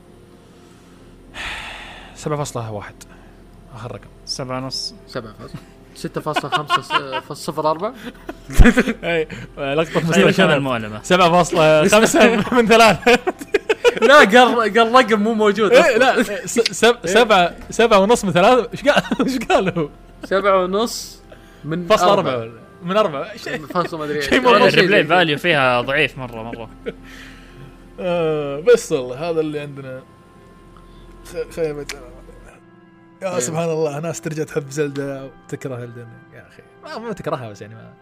7.1 2.25 2.29
آخر 3.75 3.93
رقم. 3.93 4.09
سبعة 4.25 4.57
ونص. 4.59 4.95
سبعة 5.07 5.33
فاصل 5.33 5.49
ستة 5.49 5.59
فاصلة. 5.59 5.61
خمسة 6.07 6.83
س- 6.83 7.33
صفر 7.33 7.71
أربعة. 7.71 7.95
أي 9.05 9.29
لقطة 9.59 9.91
أيوه 9.99 10.09
مستوى 10.09 10.23
كان 10.25 10.33
شنب 10.33 10.51
المعلمة؟ 10.51 11.01
7.5 11.03 12.53
من 12.55 12.67
ثلاثة. 12.67 13.19
لا 14.03 14.15
قال 14.19 14.79
قال 14.79 14.95
رقم 14.95 15.21
مو 15.21 15.35
موجود. 15.35 15.73
إيه 15.73 15.97
لا 15.99 16.23
س- 16.23 16.61
سب- 16.61 16.99
سبعة 17.07 17.55
سبعة 17.71 17.99
ونص 17.99 18.25
من 18.25 18.33
ثلاثة. 18.33 18.69
إيش 18.73 18.83
قال 18.89 19.03
إيش 19.27 19.39
قال 19.39 19.79
هو؟ 19.79 19.89
سبعة 20.25 20.65
ونص 20.65 21.23
من 21.65 21.87
فصل 21.87 22.09
أربعة. 22.09 22.49
من 22.83 22.97
أربعة. 22.97 23.37
شيء 23.37 23.67
فاصل 23.67 23.99
ما 23.99 24.05
أدري. 24.05 24.23
شيء. 24.23 24.41
مرة 24.41 24.57
الريبلاي 24.69 25.05
فاليو 25.05 25.39
فيها 25.39 25.81
ضعيف 25.81 26.19
مرة 26.19 26.43
مرة. 26.43 26.71
آه 28.01 28.61
بس 28.61 28.93
والله 28.93 29.31
هذا 29.31 29.41
اللي 29.41 29.61
عندنا. 29.61 30.03
خ- 31.33 31.55
خيبة 31.57 31.87
يا 33.23 33.29
أيوة. 33.29 33.41
سبحان 33.41 33.71
الله 33.71 34.01
ناس 34.01 34.21
ترجع 34.21 34.45
تحب 34.45 34.71
Zelda 34.71 35.25
وتكره 35.25 35.85
Elden 35.85 36.09
يا 36.35 36.47
أخي 36.49 36.63
ما, 36.85 36.99
ما 36.99 37.13
تكرهها 37.13 37.51
بس 37.51 37.63
يعني 37.63 37.75
ما 37.75 37.95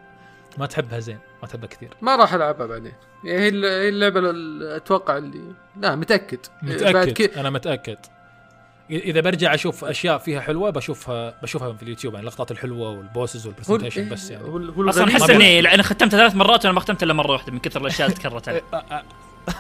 ما 0.59 0.66
تحبها 0.66 0.99
زين 1.01 1.19
ما 1.43 1.49
تحبها 1.49 1.69
كثير. 1.69 1.89
ما 2.03 2.16
راح 2.16 2.35
ألعبها 2.35 2.66
بعدين. 2.66 2.93
يعني 3.24 3.40
هي 3.43 3.49
هي 3.49 3.89
اللعبة 3.89 4.20
ال- 4.20 4.62
أتوقع 4.77 5.16
اللي 5.16 5.40
لا 5.77 5.97
متأكد. 5.97 6.39
متأكد 6.62 7.12
كذا 7.12 7.40
أنا 7.40 7.51
متأكد. 7.51 7.97
اذا 8.90 9.20
برجع 9.20 9.55
أشوف 9.55 9.85
أشياء 9.85 10.19
فيها 10.19 10.40
حلوة 10.40 10.70
بشوفها 10.70 11.35
بشوفها 11.43 11.73
في 11.73 11.82
اليوتيوب 11.82 12.15
يعني 12.15 12.27
اللقطات 12.27 12.51
الحلوة 12.51 12.90
وال 12.90 13.05
bosses 13.05 13.47
وال 13.47 13.55
presentation 13.55 14.09
بس 14.09 14.31
يعني. 14.31 14.45
هو 14.45 14.89
أصلا 14.90 15.05
أحس 15.05 15.31
إني 15.31 15.74
أنا 15.74 15.82
ختمتها 15.82 16.19
ثلاث 16.19 16.35
مرات 16.35 16.65
وأنا 16.65 16.74
ما 16.74 16.81
ختمتها 16.81 17.05
إلا 17.05 17.15
مرة 17.15 17.32
واحدة 17.32 17.53
من 17.53 17.59
كثر 17.59 17.81
الأشياء 17.81 18.09
اللي 18.09 18.19
تكررت. 18.20 18.49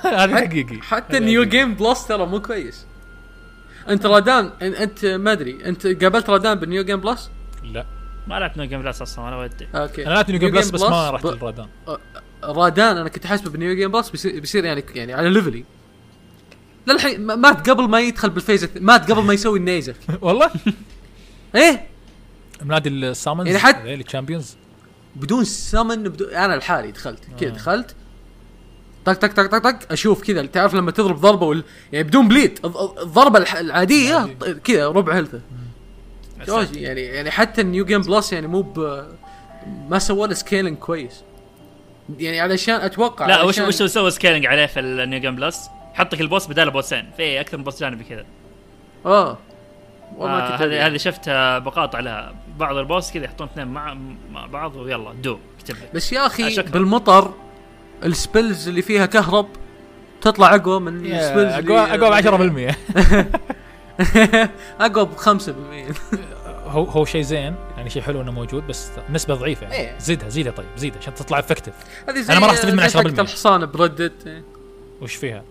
هذا 0.04 0.36
حقيقي. 0.36 0.80
حتى 0.82 1.16
حقيقي. 1.16 1.44
game 1.46 1.74
plus 1.74 2.06
ترى 2.06 2.26
مو 2.26 2.42
كويس. 2.42 2.86
انت 3.88 4.06
رادان 4.06 4.46
انت 4.62 5.04
ما 5.04 5.32
أدري 5.32 5.58
انت 5.64 5.86
قابلت 5.86 6.30
رادان 6.30 6.54
بال 6.58 6.68
new 6.68 6.84
game 6.84 7.00
plus؟ 7.00 7.30
لا. 7.62 7.86
ما 8.26 8.34
لعبت 8.40 8.56
new 8.56 8.64
game 8.64 8.82
plus 8.82 9.02
أصلا 9.02 9.24
ولا 9.26 9.36
ودي. 9.36 9.68
okay. 9.74 10.06
أنا 10.06 10.14
لعبت 10.14 10.30
new 10.30 10.38
game 10.38 10.50
plus 10.50 10.68
game 10.70 10.72
بس 10.74 10.82
ما 10.82 11.10
رحت 11.10 11.24
للرادان 11.26 11.68
رادان 12.44 12.96
أنا 12.96 13.08
كنت 13.08 13.26
حاسبه 13.26 13.50
ب 13.50 13.56
new 13.56 13.74
game 13.74 13.90
plus 13.90 14.10
بيصير, 14.10 14.40
بيصير 14.40 14.64
يعني 14.64 14.84
يعني 14.94 15.12
على 15.12 15.30
level 15.30 15.58
ي 15.58 15.64
للحين 16.86 17.20
ما- 17.26 17.34
مات 17.36 17.70
قبل 17.70 17.88
ما 17.88 18.00
يدخل 18.00 18.30
بال 18.30 18.41
phase 18.41 18.68
مات 18.80 19.10
قبل 19.12 19.22
ما 19.22 19.34
يسوي 19.34 19.58
النيزك 19.58 19.96
والله؟ 20.22 20.50
إيه؟ 21.54 21.86
منادي 22.62 22.88
ال 22.88 22.95
summons 22.95 23.46
يعني 23.46 23.58
حت- 23.58 23.84
ال 23.86 23.93
champions 23.93 24.56
بدون 25.16 25.44
summon 25.44 26.02
بدون 26.02 26.34
أنا 26.34 26.54
لحالي 26.54 26.90
دخلت 26.92 27.20
كذا 27.40 27.50
آه. 27.50 27.52
دخلت. 27.54 27.94
طق 29.12 29.26
طق 29.26 29.46
طق 29.46 29.46
طق 29.58 29.58
طق 29.70 29.92
أشوف 29.92 30.22
كذا 30.24 30.46
تعرف 30.46 30.74
لما 30.74 30.90
تضرب 30.90 31.20
ضربة 31.20 31.46
وال... 31.46 31.64
يعني 31.92 32.04
بدون 32.08 32.28
bleed 32.28 32.58
الض- 32.66 32.98
الضربة 33.00 33.38
العادية 33.60 34.36
كذا 34.64 34.88
ربع 34.88 35.16
هيلثه. 35.16 35.40
جوج 36.46 36.76
يعني 36.76 37.00
يعني 37.00 37.30
حتى 37.30 37.60
ال 37.60 37.66
new 37.66 37.84
game 37.84 38.00
plus 38.02 38.32
يعني 38.32 38.46
مو 38.46 38.62
ب 38.62 39.02
ما 39.88 39.98
سوى 39.98 40.28
له 40.28 40.34
scaling 40.34 40.76
كويس. 40.76 41.22
يعني 42.18 42.40
علشان 42.40 42.74
أتوقع 42.74 43.26
لا 43.26 43.42
وش 43.42 43.58
علشان- 43.60 43.84
وش 43.84 43.90
سوى 43.90 44.10
scaling 44.10 44.46
عليه 44.46 44.66
في 44.66 44.80
ال 44.80 44.90
new 44.90 45.20
game 45.20 45.36
plus 45.36 45.68
حط 45.94 46.14
لك 46.14 46.20
ال 46.20 46.25
boss 46.25 46.46
بدال 46.46 46.70
boss 46.70 46.97
ين 46.97 47.10
في 47.16 47.40
أكثر 47.40 47.58
من 47.58 47.64
boss 47.64 47.80
جانبي 47.80 48.04
كذا 48.04 48.24
آه. 49.06 49.38
والله 50.16 50.38
آه 50.38 50.56
هذه 50.64 50.86
هذه 50.86 50.96
شفتها 50.96 51.58
بقاطع 51.58 52.00
لها. 52.00 52.34
بعض 52.58 52.76
ال 52.76 52.83
boss 52.83 53.10
كذا 53.12 53.24
يحطون 53.24 53.46
اثنين 53.52 53.68
مع 53.68 53.96
مع 54.32 54.46
بعض 54.46 54.76
ويلا 54.76 55.12
دو 55.12 55.38
اكتب 55.60 55.76
بس 55.94 56.12
يا 56.12 56.26
أخي. 56.26 56.62
بالمطر 56.62 57.34
ال 58.04 58.13
spells 58.13 58.68
اللي 58.68 58.82
فيها 58.82 59.06
كهرب 59.06 59.46
تطلع 60.20 60.54
أقوى 60.54 60.80
من 60.80 61.06
ال 61.06 61.13
spells 61.13 61.52
اقوى 61.52 61.78
أقوى 61.78 62.22
ب 62.22 62.72
10% 62.72 62.74
أقوى 64.80 65.04
ب 65.06 65.12
5% 65.16 66.16
هو 66.68 66.84
هو 66.84 67.04
شيء 67.04 67.22
زين 67.22 67.54
يعني 67.76 67.90
شيء 67.90 68.02
حلو 68.02 68.20
إنه 68.20 68.32
موجود 68.32 68.66
بس 68.66 68.90
نسبة 69.10 69.34
ضعيفة 69.34 69.62
يعني 69.62 69.74
إيه. 69.74 69.98
زيدها 69.98 70.28
زيدها 70.28 70.52
طيب 70.52 70.66
زيدها 70.76 70.98
عشان 70.98 71.14
تطلع 71.14 71.40
زي 72.22 72.32
أنا 72.32 72.40
ما 72.40 72.46
راح 72.46 72.54
أستفيد 72.54 72.74
من 72.74 72.88
زي 72.88 72.98
10%. 72.98 73.02
حقت 73.06 73.20
الحصان 73.20 73.66
بردت 73.66 74.42
وش 75.02 75.14
فيها؟ 75.14 75.44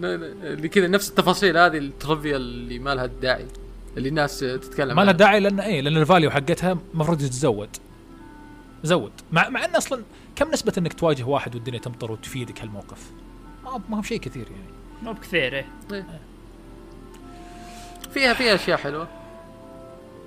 اللي 0.00 0.68
كذا 0.68 0.86
نفس 0.86 1.08
التفاصيل 1.08 1.56
هذه 1.56 1.78
ال 1.78 1.86
trivia 1.86 2.36
اللي 2.36 2.78
ما 2.78 2.94
لها 2.94 3.06
داعي 3.06 3.46
اللي 3.96 4.08
الناس 4.08 4.38
تتكلم 4.38 4.96
ما 4.96 5.02
لها. 5.02 5.12
داعي 5.12 5.40
لأن 5.40 5.60
إيه 5.60 5.80
لأن 5.80 5.96
ال 5.96 6.02
value 6.02 6.30
حقتها 6.30 6.78
المفروض 6.94 7.18
تتزود 7.18 7.68
زود 8.84 9.12
مع 9.32 9.48
مع 9.48 9.64
إن 9.64 9.76
أصلا 9.76 10.02
كم 10.36 10.50
نسبة 10.50 10.72
إنك 10.78 10.92
تواجه 10.92 11.24
واحد 11.24 11.54
والدنيا 11.54 11.78
تمطر 11.78 12.12
وتفيدك 12.12 12.60
هالموقف؟ 12.60 13.10
ما 13.64 13.80
ما 13.88 13.98
هو 13.98 14.02
شيء 14.02 14.18
كثير 14.20 14.46
يعني. 14.50 14.72
مو 15.02 15.12
بكثير 15.12 15.54
إيه. 15.54 15.66
فيها 18.14 18.34
فيها 18.34 18.54
أشياء 18.54 18.78
حلوة. 18.78 19.08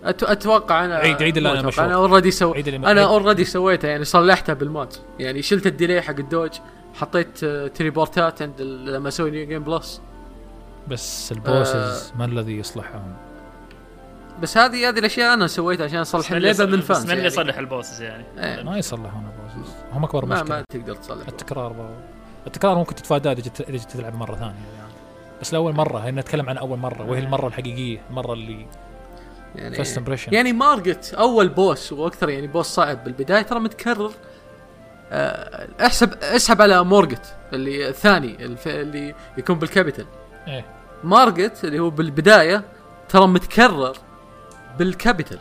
أت... 0.04 0.24
أتوقع 0.24 0.86
أنا 0.86 0.96
عيد- 0.96 1.24
عيد 1.24 1.38
اللي 1.38 1.50
أتوقع، 1.54 1.68
مشهور. 1.68 1.86
أنا 1.88 1.96
already 1.96 2.32
سو... 2.32 2.54
عيد 2.54 2.68
اللي 2.68 2.80
م- 2.80 2.86
أنا 2.86 3.04
already 3.04 3.46
سويتها 3.46 3.90
يعني 3.90 4.04
صلحتها 4.06 4.54
بال 4.54 4.70
mod 4.70 4.94
يعني 5.20 5.42
شلت 5.42 5.68
ال 5.68 5.74
delay 5.74 6.02
حق 6.02 6.16
ال 6.20 6.25
dodge 6.25 6.52
حطيت 6.94 7.44
آه، 7.44 7.68
teleport 7.68 8.34
ات 8.34 8.42
عند 8.42 8.62
لما 8.62 9.08
أسوي 9.08 9.32
new 9.32 9.48
game 9.48 9.64
plus 9.64 10.02
بس 10.88 11.32
ال 11.32 11.44
bosses 11.44 12.14
ما 12.18 12.26
الذي 12.26 12.58
يصلحهم؟ 12.58 13.14
بس 14.42 14.58
هذه 14.58 14.90
هذه 14.90 15.00
الأشياء 15.00 15.34
أنا 15.34 15.48
سويتها 15.48 15.84
عشان 15.84 16.00
أصلح 16.00 16.32
اللعبة 16.32 16.66
من 16.66 16.82
fans 16.82 16.98
بس 17.00 17.06
من 17.06 17.12
اللي 17.12 17.14
يعني. 17.14 17.28
يصلح 17.28 17.58
ال 17.58 17.64
bosses 17.64 18.02
يعني. 18.02 18.26
إيه. 18.38 18.64
ما 18.64 18.78
يصلحون 18.78 19.26
ال 19.26 19.32
bosses. 19.32 19.74
هم 19.94 20.04
أكبر 20.04 20.26
ما 20.26 20.36
مشكلة. 20.36 20.56
ما 20.58 20.64
تقدر 20.70 20.96
تصلح. 20.96 21.28
التكرار 21.28 21.74
برضو. 21.74 21.94
التكرار 22.48 22.76
ممكن 22.78 22.96
تتفاداه 22.96 23.32
إذا 23.32 23.42
جيت 23.42 23.62
إذا 23.62 23.72
جيت 23.78 23.92
تلعب 23.92 24.16
مرة 24.16 24.36
ثانية 24.36 24.46
يعني. 24.78 24.94
بس 25.42 25.54
لأول 25.54 25.74
مرة 25.76 25.98
هنا 26.00 26.22
نتكلم 26.22 26.50
عن 26.50 26.58
أول 26.58 26.78
مرة 26.80 27.06
وهي 27.10 27.20
المرة 27.20 27.48
الحقيقية 27.48 28.02
المرة 28.10 28.34
اللي 28.34 28.68
يعني 29.56 29.76
first 29.76 29.98
impression 29.98 30.34
يعني 30.34 30.54
مارجت 30.54 31.14
أول 31.14 31.50
boss 31.50 31.94
وأكثر 31.94 32.30
يعني 32.30 32.48
boss 32.48 32.66
صعب. 32.68 33.04
بالبداية 33.04 33.42
ترى 33.42 33.60
متكرر. 33.60 34.12
آه، 35.12 35.68
احسب 35.86 36.14
أسحب 36.24 36.62
على 36.62 36.84
مارجت 36.84 37.36
اللي 37.54 37.90
الثاني 37.90 38.46
الف- 38.46 38.68
اللي 38.68 39.16
يكون 39.38 39.60
بال 39.60 39.69
capital. 39.69 40.06
إيه. 40.48 40.66
مارجت 41.04 41.64
اللي 41.64 41.80
هو 41.80 41.90
بالبداية 41.90 42.64
ترى 43.10 43.28
متكرر. 43.28 43.98
بال 44.80 44.93
capital 44.93 45.40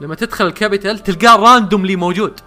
لما 0.00 0.14
تدخل 0.14 0.46
ال 0.46 0.53
capital 0.53 0.98
تلقاه 0.98 1.36
randomly 1.36 1.96
موجود. 1.96 2.40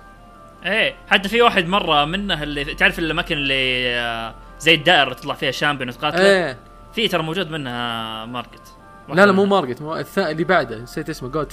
إيه 0.65 0.95
حتى 1.07 1.29
في 1.29 1.41
واحد 1.41 1.67
مرة 1.67 2.05
منه 2.05 2.43
اللي 2.43 2.65
تعرف 2.65 2.99
الأماكن 2.99 3.37
اللي 3.37 3.89
آه، 3.89 4.35
زي 4.59 4.73
الدائرة 4.73 5.13
تطلع 5.13 5.33
فيها 5.33 5.51
champion 5.51 5.89
وتقاتله؟ 5.89 6.25
إيه. 6.25 6.57
في 6.93 7.07
ترى 7.07 7.23
موجود 7.23 7.51
منها 7.51 8.25
مارجت. 8.25 8.61
لا 9.09 9.25
لا 9.25 9.31
مو 9.31 9.45
مارجت 9.45 9.81
مو 9.81 9.95
الث... 9.95 10.19
اللي 10.19 10.43
بعده 10.43 10.77
نسيت 10.77 11.09
اسمه 11.09 11.29
جودفري 11.29 11.47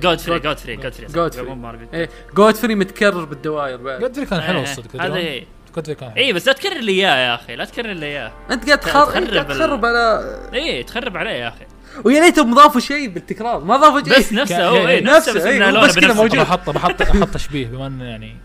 جودفري 0.00 0.38
جود 0.38 0.58
فري 0.58 0.76
جود 0.76 0.92
فري 0.92 1.06
جود 1.06 1.34
فري. 1.34 1.46
مو 1.46 1.54
ماركت. 1.54 1.94
إيه 1.94 2.10
جود 2.34 2.54
فري 2.54 2.74
متكرر 2.74 3.24
بالدوائر 3.24 3.76
بعد. 3.76 4.04
جودفري 4.04 4.26
كان 4.26 4.40
حلو 4.40 4.58
إيه، 4.58 4.64
الصدق 4.64 5.02
هذا؟ 5.02 5.16
إيه. 5.16 5.46
جودفري 5.72 5.94
كان 5.94 6.10
حلو. 6.10 6.24
اي 6.24 6.32
بس 6.32 6.46
لا 6.46 6.52
تكرر 6.52 6.78
لي 6.80 6.92
إياه 6.92 7.16
يا 7.16 7.34
أخي 7.34 7.56
لا 7.56 7.64
تكرر 7.64 7.92
لي 7.92 8.06
إياه. 8.06 8.32
أنت 8.50 8.66
قاعد 8.66 8.80
تخرب 8.80 9.48
تخرب 9.48 9.84
على 9.84 10.38
إيه 10.52 10.86
تخرب 10.86 11.16
عليه 11.16 11.30
يا 11.30 11.48
أخي. 11.48 11.64
ويا 12.04 12.20
ليتهم 12.20 12.54
ضافوا 12.54 12.80
شيء 12.80 13.08
بالتكرار 13.08 13.64
ما 13.64 13.76
ضافوا 13.76 14.00
شيء. 14.08 14.18
بس 14.18 14.32
نفسه 14.32 14.68
هو 14.68 14.88
إيه 14.88 15.00
نفسه، 15.00 15.16
نفسه 15.16 15.34
بس 15.34 15.42
إيه، 15.42 15.64
هو 15.66 15.70
لونه 15.70 15.86
بس 15.86 15.98
كذا. 15.98 16.12
موجود. 16.14 16.38
بحط 16.38 16.70
بحط 16.70 17.02
أحط 17.02 17.28
تشبيه 17.34 17.66
بما 17.66 17.86
انه 17.86 18.04
يعني 18.04 18.36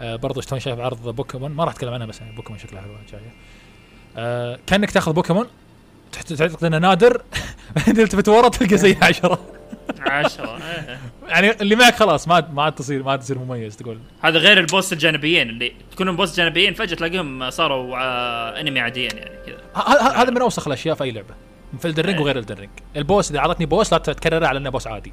آه 0.00 0.16
برضو 0.16 0.40
توني 0.40 0.60
شايف 0.60 0.78
عرض 0.80 1.08
بوكيمون. 1.08 1.50
ما 1.52 1.64
راح 1.64 1.72
أتكلم 1.72 1.92
عنها 1.94 2.06
بس 2.06 2.20
يعني 2.20 2.36
بوكيمون 2.36 2.58
شكلها 2.58 2.82
حلوة 2.82 2.98
جاية 3.12 3.32
آه 4.16 4.58
كأنك 4.66 4.90
تأخذ 4.90 5.12
بوكيمون 5.12 5.46
تحت- 6.12 6.32
تعتقد 6.32 6.64
إنه 6.64 6.78
نادر. 6.78 7.22
تلتفت 7.86 8.28
ورا 8.28 8.48
تلقى 8.48 8.76
زي 8.76 8.96
عشرة. 9.02 9.38
عشرة 10.00 10.56
إيه. 10.56 10.98
يعني 11.28 11.50
اللي 11.60 11.76
معك 11.76 11.94
خلاص 11.94 12.28
ما 12.28 12.48
ما 12.52 12.62
عاد 12.62 12.74
تصير 12.74 13.02
ما 13.02 13.10
عاد 13.10 13.20
تصير 13.20 13.38
مميز 13.38 13.76
تقول. 13.76 13.98
هذا 14.22 14.38
غير 14.38 14.60
ال 14.60 14.66
boss 14.66 14.92
الجانبيين 14.92 15.48
اللي 15.48 15.72
تكونون 15.92 16.16
boss 16.16 16.36
جانبيين 16.36 16.74
فجأة 16.74 16.94
تلاقيهم 16.96 17.50
صاروا 17.50 17.96
آه 17.98 18.60
enemy 18.60 18.80
عاديين 18.80 19.10
يعني 19.16 19.30
كذا. 19.46 19.58
هذا 20.14 20.30
من 20.30 20.40
أوسخ 20.40 20.66
الأشياء 20.66 20.94
في 20.94 21.04
أي 21.04 21.10
لعبة. 21.10 21.34
في 21.76 21.88
إلدن 21.88 22.00
رينج 22.00 22.16
إيه. 22.16 22.22
وغير 22.22 22.38
إلدن 22.38 22.52
رينج 22.52 22.70
ال 22.96 23.03
boss 23.03 23.30
إذا 23.30 23.38
أعطتني 23.38 23.66
boss 23.66 23.92
لا 23.92 23.98
تكرره 23.98 24.46
على 24.46 24.58
إنه 24.58 24.70
boss 24.70 24.86
عادي. 24.86 25.12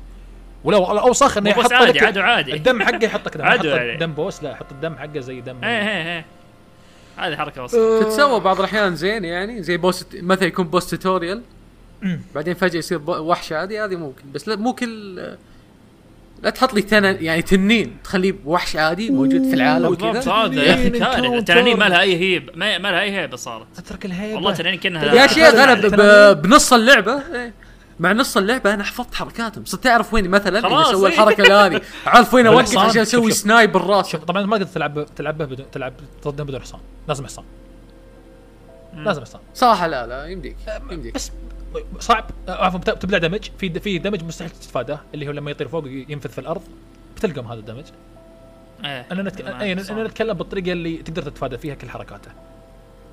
ولو 0.64 0.92
الاوسخ 0.92 1.38
إنه 1.38 1.50
يحط 1.50 1.74
عادي 1.74 1.92
لك 1.92 2.04
عادي 2.04 2.20
عادي. 2.20 2.54
الدم 2.54 2.84
حقه 2.84 3.06
يحط 3.06 3.30
كذا 3.30 3.44
ما 3.44 3.50
عادي 3.50 3.68
يعني. 3.68 3.98
دم 3.98 4.14
boss 4.14 4.44
لا 4.44 4.52
يحط 4.52 4.72
الدم 4.72 4.96
حقه 4.96 5.20
زي 5.20 5.42
دم. 5.42 5.64
إيه 5.64 6.18
إيه 6.18 6.26
هذه 7.18 7.36
حركة 7.36 7.64
وسخه 7.64 8.04
تتسوى 8.04 8.40
بعض 8.40 8.60
الأحيان 8.60 8.96
زين 8.96 9.26
يعني 9.26 9.64
زي 9.64 9.78
boss 9.78 10.06
مثلا 10.14 10.48
يكون 10.48 10.68
boss 10.68 10.90
tutorial 10.90 11.42
بعدين 12.36 12.54
فجأة 12.54 12.80
يصير 12.80 13.02
وحش 13.08 13.52
عادي 13.52 13.80
هذه 13.80 13.96
ممكن. 13.96 14.24
بس 14.34 14.48
لا 14.48 14.56
مو 14.56 14.74
كل 14.74 15.36
لا 16.44 16.50
تحط 16.50 16.74
لي 16.74 16.82
تنن 16.82 17.18
يعني 17.22 17.42
تنين 17.42 17.98
تخليه 18.04 18.36
وحش 18.46 18.76
عادي 18.76 19.10
موجود 19.10 19.44
في 19.50 19.54
العالم 19.54 19.94
هذا 20.28 20.64
يا 20.64 20.74
أخي 20.74 20.90
كارثه 20.90 21.22
encounter. 21.22 21.34
التنانين 21.34 21.78
ما 21.80 21.90
لها 21.90 22.02
اي 22.02 22.16
hype 22.20 22.50
ما, 22.56 22.78
ما 22.78 22.88
لها 22.88 23.02
أي 23.02 23.12
هيبة 23.12 23.38
صارت 23.38 23.68
أترك 23.78 24.06
الهيبة 24.06 24.36
والله 24.36 24.54
تنانين 24.54 24.80
كأنها 24.80 25.14
يا 25.14 25.28
شيخ 25.28 25.54
أنا 25.54 25.74
ب-. 25.74 26.42
بنص 26.42 26.74
اللعبة 26.74 27.14
إيه، 27.36 27.54
مع 28.00 28.12
نص 28.12 28.38
اللعبة 28.38 28.74
أنا 28.74 28.84
حفظت 28.84 29.16
حركاتهم 29.16 29.66
صرت 29.66 29.88
أعرف 29.88 30.14
وين 30.14 30.30
مثلا 30.30 30.60
إذا 30.60 30.70
خلاص، 30.70 30.92
سوى 30.92 31.10
إيه. 31.10 31.14
الحركة 31.16 31.66
هذه 31.66 31.82
عارف 32.06 32.34
وين 32.34 32.48
اوقف. 32.48 32.78
عشان 32.78 33.02
أسوي. 33.02 33.32
snipe 33.32 33.72
بالراس 33.72 34.10
شوف 34.10 34.24
طبعا 34.24 34.46
ما 34.46 34.58
تقدر 34.58 34.70
تلعب 34.70 35.06
تلعبه 35.16 35.46
بدون 35.46 35.66
تلعب 35.72 35.94
ضده 36.28 36.44
بدون 36.44 36.62
حصان 36.62 36.80
لازم 37.08 37.26
حصان 37.26 37.46
لازم 38.96 39.22
حصان 39.22 39.42
صراحة 39.54 39.88
لا 39.88 40.08
لا 40.08 40.26
يمديك 40.26 40.56
يمديك. 40.92 41.14
بس 41.16 41.32
صعب. 42.00 42.26
عفوا 42.48 42.80
بت- 42.80 42.90
بتبلع 42.90 43.18
damage. 43.18 43.50
في 43.58 43.80
في 43.80 43.98
damage 43.98 44.24
مستحيل 44.24 44.50
تتفاداه 44.52 45.00
اللي 45.14 45.28
هو 45.28 45.32
لما 45.32 45.52
يطير 45.52 45.68
فوق 45.68 45.88
ينفذ 45.88 46.30
في 46.30 46.40
الأرض. 46.40 46.62
بتلقم 47.16 47.48
هذا 47.48 47.60
ال 47.60 47.63
damage. 47.63 47.84
إيه 48.86 49.06
أنا 49.12 49.24
نتك... 49.24 49.42
أي 49.48 49.84
صح. 49.84 49.92
أنا 49.92 50.04
نتكلم 50.04 50.34
بالطريقة 50.34 50.72
اللي 50.72 50.98
تقدر 50.98 51.22
تتفادى 51.22 51.58
فيها 51.58 51.76
كل 51.76 51.90
حركاته. 51.90 52.32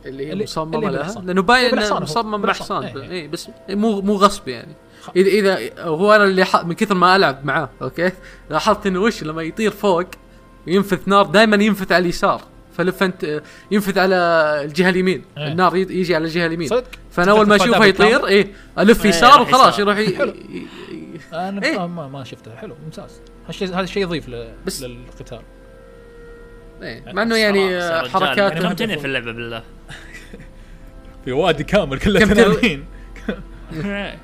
اللي 0.07 0.27
هي 0.27 0.33
اللي- 0.33 0.45
مصممة 0.45 0.79
اللي 0.79 0.91
لها؟ 0.91 0.97
بالحصان. 1.03 1.27
لأنه 1.27 1.43
باين 1.43 1.79
إنه. 1.79 2.01
مصمم 2.01 2.43
بالحصان. 2.43 2.83
بحصان 2.83 3.01
إيه، 3.03 3.11
اي 3.23 3.29
بس 3.29 3.49
مو 3.69 4.01
مو 4.01 4.15
غصب 4.15 4.49
يعني. 4.49 4.73
إذا 5.17 5.57
إذا 5.57 5.83
هو 5.85 6.13
أنا 6.15 6.25
اللي 6.25 6.45
ح... 6.45 6.65
من 6.65 6.73
كثر 6.75 6.95
ما 6.95 7.17
ألعب 7.17 7.45
معاه 7.45 7.69
okay 7.83 8.13
لاحظت 8.51 8.87
إنه 8.87 9.01
وش 9.01 9.23
لما 9.23 9.43
يطير 9.43 9.71
فوق 9.71 10.05
وينفث 10.67 11.09
نار 11.09 11.27
دائما 11.27 11.65
ينفث 11.65 11.93
على 11.93 12.03
اليسار. 12.03 12.43
فلف 12.81 13.03
انت 13.03 13.25
آه، 13.25 13.43
ينفث 13.71 13.99
على 13.99 14.15
الجهة 14.65 14.89
اليمين. 14.89 15.25
إيه. 15.39 15.47
النار 15.49 15.77
يجي 15.77 16.15
على 16.15 16.25
الجهة 16.25 16.47
اليمين. 16.47 16.69
صدق؟ 16.69 16.85
فأنا 17.11 17.31
أول 17.31 17.49
ما 17.49 17.57
أشوفه 17.57 17.85
يطير 17.85 18.27
إيه 18.27 18.47
ألف 18.79 19.05
إيه، 19.05 19.11
يسار 19.11 19.31
راح 19.31 19.41
وخلاص 19.41 19.79
يسار. 19.79 19.81
يروح 19.81 19.99
ي... 19.99 20.37
أنا 21.33 21.67
إيه. 21.67 21.87
ما 21.87 22.09
ما 22.09 22.25
شفته. 22.25 22.57
حلو 22.57 22.77
ممتاز. 22.85 23.21
هالشيء 23.49 23.69
هذا 23.69 23.81
الشيء 23.81 24.03
يضيف 24.03 24.29
ل... 24.29 24.49
بس- 24.67 24.83
للقتال. 24.83 25.41
إيه. 26.83 27.03
مع 27.13 27.23
إنه 27.23 27.37
يعني 27.37 27.77
آه، 27.77 28.09
حركات 28.09 28.39
يعني 28.39 28.61
فهمتني 28.61 28.99
في 28.99 29.05
اللعبة 29.07 29.33
بالله. 29.33 29.63
في 31.25 31.33
وادي 31.33 31.65
كامل 31.65 31.99
كله 31.99 32.21
تنانين. 32.21 32.85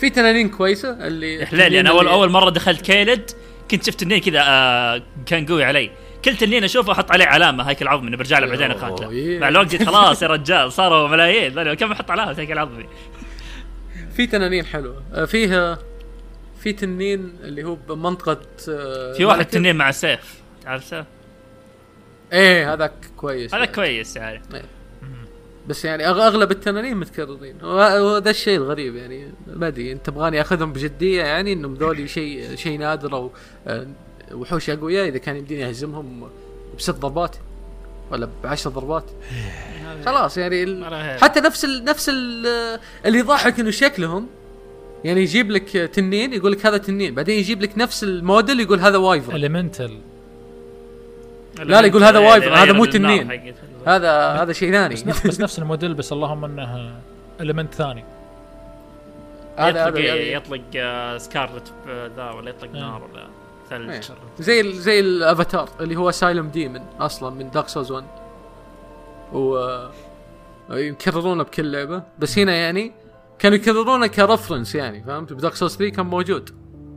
في 0.00 0.10
تنانين 0.10 0.48
كويسة 0.48 1.06
اللي 1.06 1.46
حليلي 1.46 1.80
أنا 1.80 1.90
اول 1.90 2.08
أول 2.08 2.30
مرة 2.30 2.50
دخلت 2.50 2.80
كيلد 2.80 3.30
كنت 3.70 3.86
شفت 3.86 4.00
تنين 4.00 4.20
كذا 4.20 4.42
آه 4.46 5.02
كان 5.26 5.46
قوي 5.46 5.64
علي. 5.64 5.90
كل 6.24 6.36
تنين 6.36 6.64
أشوفه 6.64 6.92
أحط 6.92 7.10
عليه 7.12 7.24
علامة 7.24 7.64
هيكل 7.64 7.88
عظمي 7.88 8.16
برجع 8.16 8.38
له 8.38 8.46
بعدين 8.46 8.70
اقاتله 8.70 9.10
إيه. 9.10 9.38
مع 9.38 9.48
الوقت 9.48 9.82
خلاص 9.82 10.22
يا 10.22 10.26
رجال 10.28 10.72
صاروا 10.72 11.08
ملايين 11.08 11.54
لا، 11.54 11.64
لا، 11.64 11.74
كم 11.74 11.92
أحط 11.92 12.10
علامة؟ 12.10 12.38
هيكل 12.38 12.58
عظمي 12.58 12.86
في 14.16 14.26
تنانين 14.26 14.64
حلوة. 14.64 15.02
آه، 15.14 15.24
فيها 15.24 15.78
في 16.60 16.72
تنين 16.72 17.36
اللي 17.44 17.64
هو 17.64 17.74
بمنطقة 17.74 18.40
آه، 18.68 19.12
في 19.12 19.24
واحد. 19.24 19.44
تنين 19.44 19.76
مع 19.76 19.90
سيف 19.90 20.34
عرفته؟ 20.66 21.04
إيه 22.32 22.72
هذاك 22.72 22.92
كويس. 23.16 23.54
هذا 23.54 23.62
يعني. 23.64 23.74
كويس 23.76 24.16
يعني 24.16 24.42
بس 25.66 25.84
يعني 25.84 26.08
أغلب 26.08 26.50
التنانين 26.50 26.96
متكررين. 26.96 27.56
وه- 27.62 28.02
وهذا 28.04 28.30
الشيء 28.30 28.56
الغريب 28.58 28.96
يعني 28.96 29.32
ما 29.46 29.66
أدري 29.68 29.92
أنت 29.92 30.06
تبغاني 30.06 30.40
أخذهم 30.40 30.72
بجدية 30.72 31.22
يعني 31.22 31.52
إنهم 31.52 31.74
ذولي 31.74 32.08
شيء 32.08 32.54
شيء 32.54 32.78
نادر 32.78 33.12
أو 33.16 33.30
آه، 33.66 33.86
وحوش 34.32 34.70
اقوياء 34.70 35.08
إذا 35.08 35.18
كان 35.18 35.36
يمديني 35.36 35.68
اهزمهم 35.68 36.28
بست 36.78 36.90
ضربات 36.90 37.36
ولا 38.10 38.28
بعشر 38.44 38.70
ضربات. 38.70 39.04
خلاص 40.04 40.38
يعني 40.38 40.62
ال... 40.62 41.18
حتى 41.20 41.40
نفس 41.40 41.64
ال... 41.64 41.84
نفس 41.84 42.08
ال... 42.08 42.46
اللي 43.06 43.18
يضحك 43.18 43.60
إنه 43.60 43.70
شكلهم 43.70 44.26
يعني 45.04 45.22
يجيب 45.22 45.50
لك 45.50 45.70
تنين 45.70 46.32
يقول 46.32 46.52
لك 46.52 46.66
هذا 46.66 46.76
تنين 46.76 47.14
بعدين 47.14 47.38
يجيب 47.38 47.62
لك 47.62 47.78
نفس 47.78 48.04
الموديل 48.04 48.60
يقول 48.60 48.80
هذا 48.80 48.96
wyvern. 48.96 49.34
elemental 49.34 49.98
لا 51.58 51.80
لا 51.80 51.86
يقول 51.86 52.04
هذا 52.04 52.18
wyvern 52.18 52.54
هذا 52.54 52.72
مو 52.72 52.84
النار 52.84 53.18
تنين. 53.18 53.54
هذا 53.86 54.10
هذا 54.10 54.52
شيء 54.52 54.72
ثاني. 54.72 54.94
بس, 54.94 55.06
نفس 55.06 55.26
بس 55.26 55.40
نفس 55.40 55.58
الموديل 55.58 55.94
بس 55.94 56.12
اللهم 56.12 56.44
انه 56.44 56.94
element 57.40 57.74
ثاني. 57.74 58.04
هذا 59.56 59.88
يطلق 59.88 60.00
هذا 60.00 60.14
يطلق 60.14 60.60
آه، 60.76 61.18
scarlet 61.18 61.72
ب- 61.86 62.10
ذا 62.16 62.30
ولا 62.30 62.50
يطلق 62.50 62.74
إيه. 62.74 62.80
نار 62.80 63.02
ولا 63.12 63.26
ثلج. 63.70 63.90
إيه. 63.90 64.00
زي 64.38 64.60
ال- 64.60 64.74
زي 64.74 65.00
الأفاتار 65.00 65.68
اللي 65.80 65.96
هو 65.96 66.10
asylum 66.10 66.48
demon 66.48 66.80
أصلا 67.00 67.30
من 67.34 67.50
دارك 67.50 67.68
سولز 67.68 67.90
1 67.92 68.04
و 69.32 69.56
آه، 69.56 69.90
يكررونه 70.70 71.42
بكل 71.42 71.72
لعبة. 71.72 72.02
بس 72.18 72.38
هنا 72.38 72.52
يعني 72.54 72.92
كانوا 73.38 73.56
يكررونه 73.58 74.06
ك 74.06 74.13
reference 74.13 74.74
يعني 74.74 75.04
فهمت؟ 75.04 75.32
بدارك 75.32 75.54
سولز 75.54 75.76
3 75.76 75.94
كان 75.96 76.06
موجود. 76.06 76.50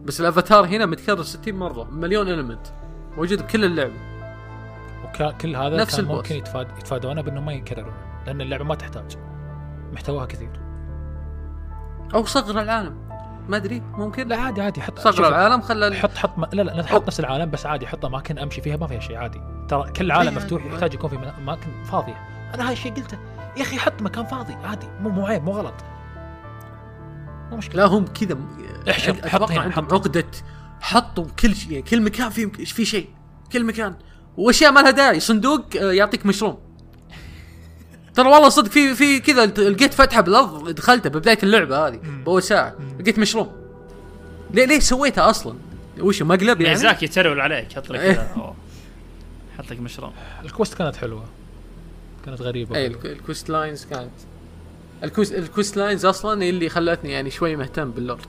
بس 0.05 0.21
الأفاتار 0.21 0.65
هنا 0.65 0.85
متكرر 0.85 1.23
60 1.23 1.55
مرة 1.55 1.83
مليون 1.83 2.29
المنت 2.29 2.67
موجود 3.17 3.41
بكل 3.41 3.65
اللعبة. 3.65 3.93
وكل 5.05 5.55
هذا 5.55 5.77
نفس 5.77 5.95
كان 5.95 5.99
البوس. 6.05 6.17
ممكن 6.17 6.35
يتفاد 6.35 6.67
يتفادونه 6.77 7.21
بأنه 7.21 7.41
ما 7.41 7.53
يكررون 7.53 7.93
لأن 8.27 8.41
اللعبة 8.41 8.63
ما 8.63 8.75
تحتاج. 8.75 9.17
محتواها 9.93 10.25
كثير. 10.25 10.49
أو 12.13 12.25
صغر 12.25 12.61
العالم. 12.61 13.08
ما 13.49 13.57
أدري 13.57 13.79
ممكن؟ 13.79 14.27
لا 14.27 14.37
عادي 14.37 14.61
عادي 14.61 14.81
حط 14.81 14.99
صغر 14.99 15.27
العالم 15.27 15.61
خلى 15.61 15.95
حط 15.95 16.17
حط 16.17 16.37
م... 16.37 16.45
لا 16.53 16.61
لا 16.61 16.71
لا 16.71 16.81
تحط 16.81 17.07
نفس 17.07 17.19
العالم 17.19 17.51
بس 17.51 17.65
عادي 17.65 17.87
حط 17.87 18.05
أماكن 18.05 18.39
أمشي 18.39 18.61
فيها 18.61 18.77
ما 18.77 18.87
فيها 18.87 18.99
شيء 18.99 19.15
عادي. 19.17 19.41
ترى 19.67 19.91
كل 19.91 20.11
عالم 20.11 20.29
إيه، 20.29 20.35
مفتوح. 20.35 20.65
يحتاج 20.65 20.93
يكون 20.93 21.09
في 21.09 21.33
أماكن 21.37 21.83
فاضية. 21.83 22.15
أنا 22.53 22.67
هاي 22.67 22.73
الشيء 22.73 22.93
قلته. 22.93 23.17
يا 23.57 23.61
أخي 23.61 23.79
حط 23.79 24.01
مكان 24.01 24.25
فاضي 24.25 24.53
عادي 24.53 24.87
مو 25.01 25.09
مو 25.09 25.25
عيب 25.25 25.43
مو 25.43 25.51
غلط. 25.51 25.73
مو 27.51 27.57
مشكلة. 27.57 27.83
لا 27.83 27.89
هم 27.89 28.05
كذا 28.05 28.37
احشر، 28.89 29.29
حط 29.29 29.51
هنا، 29.51 29.61
عندهم 29.61 29.85
حط. 29.85 29.93
عقدة 29.93 30.25
حطوا 30.81 31.25
كل 31.39 31.55
شيء 31.55 31.71
يعني 31.71 31.83
كل 31.83 32.01
مكان 32.01 32.29
فيه 32.29 32.45
في 32.47 32.85
شيء 32.85 33.09
كل 33.51 33.65
مكان. 33.65 33.95
وأشياء 34.37 34.71
ما 34.71 34.79
لها 34.79 34.91
داعي 34.91 35.19
صندوق 35.19 35.61
آه، 35.81 35.91
يعطيك 35.91 36.25
مشروم. 36.25 36.68
ترى 38.15 38.29
والله 38.29 38.49
صدق 38.49 38.69
في 38.71 38.95
في 38.95 39.19
كذا 39.19 39.45
لقيت 39.45 39.93
فتحة 39.93 40.21
بالأرض 40.21 40.69
دخلتها 40.69 41.09
ببداية 41.09 41.37
اللعبة 41.43 41.87
هذه 41.87 41.99
بأول 42.25 42.43
ساعة. 42.43 42.75
لقيت 42.99 43.19
مشروم 43.19 43.51
ليه 44.53 44.65
ليه 44.65 44.79
سويتها 44.79 45.29
أصلا؟ 45.29 45.53
وش 45.99 46.21
مقلب 46.21 46.61
يعني؟ 46.61 46.73
ميزاكي 46.75 47.07
troll 47.07 47.39
عليك 47.41 47.73
حط 47.73 47.89
لك. 47.89 47.99
كذا. 48.13 48.53
حط 49.57 49.71
لك 49.71 49.79
mushroom 49.79 50.11
ال 50.45 50.50
quest 50.50 50.73
كانت 50.73 50.95
حلوة. 50.95 51.23
كانت 52.25 52.41
غريبة 52.41 52.75
اي 52.75 52.87
الك- 52.87 53.05
ال 53.05 53.12
quest 53.12 53.49
lines 53.49 53.85
كانت. 53.85 54.11
ال 55.03 55.08
quest 55.08 55.33
ال 55.33 55.40
quest 55.40 55.77
lines 55.77 56.05
أصلا 56.05 56.43
هي 56.43 56.49
اللي 56.49 56.69
خلتني 56.69 57.11
يعني 57.11 57.29
شوي 57.31 57.55
مهتم 57.55 57.91
بال 57.91 58.00
lore 58.00 58.19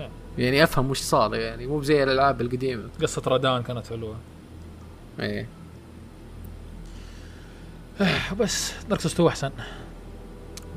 إيه. 0.00 0.08
يعني 0.38 0.64
أفهم 0.64 0.90
وش 0.90 1.00
صار 1.00 1.34
يعني 1.34 1.66
مو 1.66 1.82
زي 1.82 2.02
الألعاب 2.02 2.40
القديمة. 2.40 2.82
قصة 3.02 3.22
رادان 3.26 3.62
كانت 3.62 3.86
حلوة. 3.86 4.16
إيه. 5.20 5.46
بس. 8.38 8.72
Dark 8.88 9.00
Souls 9.00 9.12
2 9.12 9.28
أحسن. 9.28 9.50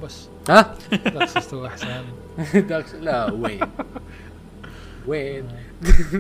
بس. 0.03 0.27
ها؟ 0.49 0.75
Dark 0.91 1.29
Souls 1.29 1.47
2 1.47 1.65
أحسن. 1.65 1.87
دارك 2.69 2.85
لا 3.01 3.31
وين؟ 3.31 3.59
وين؟ 5.07 5.43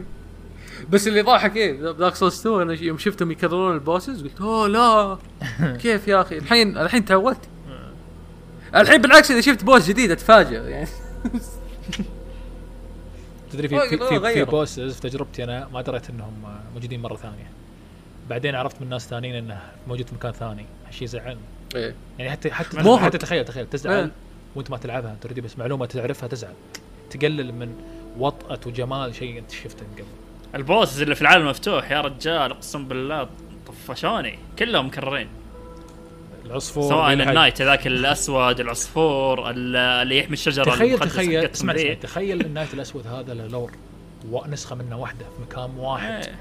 بس 0.91 1.07
اللي 1.07 1.21
ضحك 1.21 1.55
إيه 1.55 1.91
Dark 1.91 2.15
Souls 2.15 2.39
2 2.39 2.61
أنا 2.61 2.73
يوم 2.73 2.97
شفتهم 2.97 3.31
يكررون 3.31 3.75
ال 3.75 3.82
bosses 3.82 4.23
قلت 4.23 4.41
أوه 4.41 4.67
لا. 4.67 5.17
كيف 5.77 6.07
يا 6.07 6.21
أخي؟ 6.21 6.37
الحين 6.37 6.77
الحين 6.77 7.05
تعودت 7.05 7.37
الحين 8.75 9.01
بالعكس 9.01 9.31
إذا 9.31 9.41
شفت 9.41 9.63
boss 9.63 9.87
جديد 9.87 10.11
أتفاجئ. 10.11 10.55
يعني. 10.55 10.87
تدري 13.53 13.67
في 13.67 13.79
في, 13.79 13.97
في, 13.97 14.19
في. 14.33 14.43
bosses 14.43 14.93
في 14.93 15.01
تجربتي 15.01 15.43
أنا 15.43 15.67
ما 15.73 15.81
دريت 15.81 16.09
إنهم 16.09 16.33
موجودين 16.73 17.01
مرة 17.01 17.15
ثانية. 17.15 17.51
بعدين 18.29 18.55
عرفت 18.55 18.81
من 18.81 18.89
ناس 18.89 19.09
ثانيين 19.09 19.35
إنه 19.35 19.61
موجود 19.87 20.07
في 20.07 20.15
مكان 20.15 20.31
ثاني 20.31 20.65
هالشيء 20.87 21.03
يزعلني 21.03 21.39
إيه. 21.75 21.95
يعني 22.19 22.31
حتى 22.31 22.51
حتى 22.51 22.83
مو 22.83 22.97
حتى 22.97 23.17
تخيل 23.17 23.45
تخيل 23.45 23.67
تزعل 23.69 23.93
إيه. 23.93 24.11
وأنت 24.55 24.71
ما 24.71 24.77
تلعبها 24.77 25.15
تريد 25.21 25.39
بس 25.39 25.57
معلومة 25.59 25.85
تعرفها 25.85 26.27
تزعل. 26.27 26.53
تقلل 27.09 27.53
من 27.53 27.75
وطأة 28.17 28.59
وجمال 28.65 29.15
شيء 29.15 29.37
أنت 29.39 29.51
شفته 29.51 29.85
من 29.85 29.93
قبل. 29.93 30.05
ال 30.55 30.62
bosses 30.62 31.01
اللي 31.01 31.15
في 31.15 31.21
العالم 31.21 31.41
المفتوح 31.43 31.91
يا 31.91 32.01
رجال 32.01 32.51
اقسم 32.51 32.87
بالله 32.87 33.29
طفشوني 33.67 34.39
كلهم 34.59 34.85
مكررين. 34.87 35.27
العصفور 36.45 36.89
سواء. 36.89 37.13
ال 37.13 37.20
knight 37.20 37.61
هذاك 37.61 37.87
الأسود 37.87 38.59
العصفور 38.59 39.49
ال- 39.49 39.75
اللي 39.75 40.17
يحمي 40.17 40.33
الشجرة 40.33 40.63
تخيل 40.63 40.99
تخيل 40.99 41.45
اسمع 41.45 41.93
تخيل 42.01 42.41
ال 42.41 42.46
knight 42.46 42.73
الأسود 42.73 43.07
هذا 43.07 43.33
له 43.33 43.47
lore 43.47 43.71
ونسخه 44.31 44.75
منه 44.75 44.97
واحدة 44.99 45.25
في 45.25 45.41
مكان 45.41 45.77
واحد. 45.77 46.09
إيه. 46.25 46.35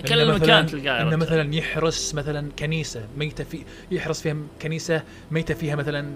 كل 0.00 0.32
مثلاً- 0.38 0.42
مكان 0.42 0.66
تلقاه 0.66 1.02
انه. 1.02 1.16
مثلا 1.16 1.54
يحرس 1.54 2.14
مثلا 2.14 2.48
كنيسة 2.58 3.02
ميتة 3.16 3.44
في 3.44 3.64
يحرس 3.90 4.20
فيها 4.22 4.36
كنيسة 4.62 5.02
ميتة 5.30 5.54
فيها 5.54 5.76
مثلا 5.76 6.10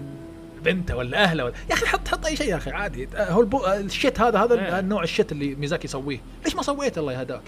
بنته 0.63 0.95
ولا 0.95 1.23
أهله 1.23 1.43
ولا 1.45 1.53
يا 1.69 1.73
أخي 1.73 1.85
حط 1.85 2.07
حط 2.07 2.25
أي 2.25 2.35
شيء 2.35 2.47
يا 2.49 2.55
أخي 2.55 2.71
عادي 2.71 3.09
آه، 3.15 3.31
هو 3.31 3.41
البو... 3.41 3.57
آه، 3.57 3.79
ال 3.79 3.87
shit 3.87 4.19
هذا 4.21 4.39
هذا 4.39 4.55
إيه. 4.55 4.79
النوع 4.79 5.03
ال 5.03 5.09
shit 5.09 5.31
اللي 5.31 5.55
ميزاكي 5.55 5.85
يسويه 5.87 6.19
ليش 6.45 6.55
ما 6.55 6.61
سويته 6.61 6.99
الله 6.99 7.13
يهداك 7.13 7.43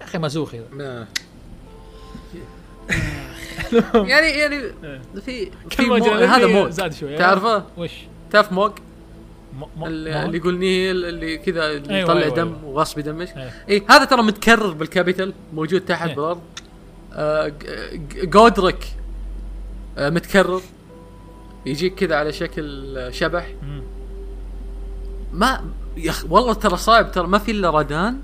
يا 0.00 0.04
أخي 0.06 0.18
مازوخي 0.18 0.60
ما. 0.72 1.06
يعني 3.94 4.26
يعني 4.26 4.60
في 5.24 5.50
في 5.70 5.82
مو... 5.86 5.94
هذا 6.04 6.46
مود 6.46 6.70
زاد 6.70 6.92
شوي 6.92 7.16
تعرفه؟ 7.16 7.64
وش 7.76 7.92
تعرف 8.30 8.52
موج 8.52 8.72
اللي, 9.82 10.36
يقول 10.36 10.58
نيل 10.58 11.04
اللي 11.04 11.38
كذا 11.38 11.70
اللي 11.72 11.94
أيوة، 11.96 12.10
يطلع 12.10 12.22
أيوة، 12.22 12.34
دم 12.36 12.46
أيوة. 12.48 12.64
وغصب 12.64 12.98
يدمج 12.98 13.28
إيه. 13.36 13.52
اي 13.68 13.82
هذا 13.90 14.04
ترى 14.04 14.22
متكرر 14.22 14.72
بالكابيتال 14.72 15.32
موجود 15.54 15.80
تحت 15.80 16.08
إيه. 16.08 16.14
بالأرض 16.16 16.40
آه 17.12 17.52
جودريك 18.22 18.86
آه 19.98 20.10
متكرر 20.10 20.60
يجيك 21.66 21.94
كذا 21.94 22.16
على 22.16 22.32
شكل 22.32 22.98
آه، 22.98 23.10
شبح 23.10 23.46
مم. 23.62 23.82
ما 25.32 25.64
يا 25.96 26.10
أخي 26.10 26.26
والله 26.30 26.54
ترى 26.54 26.76
صعب 26.76 27.12
ترى 27.12 27.26
ما 27.26 27.38
في 27.38 27.50
إلا 27.50 27.70
رادان 27.70 28.18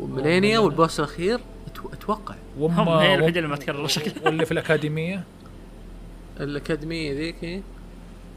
وميلينيا 0.00 0.58
والله. 0.58 0.78
والبوس 0.78 1.00
الأخير 1.00 1.38
أتو- 1.38 1.92
أتوقع 1.92 2.34
هم 2.60 2.88
هي 2.88 3.14
الوحيدة 3.14 3.38
اللي 3.38 3.48
ما 3.50 3.56
تكرر 3.56 3.86
شكلها. 3.86 4.24
واللي 4.26 4.46
في 4.46 4.52
الأكاديمية 4.52 5.24
الأكاديمية 6.40 7.12
ذيك 7.12 7.36
إيه. 7.42 7.62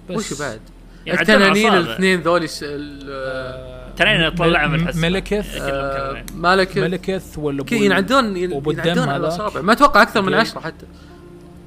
بس 0.10 0.32
وش 0.32 0.40
بعد؟ 0.40 0.60
يعني 1.06 1.22
التنانين. 1.22 1.74
الاثنين 1.74 2.22
ذولي 2.22 2.48
س- 2.48 2.64
ال- 2.64 3.08
آه، 3.12 3.92
تنين 3.98 4.30
طلعها 4.30 4.68
من 4.68 4.76
الحسبة. 4.80 5.10
ملكث 5.10 5.58
آه،. 5.62 6.24
مالك 6.36 6.78
ملكث 6.78 7.38
ولا 7.38 7.66
ينعدون 7.72 8.38
ينعدون 8.38 9.00
على. 9.00 9.18
الاصابع 9.18 9.62
ما 9.62 9.74
أتوقع 9.74 10.02
أكثر 10.02 10.22
من. 10.22 10.34
عشرة 10.34 10.60
حتى 10.60 10.86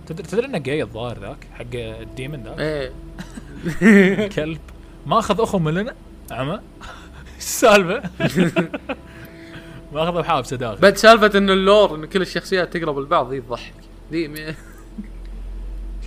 تدري 0.07 0.23
تدري 0.27 0.47
إنه 0.47 0.59
جاي 0.59 0.83
الظاهر 0.83 1.19
ذاك 1.21 1.47
حق 1.55 1.65
الديمن 1.75 2.43
ذاك 2.43 2.59
إيه 2.61 4.29
كلب 4.37 4.61
ما 5.07 5.19
أخذ 5.19 5.41
أخو 5.41 5.59
مننا 5.59 5.95
اعمى 6.33 6.53
إيش 7.37 7.39
السالفة؟ 7.39 8.03
ما 9.93 10.03
أخذ 10.03 10.13
بحابسه 10.13 10.57
داخل 10.57 10.81
بعد 10.81 10.97
سالفة 10.97 11.39
إنه 11.39 11.53
اللور 11.53 11.95
انه 11.95 12.07
كل 12.07 12.23
الشخصيات 12.23 12.77
تقرب 12.77 12.99
البعض 12.99 13.31
ذي 13.33 13.41
تضحك 13.41 13.75
ذي 14.13 14.55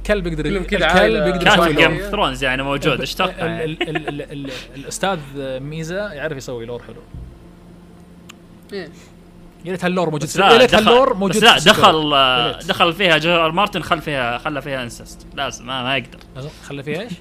الكلب 0.09 0.27
يقدر 0.27 0.45
الكلب. 0.45 0.81
يقدر 1.27 1.43
كاتب 1.43 1.47
يسوي 1.53 1.73
لور. 1.73 1.81
جيم 1.81 1.91
اوف 1.91 2.11
ثرونز 2.11 2.43
يعني 2.43 2.63
موجود 2.63 2.99
إيش 2.99 3.11
ال- 3.11 3.17
توقع 3.17 3.33
ال- 3.45 3.49
يعني؟ 3.49 3.63
ال- 3.65 4.07
ال- 4.07 4.21
ال- 4.31 4.51
الأستاذ 4.75 5.19
ميزه 5.59 6.13
يعرف 6.13 6.37
يسوي 6.37 6.65
لور 6.65 6.81
حلو 6.83 6.95
إيه. 8.73 8.89
يا 9.65 9.71
ريت 9.71 9.83
هاللور 9.85 10.09
موجود 10.09 10.35
يا 10.35 10.57
ريت 10.57 10.73
هاللور 10.75 11.13
موجود 11.13 11.43
لا. 11.43 11.57
دخل. 11.57 12.09
دخل 12.67 12.93
فيها 12.93 13.17
جورج 13.17 13.53
مارتن 13.53 13.81
خل 13.81 14.01
فيها 14.01 14.37
خلى 14.37 14.61
فيها 14.61 14.83
انسست 14.83 15.27
لازم 15.33 15.65
ما, 15.67 15.83
ما 15.83 15.97
يقدر 15.97 16.19
لازم 16.35 16.49
خلى 16.67 16.83
فيها 16.83 17.01
إيش؟ 17.01 17.11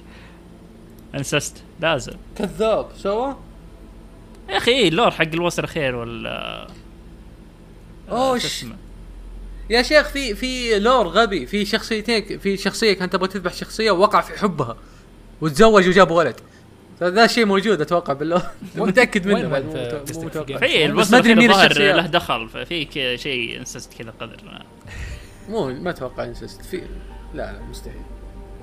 انسست 1.15 1.63
لازم 1.79 2.13
كذاب 2.37 2.87
سوا 2.97 3.33
يا 4.49 4.57
أخي 4.57 4.71
إيه 4.71 4.87
اللور 4.89 5.11
حق 5.11 5.21
الوصل 5.33 5.63
الخير 5.63 5.95
ولا 5.95 6.67
اوه 8.11 8.39
يا 9.69 9.81
شيخ 9.81 10.07
في 10.09 10.35
في 10.35 10.79
لور 10.79 11.07
غبي 11.07 11.45
في 11.45 11.65
شخصيتين 11.65 12.39
في 12.39 12.57
شخصية 12.57 12.93
كانت 12.93 13.13
تبغى 13.13 13.27
تذبح 13.27 13.53
شخصية 13.53 13.91
ووقع 13.91 14.21
في 14.21 14.39
حبها 14.39 14.77
وتزوج 15.41 15.87
وجاب 15.87 16.11
ولد. 16.11 16.35
ذا 17.03 17.27
شيء 17.27 17.45
موجود 17.45 17.81
أتوقع 17.81 18.13
بالله 18.13 18.51
متأكد 18.75 19.27
منه. 19.27 19.59
في- 20.59 20.87
بس 20.87 21.11
ما 21.11 21.17
أدري 21.17 21.35
مين 21.35 21.49
الظاهر 21.51 21.65
الشخصيات 21.71 21.95
له 21.95 22.05
دخل 22.05 22.49
في 22.65 22.85
كذا 22.85 23.15
شيء 23.15 23.59
انسست 23.59 23.93
كذا 23.93 24.13
قدر. 24.21 24.37
مو 25.49 25.69
ما 25.73 25.89
أتوقع 25.89 26.23
انسست. 26.23 26.61
في 26.65 26.77
لا 27.33 27.51
لا 27.51 27.59
مستحيل. 27.69 28.01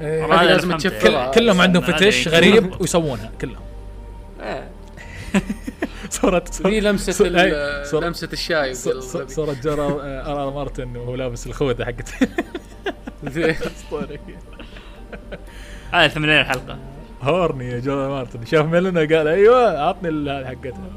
إيه، 0.01 0.27
لازم. 0.43 0.77
كل- 0.79 1.31
كلهم 1.35 1.61
عندهم 1.61 1.85
هذا 1.85 1.97
فتش 1.97 2.29
غريب. 2.29 2.81
ويسوونها 2.81 3.31
كلهم. 3.41 3.63
إيه. 4.43 4.71
صورة 6.15 6.45
أي، 7.43 7.85
صور- 7.85 8.05
لمسة 8.05 8.29
الشاي. 8.33 8.75
صورة 8.75 9.53
جرار 9.63 10.01
ار 10.01 10.43
ار 10.43 10.51
مارتن 10.55 10.97
وهو 10.97 11.15
لابس 11.15 11.47
الخوذة 11.47 11.85
حقت 11.85 12.09
اسطوري 13.67 14.21
هذه 15.93 16.09
80 16.09 16.45
حلقة. 16.45 16.79
هورني 17.23 17.71
يا 17.71 17.79
جرار 17.79 18.09
مارتن. 18.11 18.47
شاف 18.47 18.67
ميلنا 18.67 19.01
قال 19.01 19.29
أيوه 19.29 19.91
هذه 19.91 20.45
حقتها 20.47 20.91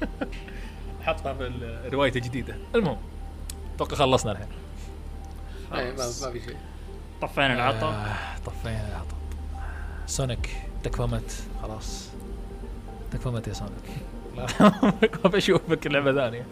حطها 1.06 1.34
في 1.34 1.46
ال- 1.46 1.92
روايته 1.92 2.18
الجديده 2.18 2.56
المهم. 2.74 2.96
أتوقع 3.76 3.96
خلصنا 3.96 4.32
الحين. 4.32 4.46
ما 5.72 6.30
في 6.32 6.40
شيء. 6.40 6.56
طفينا 7.22 7.54
العطا. 7.54 7.86
آه، 7.88 8.38
طفينا 8.46 8.88
العطا. 8.88 9.16
سونيك 10.06 10.50
تكفى 10.82 11.02
مت 11.02 11.32
خلاص. 11.62 12.08
تكفى 13.12 13.28
مت 13.28 13.48
يا 13.48 13.52
سونيك. 13.52 13.84
بشوفك 15.24 15.86
لعبه 15.86 16.12
ثانية. 16.14 16.46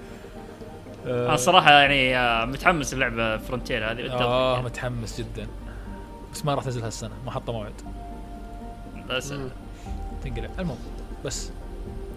آه، 1.06 1.28
أنا 1.28 1.36
صراحة 1.36 1.70
يعني 1.72 2.16
آه، 2.18 2.44
متحمس 2.44 2.94
للعبة 2.94 3.36
فرونتير 3.36 3.90
هذه 3.90 4.12
آه 4.12 4.52
يعني. 4.52 4.64
متحمس 4.64 5.20
جدا. 5.20 5.46
بس 6.32 6.44
ما 6.44 6.54
راح 6.54 6.64
تنزل 6.64 6.82
هالسنة 6.82 7.10
ما 7.26 7.30
حطوا 7.30 7.54
موعد. 7.54 7.72
بس. 9.10 9.34
تنقلع. 10.24 10.48
المهم 10.58 10.78
بس. 11.24 11.50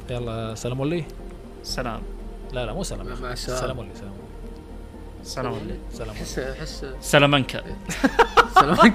يلا 0.09 0.55
سلام 0.55 0.79
ولي. 0.79 1.03
سلام. 1.63 2.01
لا 2.53 2.65
لا 2.65 2.73
مو 2.73 2.83
سلام. 2.83 3.07
مع- 3.21 3.31
السلامة. 3.31 3.61
سلام 3.61 3.79
ولي 3.79 3.89
سلام 3.95 4.11
ولي. 4.11 4.21
سلام 5.23 5.53
عليكم 5.53 5.79
سلام 5.93 6.09
ولي. 6.09 6.19
احس 6.21 6.39
احس 6.39 6.85
سلامنكا. 7.01 7.61
سلام 8.59 8.75